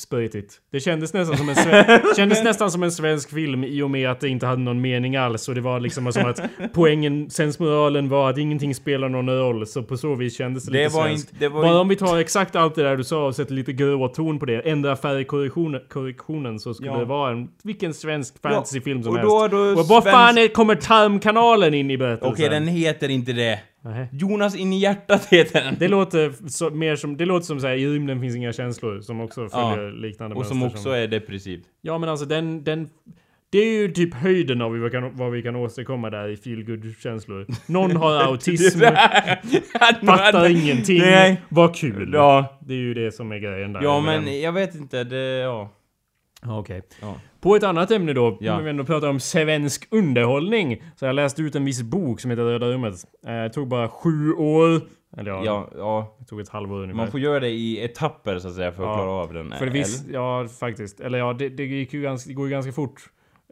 s- 0.00 0.02
spretigt. 0.02 0.54
Det 0.72 0.80
kändes 0.80 1.12
nästan 1.14 1.36
som 1.36 1.48
en 1.48 1.54
kändes 2.16 2.44
nästan 2.44 2.70
som 2.70 2.82
en 2.82 2.92
svensk 2.92 3.30
film 3.30 3.64
i 3.64 3.82
och 3.82 3.90
med 3.90 4.10
att 4.10 4.20
det 4.20 4.28
inte 4.28 4.46
hade 4.46 4.62
någon 4.62 4.80
mening 4.80 5.16
alls. 5.16 5.48
Och 5.48 5.54
det 5.54 5.60
var 5.60 5.80
liksom 5.80 6.12
som 6.12 6.24
att 6.30 6.40
poängen, 6.74 7.30
sensmoralen 7.30 8.08
var 8.08 8.30
att 8.30 8.38
ingenting 8.38 8.74
spelar 8.74 9.08
någon 9.08 9.30
roll. 9.30 9.66
Så 9.66 9.82
på 9.82 9.96
så 9.96 10.14
vis 10.14 10.36
kändes 10.38 10.64
det, 10.64 10.72
Det 10.72 10.84
lite 10.84 10.96
var 10.96 11.04
svenskt. 11.06 11.32
inte... 11.32 11.44
Det 11.44 11.48
var 11.48 11.60
Bara 11.62 11.66
inte... 11.70 11.78
om 11.80 11.88
vi 11.88 11.96
tar 11.96 12.18
exakt 12.18 12.56
allt 12.56 12.74
det 12.74 12.82
där 12.82 12.96
du 12.96 13.04
sa 13.04 13.26
och 13.26 13.36
sätter 13.36 13.54
lite 13.54 13.72
grå 13.72 14.08
ton 14.08 14.38
på 14.38 14.46
det, 14.46 14.60
ändra 14.60 14.96
färgkorrektionen 14.96 15.80
korrektionen, 15.88 16.58
så 16.60 16.74
skulle 16.74 16.90
Ja. 16.90 16.98
det 16.98 17.04
vara 17.04 17.30
en, 17.32 17.48
vilken 17.62 17.94
svensk 17.94 18.42
fantasyfilm 18.42 19.02
som 19.02 19.12
och 19.12 19.18
helst. 19.18 19.30
då, 19.30 19.48
då 19.48 19.80
och 19.80 19.86
vad 19.88 20.04
fan 20.04 20.38
är, 20.38 20.48
kommer 20.48 20.74
Tarmkanalen 20.74 21.74
in 21.74 21.90
i 21.90 21.98
berättelsen? 21.98 22.32
Okej, 22.32 22.48
den 22.48 22.68
heter 22.68 23.08
inte 23.08 23.32
det. 23.32 23.58
Nej. 23.82 24.08
Jonas 24.12 24.56
in 24.56 24.72
i 24.72 24.78
hjärtat 24.78 25.26
heter 25.26 25.60
den. 25.64 25.76
Det 25.78 25.88
låter 25.88 26.48
så, 26.48 26.70
mer 26.70 26.96
som, 26.96 27.16
det 27.16 27.24
låter 27.24 27.46
som 27.46 27.60
såhär, 27.60 27.74
i 27.74 27.86
rymden 27.86 28.20
finns 28.20 28.36
inga 28.36 28.52
känslor, 28.52 29.00
som 29.00 29.20
också 29.20 29.48
Ja. 29.52 29.74
följer 29.74 29.92
liknande 29.92 30.36
Och 30.36 30.46
som 30.46 30.62
också 30.62 30.90
är 30.90 31.08
depressiv. 31.08 31.64
Ja 31.80 31.98
men 31.98 32.08
alltså 32.08 32.26
den, 32.26 32.64
den... 32.64 32.88
Det 33.52 33.58
är 33.58 33.72
ju 33.80 33.88
typ 33.92 34.14
höjden 34.14 34.62
av 34.62 34.70
vad 34.70 34.80
vi 34.80 34.90
kan, 34.90 35.16
vad 35.16 35.30
vi 35.32 35.42
kan 35.42 35.56
åstadkomma 35.56 36.10
där 36.10 36.28
i 36.28 36.36
feelgood 36.36 36.94
känslor 37.02 37.46
Någon 37.66 37.96
har 37.96 38.20
autism, 38.24 38.80
fattar 40.06 40.50
ingenting, 40.50 40.98
Nej. 40.98 41.40
vad 41.48 41.74
kul! 41.76 42.10
Ja, 42.14 42.58
Det 42.60 42.74
är 42.74 42.78
ju 42.78 42.94
det 42.94 43.12
som 43.12 43.32
är 43.32 43.38
grejen 43.38 43.72
där. 43.72 43.82
ja 43.82 44.00
med 44.00 44.14
den. 44.14 44.24
men 44.24 44.40
jag 44.40 44.52
vet 44.52 44.74
inte, 44.74 45.04
det, 45.04 45.16
ja. 45.38 45.70
Ja, 46.42 46.58
Okej. 46.58 46.82
ja. 47.00 47.14
På 47.40 47.56
ett 47.56 47.62
annat 47.62 47.90
ämne 47.90 48.12
då, 48.12 48.36
Ja. 48.40 48.56
om 48.58 48.64
vi 48.64 48.70
ändå 48.70 48.84
pratar 48.84 49.08
om 49.08 49.20
svensk 49.20 49.88
underhållning. 49.90 50.82
Så 50.96 51.04
jag 51.04 51.14
läste 51.14 51.42
ut 51.42 51.54
en 51.54 51.64
viss 51.64 51.82
bok 51.82 52.20
som 52.20 52.30
heter 52.30 52.42
Röda 52.44 52.66
rummet. 52.66 52.94
Eh, 53.26 53.32
Det 53.32 53.50
tog 53.50 53.68
bara 53.68 53.88
sju 53.88 54.32
år. 54.32 54.80
Eller 55.16 55.30
ja, 55.30 55.42
Ja, 55.44 55.68
ja. 55.76 56.16
det 56.18 56.24
tog 56.24 56.40
ett 56.40 56.48
halvår 56.48 56.76
ungefär. 56.76 56.96
Man 56.96 57.10
får 57.10 57.20
göra 57.20 57.40
det 57.40 57.48
i 57.48 57.84
etapper 57.84 58.38
så 58.38 58.48
att 58.48 58.54
säga 58.54 58.72
för 58.72 58.82
att 58.82 58.88
Ja, 58.88 58.94
klara 58.96 59.10
av 59.10 59.32
den. 59.32 59.54
För 59.58 59.66
det 59.66 59.72
visst, 59.72 60.06
ja 60.12 60.46
faktiskt. 60.60 61.00
Eller 61.00 61.18
ja, 61.18 61.32
det, 61.32 61.48
det, 61.48 61.64
gick 61.64 61.92
ju 61.92 62.02
ganska, 62.02 62.28
det 62.28 62.34
går 62.34 62.46
ju 62.46 62.50
ganska 62.50 62.72
fort. 62.72 63.00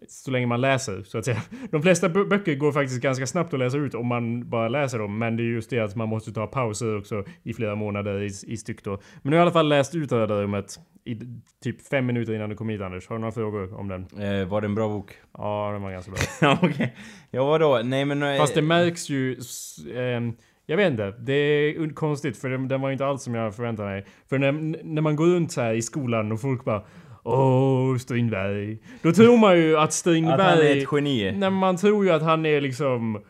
Så 0.09 0.30
länge 0.30 0.46
man 0.46 0.61
läser, 0.61 1.03
så 1.03 1.18
att 1.18 1.24
säga. 1.24 1.42
De 1.70 1.82
flesta 1.82 2.09
bö- 2.09 2.28
böcker 2.28 2.55
går 2.55 2.72
faktiskt 2.72 3.01
ganska 3.03 3.26
snabbt 3.26 3.53
att 3.55 3.59
läsa 3.59 3.78
ut 3.78 3.94
om 3.94 4.07
man 4.07 4.49
bara 4.51 4.68
läser 4.68 4.99
dem. 4.99 5.18
Men 5.18 5.36
det 5.36 5.42
är 5.42 5.44
just 5.44 5.70
det 5.70 5.78
att 5.80 5.96
man 5.96 6.09
måste 6.09 6.32
ta 6.32 6.46
pauser 6.46 6.99
också 6.99 7.24
i 7.42 7.55
flera 7.55 7.74
månader 7.74 8.20
i, 8.22 8.26
i 8.46 8.57
styck 8.57 8.84
då. 8.84 8.90
Men 9.22 9.30
nu 9.30 9.30
har 9.30 9.36
jag 9.36 9.40
i 9.40 9.42
alla 9.42 9.51
fall 9.53 9.68
läst 9.68 9.94
ut 9.94 10.12
Röda 10.12 10.34
rummet 10.42 10.78
i 11.05 11.18
typ 11.62 11.86
fem 11.88 12.07
minuter 12.07 12.34
innan 12.34 12.51
du 12.51 12.57
kom 12.57 12.68
hit 12.68 12.80
Anders. 12.80 13.09
Har 13.09 13.16
du 13.16 13.20
några 13.20 13.32
frågor 13.32 13.74
om 13.80 13.88
den? 13.88 14.03
Eh, 14.03 14.49
var 14.49 14.61
det 14.61 14.66
en 14.66 14.74
bra 14.74 14.88
bok? 14.88 15.12
Ja, 15.38 15.70
den 15.72 15.82
var 15.82 15.90
ganska 15.90 16.12
bra. 16.40 16.59
Okej. 16.62 16.96
Ja, 17.30 17.44
vadå? 17.44 17.80
Nej 17.84 18.05
men... 18.05 18.22
eh, 18.22 18.36
Fast 18.38 18.55
det 18.55 18.62
märks 18.62 19.11
ju... 19.11 19.36
ehm, 19.96 20.32
jag 20.66 20.76
vet 20.76 20.90
inte. 20.90 21.11
Det 21.18 21.32
är 21.32 21.94
konstigt 21.94 22.36
för 22.36 22.49
den, 22.51 22.68
den 22.68 22.80
var 22.80 22.90
inte 22.90 23.07
alls 23.07 23.22
som 23.22 23.34
jag 23.34 23.55
förväntade 23.55 23.88
mig. 23.88 24.05
För 24.28 24.38
när, 24.38 24.53
när 24.84 25.03
man 25.03 25.16
går 25.16 25.26
runt 25.26 25.53
så 25.53 25.61
här 25.61 25.74
i 25.74 25.82
skolan 25.82 26.32
och 26.32 26.40
folk 26.40 26.64
bara 26.64 26.82
Åh, 27.22 27.96
Strindberg. 27.96 28.78
Då 29.02 29.12
tror 29.12 29.38
man 29.38 29.58
ju 29.58 29.76
att 29.76 29.84
Att 29.84 29.92
Strindberg... 29.92 30.40
han 30.40 30.58
är 30.58 30.76
ett 30.76 30.88
geni. 30.92 31.32
Nej, 31.36 31.50
man 31.50 31.76
tror 31.76 32.04
ju 32.04 32.10
att 32.10 32.22
han 32.22 32.46
är 32.46 32.60
liksom... 32.60 33.20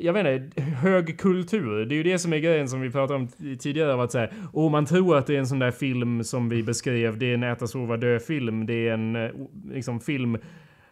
Jag 0.00 0.12
vet 0.12 0.26
inte, 0.26 0.62
hög 0.62 1.18
kultur. 1.20 1.84
Det 1.86 1.94
är 1.94 1.96
ju 1.96 2.02
det 2.02 2.18
som 2.18 2.32
är 2.32 2.38
grejen 2.38 2.68
som 2.68 2.80
vi 2.80 2.90
pratade 2.90 3.18
om 3.18 3.28
tidigare. 3.58 4.02
Att 4.02 4.12
säga, 4.12 4.28
åh, 4.52 4.70
man 4.70 4.86
tror 4.86 5.16
att 5.16 5.26
det 5.26 5.34
är 5.34 5.38
en 5.38 5.46
sån 5.46 5.58
där 5.58 5.70
film 5.70 6.24
som 6.24 6.48
vi 6.48 6.62
beskrev. 6.62 7.18
Det 7.18 7.26
är 7.26 7.34
en 7.34 7.42
äta, 7.42 7.66
sova, 7.66 7.96
dö-film. 7.96 8.66
Det 8.66 8.88
är 8.88 8.92
en 8.92 9.16
eh, 9.16 9.30
liksom 9.72 10.00
film 10.00 10.38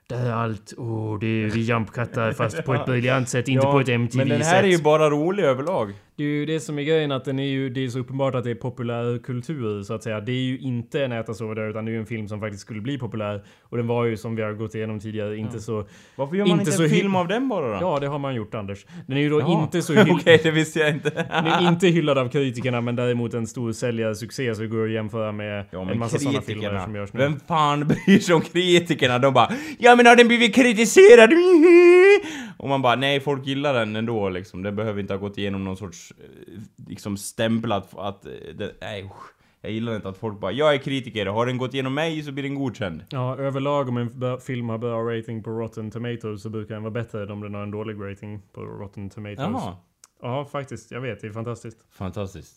där 0.08 0.32
allt, 0.32 0.74
åh, 0.76 1.18
det 1.18 1.26
är 1.26 1.50
vi 1.50 1.60
jumpcuttar 1.60 2.32
fast 2.32 2.64
på 2.64 2.74
ett 2.74 2.84
briljant 2.86 3.28
sätt, 3.28 3.48
inte 3.48 3.66
Ja, 3.66 3.72
på 3.72 3.80
ett 3.80 3.88
MTV-sätt. 3.88 4.28
Men 4.28 4.38
den 4.38 4.46
här 4.46 4.62
är 4.62 4.68
ju 4.68 4.82
bara 4.82 5.10
rolig 5.10 5.44
överlag. 5.44 5.92
Det 6.18 6.24
är 6.24 6.28
ju 6.28 6.46
det 6.46 6.60
som 6.60 6.78
är 6.78 6.82
grejen 6.82 7.12
att 7.12 7.24
den 7.24 7.38
är 7.38 7.46
ju, 7.48 7.70
det 7.70 7.84
är 7.84 7.88
så 7.88 7.98
uppenbart 7.98 8.34
att 8.34 8.44
det 8.44 8.50
är 8.50 8.54
populär 8.54 9.18
kultur 9.18 9.82
så 9.82 9.94
att 9.94 10.02
säga. 10.02 10.20
Det 10.20 10.32
är 10.32 10.36
ju 10.42 10.58
inte 10.58 11.04
en 11.04 11.12
äta, 11.12 11.32
utan 11.32 11.84
det 11.84 11.90
är 11.90 11.92
ju 11.92 11.98
en 11.98 12.06
film 12.06 12.28
som 12.28 12.40
faktiskt 12.40 12.62
skulle 12.62 12.80
bli 12.80 12.98
populär. 12.98 13.44
Och 13.62 13.76
den 13.76 13.86
var 13.86 14.04
ju 14.04 14.16
som 14.16 14.36
vi 14.36 14.42
har 14.42 14.52
gått 14.52 14.74
igenom 14.74 15.00
tidigare 15.00 15.36
inte 15.36 15.60
så... 15.60 15.84
Varför 16.16 16.36
gör 16.36 16.46
man 16.46 16.58
Inte 16.60 16.70
inte, 16.70 16.82
en 16.84 16.90
film 16.90 17.16
av 17.16 17.28
den 17.28 17.48
bara 17.48 17.66
då? 17.68 17.78
Ja, 17.80 17.98
det 18.00 18.06
har 18.06 18.18
man 18.18 18.34
gjort 18.34 18.54
Anders. 18.54 18.86
Den 19.06 19.16
är 19.16 19.20
ju 19.20 19.28
då 19.30 19.40
Jaha. 19.40 19.62
inte 19.62 19.82
så 19.82 19.94
hyll- 19.94 20.10
Okej, 20.20 20.40
det 20.42 20.50
visste 20.50 20.78
jag 20.78 20.90
inte. 20.90 21.10
Den 21.10 21.46
är 21.46 21.68
inte 21.68 21.86
hyllad 21.86 22.18
av 22.18 22.28
kritikerna 22.28 22.80
men 22.80 22.96
däremot 22.96 23.34
en 23.34 23.46
stor 23.46 23.72
säljarsuccé 23.72 24.54
så 24.54 24.60
det 24.62 24.68
går 24.68 24.84
att 24.84 24.90
jämföra 24.90 25.32
med 25.32 25.64
Ja, 25.70 25.90
en 25.90 25.98
massa 25.98 26.18
sådana 26.18 26.40
filmer 26.40 26.78
som 26.84 26.94
görs 26.94 27.12
nu. 27.12 27.20
Vem 27.20 27.40
fan 27.48 27.80
bryr 28.06 28.18
sig 28.18 28.34
om 28.34 28.40
kritikerna? 28.40 29.18
De 29.18 29.34
bara 29.34 29.52
Ja 29.78 29.96
men 29.96 30.06
har 30.06 30.16
den 30.16 30.28
blivit 30.28 30.54
kritiserad? 30.54 31.30
Och 32.56 32.68
man 32.68 32.82
bara 32.82 32.96
nej, 32.96 33.20
folk 33.20 33.46
gillar 33.46 33.74
den 33.74 33.96
ändå 33.96 34.28
liksom. 34.28 34.62
Det 34.62 34.72
behöver 34.72 35.00
inte 35.00 35.12
ha 35.12 35.18
gått 35.18 35.38
igenom 35.38 35.64
någon 35.64 35.76
sorts 35.76 36.07
eh, 36.18 36.60
liksom 36.88 37.16
stämplat 37.16 37.94
att... 37.98 38.26
eh, 38.26 38.32
Det, 38.54 38.74
nej, 38.80 39.04
usch. 39.04 39.32
jag 39.60 39.72
gillar 39.72 39.96
inte 39.96 40.08
att 40.08 40.18
folk 40.18 40.40
bara 40.40 40.52
Jag 40.52 40.74
är 40.74 40.78
kritiker, 40.78 41.26
har 41.26 41.46
den 41.46 41.58
gått 41.58 41.74
igenom 41.74 41.94
mig 41.94 42.22
så 42.22 42.32
blir 42.32 42.42
den 42.44 42.54
godkänd. 42.54 43.04
Ja, 43.10 43.36
överlag 43.36 43.88
om 43.88 43.96
en 43.96 44.40
film 44.40 44.68
har 44.68 44.78
bra 44.78 45.02
rating 45.16 45.42
på 45.42 45.50
Rotten 45.50 45.90
Tomatoes 45.90 46.42
så 46.42 46.50
brukar 46.50 46.74
den 46.74 46.82
vara 46.82 46.92
bättre 46.92 47.22
än 47.22 47.30
om 47.30 47.40
den 47.40 47.54
har 47.54 47.62
en 47.62 47.70
dålig 47.70 48.00
rating 48.10 48.42
på 48.52 48.60
Rotten 48.60 49.10
Tomatoes. 49.10 49.38
Jaha. 49.52 49.76
Ja, 50.22 50.44
faktiskt. 50.44 50.90
Jag 50.90 51.00
vet. 51.00 51.20
Det 51.20 51.26
är 51.26 51.32
fantastiskt. 51.32 51.78
Fantastiskt. 51.90 52.54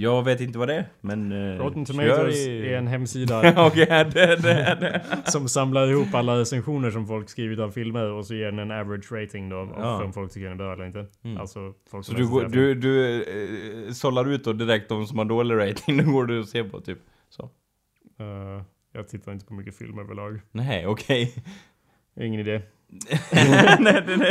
Jag 0.00 0.22
vet 0.24 0.40
inte 0.40 0.58
vad 0.58 0.68
det 0.68 0.74
är, 0.74 0.88
men... 1.00 1.32
Uh, 1.32 1.58
Rotten 1.58 1.84
Tomatoes 1.84 2.46
i... 2.46 2.66
är 2.66 2.78
en 2.78 2.86
hemsida 2.86 3.66
Okej, 3.66 3.86
det, 3.86 4.36
det, 4.36 4.76
det. 4.80 5.02
som 5.30 5.48
samlar 5.48 5.86
ihop 5.90 6.14
alla 6.14 6.40
recensioner 6.40 6.90
som 6.90 7.06
folk 7.06 7.28
skrivit 7.28 7.58
av 7.58 7.70
filmer 7.70 8.10
och 8.10 8.26
så 8.26 8.34
ger 8.34 8.46
den 8.46 8.58
en 8.58 8.70
average 8.70 9.12
rating 9.12 9.48
då. 9.48 9.74
Ja. 9.76 10.04
Om 10.04 10.12
folk 10.12 10.32
tycker 10.32 10.44
den 10.44 10.52
är 10.52 10.56
bra 10.56 10.72
eller 10.72 10.86
inte. 10.86 11.06
Mm. 11.24 11.38
Alltså 11.38 11.74
folk 11.90 12.06
Så 12.06 12.12
du, 12.12 12.28
går- 12.28 12.44
du, 12.44 12.74
du 12.74 13.22
eh, 13.86 13.92
sållar 13.92 14.28
ut 14.30 14.44
då 14.44 14.52
direkt 14.52 14.88
de 14.88 15.06
som 15.06 15.18
har 15.18 15.24
dålig 15.24 15.56
rating, 15.56 15.96
då 16.04 16.12
går 16.12 16.24
du 16.26 16.38
och 16.38 16.48
ser 16.48 16.64
på 16.64 16.80
typ 16.80 16.98
så. 17.28 17.50
Eh, 18.18 18.62
jag 18.92 19.08
tittar 19.08 19.32
inte 19.32 19.46
på 19.46 19.54
mycket 19.54 19.76
film 19.76 19.98
överlag. 19.98 20.40
Nej, 20.52 20.86
okej. 20.86 21.34
Ingen 22.20 22.40
idé. 22.40 22.62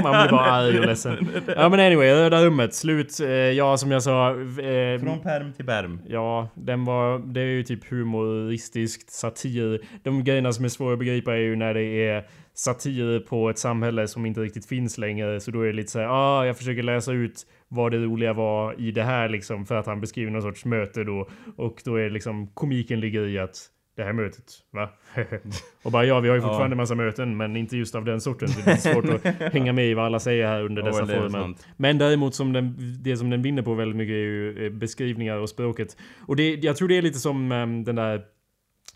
Man 0.04 0.12
blir 0.12 0.32
bara 0.32 0.52
arg 0.52 0.80
och 0.80 0.86
ledsen. 0.86 1.28
Ja 1.56 1.70
men 1.70 1.80
anyway, 1.80 2.10
Röda 2.14 2.46
rummet. 2.46 2.74
Slut. 2.74 3.20
Eh, 3.20 3.28
ja 3.30 3.78
som 3.78 3.92
jag 3.92 4.04
sa. 4.04 4.30
Eh, 4.32 5.00
Från 5.00 5.22
perm 5.22 5.54
till 5.54 5.66
perm. 5.66 6.02
Ja, 6.08 6.50
den 6.56 6.86
var... 6.86 7.20
Det 7.34 7.42
är 7.42 7.46
ju 7.46 7.64
typ 7.64 7.90
humoristiskt 7.92 9.12
satir. 9.12 9.82
De 10.04 10.24
grejerna 10.24 10.54
som 10.54 10.66
är 10.66 10.70
svåra 10.70 10.94
att 10.94 11.00
begripa 11.00 11.34
är 11.34 11.38
ju 11.40 11.56
när 11.56 11.74
det 11.74 11.84
är 11.84 12.26
satir 12.54 13.20
på 13.20 13.50
ett 13.50 13.60
samhälle 13.60 14.08
som 14.08 14.26
inte 14.26 14.42
riktigt 14.42 14.66
finns 14.66 14.98
längre. 14.98 15.40
Så 15.40 15.52
då 15.52 15.62
är 15.62 15.68
det 15.68 15.74
lite 15.74 15.92
så 15.92 16.00
här, 16.00 16.08
ah, 16.08 16.46
jag 16.46 16.58
försöker 16.58 16.84
läsa 16.84 17.12
ut 17.12 17.42
vad 17.68 17.92
det 17.92 17.98
roliga 17.98 18.34
var 18.34 18.82
i 18.82 18.92
det 18.92 19.04
här 19.04 19.30
liksom. 19.30 19.66
För 19.66 19.76
att 19.76 19.86
han 19.86 20.02
beskriver 20.02 20.32
någon 20.32 20.42
sorts 20.42 20.66
möte 20.66 21.04
då. 21.04 21.30
Och 21.58 21.82
då 21.86 21.96
är 21.96 22.10
liksom 22.10 22.48
komiken 22.48 23.00
ligger 23.00 23.28
i 23.28 23.40
att 23.40 23.56
det 23.96 24.04
här 24.04 24.14
mötet, 24.14 24.54
va? 24.72 24.90
och 25.84 25.92
bara 25.92 26.06
ja, 26.06 26.20
vi 26.20 26.30
har 26.30 26.36
ju 26.36 26.42
Ja. 26.42 26.48
fortfarande 26.48 26.76
massa 26.76 26.96
möten, 26.96 27.38
men 27.38 27.56
inte 27.56 27.78
just 27.78 27.96
av 27.96 28.06
den 28.06 28.22
sorten. 28.22 28.48
Så 28.50 28.62
det 28.66 28.72
är 28.72 28.76
svårt 28.76 29.06
att 29.06 29.24
hänga 29.54 29.74
med 29.74 29.88
i 29.88 29.94
vad 29.94 30.06
alla 30.06 30.20
säger 30.20 30.48
här 30.48 30.62
under 30.64 30.82
Ja, 30.82 30.88
dessa 30.88 31.06
former. 31.06 31.56
Men 31.78 31.98
däremot 31.98 32.36
som 32.36 32.54
den, 32.54 32.76
det 33.04 33.18
som 33.18 33.30
den 33.30 33.42
vinner 33.42 33.62
på 33.62 33.74
väldigt 33.74 33.96
mycket 33.98 34.14
är 34.14 34.18
ju 34.18 34.66
eh, 34.66 34.72
beskrivningar 34.72 35.38
och 35.38 35.50
språket. 35.50 35.98
Och 36.20 36.36
det, 36.36 36.56
jag 36.56 36.76
tror 36.76 36.88
det 36.88 36.98
är 36.98 37.02
lite 37.02 37.20
som 37.20 37.52
ehm, 37.52 37.84
den 37.84 37.96
där 37.96 38.22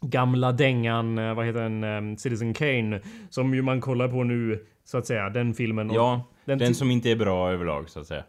gamla 0.02 0.52
dängan, 0.52 1.18
eh, 1.18 1.34
vad 1.34 1.46
heter 1.46 1.62
den, 1.62 1.84
Ehm, 1.84 2.18
Citizen 2.18 2.54
Kane. 2.54 3.02
Som 3.30 3.54
ju 3.54 3.62
man 3.62 3.82
kollar 3.82 4.08
på 4.08 4.24
nu, 4.24 4.66
så 4.84 4.98
att 4.98 5.06
säga, 5.08 5.30
den 5.30 5.54
filmen. 5.54 5.92
Ja, 5.94 6.28
den, 6.46 6.58
den 6.58 6.76
som 6.76 6.92
inte 6.92 7.12
är 7.12 7.16
bra 7.16 7.52
överlag 7.52 7.90
så 7.90 8.00
att 8.00 8.08
säga. 8.08 8.24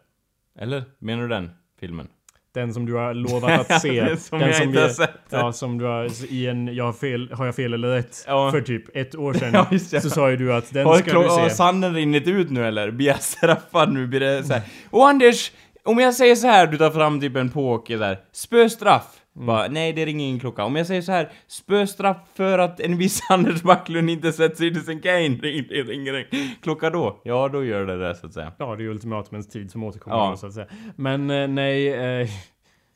Eller? 0.59 0.83
Menar 0.99 1.23
du 1.23 1.29
den 1.29 1.51
filmen? 1.81 2.09
Den 2.55 2.75
som 2.75 2.87
du 2.87 2.95
har 2.95 3.15
lovat 3.15 3.71
att 3.71 3.83
se. 3.83 4.17
som 4.17 4.39
den 4.39 4.51
jag 4.51 4.63
inte 4.63 4.81
har 4.81 4.89
sett. 4.89 5.11
Ja, 5.31 5.53
som 5.53 5.79
du 5.79 5.85
har 5.85 6.33
i 6.33 6.47
en, 6.47 6.75
jag 6.75 6.85
har 6.85 6.93
fel, 6.93 7.33
har 7.33 7.47
jag 7.47 7.55
fel 7.57 7.75
eller 7.75 7.89
rätt? 7.89 8.25
Ja. 8.27 8.51
För 8.51 8.61
typ 8.61 8.97
ett 8.97 9.15
år 9.15 9.33
sedan. 9.39 9.51
Ja, 9.55 9.67
det. 9.91 10.01
Så 10.01 10.11
sa 10.11 10.31
ju 10.31 10.37
du 10.37 10.53
att 10.53 10.73
den 10.73 10.87
Har, 10.87 10.97
ska 10.97 11.13
du 11.13 11.29
har 11.29 11.49
se. 11.49 11.55
sanden 11.55 11.95
rinnit 11.95 12.29
ut 12.29 12.51
nu 12.51 12.67
eller? 12.67 13.19
Straffad 13.19 13.93
nu? 13.93 14.07
Blir 14.07 14.21
det 14.21 14.45
så 14.45 14.53
här. 14.53 14.63
Och 14.91 15.09
Anders! 15.09 15.53
Om 15.85 15.99
jag 15.99 16.15
säger 16.15 16.35
så 16.37 16.47
här, 16.47 16.67
du 16.67 16.79
tar 16.79 16.91
fram 16.91 17.21
typ 17.21 17.37
en 17.37 17.51
poker 17.51 17.99
där. 17.99 18.19
Spöstraff! 18.33 19.05
Mm. 19.37 19.47
Bara, 19.47 19.69
nej 19.69 19.93
det 19.93 20.05
ringer 20.07 20.27
ingen 20.27 20.41
klocka. 20.41 20.65
Om 20.65 20.77
jag 20.77 20.87
säger 20.87 21.03
så 21.03 21.13
här, 21.13 21.29
spöstraff 21.47 22.17
för 22.35 22.59
att 22.59 22.81
en 22.81 22.99
viss 22.99 23.21
Anders 23.31 23.63
Backlund 23.63 24.11
inte 24.11 24.33
sett 24.33 24.57
Citizen 24.57 25.01
Kane, 25.01 25.19
ringer, 25.29 25.85
ringer 25.85 26.15
en 26.15 26.25
klocka 26.63 26.91
då? 26.91 27.21
Ja, 27.25 27.49
då 27.49 27.65
gör 27.65 27.87
det 27.87 27.99
det 28.09 28.15
så 28.15 28.27
att 28.27 28.33
säga. 28.35 28.53
Ja, 28.59 28.77
det 28.77 28.83
är 28.83 28.85
ju 28.85 28.91
ultimatumens 28.91 29.49
tid 29.49 29.71
som 29.71 29.85
återkommer 29.85 30.17
Ja. 30.17 30.31
då, 30.31 30.37
så 30.37 30.47
att 30.47 30.53
säga. 30.55 30.67
Men 30.97 31.31
eh, 31.31 31.49
nej, 31.49 31.89
eh, 32.23 32.29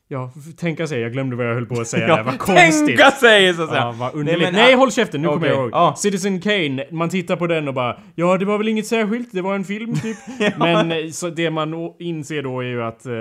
ja, 0.09 0.31
tänka 0.57 0.87
sig, 0.87 1.01
jag 1.01 1.13
glömde 1.13 1.37
vad 1.37 1.47
jag 1.47 1.55
höll 1.55 1.67
på 1.67 1.81
att 1.81 1.89
säga 1.89 2.09
Ja, 2.09 2.17
där. 2.17 2.23
Vad 2.23 2.39
konstigt! 2.39 2.87
Tänka 2.87 3.11
sig 3.11 3.55
så 3.55 3.63
att 3.63 3.69
säga! 3.69 3.81
Ja, 3.81 3.95
vad 3.99 4.15
underligt. 4.15 4.43
Nej, 4.43 4.53
Nej, 4.53 4.67
men, 4.67 4.75
ah, 4.75 4.79
håll 4.79 4.93
käften, 4.93 5.23
nu 5.23 5.29
kommer 5.29 5.39
okej, 5.41 5.51
jag 5.51 5.59
ihåg. 5.63 5.71
ja. 5.73 5.95
Citizen 5.97 6.41
Kane, 6.41 6.85
man 6.91 7.09
tittar 7.09 7.37
på 7.37 7.47
den 7.47 7.69
och 7.69 7.75
bara 7.75 7.97
Ja, 8.15 8.39
det 8.39 8.45
var 8.45 8.59
väl 8.59 8.69
inget 8.69 8.87
särskilt, 8.87 9.33
det 9.33 9.43
var 9.43 9.55
en 9.55 9.65
film 9.65 9.95
typ. 9.95 10.17
Men 10.59 10.93
eh, 10.93 11.09
så 11.11 11.29
det 11.31 11.51
man 11.51 11.75
inser 11.99 12.43
då 12.43 12.61
är 12.61 12.65
ju 12.67 12.83
att 12.83 13.07
eh, 13.07 13.13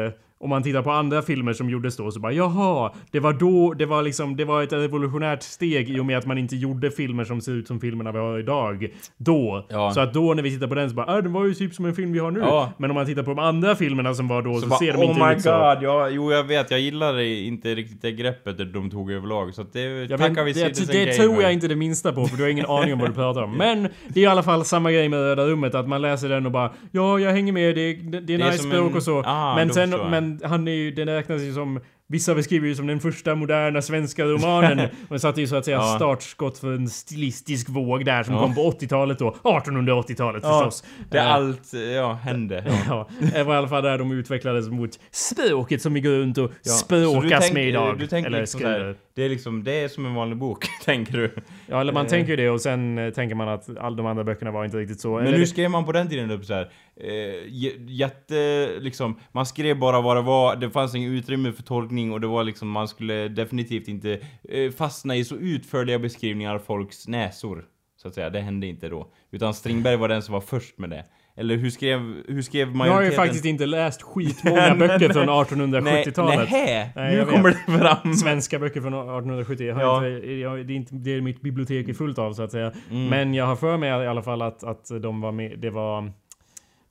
om 0.43 0.49
man 0.49 0.63
tittar 0.63 0.81
på 0.81 0.91
andra 0.91 1.21
filmer 1.21 1.53
som 1.53 1.69
gjordes 1.69 1.97
då 1.97 2.11
så 2.11 2.19
bara 2.19 2.31
jaha, 2.31 2.91
det 3.11 3.19
var 3.19 3.33
då, 3.33 3.73
det 3.73 3.85
var 3.85 4.03
liksom, 4.03 4.35
det 4.35 4.45
var 4.45 4.63
ett 4.63 4.73
revolutionärt 4.73 5.43
steg 5.43 5.89
i 5.89 5.99
och 5.99 6.05
med 6.05 6.17
att 6.17 6.25
man 6.25 6.37
inte 6.37 6.55
gjorde 6.55 6.91
filmer 6.91 7.23
som 7.23 7.41
ser 7.41 7.51
ut 7.51 7.67
som 7.67 7.79
filmerna 7.79 8.11
vi 8.11 8.17
har 8.17 8.39
idag. 8.39 8.87
Då. 9.17 9.65
Ja. 9.69 9.91
Så 9.93 9.99
att 10.01 10.13
då 10.13 10.33
när 10.33 10.43
vi 10.43 10.51
tittar 10.51 10.67
på 10.67 10.75
den 10.75 10.89
så 10.89 10.95
bara, 10.95 11.05
ah, 11.17 11.21
den 11.21 11.33
var 11.33 11.45
ju 11.45 11.53
typ 11.53 11.73
som 11.73 11.85
en 11.85 11.95
film 11.95 12.13
vi 12.13 12.19
har 12.19 12.31
nu. 12.31 12.39
Ja. 12.39 12.71
Men 12.77 12.89
om 12.91 12.95
man 12.95 13.05
tittar 13.05 13.23
på 13.23 13.29
de 13.31 13.39
andra 13.39 13.75
filmerna 13.75 14.13
som 14.13 14.27
var 14.27 14.41
då 14.41 14.53
så, 14.53 14.61
Så 14.61 14.67
bara, 14.67 14.79
ser 14.79 14.93
de 14.93 14.99
oh 14.99 15.05
inte 15.09 15.25
my 15.27 15.33
ut 15.33 15.41
så. 15.41 15.49
god, 15.51 15.77
ja, 15.83 16.09
jo 16.09 16.31
jag 16.31 16.43
vet, 16.43 16.71
jag 16.71 16.79
gillar 16.79 17.13
det 17.13 17.27
inte 17.27 17.75
riktigt 17.75 18.01
det 18.01 18.11
greppet 18.11 18.73
de 18.73 18.89
tog 18.89 19.11
överlag, 19.11 19.53
så 19.53 19.61
att 19.61 19.73
det 19.73 19.81
Jag 20.09 20.19
tackar 20.19 20.43
vi 20.43 20.53
det, 20.53 20.87
det 20.87 20.93
Kane 20.93 21.13
tror 21.13 21.41
jag 21.41 21.53
inte 21.53 21.67
det 21.67 21.75
minsta 21.75 22.13
på 22.13 22.25
för 22.25 22.37
du 22.37 22.43
har 22.43 22.49
ingen 22.49 22.65
aning 22.65 22.93
om 22.93 22.99
vad 22.99 23.09
du 23.09 23.13
pratar 23.13 23.41
om. 23.43 23.51
Men 23.57 23.87
det 24.07 24.19
är 24.19 24.23
i 24.23 24.27
alla 24.27 24.43
fall 24.43 24.65
samma 24.65 24.91
grej 24.91 25.09
med 25.09 25.19
Röda 25.19 25.45
Rummet 25.45 25.75
att 25.75 25.87
man 25.87 26.01
läser 26.01 26.29
den 26.29 26.45
och 26.45 26.51
bara 26.51 26.73
Ja, 26.91 27.19
jag 27.19 27.31
hänger 27.31 27.53
med, 27.53 27.75
det, 27.75 27.93
det, 27.93 28.19
det 28.19 28.33
är 28.33 28.39
är 28.39 28.51
nice 28.51 28.63
språk 28.63 28.91
en- 28.91 28.97
och 28.97 29.03
så. 29.03 29.23
Ah, 29.25 29.55
men 29.55 29.73
sen, 29.73 29.89
men 29.89 30.32
han 30.43 30.67
är 30.67 30.71
ju, 30.71 30.91
den 30.91 31.07
räknas 31.07 31.41
ju 31.41 31.53
som 31.53 31.79
Vissa 32.07 32.35
beskriver 32.35 32.67
ju 32.67 32.75
som 32.75 32.87
den 32.87 32.99
första 32.99 33.35
moderna 33.35 33.81
svenska 33.81 34.25
romanen. 34.25 34.89
Men 35.09 35.19
satte 35.19 35.41
ju 35.41 35.47
så 35.47 35.55
att 35.55 35.65
säga 35.65 35.77
Ja. 35.77 35.95
startskott 35.95 36.57
för 36.57 36.73
en 36.73 36.87
stilistisk 36.89 37.69
våg 37.69 38.05
där 38.05 38.23
som 38.23 38.33
Ja. 38.35 38.41
kom 38.41 38.55
på 38.55 38.61
80-talet 38.71 39.19
då. 39.19 39.35
1880-talet 39.43 40.43
Ja, 40.45 40.49
förstås. 40.59 40.83
Det 41.11 41.17
är 41.17 41.25
Eh, 41.27 41.33
allt, 41.33 41.73
ja, 41.95 42.13
hände. 42.13 42.63
Ja. 42.87 43.09
Det 43.33 43.43
var 43.43 43.53
i 43.53 43.57
alla 43.57 43.67
fall 43.67 43.83
där 43.83 43.97
de 43.97 44.11
utvecklades 44.11 44.69
mot 44.69 44.99
språket 45.11 45.81
som 45.81 45.93
vi 45.93 46.01
går 46.01 46.09
runt 46.11 46.37
och 46.37 46.51
Ja. 46.63 46.71
Språkas 46.71 47.39
tänk- 47.41 47.53
med 47.53 47.67
idag. 47.67 47.99
Du 47.99 48.07
tänker 48.07 48.27
Eller 48.29 48.39
liksom 48.39 48.61
där, 48.61 48.95
det 49.15 49.23
är 49.25 49.29
liksom, 49.29 49.63
det 49.63 49.71
är 49.83 49.87
som 49.87 50.05
en 50.05 50.13
vanlig 50.13 50.37
bok, 50.37 50.65
tänker 50.85 51.13
du? 51.17 51.33
Ja, 51.67 51.81
eller 51.81 51.93
man 51.93 52.05
Eh. 52.05 52.09
tänker 52.09 52.29
ju 52.29 52.35
det 52.35 52.49
och 52.49 52.61
sen 52.61 52.97
eh, 52.97 53.09
tänker 53.09 53.35
man 53.35 53.49
att 53.49 53.77
alla 53.77 53.95
de 53.95 54.05
andra 54.05 54.23
böckerna 54.23 54.51
var 54.51 54.65
inte 54.65 54.77
riktigt 54.77 54.99
så. 55.01 55.15
Men 55.15 55.27
Eller 55.27 55.37
hur 55.37 55.45
skrev 55.45 55.69
man 55.71 55.85
på 55.85 55.91
den 55.91 56.09
tiden 56.09 56.31
upp 56.31 56.45
så 56.45 56.53
här? 56.53 56.69
Eh, 57.01 57.43
jätte, 57.87 58.69
liksom, 58.79 59.19
man 59.31 59.45
skrev 59.45 59.79
bara 59.79 60.01
vad 60.01 60.17
det 60.17 60.21
var, 60.21 60.55
det 60.55 60.69
fanns 60.69 60.95
inget 60.95 61.09
utrymme 61.11 61.51
för 61.51 61.63
tolkning 61.63 61.92
och 62.13 62.21
det 62.21 62.27
var 62.27 62.43
liksom, 62.43 62.69
man 62.69 62.87
skulle 62.87 63.27
definitivt 63.27 63.87
inte 63.87 64.19
eh, 64.49 64.71
fastna 64.71 65.15
i 65.15 65.23
så 65.25 65.35
utförliga 65.35 65.99
beskrivningar 65.99 66.55
av 66.55 66.59
folks 66.59 67.07
näsor. 67.07 67.65
Så 68.01 68.07
att 68.07 68.13
säga, 68.15 68.29
det 68.29 68.39
hände 68.39 68.67
inte 68.67 68.89
då. 68.89 69.11
Utan 69.31 69.53
Strindberg 69.53 69.95
var 69.95 70.07
den 70.09 70.21
som 70.21 70.33
var 70.33 70.41
först 70.41 70.77
med 70.77 70.89
det. 70.89 71.05
Eller 71.37 71.55
hur 71.55 71.69
skrev, 71.69 71.99
hur 72.27 72.41
skrev 72.41 72.67
Jag 72.67 72.77
har 72.77 72.85
ju 72.85 72.89
majoriteten? 72.91 73.25
faktiskt 73.25 73.45
inte 73.45 73.65
läst 73.65 74.01
skitmånga 74.13 74.75
böcker 74.75 75.09
från 75.13 75.29
1870-talet. 75.29 76.49
Nej, 76.51 76.91
Nej, 76.95 77.15
nu 77.17 77.25
kommer 77.25 77.49
det 77.49 77.79
fram. 77.79 78.13
Svenska 78.13 78.59
böcker 78.59 78.81
från 78.81 78.93
1870. 78.93 79.63
Jag 79.67 79.75
har 79.75 79.81
Ja. 79.81 80.07
inte, 80.15 80.31
jag, 80.31 80.67
det, 80.67 80.73
är 80.73 80.75
inte, 80.75 80.95
det 80.95 81.11
är 81.15 81.21
mitt 81.21 81.41
bibliotek 81.41 81.89
är 81.89 81.93
fullt 81.93 82.17
av 82.19 82.33
så 82.33 82.43
att 82.43 82.51
säga. 82.51 82.73
Mm. 82.91 83.07
Men 83.07 83.33
jag 83.33 83.45
har 83.45 83.55
för 83.55 83.77
mig 83.77 83.89
i 83.89 84.07
alla 84.07 84.23
fall 84.23 84.41
att, 84.41 84.63
att 84.63 84.85
de 85.01 85.21
var 85.21 85.31
med, 85.31 85.59
det 85.59 85.69
var 85.69 86.11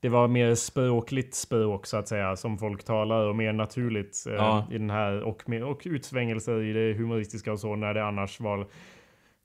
det 0.03 0.09
var 0.09 0.29
mer 0.29 0.55
språkligt 0.55 1.35
språk 1.35 1.87
så 1.87 1.97
att 1.97 2.09
säga 2.09 2.37
som 2.37 2.59
folk 2.59 2.85
talar 2.85 3.27
och 3.27 3.37
mer 3.37 3.53
naturligt 3.53 4.25
eh, 4.29 4.35
Ja. 4.35 4.67
i 4.71 4.79
den 4.79 4.91
här 4.91 5.21
och, 5.23 5.49
mer, 5.49 5.65
och 5.65 5.83
utsvängelser 5.85 6.63
i 6.63 6.73
det 6.73 6.95
humoristiska 6.99 7.53
och 7.53 7.59
så 7.61 7.77
när 7.77 7.95
det 7.95 8.05
annars 8.05 8.41
var 8.41 8.67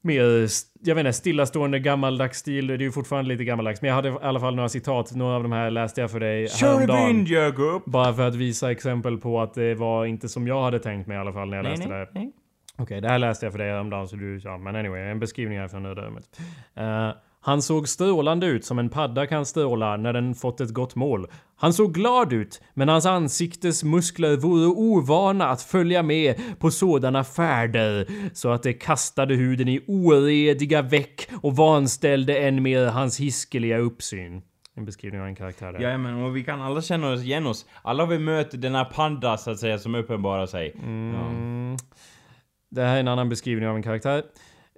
mer, 0.01 0.47
jag 0.83 0.95
vet 0.95 1.05
inte, 1.05 1.13
stillastående 1.13 1.79
gammaldags 1.79 2.37
stil. 2.39 2.67
Det 2.67 2.73
är 2.73 2.77
ju 2.77 2.91
fortfarande 2.91 3.27
lite 3.29 3.43
gammaldags. 3.43 3.81
Men 3.81 3.87
jag 3.87 3.95
hade 3.95 4.09
i 4.09 4.15
alla 4.21 4.39
fall 4.39 4.55
några 4.55 4.69
citat. 4.69 5.15
Några 5.15 5.35
av 5.35 5.43
de 5.43 5.51
här 5.51 5.71
läste 5.71 6.01
jag 6.01 6.11
för 6.11 6.19
dig 6.19 6.47
Kör 6.49 6.73
häromdagen. 6.73 7.25
Jakob! 7.25 7.83
Bara 7.85 8.13
för 8.13 8.27
att 8.27 8.35
visa 8.35 8.71
exempel 8.71 9.17
på 9.17 9.41
att 9.41 9.53
det 9.53 9.75
var 9.75 10.05
inte 10.05 10.29
som 10.29 10.47
jag 10.47 10.61
hade 10.61 10.79
tänkt 10.79 11.07
mig 11.07 11.17
i 11.17 11.19
alla 11.19 11.33
fall 11.33 11.49
när 11.49 11.57
jag 11.57 11.63
Nej, 11.63 11.77
läste 11.77 11.89
nej, 11.89 12.07
det. 12.13 12.31
Okej, 12.83 13.01
det 13.01 13.09
här 13.09 13.19
läste 13.19 13.45
jag 13.45 13.53
för 13.53 13.59
dig 13.59 13.69
häromdagen 13.71 14.07
så 14.07 14.15
du 14.15 14.39
sa, 14.39 14.57
men 14.57 14.75
anyway, 14.75 15.01
en 15.01 15.19
beskrivning 15.19 15.59
här 15.59 15.67
från 15.67 15.85
Röda 15.85 16.01
rummet. 16.01 16.39
Han 17.47 17.61
såg 17.61 17.87
strålande 17.87 18.47
ut 18.47 18.65
som 18.65 18.79
en 18.79 18.89
padda 18.89 19.27
kan 19.27 19.45
stråla 19.45 19.97
när 19.97 20.13
den 20.13 20.35
fått 20.35 20.61
ett 20.61 20.73
gott 20.73 20.95
mål. 20.95 21.27
Han 21.55 21.73
såg 21.73 21.93
glad 21.93 22.33
ut, 22.33 22.61
men 22.73 22.89
hans 22.89 23.05
ansiktes 23.05 23.83
muskler 23.83 24.37
vore 24.37 24.65
ovana 24.65 25.49
att 25.49 25.61
följa 25.61 26.03
med 26.03 26.35
på 26.59 26.71
sådana 26.71 27.23
färder 27.23 28.07
så 28.33 28.49
att 28.49 28.63
det 28.63 28.73
kastade 28.73 29.35
huden 29.35 29.67
i 29.67 29.85
orediga 29.87 30.81
veck 30.81 31.29
och 31.41 31.55
vanställde 31.55 32.39
än 32.39 32.63
mer 32.63 32.85
hans 32.85 33.19
hiskeliga 33.19 33.77
uppsyn. 33.77 34.41
En 34.75 34.85
beskrivning 34.85 35.21
av 35.21 35.27
en 35.27 35.35
karaktär 35.35 35.73
där. 35.73 35.79
Ja, 35.79 35.97
men 35.97 36.23
och 36.23 36.35
vi 36.35 36.43
kan 36.43 36.61
alla 36.61 36.81
känna 36.81 37.11
oss 37.11 37.21
igen 37.21 37.47
oss. 37.47 37.65
Alla 37.81 38.05
vi 38.05 38.19
mött 38.19 38.61
den 38.61 38.75
här 38.75 38.85
panda 38.85 39.37
så 39.37 39.51
att 39.51 39.59
säga 39.59 39.79
som 39.79 39.95
uppenbarar 39.95 40.45
sig. 40.45 40.71
Ja. 40.75 40.81
Mm. 40.81 41.77
Det 42.69 42.83
här 42.83 42.95
är 42.95 42.99
en 42.99 43.07
annan 43.07 43.29
beskrivning 43.29 43.69
av 43.69 43.75
en 43.75 43.83
karaktär. 43.83 44.23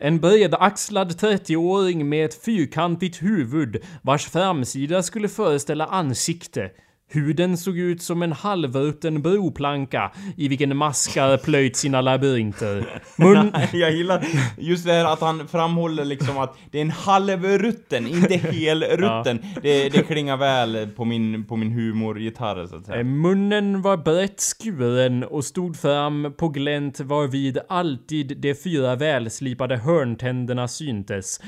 En 0.01 0.19
bredaxlad 0.19 1.11
30-åring 1.11 2.09
med 2.09 2.25
ett 2.25 2.43
fyrkantigt 2.45 3.21
huvud 3.21 3.83
vars 4.01 4.25
framsida 4.25 5.03
skulle 5.03 5.29
föreställa 5.29 5.85
ansikte. 5.85 6.71
Huden 7.11 7.57
såg 7.57 7.77
ut 7.77 8.01
som 8.01 8.21
en 8.21 8.31
halvrutten 8.31 9.21
broplanka 9.21 10.11
i 10.37 10.47
vilken 10.47 10.77
maskar 10.77 11.37
plöjt 11.37 11.75
sina 11.75 12.01
labyrinter. 12.01 13.01
Mun... 13.15 13.51
Jag 13.73 13.91
gillar 13.91 14.25
just 14.57 14.85
det 14.85 14.93
här 14.93 15.05
att 15.05 15.21
han 15.21 15.47
framhåller 15.47 16.05
liksom 16.05 16.37
att 16.37 16.57
det 16.71 16.77
är 16.77 16.81
en 16.81 16.91
halvrutten, 16.91 18.07
inte 18.07 18.35
helrutten. 18.37 19.39
det, 19.61 19.89
det 19.89 20.03
klingar 20.03 20.37
väl 20.37 20.87
på 20.95 21.05
min, 21.05 21.45
på 21.45 21.55
min 21.55 21.71
humorgitarr 21.71 22.67
så 22.67 22.75
att 22.75 22.89
Eh, 22.89 22.93
säga. 22.93 23.03
Munnen 23.03 23.81
var 23.81 23.97
brett 23.97 24.39
skuren 24.39 25.23
och 25.23 25.45
stod 25.45 25.77
fram 25.77 26.33
på 26.37 26.49
glänt 26.49 26.99
varvid 26.99 27.57
alltid 27.69 28.37
de 28.37 28.55
fyra 28.55 28.95
välslipade 28.95 29.77
hörntänderna 29.77 30.67
syntes. 30.67 31.41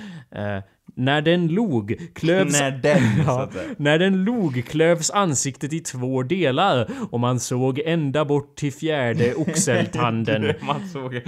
När 0.96 1.22
den 1.22 1.48
log 1.48 1.96
klövs... 2.14 2.60
När 2.60 2.72
den, 2.72 3.02
Ja, 3.26 3.50
när 3.78 4.00
den 4.00 4.24
log 4.24 4.66
klövs 4.66 5.12
ansiktet 5.12 5.74
i 5.74 5.80
två 5.80 6.24
delar 6.24 6.88
och 7.12 7.20
man 7.20 7.40
såg 7.40 7.80
ända 7.80 8.26
bort 8.26 8.56
till 8.56 8.74
fjärde 8.74 9.34
oxeltanden. 9.38 10.54
Man 10.62 10.90
såg... 10.90 11.22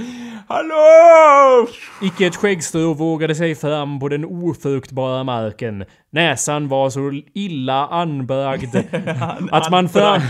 Hallå! 0.48 1.68
Icke 2.02 2.26
ett 2.26 2.36
skäggstrå 2.36 2.94
vågade 2.94 3.36
sig 3.36 3.56
fram 3.56 4.00
på 4.00 4.10
den 4.10 4.26
ofruktbara 4.26 5.24
marken. 5.24 5.86
Näsan 6.14 6.68
var 6.68 6.90
så 6.90 7.22
illa 7.34 7.88
anbragd 7.88 8.76
att 9.52 9.72
man 9.72 9.90
fram... 9.90 10.22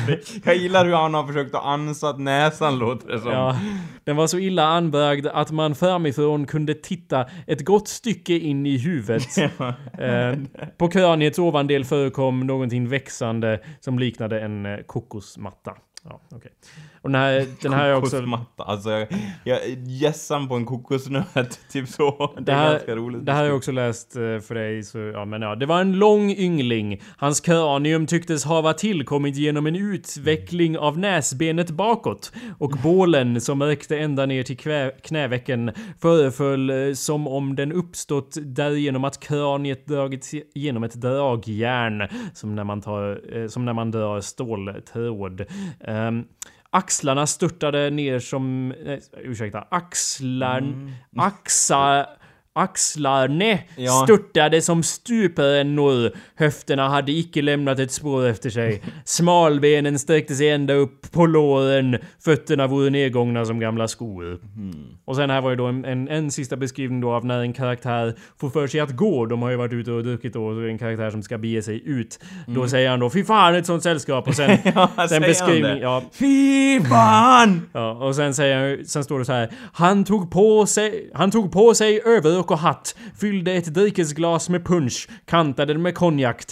Jag 0.44 0.56
gillar 0.56 0.86
hur 0.86 0.94
han 0.94 1.14
har 1.14 1.28
försökt 1.28 1.56
att 1.56 1.66
ansatt 1.66 2.20
näsan 2.20 2.80
låter 2.80 3.08
det 3.08 3.20
som. 3.20 3.32
Ja, 3.32 3.58
den 4.04 4.16
var 4.16 4.28
så 4.28 4.38
illa 4.38 4.66
anbragd 4.66 5.28
att 5.28 5.52
man 5.52 5.76
framifrån 5.76 6.46
kunde 6.46 6.74
titta 6.74 7.26
ett 7.48 7.66
gott 7.66 7.88
stycke 7.88 8.34
in 8.34 8.66
i 8.66 8.78
huvudet. 8.78 9.24
Eh, 10.00 10.38
på 10.78 10.88
kraniets 10.88 11.40
ovandel 11.40 11.86
förekom 11.86 12.48
någonting 12.48 12.90
växande 12.90 13.60
som 13.80 14.00
liknade 14.00 14.42
en 14.42 14.66
eh, 14.66 14.78
kokosmatta. 14.78 15.74
Ja, 16.10 16.22
okej. 16.32 16.52
Och 17.02 17.10
den 17.10 17.22
här, 17.22 17.46
den 17.62 17.74
här 17.74 17.86
är 17.90 17.96
också... 17.96 18.16
Kokosmatta. 18.16 18.64
Alltså, 18.64 18.90
jag, 18.92 19.08
jag 19.44 19.60
gässan 19.88 20.48
på 20.48 20.56
en 20.56 20.66
kokosnöt, 20.66 21.60
typ 21.72 21.90
så. 21.90 22.34
Det, 22.38 22.42
Det 22.44 22.52
är 22.52 22.56
här, 22.56 22.72
ganska 22.72 22.96
roligt. 22.96 23.26
det 23.26 23.32
här 23.32 23.40
har 23.40 23.46
jag 23.48 23.56
också 23.56 23.72
läst 23.72 24.16
eh, 24.16 24.22
för 24.40 24.56
dig, 24.56 24.84
så 24.84 24.98
ja 24.98 25.26
men 25.26 25.42
ja. 25.42 25.56
Det 25.56 25.66
var 25.66 25.82
en 25.82 25.94
lång 26.00 26.32
yngling. 26.32 27.02
Hans 27.18 27.40
kranium 27.42 28.08
tycktes 28.08 28.46
hava 28.46 28.74
tillkommit 28.74 29.36
genom 29.36 29.68
en 29.68 29.76
utveckling 29.76 30.78
av 30.78 30.98
näsbenet 31.00 31.72
bakåt. 31.72 32.32
Och 32.58 32.72
bålen 32.84 33.42
som 33.42 33.64
räckte 33.64 33.98
ända 34.00 34.26
ner 34.26 34.44
till 34.44 34.58
kvä- 34.58 34.92
knävecken 35.04 35.72
föreföll 36.02 36.70
eh, 36.70 36.94
som 36.94 37.28
om 37.28 37.56
den 37.56 37.72
uppstått 37.72 38.38
därigenom 38.42 39.04
att 39.04 39.20
kraniet 39.20 39.86
dragits 39.88 40.34
genom 40.56 40.84
ett 40.84 40.94
dragjärn. 40.94 42.08
Som 42.34 42.56
när 42.56 42.64
man, 42.64 42.82
tar, 42.82 43.38
eh, 43.38 43.48
som 43.48 43.66
när 43.66 43.74
man 43.74 43.92
drar 43.92 44.22
ståltråd. 44.22 45.46
Ehm, 45.94 46.26
Axlarna 46.70 47.28
störtade 47.28 47.90
ner 47.90 48.20
som... 48.20 48.70
Nej, 48.84 49.02
ursäkta. 49.18 49.68
Axlar... 49.72 50.58
Mm. 50.58 50.92
Axar... 51.18 52.06
Axlarne 52.56 53.60
Ja. 53.76 53.92
störtade 53.92 54.62
som 54.62 54.84
stuprännor. 54.84 56.12
Höfterna 56.36 56.90
hade 56.90 57.12
icke 57.12 57.42
lämnat 57.42 57.80
ett 57.80 57.92
spår 57.92 58.26
efter 58.28 58.50
sig. 58.50 58.82
Smalbenen 59.06 60.00
sträckte 60.00 60.36
sig 60.36 60.50
ända 60.50 60.74
upp 60.74 61.12
på 61.12 61.26
låren. 61.26 61.98
Fötterna 62.20 62.68
vore 62.68 62.90
nedgångna 62.90 63.46
som 63.46 63.60
gamla 63.60 63.88
skor. 63.88 64.40
Och 65.06 65.16
sen 65.16 65.30
här 65.30 65.42
var 65.42 65.50
ju 65.50 65.56
då 65.56 65.66
en, 65.66 65.86
en, 65.86 66.08
en 66.08 66.32
sista 66.32 66.56
beskrivning 66.58 67.02
då 67.02 67.12
av 67.12 67.26
när 67.26 67.40
en 67.40 67.54
karaktär 67.54 68.16
får 68.40 68.50
för 68.50 68.68
sig 68.68 68.80
att 68.80 68.92
gå. 68.96 69.26
De 69.26 69.42
har 69.42 69.50
ju 69.50 69.56
varit 69.56 69.74
ute 69.74 69.92
och 69.92 70.04
druckit 70.04 70.34
då, 70.34 70.46
och 70.46 70.70
en 70.70 70.78
karaktär 70.78 71.10
som 71.12 71.24
ska 71.24 71.38
bege 71.38 71.62
sig 71.62 71.82
ut. 71.86 72.20
Då 72.48 72.68
säger 72.68 72.90
han 72.90 73.00
då 73.00 73.10
Fy 73.10 73.24
fan 73.24 73.56
ett 73.56 73.66
sånt 73.66 73.84
sällskap 73.84 74.28
och 74.28 74.36
sen... 74.36 74.50
Mm. 74.50 74.60
Ja, 74.76 74.90
sen 75.08 75.22
han 75.22 75.22
beskrivning... 75.22 75.78
Ja, 75.82 76.04
Fy 76.14 76.82
fan! 76.82 77.62
Ja, 77.74 77.92
och 77.92 78.16
sen 78.16 78.34
säger 78.34 78.84
sen 78.86 79.04
står 79.04 79.20
det 79.20 79.26
så 79.26 79.34
här. 79.34 79.50
Han 79.74 80.04
tog 80.04 80.32
på 80.32 80.66
sig, 80.66 81.12
han 81.14 81.32
tog 81.32 81.52
på 81.52 81.74
sig 81.74 82.02
överrock 82.44 82.52
och 82.52 82.58
hatt, 82.58 82.96
fyllde 83.20 83.52
ett 83.54 83.74
dryckesglas 83.74 84.50
med 84.50 84.66
punch, 84.66 85.08
kantade 85.26 85.78
med 85.78 85.96
konjak, 85.96 86.44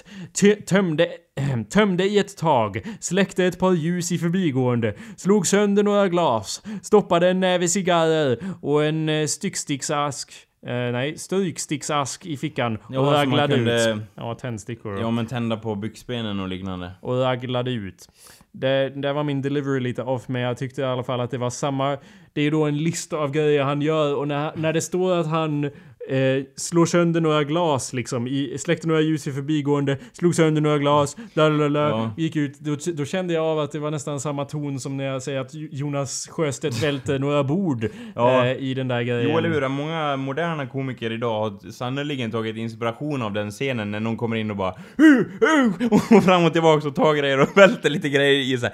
tömde 0.65 1.07
Tömde 1.69 2.03
i 2.03 2.19
ett 2.19 2.37
tag, 2.37 2.81
släckte 2.99 3.45
ett 3.45 3.59
par 3.59 3.73
ljus 3.73 4.11
i 4.11 4.17
förbigående, 4.17 4.93
slog 5.17 5.47
sönder 5.47 5.83
några 5.83 6.07
glas, 6.07 6.61
stoppade 6.81 7.29
en 7.29 7.39
näve 7.39 7.67
cigarrer 7.67 8.37
och 8.61 8.85
en 8.85 9.09
eh, 9.09 9.25
stycksticksask 9.27 10.31
Eh, 10.67 10.91
nej, 10.91 11.17
stryksticksask 11.17 12.25
i 12.25 12.37
fickan 12.37 12.75
och 12.75 12.81
Ja, 12.95 12.99
raglade 13.01 13.55
kunde- 13.55 13.91
ut. 13.91 14.01
Ja, 14.15 14.35
tändstickor. 14.35 14.99
Ja 14.99 15.11
men 15.11 15.25
tända 15.25 15.57
på 15.57 15.75
byxbenen 15.75 16.39
och 16.39 16.47
liknande. 16.47 16.91
och 17.01 17.19
raglade 17.21 17.71
ut. 17.71 18.09
Det, 18.51 18.89
det 19.01 19.13
var 19.13 19.23
min 19.23 19.41
delivery 19.41 19.79
lite 19.79 20.03
off, 20.03 20.27
men 20.27 20.41
jag 20.41 20.57
tyckte 20.57 20.81
i 20.81 20.83
alla 20.83 21.03
fall 21.03 21.19
att 21.21 21.31
det 21.31 21.37
var 21.37 21.49
samma... 21.49 21.97
Det 22.33 22.41
är 22.41 22.45
ju 22.45 22.51
då 22.51 22.63
en 22.63 22.77
lista 22.77 23.17
av 23.17 23.31
grejer 23.31 23.63
han 23.63 23.81
gör 23.81 24.15
och 24.15 24.27
när, 24.27 24.51
när 24.55 24.73
det 24.73 24.81
står 24.81 25.19
att 25.19 25.27
han 25.27 25.71
eh, 26.09 26.43
slår 26.55 26.85
sönder 26.85 27.21
några 27.21 27.43
glas 27.43 27.93
liksom, 27.93 28.27
i, 28.27 28.55
släckte 28.59 28.87
några 28.87 29.01
ljus 29.01 29.27
i 29.27 29.31
förbigående, 29.31 29.97
slog 30.13 30.35
sönder 30.35 30.61
några 30.61 30.77
glas, 30.77 31.17
lalalala, 31.33 31.89
Ja. 31.89 32.13
gick 32.17 32.35
ut. 32.35 32.59
Då, 32.59 32.75
då 32.93 33.05
kände 33.05 33.33
jag 33.33 33.43
av 33.45 33.59
att 33.59 33.71
det 33.71 33.79
var 33.79 33.91
nästan 33.91 34.19
samma 34.19 34.45
ton 34.45 34.79
som 34.79 34.97
när 34.97 35.03
jag 35.05 35.23
säger 35.23 35.39
att 35.39 35.53
Jonas 35.53 36.27
Sjöstedt 36.27 36.83
välter 36.83 37.19
några 37.19 37.43
bord 37.43 37.87
Ja. 38.15 38.45
eh, 38.45 38.57
i 38.57 38.73
den 38.73 38.87
där 38.87 39.01
grejen. 39.01 39.29
Jo 39.31 39.37
eller 39.37 39.49
hur, 39.49 39.67
många 39.67 40.17
moderna 40.17 40.67
komiker 40.67 41.11
idag 41.11 41.39
har 41.39 41.71
sannoliken 41.71 42.31
tagit 42.31 42.57
inspiration 42.57 43.21
av 43.21 43.33
den 43.33 43.51
scenen 43.51 43.91
när 43.91 43.99
någon 43.99 44.17
kommer 44.17 44.35
in 44.35 44.51
och 44.51 44.57
bara 44.57 44.73
"Hu, 44.97 45.25
hu", 45.39 45.87
och 46.17 46.23
fram 46.23 46.45
och 46.45 46.53
tillbaka 46.53 46.87
och 46.87 46.95
tar 46.95 47.13
grejer 47.15 47.39
och 47.41 47.57
välter 47.57 47.89
lite 47.89 48.09
grejer 48.09 48.53
i 48.55 48.57
sig 48.57 48.69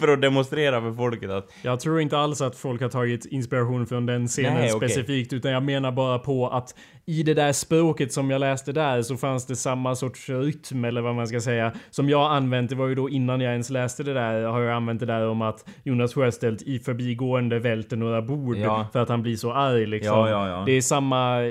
för 0.00 0.08
att 0.08 0.22
demonstrera 0.22 0.80
för 0.80 0.92
folket 0.92 1.30
att 1.30 1.52
Jag 1.62 1.80
tror 1.80 2.00
inte 2.00 2.18
alls 2.18 2.40
att 2.40 2.56
folk 2.56 2.80
har 2.82 2.88
tagit 2.88 3.24
inspiration 3.26 3.86
från 3.86 4.06
den 4.06 4.28
scenen 4.28 4.54
Nej, 4.54 4.70
specifikt, 4.70 5.32
utan 5.32 5.52
jag 5.52 5.62
menar 5.62 5.92
bara 5.92 6.18
på 6.18 6.39
att 6.46 6.74
i 7.10 7.22
det 7.22 7.34
där 7.34 7.52
språket 7.52 8.12
som 8.12 8.30
jag 8.30 8.40
läste 8.40 8.72
där 8.72 9.02
så 9.02 9.16
fanns 9.16 9.46
det 9.46 9.56
samma 9.56 9.94
sorts 9.94 10.28
rytm, 10.28 10.84
eller 10.84 11.00
vad 11.00 11.14
man 11.14 11.26
ska 11.26 11.40
säga, 11.40 11.72
som 11.90 12.08
jag 12.08 12.32
använt. 12.32 12.70
Det 12.70 12.76
var 12.76 12.86
ju 12.86 12.94
då 12.94 13.08
innan 13.10 13.40
jag 13.40 13.52
ens 13.52 13.70
läste 13.70 14.02
det 14.02 14.14
där, 14.14 14.42
har 14.42 14.60
jag 14.60 14.76
använt 14.76 15.00
det 15.00 15.06
där 15.06 15.28
om 15.28 15.42
att 15.42 15.68
Jonas 15.82 16.14
Sjöstedt 16.14 16.62
i 16.62 16.78
förbigående 16.78 17.58
välter 17.58 17.96
några 17.96 18.22
bord 18.22 18.56
Ja. 18.56 18.86
för 18.92 18.98
att 18.98 19.08
han 19.08 19.22
blir 19.22 19.36
så 19.36 19.52
arg 19.52 19.86
liksom. 19.86 20.16
Ja, 20.16 20.48
ja. 20.48 20.62
Det 20.66 20.72
är 20.72 20.80
samma 20.80 21.42
eh, 21.42 21.50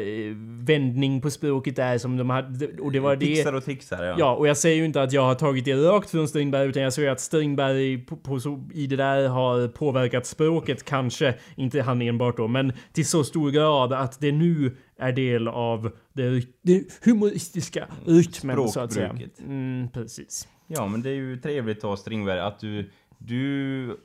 vändning 0.65 1.21
på 1.21 1.29
språket 1.29 1.75
där 1.75 1.97
som 1.97 2.17
de 2.17 2.29
hade, 2.29 2.67
och 2.81 2.91
det 2.91 2.99
var 2.99 3.15
det... 3.15 3.25
tixar 3.25 3.53
och 3.53 3.65
tixar 3.65 4.03
ja. 4.03 4.15
Ja, 4.19 4.35
och 4.35 4.47
jag 4.47 4.57
säger 4.57 4.75
ju 4.75 4.85
inte 4.85 5.01
att 5.01 5.13
jag 5.13 5.21
har 5.21 5.35
tagit 5.35 5.65
det 5.65 5.73
rakt 5.75 6.09
från 6.09 6.27
Strindberg, 6.27 6.67
utan 6.67 6.83
jag 6.83 6.93
säger 6.93 7.11
att 7.11 7.19
Strindberg 7.19 7.97
på, 7.97 8.17
på 8.17 8.39
så, 8.39 8.63
i 8.73 8.87
det 8.87 8.95
där 8.95 9.27
har 9.27 9.67
påverkat 9.67 10.25
språket 10.25 10.85
kanske, 10.85 11.33
inte 11.55 11.81
han 11.81 12.01
enbart 12.01 12.37
då, 12.37 12.47
men 12.47 12.73
till 12.93 13.05
så 13.05 13.23
stor 13.23 13.51
grad 13.51 13.93
att 13.93 14.19
det 14.19 14.31
nu 14.31 14.75
är 14.99 15.11
del 15.11 15.47
av 15.47 15.91
det, 16.13 16.45
det 16.61 16.83
humoristiska 17.05 17.87
rytmen 18.05 18.67
så 18.67 18.79
att 18.79 18.93
säga. 18.93 19.15
Mm, 19.39 19.87
precis. 19.93 20.47
Ja, 20.67 20.87
men 20.87 21.01
det 21.01 21.09
är 21.09 21.13
ju 21.15 21.37
trevligt 21.37 21.81
då, 21.81 21.95
Strindberg, 21.97 22.39
att 22.39 22.59
du... 22.59 22.89
Du... 23.21 23.83
eh, 23.89 23.95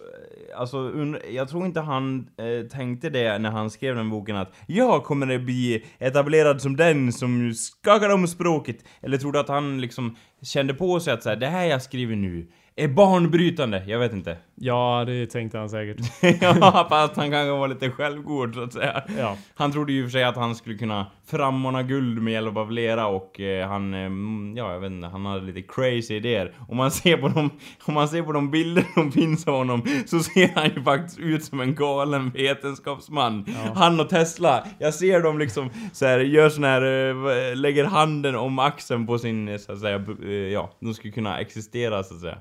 Alltså, 0.57 0.93
jag 1.31 1.49
tror 1.49 1.67
inte 1.67 1.81
han 1.81 2.29
eh, 2.37 2.69
tänkte 2.69 3.11
det 3.11 3.39
när 3.39 3.51
han 3.51 3.71
skrev 3.71 3.97
den 3.97 4.11
boken 4.11 4.37
att 4.37 4.53
jag 4.67 5.05
kommer 5.05 5.35
att 5.35 5.43
bli 5.43 5.85
etablerad 5.99 6.63
som 6.63 6.77
den 6.77 7.13
som 7.13 7.55
skakar 7.55 8.11
om 8.11 8.27
språket. 8.29 8.85
Eller 9.03 9.19
trodde 9.19 9.41
att 9.41 9.49
han 9.49 9.81
liksom 9.81 10.17
kände 10.43 10.75
på 10.75 11.01
sig 11.01 11.13
att 11.13 11.23
så 11.23 11.29
här, 11.29 11.37
det 11.37 11.47
här 11.47 11.65
jag 11.65 11.83
skriver 11.83 12.17
nu 12.17 12.49
är 12.77 12.89
banbrytande. 12.89 13.85
Jag 13.87 13.99
vet 13.99 14.13
inte. 14.13 14.37
Ja, 14.57 15.05
det 15.07 15.27
tänkte 15.27 15.59
han 15.59 15.69
säkert. 15.71 16.01
ja, 16.43 16.87
fast 16.91 17.17
han 17.17 17.31
kanske 17.31 17.51
var 17.51 17.69
lite 17.69 17.91
självgod 17.91 18.55
så 18.55 18.63
att 18.63 18.73
säga. 18.73 19.03
Ja. 19.19 19.37
Han 19.55 19.73
trodde 19.73 19.93
ju 19.93 20.05
för 20.05 20.11
sig 20.11 20.25
att 20.25 20.37
han 20.37 20.55
skulle 20.55 20.79
kunna 20.79 21.07
frammana 21.27 21.83
guld 21.83 22.23
med 22.23 22.33
hjälp 22.33 22.57
av 22.57 22.73
lera 22.73 23.07
och 23.07 23.41
eh, 23.41 23.69
han, 23.69 23.95
eh, 23.95 24.01
mm, 24.01 24.57
ja 24.57 24.73
jag 24.73 24.81
vet 24.81 24.91
inte, 24.91 25.09
han 25.09 25.27
hade 25.27 25.47
lite 25.47 25.63
crazy 25.63 26.15
idéer. 26.15 26.53
Om 26.69 26.77
man 26.77 26.91
ser 26.91 27.17
på 27.17 27.29
de, 27.29 27.51
om 27.85 27.95
man 27.95 28.09
ser 28.09 28.23
på 28.23 28.33
de 28.33 28.51
bilder 28.51 28.85
som 28.95 29.13
finns 29.13 29.49
av 29.49 29.55
honom 29.55 29.83
så 30.07 30.21
ser 30.21 30.51
han 30.55 30.71
ju 30.77 30.83
faktiskt 30.83 31.19
ut 31.19 31.45
som 31.45 31.61
en 31.61 31.75
galen 31.75 32.31
vetenskapsman. 32.31 33.47
Han 33.75 34.01
och 34.01 34.09
Tesla, 34.09 34.67
jag 34.79 34.95
ser 34.95 35.23
dem 35.23 35.39
liksom 35.39 35.71
så 35.93 36.07
här, 36.07 36.19
gör 36.19 36.49
sån 36.49 36.65
här, 36.65 36.83
eh, 36.83 37.57
lägger 37.57 37.85
handen 37.85 38.37
om 38.37 38.59
axeln 38.59 39.07
på 39.07 39.19
sin, 39.19 39.49
eh, 39.49 39.59
så 39.59 39.73
att 39.73 39.81
säga, 39.81 40.05
ja, 40.53 40.71
de 40.81 40.95
skulle 40.95 41.13
kunna 41.13 41.41
existera 41.41 42.03
så 42.03 42.15
att 42.15 42.21
säga. 42.21 42.39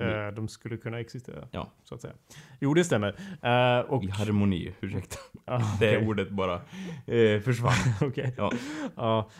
Eh, 0.00 0.34
de 0.34 0.48
skulle 0.48 0.76
kunna 0.76 1.00
existera, 1.00 1.48
Ja, 1.50 1.72
så 1.84 1.94
att 1.94 2.00
säga. 2.00 2.14
Jo, 2.60 2.74
det 2.74 2.84
stämmer. 2.84 3.08
Eh, 3.42 3.80
och... 3.80 4.04
i 4.04 4.10
harmoni, 4.10 4.74
ursäkta. 4.80 5.16
Ah, 5.44 5.60
Det 5.80 5.96
okej. 5.96 6.08
ordet 6.08 6.30
bara 6.30 6.54
eh, 7.06 7.40
försvann. 7.40 7.72
Okej. 8.00 8.34
Ja. 8.36 8.52
Ja, 8.96 9.30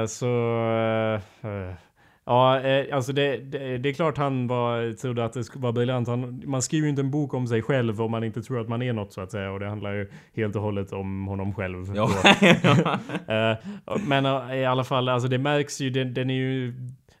eh, 0.00 0.06
så... 0.06 0.26
Ja, 2.24 2.60
alltså 2.92 3.12
det, 3.12 3.36
det, 3.36 3.78
det 3.78 3.88
är 3.88 3.92
klart 3.92 4.18
han 4.18 4.46
var, 4.46 4.92
trodde 4.92 5.24
att 5.24 5.32
det 5.32 5.56
vara 5.56 5.72
briljant. 5.72 6.08
Han, 6.08 6.42
man 6.46 6.62
skriver 6.62 6.84
ju 6.84 6.90
inte 6.90 7.02
en 7.02 7.10
bok 7.10 7.34
om 7.34 7.46
sig 7.46 7.62
själv 7.62 8.02
om 8.02 8.10
man 8.10 8.24
inte 8.24 8.42
tror 8.42 8.60
att 8.60 8.68
man 8.68 8.82
är 8.82 8.92
något 8.92 9.12
så 9.12 9.20
att 9.20 9.30
säga. 9.30 9.52
Och 9.52 9.60
det 9.60 9.68
handlar 9.68 9.92
ju 9.92 10.10
helt 10.34 10.56
och 10.56 10.62
hållet 10.62 10.92
om 10.92 11.26
honom 11.26 11.54
själv. 11.54 11.96
Ja. 11.96 12.10
men 14.06 14.26
i 14.56 14.64
alla 14.64 14.84
fall, 14.84 15.08
alltså 15.08 15.28
det 15.28 15.38
märks 15.38 15.80
ju, 15.80 15.90
den, 15.90 16.14
den 16.14 16.30
är 16.30 16.34
ju... 16.34 16.72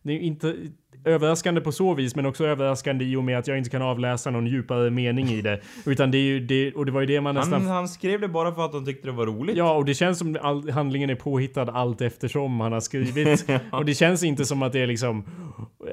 Den 0.02 0.12
är 0.12 0.18
ju 0.18 0.20
inte 0.20 0.56
överraskande 1.04 1.60
på 1.60 1.72
så 1.72 1.94
vis, 1.94 2.16
men 2.16 2.26
också 2.26 2.46
överraskande 2.46 3.04
i 3.04 3.16
och 3.16 3.24
med 3.24 3.38
att 3.38 3.46
jag 3.46 3.58
inte 3.58 3.70
kan 3.70 3.82
avläsa 3.82 4.30
någon 4.30 4.46
djupare 4.46 4.90
mening 4.90 5.28
i 5.28 5.42
det. 5.42 5.60
Utan 5.86 6.10
det 6.10 6.18
är 6.18 6.22
ju 6.22 6.40
det, 6.40 6.72
och 6.72 6.86
det 6.86 6.92
var 6.92 7.00
ju 7.00 7.06
det 7.06 7.20
man 7.20 7.34
nästan... 7.34 7.62
Han, 7.62 7.70
han 7.70 7.88
skrev 7.88 8.20
det 8.20 8.28
bara 8.28 8.54
för 8.54 8.64
att 8.64 8.74
han 8.74 8.84
tyckte 8.84 9.08
det 9.08 9.12
var 9.12 9.26
roligt. 9.26 9.56
Ja, 9.56 9.74
och 9.74 9.84
det 9.84 9.94
känns 9.94 10.18
som 10.18 10.36
all, 10.42 10.70
handlingen 10.70 11.10
är 11.10 11.14
påhittad 11.14 11.62
allt 11.62 12.00
eftersom 12.00 12.60
han 12.60 12.72
har 12.72 12.80
skrivit. 12.80 13.46
Och 13.72 13.84
det 13.84 13.94
känns 13.94 14.22
inte 14.22 14.44
som 14.44 14.62
att 14.62 14.72
det 14.72 14.80
är 14.80 14.86
liksom... 14.86 15.24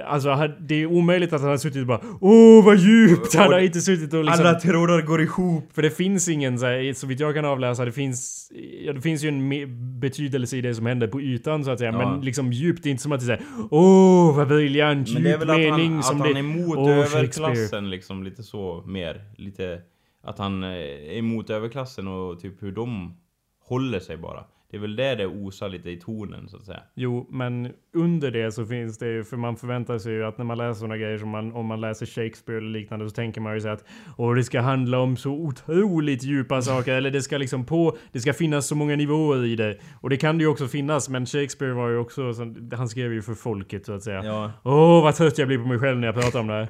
Alltså, 0.08 0.50
det 0.60 0.76
är 0.76 0.86
omöjligt 0.86 1.34
att 1.34 1.42
han 1.42 1.50
har 1.50 1.58
suttit 1.58 1.82
och 1.82 1.88
bara 1.88 2.02
Åh, 2.22 2.66
vad 2.66 2.78
djupt! 2.78 3.36
Han 3.36 3.54
har 3.54 3.60
inte 3.60 3.82
suttit 3.82 4.14
och 4.14 4.26
liksom... 4.26 4.60
trådar 4.64 5.02
går 5.02 5.22
ihop. 5.22 5.70
För 5.74 5.82
det 5.82 5.90
finns 5.90 6.30
ingen 6.30 6.60
så, 6.60 6.66
här, 6.66 6.94
så 6.94 7.08
vitt 7.08 7.20
jag 7.20 7.36
kan 7.36 7.46
avläsa, 7.46 7.86
det 7.86 7.92
finns... 7.92 8.52
Ja, 8.86 8.94
det 8.94 9.02
finns 9.02 9.24
ju 9.24 9.30
en 9.30 10.00
betydelse 10.00 10.58
i 10.58 10.62
det 10.62 10.76
som 10.76 10.86
händer 10.86 11.08
på 11.08 11.22
ytan 11.22 11.66
så 11.66 11.72
att 11.72 11.80
säga. 11.80 11.92
Ja. 11.92 11.98
Men 11.98 12.22
liksom 12.22 12.54
djupt, 12.54 12.84
det 12.84 12.90
är 12.90 12.92
inte 12.92 13.04
som 13.04 13.12
att 13.12 13.20
det 13.20 13.34
är 13.34 13.38
såhär 13.38 13.68
Åh, 13.72 14.36
vad 14.36 14.48
briljant, 14.48 14.99
Men 15.14 15.24
det 15.24 15.30
är 15.30 15.32
djup 15.32 15.42
väl 15.42 15.50
att 15.50 15.58
mening 15.58 15.94
han, 15.94 16.04
som 16.04 16.16
att 16.16 16.22
han 16.22 16.34
det... 16.34 16.40
är 16.40 16.44
emot 16.44 16.88
överklassen 16.88 17.90
liksom 17.90 18.24
lite 18.24 18.44
så 18.44 18.84
mer. 18.88 19.32
Lite 19.38 19.82
att 20.22 20.38
han 20.38 20.64
eh, 20.64 20.70
är 20.70 21.18
emot 21.18 21.50
överklassen 21.50 22.08
och 22.08 22.40
typ 22.40 22.64
hur 22.64 22.72
de 22.72 23.18
håller 23.60 24.00
sig 24.00 24.18
bara. 24.18 24.46
Det 24.72 24.78
är 24.78 24.82
väl 24.82 24.96
där 24.96 25.16
det 25.16 25.28
osar 25.28 25.70
lite 25.70 25.90
i 25.90 26.00
tonen 26.00 26.50
så 26.50 26.58
att 26.58 26.66
säga. 26.66 26.84
Jo, 26.96 27.28
men 27.30 27.74
under 27.94 28.32
det 28.32 28.52
så 28.52 28.66
finns 28.66 28.98
det 28.98 29.08
ju, 29.08 29.24
för 29.24 29.38
man 29.38 29.56
förväntar 29.56 29.98
sig 29.98 30.14
ju 30.14 30.26
att 30.26 30.38
när 30.38 30.46
man 30.46 30.58
läser 30.58 30.74
sådana 30.80 30.98
grejer 30.98 31.18
som 31.18 31.30
man, 31.30 31.52
om 31.54 31.66
man 31.66 31.82
läser 31.82 32.06
Shakespeare 32.06 32.58
eller 32.58 32.70
liknande 32.70 33.10
så 33.10 33.16
tänker 33.16 33.42
man 33.42 33.54
ju 33.54 33.62
så 33.62 33.70
att 33.70 33.84
Åh, 34.18 34.36
det 34.36 34.44
ska 34.44 34.62
handla 34.62 35.00
om 35.00 35.18
så 35.18 35.32
otroligt 35.32 36.24
djupa 36.24 36.62
saker, 36.62 36.94
eller 36.94 37.12
det 37.12 37.22
ska 37.22 37.38
liksom 37.38 37.66
på, 37.66 37.98
det 38.12 38.20
ska 38.20 38.34
finnas 38.34 38.68
så 38.68 38.76
många 38.76 38.96
nivåer 38.96 39.46
i 39.46 39.56
det. 39.56 39.78
Och 40.02 40.10
det 40.10 40.18
kan 40.18 40.38
det 40.38 40.42
ju 40.44 40.48
också 40.48 40.68
finnas, 40.68 41.10
men 41.10 41.26
Shakespeare 41.26 41.74
var 41.74 41.90
ju 41.90 41.98
också, 41.98 42.34
så, 42.34 42.56
han 42.78 42.90
skrev 42.90 43.14
ju 43.14 43.22
för 43.22 43.34
folket 43.34 43.86
så 43.86 43.94
att 43.94 44.04
säga. 44.04 44.24
Ja, 44.24 44.52
Åh, 44.64 45.04
vad 45.04 45.16
trött 45.16 45.38
jag 45.38 45.48
blir 45.48 45.58
på 45.58 45.68
mig 45.68 45.80
själv 45.80 46.00
när 46.00 46.08
jag 46.08 46.16
pratar 46.16 46.40
om 46.40 46.48
det 46.48 46.54
här. 46.54 46.68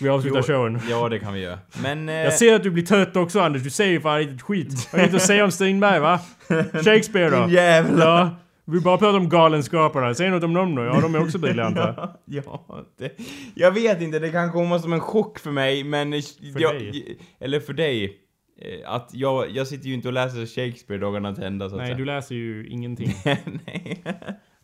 Vi 0.00 0.08
avslutar 0.08 0.38
Jo. 0.38 0.42
showen. 0.54 0.80
ja 0.90 1.08
det 1.08 1.18
kan 1.18 1.32
vi 1.34 1.40
göra. 1.40 1.58
Men... 1.82 2.08
Eh, 2.08 2.14
Jag 2.14 2.32
ser 2.34 2.54
att 2.54 2.62
du 2.62 2.70
blir 2.70 2.86
trött 2.86 3.16
också 3.16 3.40
Anders, 3.40 3.62
du 3.62 3.70
säger 3.70 3.92
ju 3.92 4.00
fan 4.00 4.20
inte 4.22 4.44
skit. 4.44 4.88
Har 4.92 4.98
inget 4.98 5.14
att 5.14 5.22
säga 5.22 5.44
om 5.44 5.50
Strindberg 5.50 6.00
va? 6.00 6.20
Shakespeare 6.84 7.30
då? 7.30 7.46
Din 7.46 7.54
jävla... 7.54 8.04
Ja, 8.04 8.30
vi 8.64 8.80
bara 8.80 8.98
pratar 8.98 9.18
om 9.18 9.28
galenskaparna. 9.28 10.14
Säg 10.14 10.30
något 10.30 10.44
om 10.44 10.54
dem 10.54 10.74
då. 10.74 10.82
Ja, 10.84 11.00
de 11.00 11.14
är 11.14 11.22
också 11.22 11.38
briljanta. 11.38 12.10
ja, 12.24 12.84
det, 12.98 13.12
jag 13.54 13.72
vet 13.72 14.00
inte, 14.00 14.18
det 14.18 14.30
kan 14.30 14.52
komma 14.52 14.78
som 14.78 14.92
en 14.92 15.00
chock 15.00 15.38
för 15.38 15.50
mig, 15.50 15.84
men... 15.84 16.12
För 16.52 16.60
jag, 16.60 16.74
dig? 16.74 17.18
Eller 17.40 17.60
för 17.60 17.72
dig. 17.72 18.04
eh, 18.60 18.92
Att 18.92 19.10
jag, 19.12 19.50
jag 19.50 19.66
sitter 19.66 19.88
ju 19.88 19.94
inte 19.94 20.08
och 20.08 20.14
läser 20.14 20.46
Shakespeare 20.46 21.00
dagarna 21.00 21.34
till 21.34 21.44
ända 21.44 21.68
så 21.68 21.74
att 21.74 21.78
Nej, 21.78 21.86
säga. 21.88 21.98
du 21.98 22.04
läser 22.04 22.34
ju 22.34 22.68
ingenting. 22.68 23.12
Nej. 23.66 24.02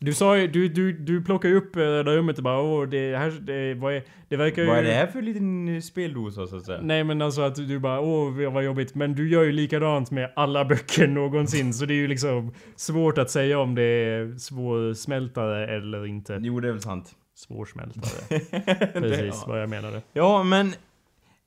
Du 0.01 0.13
sa 0.13 0.37
ju, 0.37 0.47
du, 0.47 0.69
du, 0.69 0.93
du 0.93 1.23
plockar 1.23 1.49
ju 1.49 1.55
upp 1.55 1.75
eh, 1.75 1.81
det 1.81 2.03
där 2.03 2.15
rummet 2.15 2.37
och 2.37 2.43
bara 2.43 2.61
åh, 2.61 2.87
det 2.87 3.17
här, 3.17 3.31
det, 3.31 3.73
vad 3.73 3.93
är, 3.93 4.03
det 4.27 4.37
verkar 4.37 4.61
ju... 4.61 4.67
Vad 4.67 4.77
är 4.77 4.83
det 4.83 4.93
här 4.93 5.07
för 5.07 5.21
liten 5.21 5.75
eh, 5.75 5.81
speldosa 5.81 6.47
så 6.47 6.57
att 6.57 6.65
säga? 6.65 6.79
Nej 6.81 7.03
men 7.03 7.21
alltså 7.21 7.41
att 7.41 7.55
du 7.55 7.79
bara 7.79 7.99
åh 7.99 8.51
vad 8.51 8.63
jobbigt. 8.63 8.95
Men 8.95 9.15
du 9.15 9.29
gör 9.29 9.43
ju 9.43 9.51
likadant 9.51 10.11
med 10.11 10.33
alla 10.35 10.65
böcker 10.65 11.07
någonsin. 11.21 11.73
Så 11.73 11.85
det 11.85 11.93
är 11.93 11.95
ju 11.95 12.07
liksom 12.07 12.53
svårt 12.75 13.17
att 13.17 13.29
säga 13.29 13.59
om 13.59 13.75
det 13.75 13.83
är 13.83 14.37
svårsmältare 14.37 15.75
eller 15.75 16.05
inte. 16.05 16.39
Jo, 16.41 16.59
det 16.59 16.67
är 16.67 16.71
väl 16.71 16.81
sant. 16.81 17.15
Svårsmältare. 17.35 18.39
Precis 18.93 19.43
vad 19.47 19.61
jag 19.61 19.69
menade. 19.69 20.01
Ja, 20.13 20.43
men... 20.43 20.73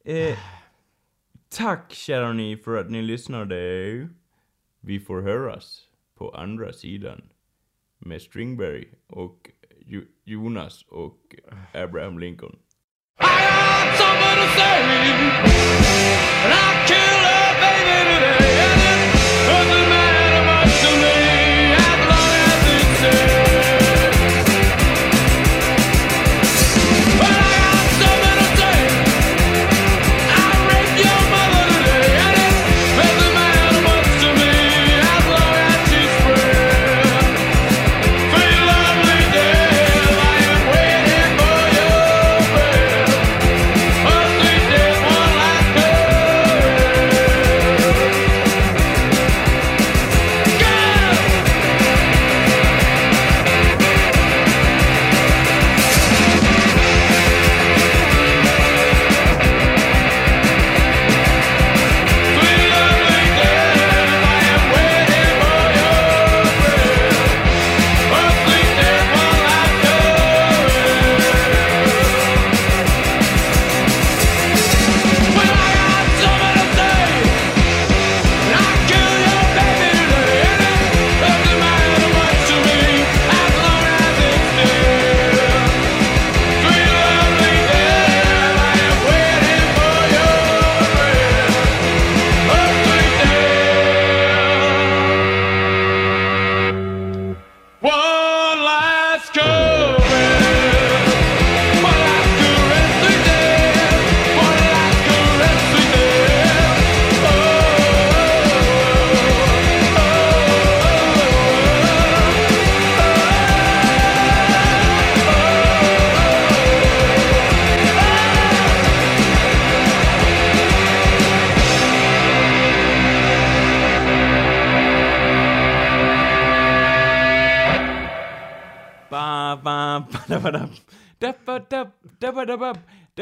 Eh, 0.05 0.38
tack 1.57 1.92
kära 1.92 2.32
ni 2.32 2.57
för 2.57 2.76
att 2.76 2.90
ni 2.90 3.03
lyssnade. 3.03 4.09
Vi 4.80 5.00
får 5.00 5.22
höras 5.22 5.80
på 6.18 6.30
andra 6.30 6.72
sidan. 6.72 7.22
Med 8.05 8.22
Stringberry 8.22 8.88
och 9.09 9.50
Jo- 9.86 10.05
Jonas 10.24 10.84
och 10.88 11.36
Abraham 11.74 12.18
Lincoln. 12.18 12.57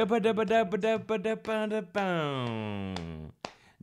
Da 0.00 0.06
ba 0.08 0.18
da 0.18 0.32
ba 0.32 0.44
da 0.48 0.64
ba 0.64 0.76
da 0.80 0.96
ba 0.96 1.16
da 1.20 1.36
ba 1.36 1.68
da 1.68 1.80
ba 1.84 2.04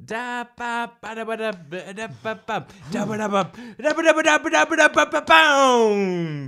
da 0.02 0.50
ba 0.58 0.90
ba 0.98 1.14
da 1.14 1.24
ba 1.26 1.36
da 1.38 1.52
ba 1.54 1.94
da 1.94 2.08
ba 2.10 2.34
ba 2.34 2.66
da 2.90 3.06
ba 3.06 3.18
da 3.18 3.28
ba 3.30 3.44
da 3.86 3.94
ba 3.94 4.02
da 4.02 4.42
ba 4.42 4.50
da 4.50 4.66
ba 4.66 4.76
da 4.76 4.88
ba 4.90 5.22
ba 5.22 6.47